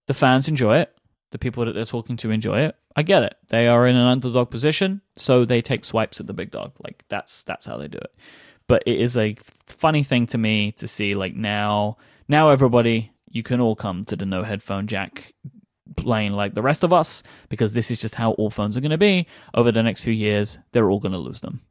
the 0.08 0.14
fans 0.14 0.48
enjoy 0.48 0.78
it, 0.78 0.96
the 1.32 1.40
people 1.40 1.66
that 1.66 1.74
they're 1.74 1.86
talking 1.86 2.18
to 2.18 2.32
enjoy 2.32 2.62
it. 2.62 2.76
I 2.96 3.04
get 3.04 3.24
it. 3.24 3.36
They 3.50 3.68
are 3.68 3.88
in 3.88 3.96
an 3.96 4.08
underdog 4.08 4.50
position, 4.50 5.02
so 5.16 5.46
they 5.46 5.62
take 5.62 5.86
swipes 5.86 6.20
at 6.20 6.28
the 6.28 6.34
big 6.34 6.52
dog. 6.52 6.74
Like 6.84 7.04
that's 7.10 7.44
that's 7.44 7.66
how 7.66 7.78
they 7.78 7.88
do 7.88 7.98
it. 7.98 8.14
But 8.68 8.84
it 8.86 9.00
is 9.00 9.18
a 9.18 9.36
funny 9.68 10.04
thing 10.04 10.28
to 10.28 10.38
me 10.38 10.72
to 10.74 10.88
see 10.88 11.16
like 11.16 11.36
now 11.36 11.98
now 12.28 12.50
everybody, 12.50 13.12
you 13.30 13.44
can 13.44 13.62
all 13.62 13.76
come 13.76 14.06
to 14.06 14.16
the 14.16 14.26
no 14.26 14.44
headphone 14.44 14.88
jack 14.88 15.34
plane 15.98 16.34
like 16.34 16.54
the 16.54 16.62
rest 16.62 16.84
of 16.84 16.94
us 16.94 17.24
because 17.50 17.74
this 17.74 17.92
is 17.92 17.98
just 17.98 18.16
how 18.16 18.32
all 18.34 18.50
phones 18.50 18.78
are 18.78 18.82
going 18.82 18.92
to 18.92 18.98
be 18.98 19.28
over 19.54 19.72
the 19.72 19.84
next 19.84 20.04
few 20.04 20.14
years. 20.14 20.60
They're 20.72 20.90
all 20.90 21.00
going 21.00 21.12
to 21.12 21.18
lose 21.18 21.42
them. 21.42 21.62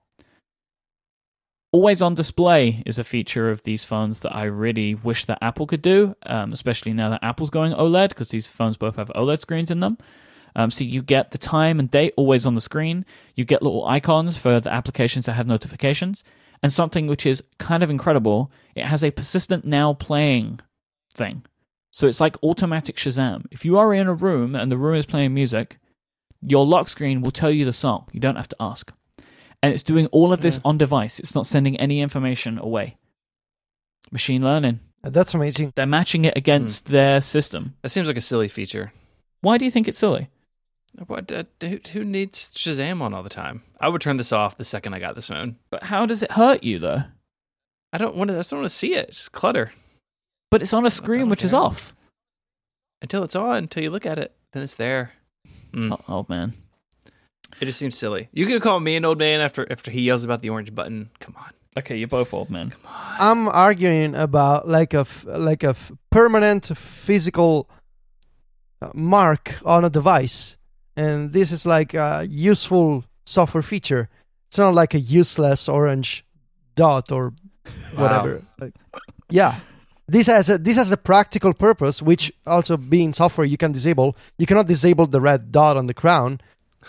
Always 1.70 2.00
on 2.00 2.14
display 2.14 2.82
is 2.86 2.98
a 2.98 3.04
feature 3.04 3.50
of 3.50 3.62
these 3.62 3.84
phones 3.84 4.20
that 4.20 4.34
I 4.34 4.44
really 4.44 4.94
wish 4.94 5.26
that 5.26 5.38
Apple 5.42 5.66
could 5.66 5.82
do, 5.82 6.16
um, 6.24 6.50
especially 6.50 6.94
now 6.94 7.10
that 7.10 7.22
Apple's 7.22 7.50
going 7.50 7.72
OLED 7.72 8.08
because 8.08 8.28
these 8.28 8.46
phones 8.46 8.78
both 8.78 8.96
have 8.96 9.10
OLED 9.14 9.40
screens 9.40 9.70
in 9.70 9.80
them. 9.80 9.98
Um, 10.56 10.70
so 10.70 10.82
you 10.84 11.02
get 11.02 11.30
the 11.30 11.38
time 11.38 11.78
and 11.78 11.90
date 11.90 12.14
always 12.16 12.46
on 12.46 12.54
the 12.54 12.62
screen. 12.62 13.04
You 13.34 13.44
get 13.44 13.62
little 13.62 13.86
icons 13.86 14.38
for 14.38 14.60
the 14.60 14.72
applications 14.72 15.26
that 15.26 15.34
have 15.34 15.46
notifications. 15.46 16.24
And 16.62 16.72
something 16.72 17.06
which 17.06 17.26
is 17.26 17.44
kind 17.58 17.82
of 17.82 17.90
incredible, 17.90 18.50
it 18.74 18.86
has 18.86 19.04
a 19.04 19.10
persistent 19.10 19.66
now 19.66 19.92
playing 19.92 20.60
thing. 21.12 21.44
So 21.90 22.06
it's 22.06 22.20
like 22.20 22.42
automatic 22.42 22.96
Shazam. 22.96 23.44
If 23.50 23.66
you 23.66 23.76
are 23.76 23.92
in 23.92 24.06
a 24.06 24.14
room 24.14 24.56
and 24.56 24.72
the 24.72 24.78
room 24.78 24.96
is 24.96 25.06
playing 25.06 25.34
music, 25.34 25.78
your 26.40 26.66
lock 26.66 26.88
screen 26.88 27.20
will 27.20 27.30
tell 27.30 27.50
you 27.50 27.66
the 27.66 27.72
song. 27.74 28.06
You 28.12 28.20
don't 28.20 28.36
have 28.36 28.48
to 28.48 28.56
ask. 28.58 28.92
And 29.62 29.74
it's 29.74 29.82
doing 29.82 30.06
all 30.08 30.32
of 30.32 30.40
this 30.40 30.56
Yeah. 30.56 30.62
on 30.64 30.78
device. 30.78 31.18
It's 31.18 31.34
not 31.34 31.46
sending 31.46 31.76
any 31.78 32.00
information 32.00 32.58
away. 32.58 32.96
Machine 34.10 34.42
learning. 34.42 34.80
That's 35.02 35.34
amazing. 35.34 35.72
They're 35.76 35.86
matching 35.86 36.24
it 36.24 36.36
against 36.36 36.86
their 36.86 37.20
system. 37.20 37.74
That 37.82 37.88
seems 37.90 38.08
like 38.08 38.16
a 38.16 38.20
silly 38.22 38.48
feature. 38.48 38.92
Why 39.40 39.58
do 39.58 39.64
you 39.64 39.70
think 39.70 39.86
it's 39.88 39.98
silly? 39.98 40.28
What? 41.06 41.30
Uh, 41.30 41.44
who, 41.60 41.78
who 41.92 42.04
needs 42.04 42.52
Shazam 42.54 43.00
on 43.00 43.14
all 43.14 43.22
the 43.22 43.28
time? 43.28 43.62
I 43.80 43.88
would 43.88 44.00
turn 44.00 44.16
this 44.16 44.32
off 44.32 44.56
the 44.56 44.64
second 44.64 44.94
I 44.94 44.98
got 44.98 45.14
this 45.14 45.28
phone. 45.28 45.56
But 45.70 45.84
how 45.84 46.06
does 46.06 46.22
it 46.22 46.32
hurt 46.32 46.64
you 46.64 46.78
though? 46.78 47.02
I 47.92 47.98
don't 47.98 48.16
want 48.16 48.28
to. 48.28 48.34
I 48.34 48.40
just 48.40 48.50
don't 48.50 48.60
want 48.60 48.70
to 48.70 48.74
see 48.76 48.94
it. 48.94 49.08
It's 49.10 49.28
clutter 49.28 49.72
But 50.50 50.62
it's 50.62 50.72
on 50.74 50.84
a 50.86 50.90
screen 50.90 51.20
don't 51.20 51.30
which 51.30 51.44
is 51.44 51.54
off. 51.54 51.94
until 53.02 53.22
it's 53.22 53.36
on. 53.36 53.56
Until 53.64 53.82
you 53.82 53.90
look 53.90 54.06
at 54.06 54.18
it, 54.18 54.34
then 54.52 54.62
it's 54.62 54.74
there. 54.74 55.12
Mm. 55.72 55.92
Oh, 55.92 56.04
oh 56.08 56.26
man. 56.28 56.54
It 57.60 57.64
just 57.66 57.78
seems 57.78 57.98
silly. 57.98 58.28
You 58.32 58.46
can 58.46 58.60
call 58.60 58.78
me 58.80 58.96
an 58.96 59.04
old 59.04 59.18
man 59.18 59.40
after 59.40 59.66
after 59.70 59.90
he 59.90 60.02
yells 60.02 60.24
about 60.24 60.42
the 60.42 60.50
orange 60.50 60.74
button. 60.74 61.10
Come 61.20 61.34
on. 61.36 61.52
Okay, 61.76 61.96
you're 61.96 62.08
both 62.08 62.34
old 62.34 62.50
men. 62.50 62.70
Come 62.70 62.80
on. 62.86 63.16
I'm 63.18 63.48
arguing 63.48 64.14
about 64.14 64.68
like 64.68 64.94
a 64.94 65.00
f- 65.00 65.24
like 65.26 65.62
a 65.62 65.70
f- 65.70 65.92
permanent 66.10 66.66
physical 66.76 67.68
uh, 68.80 68.90
mark 68.94 69.58
on 69.64 69.84
a 69.84 69.90
device, 69.90 70.56
and 70.96 71.32
this 71.32 71.52
is 71.52 71.66
like 71.66 71.94
a 71.94 72.26
useful 72.28 73.04
software 73.26 73.62
feature. 73.62 74.08
It's 74.48 74.58
not 74.58 74.74
like 74.74 74.94
a 74.94 75.00
useless 75.00 75.68
orange 75.68 76.24
dot 76.74 77.12
or 77.12 77.32
whatever. 77.94 78.42
Like, 78.60 78.74
yeah, 79.30 79.60
this 80.06 80.26
has 80.26 80.48
a 80.48 80.58
this 80.58 80.76
has 80.76 80.90
a 80.90 80.96
practical 80.96 81.52
purpose, 81.52 82.00
which 82.02 82.32
also 82.46 82.76
being 82.76 83.12
software 83.12 83.46
you 83.46 83.56
can 83.56 83.72
disable. 83.72 84.16
You 84.38 84.46
cannot 84.46 84.66
disable 84.66 85.06
the 85.06 85.20
red 85.20 85.52
dot 85.52 85.76
on 85.76 85.86
the 85.86 85.94
crown 85.94 86.40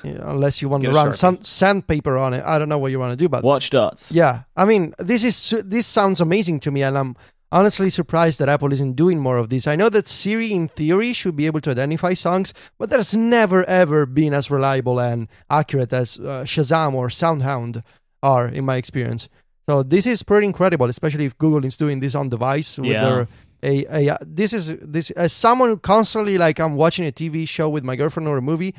you 0.04 0.14
know, 0.14 0.26
unless 0.28 0.62
you 0.62 0.70
want 0.70 0.84
to 0.84 0.90
Get 0.90 0.96
a 0.96 1.04
run 1.04 1.14
some 1.14 1.44
sandpaper 1.44 2.18
on 2.18 2.34
it. 2.34 2.44
I 2.46 2.58
don't 2.60 2.70
know 2.70 2.78
what 2.78 2.92
you 2.92 3.00
want 3.00 3.12
to 3.12 3.18
do, 3.24 3.28
but 3.30 3.44
Watch 3.44 3.70
dots. 3.70 4.12
yeah, 4.12 4.44
I 4.56 4.66
mean, 4.66 4.94
this 5.00 5.24
is 5.24 5.62
this 5.66 5.88
sounds 5.88 6.22
amazing 6.22 6.60
to 6.62 6.72
me, 6.72 6.84
and 6.84 6.98
I'm 6.98 7.16
honestly 7.52 7.90
surprised 7.90 8.38
that 8.40 8.48
Apple 8.48 8.72
isn't 8.72 8.94
doing 8.94 9.20
more 9.20 9.38
of 9.38 9.50
this. 9.50 9.66
I 9.68 9.76
know 9.76 9.90
that 9.90 10.08
Siri, 10.08 10.54
in 10.54 10.68
theory, 10.68 11.14
should 11.14 11.36
be 11.36 11.48
able 11.48 11.62
to 11.62 11.72
identify 11.72 12.14
songs, 12.14 12.54
but 12.78 12.90
that 12.92 12.98
has 12.98 13.16
never 13.16 13.64
ever 13.68 14.06
been 14.06 14.34
as 14.34 14.52
reliable 14.52 15.00
and 15.00 15.28
accurate 15.50 15.92
as 15.92 16.20
uh, 16.20 16.44
Shazam 16.46 16.94
or 16.94 17.08
SoundHound 17.10 17.84
are, 18.22 18.48
in 18.48 18.66
my 18.66 18.76
experience. 18.76 19.28
So 19.68 19.84
this 19.84 20.06
is 20.06 20.24
pretty 20.24 20.46
incredible, 20.48 20.88
especially 20.88 21.26
if 21.26 21.38
Google 21.38 21.66
is 21.66 21.78
doing 21.78 22.00
this 22.00 22.16
on 22.16 22.30
device 22.30 22.78
with 22.78 22.92
Yeah. 22.92 23.04
their. 23.06 23.28
A, 23.62 23.86
a, 24.08 24.18
this 24.26 24.54
is 24.54 24.78
this 24.78 25.12
as 25.12 25.34
someone 25.34 25.68
who 25.70 25.78
constantly 25.78 26.38
like 26.38 26.60
I'm 26.62 26.76
watching 26.78 27.06
a 27.06 27.12
TV 27.12 27.46
show 27.46 27.68
with 27.70 27.84
my 27.84 27.98
girlfriend 27.98 28.30
or 28.30 28.38
a 28.38 28.42
movie, 28.42 28.74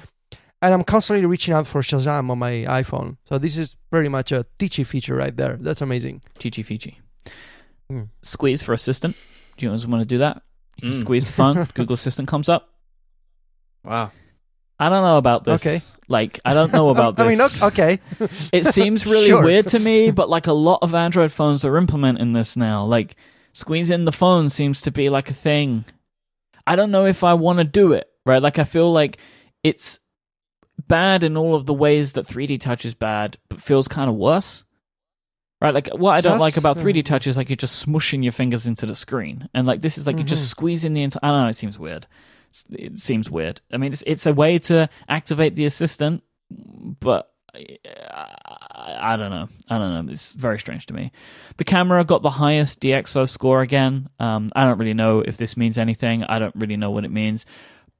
and 0.62 0.74
I'm 0.74 0.84
constantly 0.84 1.24
reaching 1.26 1.54
out 1.54 1.66
for 1.66 1.80
Shazam 1.82 2.30
on 2.30 2.38
my 2.38 2.52
iPhone. 2.68 3.16
So 3.28 3.38
this 3.38 3.56
is 3.56 3.76
pretty 3.90 4.08
much 4.08 4.32
a 4.32 4.44
teachy 4.58 4.84
feature 4.86 5.14
right 5.16 5.36
there. 5.36 5.56
That's 5.60 5.80
amazing. 5.80 6.22
Chichi 6.38 6.62
feature. 6.62 6.92
Hmm. 7.88 8.02
Squeeze 8.22 8.62
for 8.62 8.72
assistant. 8.72 9.16
Do 9.56 9.66
you 9.66 9.72
guys 9.72 9.86
want 9.86 10.02
to 10.02 10.06
do 10.06 10.18
that? 10.18 10.42
You 10.76 10.90
Mm. 10.90 10.94
squeeze 11.00 11.26
the 11.26 11.32
phone, 11.32 11.68
Google 11.74 11.94
Assistant 11.94 12.28
comes 12.28 12.48
up. 12.48 12.70
Wow. 13.84 14.12
I 14.78 14.88
don't 14.88 15.02
know 15.02 15.18
about 15.18 15.44
this. 15.44 15.66
Okay. 15.66 15.78
Like, 16.08 16.40
I 16.44 16.54
don't 16.54 16.72
know 16.72 16.88
about 16.88 17.18
I 17.20 17.28
mean, 17.28 17.38
this. 17.38 17.62
okay. 17.62 17.98
It 18.52 18.64
seems 18.66 19.04
really 19.04 19.26
Sure. 19.26 19.42
weird 19.42 19.66
to 19.68 19.78
me, 19.78 20.10
but 20.10 20.28
like 20.30 20.46
a 20.46 20.52
lot 20.54 20.78
of 20.82 20.94
Android 20.94 21.32
phones 21.32 21.64
are 21.64 21.76
implementing 21.76 22.32
this 22.32 22.56
now. 22.56 22.84
Like, 22.84 23.16
squeezing 23.52 24.04
the 24.06 24.12
phone 24.12 24.48
seems 24.48 24.80
to 24.82 24.90
be 24.90 25.08
like 25.10 25.30
a 25.30 25.34
thing. 25.34 25.84
I 26.66 26.76
don't 26.76 26.90
know 26.90 27.04
if 27.06 27.22
I 27.24 27.34
want 27.34 27.58
to 27.58 27.64
do 27.64 27.92
it, 27.92 28.08
right? 28.24 28.40
Like, 28.42 28.58
I 28.58 28.64
feel 28.64 28.90
like 28.92 29.18
it's 29.62 29.98
bad 30.90 31.24
in 31.24 31.36
all 31.38 31.54
of 31.54 31.64
the 31.64 31.72
ways 31.74 32.12
that 32.12 32.26
3D 32.26 32.60
Touch 32.60 32.84
is 32.84 32.94
bad, 32.94 33.38
but 33.48 33.62
feels 33.62 33.88
kind 33.88 34.10
of 34.10 34.16
worse. 34.16 34.64
Right, 35.62 35.72
like 35.74 35.88
what 35.88 36.12
I 36.12 36.20
don't 36.20 36.34
Does- 36.34 36.40
like 36.42 36.56
about 36.58 36.76
3D 36.78 37.00
uh, 37.00 37.02
Touch 37.02 37.26
is 37.26 37.36
like 37.36 37.48
you're 37.50 37.56
just 37.56 37.86
smushing 37.86 38.22
your 38.22 38.32
fingers 38.32 38.66
into 38.66 38.84
the 38.86 38.94
screen, 38.94 39.48
and 39.54 39.66
like 39.66 39.80
this 39.82 39.96
is 39.98 40.06
like 40.06 40.16
you're 40.18 40.26
just 40.26 40.44
Mhm. 40.46 40.50
squeezing 40.50 40.92
the 40.94 41.02
entire. 41.02 41.20
I 41.22 41.28
don't 41.30 41.42
know. 41.42 41.48
It 41.48 41.54
seems 41.56 41.78
weird. 41.78 42.06
It 42.70 42.98
seems 42.98 43.30
weird. 43.30 43.60
I 43.72 43.76
mean, 43.76 43.92
it's 43.92 44.02
it's 44.06 44.26
a 44.26 44.32
way 44.32 44.58
to 44.60 44.88
activate 45.08 45.56
the 45.56 45.66
assistant, 45.66 46.22
but 47.00 47.30
I 48.74 49.16
don't 49.18 49.30
know. 49.30 49.48
I 49.68 49.78
don't 49.78 50.06
know. 50.06 50.12
It's 50.12 50.32
very 50.32 50.58
strange 50.58 50.86
to 50.86 50.94
me. 50.94 51.12
The 51.58 51.64
camera 51.64 52.04
got 52.04 52.22
the 52.22 52.30
highest 52.30 52.80
DxO 52.80 53.28
score 53.28 53.60
again. 53.60 54.08
Um, 54.18 54.48
I 54.56 54.64
don't 54.64 54.78
really 54.78 54.94
know 54.94 55.20
if 55.20 55.36
this 55.36 55.56
means 55.56 55.76
anything. 55.78 56.24
I 56.24 56.38
don't 56.38 56.54
really 56.56 56.76
know 56.76 56.90
what 56.90 57.04
it 57.04 57.10
means. 57.10 57.44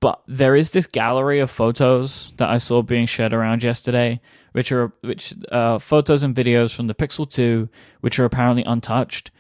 But 0.00 0.22
there 0.26 0.56
is 0.56 0.70
this 0.70 0.86
gallery 0.86 1.40
of 1.40 1.50
photos 1.50 2.32
that 2.38 2.48
I 2.48 2.56
saw 2.58 2.80
being 2.80 3.06
shared 3.06 3.34
around 3.34 3.62
yesterday, 3.62 4.20
which 4.52 4.72
are 4.72 4.92
which 5.02 5.34
uh, 5.52 5.78
photos 5.78 6.22
and 6.22 6.34
videos 6.34 6.74
from 6.74 6.86
the 6.86 6.94
Pixel 6.94 7.30
2, 7.30 7.68
which 8.00 8.18
are 8.18 8.24
apparently 8.24 8.64
untouched. 8.64 9.30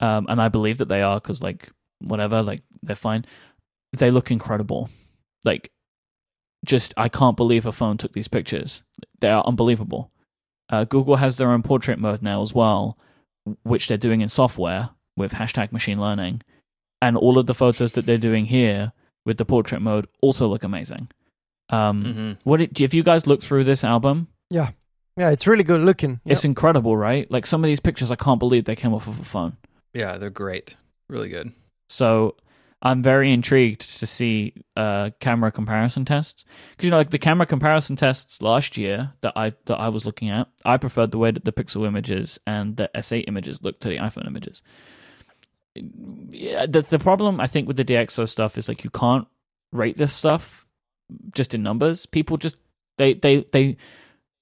Um, 0.00 0.26
and 0.28 0.40
I 0.40 0.48
believe 0.48 0.78
that 0.78 0.88
they 0.88 1.00
are 1.00 1.18
because, 1.18 1.42
like, 1.42 1.70
whatever, 2.00 2.42
like 2.42 2.62
they're 2.82 2.94
fine. 2.94 3.24
They 3.94 4.10
look 4.10 4.30
incredible. 4.30 4.90
Like, 5.44 5.70
just 6.64 6.92
I 6.96 7.08
can't 7.08 7.36
believe 7.36 7.64
a 7.64 7.72
phone 7.72 7.96
took 7.96 8.12
these 8.12 8.28
pictures. 8.28 8.82
They 9.20 9.30
are 9.30 9.44
unbelievable. 9.46 10.10
Uh, 10.68 10.84
Google 10.84 11.16
has 11.16 11.38
their 11.38 11.50
own 11.50 11.62
portrait 11.62 11.98
mode 11.98 12.22
now 12.22 12.42
as 12.42 12.52
well, 12.54 12.98
which 13.62 13.88
they're 13.88 13.98
doing 13.98 14.20
in 14.20 14.28
software 14.28 14.90
with 15.16 15.34
hashtag 15.34 15.72
machine 15.72 16.00
learning, 16.00 16.42
and 17.00 17.16
all 17.16 17.38
of 17.38 17.46
the 17.46 17.54
photos 17.54 17.92
that 17.92 18.04
they're 18.06 18.18
doing 18.18 18.46
here 18.46 18.92
with 19.24 19.38
the 19.38 19.44
portrait 19.44 19.80
mode 19.80 20.08
also 20.20 20.48
look 20.48 20.64
amazing. 20.64 21.08
Um, 21.70 22.04
hmm 22.04 22.30
What 22.44 22.58
did, 22.58 22.80
if 22.80 22.92
you 22.94 23.02
guys 23.02 23.26
look 23.26 23.42
through 23.42 23.64
this 23.64 23.84
album? 23.84 24.28
Yeah, 24.50 24.70
yeah, 25.16 25.30
it's 25.30 25.46
really 25.46 25.64
good 25.64 25.80
looking. 25.80 26.20
Yeah. 26.24 26.32
It's 26.32 26.44
incredible, 26.44 26.96
right? 26.96 27.30
Like 27.30 27.46
some 27.46 27.62
of 27.62 27.68
these 27.68 27.80
pictures, 27.80 28.10
I 28.10 28.16
can't 28.16 28.38
believe 28.38 28.64
they 28.64 28.76
came 28.76 28.94
off 28.94 29.08
of 29.08 29.20
a 29.20 29.24
phone. 29.24 29.56
Yeah, 29.92 30.18
they're 30.18 30.30
great. 30.30 30.76
Really 31.08 31.28
good. 31.28 31.52
So 31.88 32.36
I'm 32.80 33.02
very 33.02 33.32
intrigued 33.32 33.98
to 34.00 34.06
see 34.06 34.54
uh, 34.76 35.10
camera 35.20 35.52
comparison 35.52 36.04
tests 36.04 36.44
because 36.70 36.84
you 36.84 36.90
know, 36.90 36.96
like 36.96 37.10
the 37.10 37.18
camera 37.18 37.46
comparison 37.46 37.96
tests 37.96 38.40
last 38.42 38.76
year 38.76 39.12
that 39.20 39.34
I 39.36 39.52
that 39.66 39.78
I 39.78 39.88
was 39.88 40.06
looking 40.06 40.30
at, 40.30 40.48
I 40.64 40.78
preferred 40.78 41.10
the 41.12 41.18
way 41.18 41.30
that 41.30 41.44
the 41.44 41.52
Pixel 41.52 41.86
images 41.86 42.40
and 42.46 42.76
the 42.76 42.90
S8 42.94 43.24
images 43.28 43.62
looked 43.62 43.82
to 43.82 43.88
the 43.88 43.98
iPhone 43.98 44.26
images. 44.26 44.62
The 45.74 46.84
the 46.88 46.98
problem 46.98 47.40
I 47.40 47.46
think 47.46 47.66
with 47.66 47.76
the 47.76 47.84
DxO 47.84 48.28
stuff 48.28 48.58
is 48.58 48.68
like 48.68 48.84
you 48.84 48.90
can't 48.90 49.26
rate 49.72 49.96
this 49.96 50.12
stuff 50.12 50.66
just 51.34 51.54
in 51.54 51.62
numbers. 51.62 52.06
People 52.06 52.36
just 52.36 52.56
they 52.98 53.14
they 53.14 53.44
they 53.52 53.76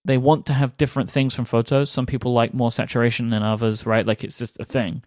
they 0.04 0.18
want 0.18 0.46
to 0.46 0.52
have 0.52 0.76
different 0.76 1.10
things 1.10 1.34
from 1.34 1.44
photos. 1.44 1.90
Some 1.90 2.06
people 2.06 2.32
like 2.32 2.54
more 2.54 2.70
saturation 2.70 3.30
than 3.30 3.42
others, 3.42 3.86
right? 3.86 4.06
Like 4.06 4.24
it's 4.24 4.38
just 4.38 4.58
a 4.58 4.64
thing. 4.64 5.02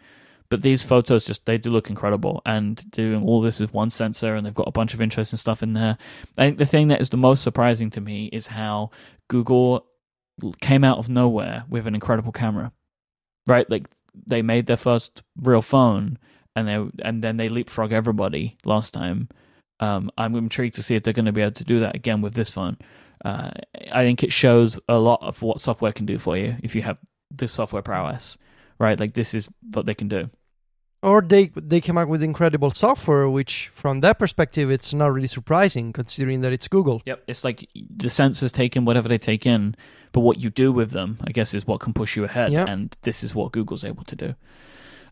But 0.50 0.62
these 0.62 0.84
photos 0.84 1.26
just 1.26 1.46
they 1.46 1.58
do 1.58 1.72
look 1.72 1.90
incredible 1.90 2.42
and 2.46 2.90
doing 2.92 3.24
all 3.24 3.42
this 3.42 3.60
with 3.60 3.74
one 3.74 3.90
sensor 3.90 4.36
and 4.36 4.46
they've 4.46 4.54
got 4.54 4.68
a 4.68 4.72
bunch 4.72 4.94
of 4.94 5.02
interesting 5.02 5.38
stuff 5.38 5.64
in 5.64 5.74
there. 5.74 5.98
I 6.38 6.46
think 6.46 6.58
the 6.58 6.66
thing 6.66 6.90
that 6.90 7.02
is 7.02 7.10
the 7.10 7.18
most 7.18 7.42
surprising 7.42 7.90
to 7.92 8.02
me 8.02 8.28
is 8.28 8.48
how 8.48 8.92
Google 9.30 9.88
came 10.62 10.84
out 10.84 11.00
of 11.00 11.10
nowhere 11.10 11.66
with 11.70 11.88
an 11.88 11.96
incredible 11.96 12.32
camera. 12.32 12.72
Right? 13.48 13.68
Like 13.70 13.90
they 14.28 14.42
made 14.42 14.68
their 14.68 14.78
first 14.78 15.24
real 15.42 15.62
phone 15.62 16.18
and 16.56 16.68
they 16.68 17.04
and 17.04 17.24
then 17.24 17.38
they 17.38 17.50
leapfrog 17.50 17.92
everybody 17.92 18.58
last 18.66 18.94
time. 18.94 19.30
Um, 19.80 20.12
I'm 20.18 20.36
intrigued 20.36 20.76
to 20.76 20.84
see 20.84 20.96
if 20.96 21.04
they're 21.04 21.14
going 21.14 21.26
to 21.26 21.32
be 21.32 21.42
able 21.42 21.54
to 21.54 21.64
do 21.64 21.80
that 21.80 21.96
again 21.96 22.22
with 22.22 22.36
this 22.36 22.50
phone. 22.50 22.78
Uh, 23.26 23.52
I 23.92 24.04
think 24.04 24.24
it 24.24 24.32
shows 24.32 24.80
a 24.88 25.00
lot 25.00 25.22
of 25.22 25.42
what 25.42 25.60
software 25.60 25.92
can 25.92 26.06
do 26.06 26.18
for 26.18 26.38
you 26.38 26.56
if 26.62 26.76
you 26.76 26.82
have 26.84 27.00
the 27.32 27.48
software 27.48 27.82
prowess, 27.82 28.38
right? 28.80 29.00
Like 29.00 29.14
this 29.14 29.34
is 29.34 29.50
what 29.74 29.86
they 29.86 29.96
can 29.96 30.08
do. 30.08 30.30
Or 31.02 31.22
they 31.22 31.52
they 31.54 31.82
came 31.82 31.98
out 31.98 32.08
with 32.08 32.24
incredible 32.24 32.72
software, 32.72 33.30
which 33.30 33.68
from 33.74 34.00
that 34.00 34.20
perspective, 34.20 34.72
it's 34.72 34.94
not 34.94 35.12
really 35.12 35.28
surprising 35.28 35.92
considering 35.92 36.42
that 36.42 36.54
it's 36.54 36.70
Google. 36.70 37.02
Yep. 37.06 37.24
It's 37.28 37.44
like 37.44 37.68
the 37.74 38.08
sensors 38.08 38.54
take 38.54 38.78
in 38.78 38.86
whatever 38.86 39.10
they 39.10 39.18
take 39.18 39.46
in, 39.46 39.76
but 40.14 40.22
what 40.22 40.40
you 40.40 40.50
do 40.50 40.72
with 40.72 40.92
them, 40.92 41.18
I 41.28 41.32
guess, 41.32 41.54
is 41.54 41.68
what 41.68 41.82
can 41.82 41.92
push 41.94 42.16
you 42.16 42.24
ahead. 42.24 42.52
Yeah. 42.54 42.66
And 42.66 42.96
this 43.02 43.24
is 43.24 43.36
what 43.36 43.52
Google's 43.52 43.84
able 43.84 44.06
to 44.06 44.16
do. 44.16 44.36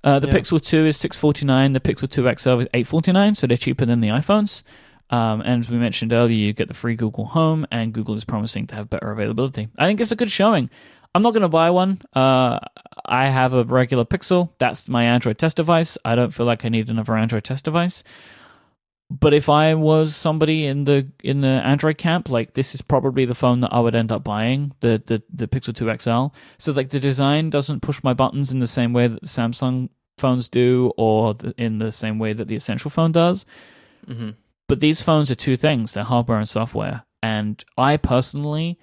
Uh, 0.03 0.19
the 0.19 0.27
Yeah. 0.27 0.33
Pixel 0.33 0.61
2 0.63 0.85
is 0.85 0.97
649. 0.97 1.73
The 1.73 1.79
Pixel 1.79 2.09
2 2.09 2.23
XL 2.39 2.59
is 2.61 2.67
849, 2.73 3.35
so 3.35 3.45
they're 3.47 3.57
cheaper 3.57 3.85
than 3.85 3.99
the 3.99 4.07
iPhones. 4.07 4.63
Um, 5.09 5.41
and 5.41 5.61
as 5.61 5.69
we 5.69 5.77
mentioned 5.77 6.13
earlier, 6.13 6.37
you 6.37 6.53
get 6.53 6.69
the 6.69 6.73
free 6.73 6.95
Google 6.95 7.25
Home, 7.25 7.67
and 7.71 7.91
Google 7.93 8.15
is 8.15 8.23
promising 8.23 8.65
to 8.67 8.75
have 8.75 8.89
better 8.89 9.11
availability. 9.11 9.67
I 9.77 9.85
think 9.87 9.99
it's 9.99 10.11
a 10.11 10.15
good 10.15 10.31
showing. 10.31 10.69
I'm 11.13 11.21
not 11.21 11.31
going 11.31 11.41
to 11.41 11.49
buy 11.49 11.69
one. 11.71 12.01
Uh, 12.15 12.59
I 13.05 13.27
have 13.27 13.53
a 13.53 13.65
regular 13.65 14.05
Pixel. 14.05 14.49
That's 14.59 14.87
my 14.87 15.03
Android 15.03 15.37
test 15.37 15.57
device. 15.57 15.97
I 16.05 16.15
don't 16.15 16.33
feel 16.33 16.45
like 16.45 16.63
I 16.63 16.69
need 16.69 16.89
another 16.89 17.17
Android 17.17 17.43
test 17.43 17.65
device. 17.65 18.03
But 19.19 19.33
if 19.33 19.49
I 19.49 19.73
was 19.73 20.15
somebody 20.15 20.65
in 20.65 20.85
the 20.85 21.05
in 21.21 21.41
the 21.41 21.47
Android 21.49 21.97
camp, 21.97 22.29
like 22.29 22.53
this 22.53 22.73
is 22.73 22.81
probably 22.81 23.25
the 23.25 23.35
phone 23.35 23.59
that 23.59 23.73
I 23.73 23.79
would 23.81 23.93
end 23.93 24.09
up 24.09 24.23
buying, 24.23 24.71
the 24.79 25.03
the, 25.05 25.21
the 25.33 25.47
Pixel 25.49 25.75
2 25.75 25.97
XL. 25.99 26.33
So 26.57 26.71
like 26.71 26.89
the 26.89 26.99
design 26.99 27.49
doesn't 27.49 27.81
push 27.81 28.01
my 28.03 28.13
buttons 28.13 28.53
in 28.53 28.59
the 28.59 28.67
same 28.67 28.93
way 28.93 29.07
that 29.07 29.19
the 29.21 29.27
Samsung 29.27 29.89
phones 30.17 30.47
do, 30.47 30.93
or 30.95 31.33
the, 31.33 31.53
in 31.57 31.79
the 31.79 31.91
same 31.91 32.19
way 32.19 32.31
that 32.31 32.47
the 32.47 32.55
Essential 32.55 32.89
phone 32.89 33.11
does. 33.11 33.45
hmm 34.07 34.29
But 34.69 34.79
these 34.79 35.01
phones 35.01 35.29
are 35.29 35.35
two 35.35 35.57
things: 35.57 35.93
they're 35.93 36.05
hardware 36.05 36.37
and 36.37 36.47
software. 36.47 37.03
And 37.21 37.63
I 37.77 37.97
personally 37.97 38.79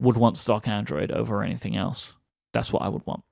would 0.00 0.16
want 0.16 0.36
stock 0.36 0.66
Android 0.66 1.12
over 1.12 1.42
anything 1.44 1.76
else. 1.76 2.14
That's 2.52 2.72
what 2.72 2.82
I 2.82 2.88
would 2.88 3.06
want, 3.06 3.22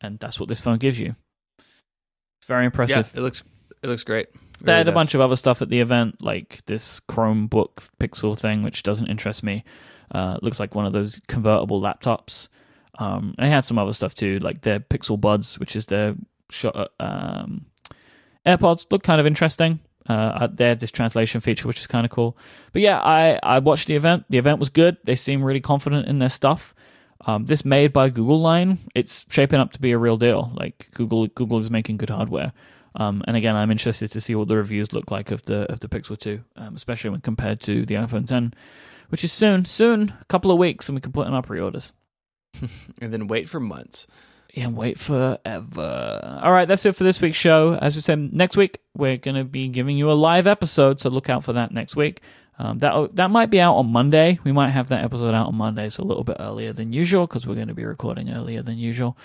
and 0.00 0.20
that's 0.20 0.38
what 0.38 0.48
this 0.48 0.60
phone 0.60 0.78
gives 0.78 1.00
you. 1.00 1.16
It's 1.58 2.46
very 2.46 2.64
impressive. 2.64 3.10
Yeah, 3.12 3.20
it 3.20 3.22
looks 3.24 3.42
it 3.82 3.88
looks 3.88 4.04
great. 4.04 4.28
They 4.60 4.72
had 4.72 4.88
a 4.88 4.92
bunch 4.92 5.14
of 5.14 5.20
other 5.20 5.36
stuff 5.36 5.62
at 5.62 5.68
the 5.68 5.80
event, 5.80 6.22
like 6.22 6.64
this 6.66 7.00
Chromebook 7.00 7.90
Pixel 8.00 8.36
thing, 8.36 8.62
which 8.62 8.82
doesn't 8.82 9.06
interest 9.06 9.42
me. 9.42 9.64
Uh, 10.10 10.38
looks 10.42 10.58
like 10.58 10.74
one 10.74 10.86
of 10.86 10.92
those 10.92 11.20
convertible 11.28 11.80
laptops. 11.80 12.48
Um, 12.98 13.34
they 13.38 13.48
had 13.48 13.60
some 13.60 13.78
other 13.78 13.92
stuff 13.92 14.14
too, 14.14 14.38
like 14.40 14.62
their 14.62 14.80
Pixel 14.80 15.20
Buds, 15.20 15.58
which 15.58 15.76
is 15.76 15.86
their 15.86 16.16
shot, 16.50 16.90
um, 16.98 17.66
AirPods. 18.44 18.86
Look 18.90 19.02
kind 19.02 19.20
of 19.20 19.26
interesting. 19.26 19.80
Uh, 20.08 20.48
they 20.50 20.66
had 20.66 20.80
this 20.80 20.90
translation 20.90 21.40
feature, 21.40 21.68
which 21.68 21.80
is 21.80 21.86
kind 21.86 22.04
of 22.04 22.10
cool. 22.10 22.36
But 22.72 22.82
yeah, 22.82 22.98
I, 22.98 23.38
I 23.42 23.58
watched 23.58 23.88
the 23.88 23.94
event. 23.94 24.24
The 24.30 24.38
event 24.38 24.58
was 24.58 24.70
good. 24.70 24.96
They 25.04 25.14
seem 25.16 25.44
really 25.44 25.60
confident 25.60 26.08
in 26.08 26.18
their 26.18 26.30
stuff. 26.30 26.74
Um, 27.26 27.46
this 27.46 27.64
made 27.64 27.92
by 27.92 28.08
Google 28.08 28.40
line, 28.40 28.78
it's 28.94 29.26
shaping 29.28 29.60
up 29.60 29.72
to 29.72 29.80
be 29.80 29.92
a 29.92 29.98
real 29.98 30.16
deal. 30.16 30.50
Like 30.54 30.88
Google, 30.94 31.26
Google 31.26 31.58
is 31.58 31.70
making 31.70 31.98
good 31.98 32.10
hardware. 32.10 32.52
Um, 32.98 33.22
and 33.26 33.36
again, 33.36 33.54
I'm 33.54 33.70
interested 33.70 34.10
to 34.10 34.20
see 34.20 34.34
what 34.34 34.48
the 34.48 34.56
reviews 34.56 34.92
look 34.92 35.10
like 35.10 35.30
of 35.30 35.44
the 35.44 35.70
of 35.72 35.80
the 35.80 35.88
Pixel 35.88 36.18
2, 36.18 36.40
um, 36.56 36.74
especially 36.74 37.10
when 37.10 37.20
compared 37.20 37.60
to 37.60 37.86
the 37.86 37.94
iPhone 37.94 38.26
10, 38.26 38.52
which 39.08 39.22
is 39.24 39.32
soon, 39.32 39.64
soon, 39.64 40.14
a 40.20 40.24
couple 40.24 40.50
of 40.50 40.58
weeks, 40.58 40.88
and 40.88 40.96
we 40.96 41.00
can 41.00 41.12
put 41.12 41.28
in 41.28 41.32
our 41.32 41.42
pre-orders. 41.42 41.92
and 43.00 43.12
then 43.12 43.28
wait 43.28 43.48
for 43.48 43.60
months. 43.60 44.08
Yeah, 44.52 44.64
and 44.64 44.76
wait 44.76 44.98
forever. 44.98 46.40
All 46.42 46.52
right, 46.52 46.66
that's 46.66 46.84
it 46.84 46.96
for 46.96 47.04
this 47.04 47.20
week's 47.20 47.36
show. 47.36 47.74
As 47.74 47.94
we 47.94 48.00
said, 48.00 48.32
next 48.32 48.56
week 48.56 48.80
we're 48.96 49.16
going 49.16 49.36
to 49.36 49.44
be 49.44 49.68
giving 49.68 49.96
you 49.96 50.10
a 50.10 50.14
live 50.14 50.46
episode, 50.46 51.00
so 51.00 51.08
look 51.10 51.30
out 51.30 51.44
for 51.44 51.52
that 51.52 51.70
next 51.70 51.94
week. 51.94 52.20
Um, 52.60 52.78
that 52.78 53.14
that 53.14 53.30
might 53.30 53.50
be 53.50 53.60
out 53.60 53.76
on 53.76 53.90
Monday. 53.92 54.40
We 54.42 54.50
might 54.50 54.70
have 54.70 54.88
that 54.88 55.04
episode 55.04 55.32
out 55.32 55.46
on 55.46 55.54
Monday, 55.54 55.88
so 55.88 56.02
a 56.02 56.04
little 56.04 56.24
bit 56.24 56.38
earlier 56.40 56.72
than 56.72 56.92
usual 56.92 57.26
because 57.26 57.46
we're 57.46 57.54
going 57.54 57.68
to 57.68 57.74
be 57.74 57.84
recording 57.84 58.30
earlier 58.30 58.62
than 58.62 58.78
usual. 58.78 59.16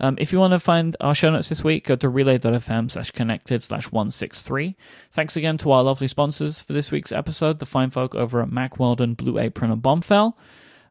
Um, 0.00 0.16
if 0.18 0.32
you 0.32 0.38
want 0.38 0.52
to 0.52 0.60
find 0.60 0.96
our 1.00 1.14
show 1.14 1.30
notes 1.30 1.48
this 1.48 1.64
week, 1.64 1.86
go 1.86 1.96
to 1.96 2.08
relay.fm 2.08 2.90
slash 2.90 3.10
connected 3.10 3.62
slash 3.62 3.90
163. 3.90 4.76
Thanks 5.10 5.36
again 5.36 5.58
to 5.58 5.72
our 5.72 5.82
lovely 5.82 6.06
sponsors 6.06 6.60
for 6.60 6.72
this 6.72 6.90
week's 6.90 7.12
episode, 7.12 7.58
the 7.58 7.66
fine 7.66 7.90
folk 7.90 8.14
over 8.14 8.40
at 8.40 8.50
Mack 8.50 8.78
Weldon 8.78 9.10
and 9.10 9.16
Blue 9.16 9.38
Apron 9.38 9.70
and 9.70 9.82
Bombfell. 9.82 10.34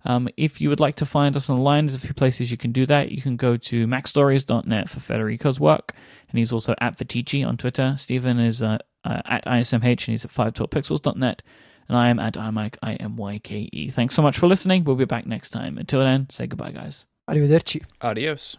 Um, 0.06 0.30
if 0.38 0.62
you 0.62 0.70
would 0.70 0.80
like 0.80 0.96
to 0.96 1.06
find 1.06 1.36
us 1.36 1.50
online, 1.50 1.88
there's 1.88 1.98
a 1.98 2.06
few 2.06 2.14
places 2.14 2.52
you 2.52 2.58
can 2.58 2.72
do 2.72 2.86
that. 2.86 3.12
You 3.12 3.22
can 3.22 3.38
go 3.38 3.58
to 3.58 3.88
macstories.net 3.88 4.90
for 4.90 5.00
Federico's 5.00 5.60
work, 5.60 5.94
and 6.30 6.38
he's 6.38 6.54
also 6.54 6.76
at 6.80 6.98
Viticci 6.98 7.46
on 7.46 7.58
Twitter. 7.58 7.96
Stephen 7.98 8.40
is 8.40 8.62
uh, 8.62 8.78
uh, 9.04 9.22
at 9.26 9.46
ISMH, 9.46 9.84
and 9.84 10.00
he's 10.00 10.26
at 10.26 10.32
512pixels.net. 10.32 11.44
And 11.88 11.98
I 11.98 12.10
am 12.10 12.20
at 12.20 12.34
iMyke, 12.34 12.76
I-M-Y-K-E. 12.82 13.90
Thanks 13.92 14.16
so 14.16 14.22
much 14.22 14.38
for 14.38 14.48
listening. 14.48 14.84
We'll 14.84 14.96
be 14.96 15.06
back 15.06 15.26
next 15.26 15.52
time. 15.52 15.78
Until 15.78 16.02
then, 16.02 16.30
say 16.30 16.48
goodbye, 16.48 16.72
guys. 16.72 17.06
Arrivederci. 17.30 17.84
Adios. 18.02 18.58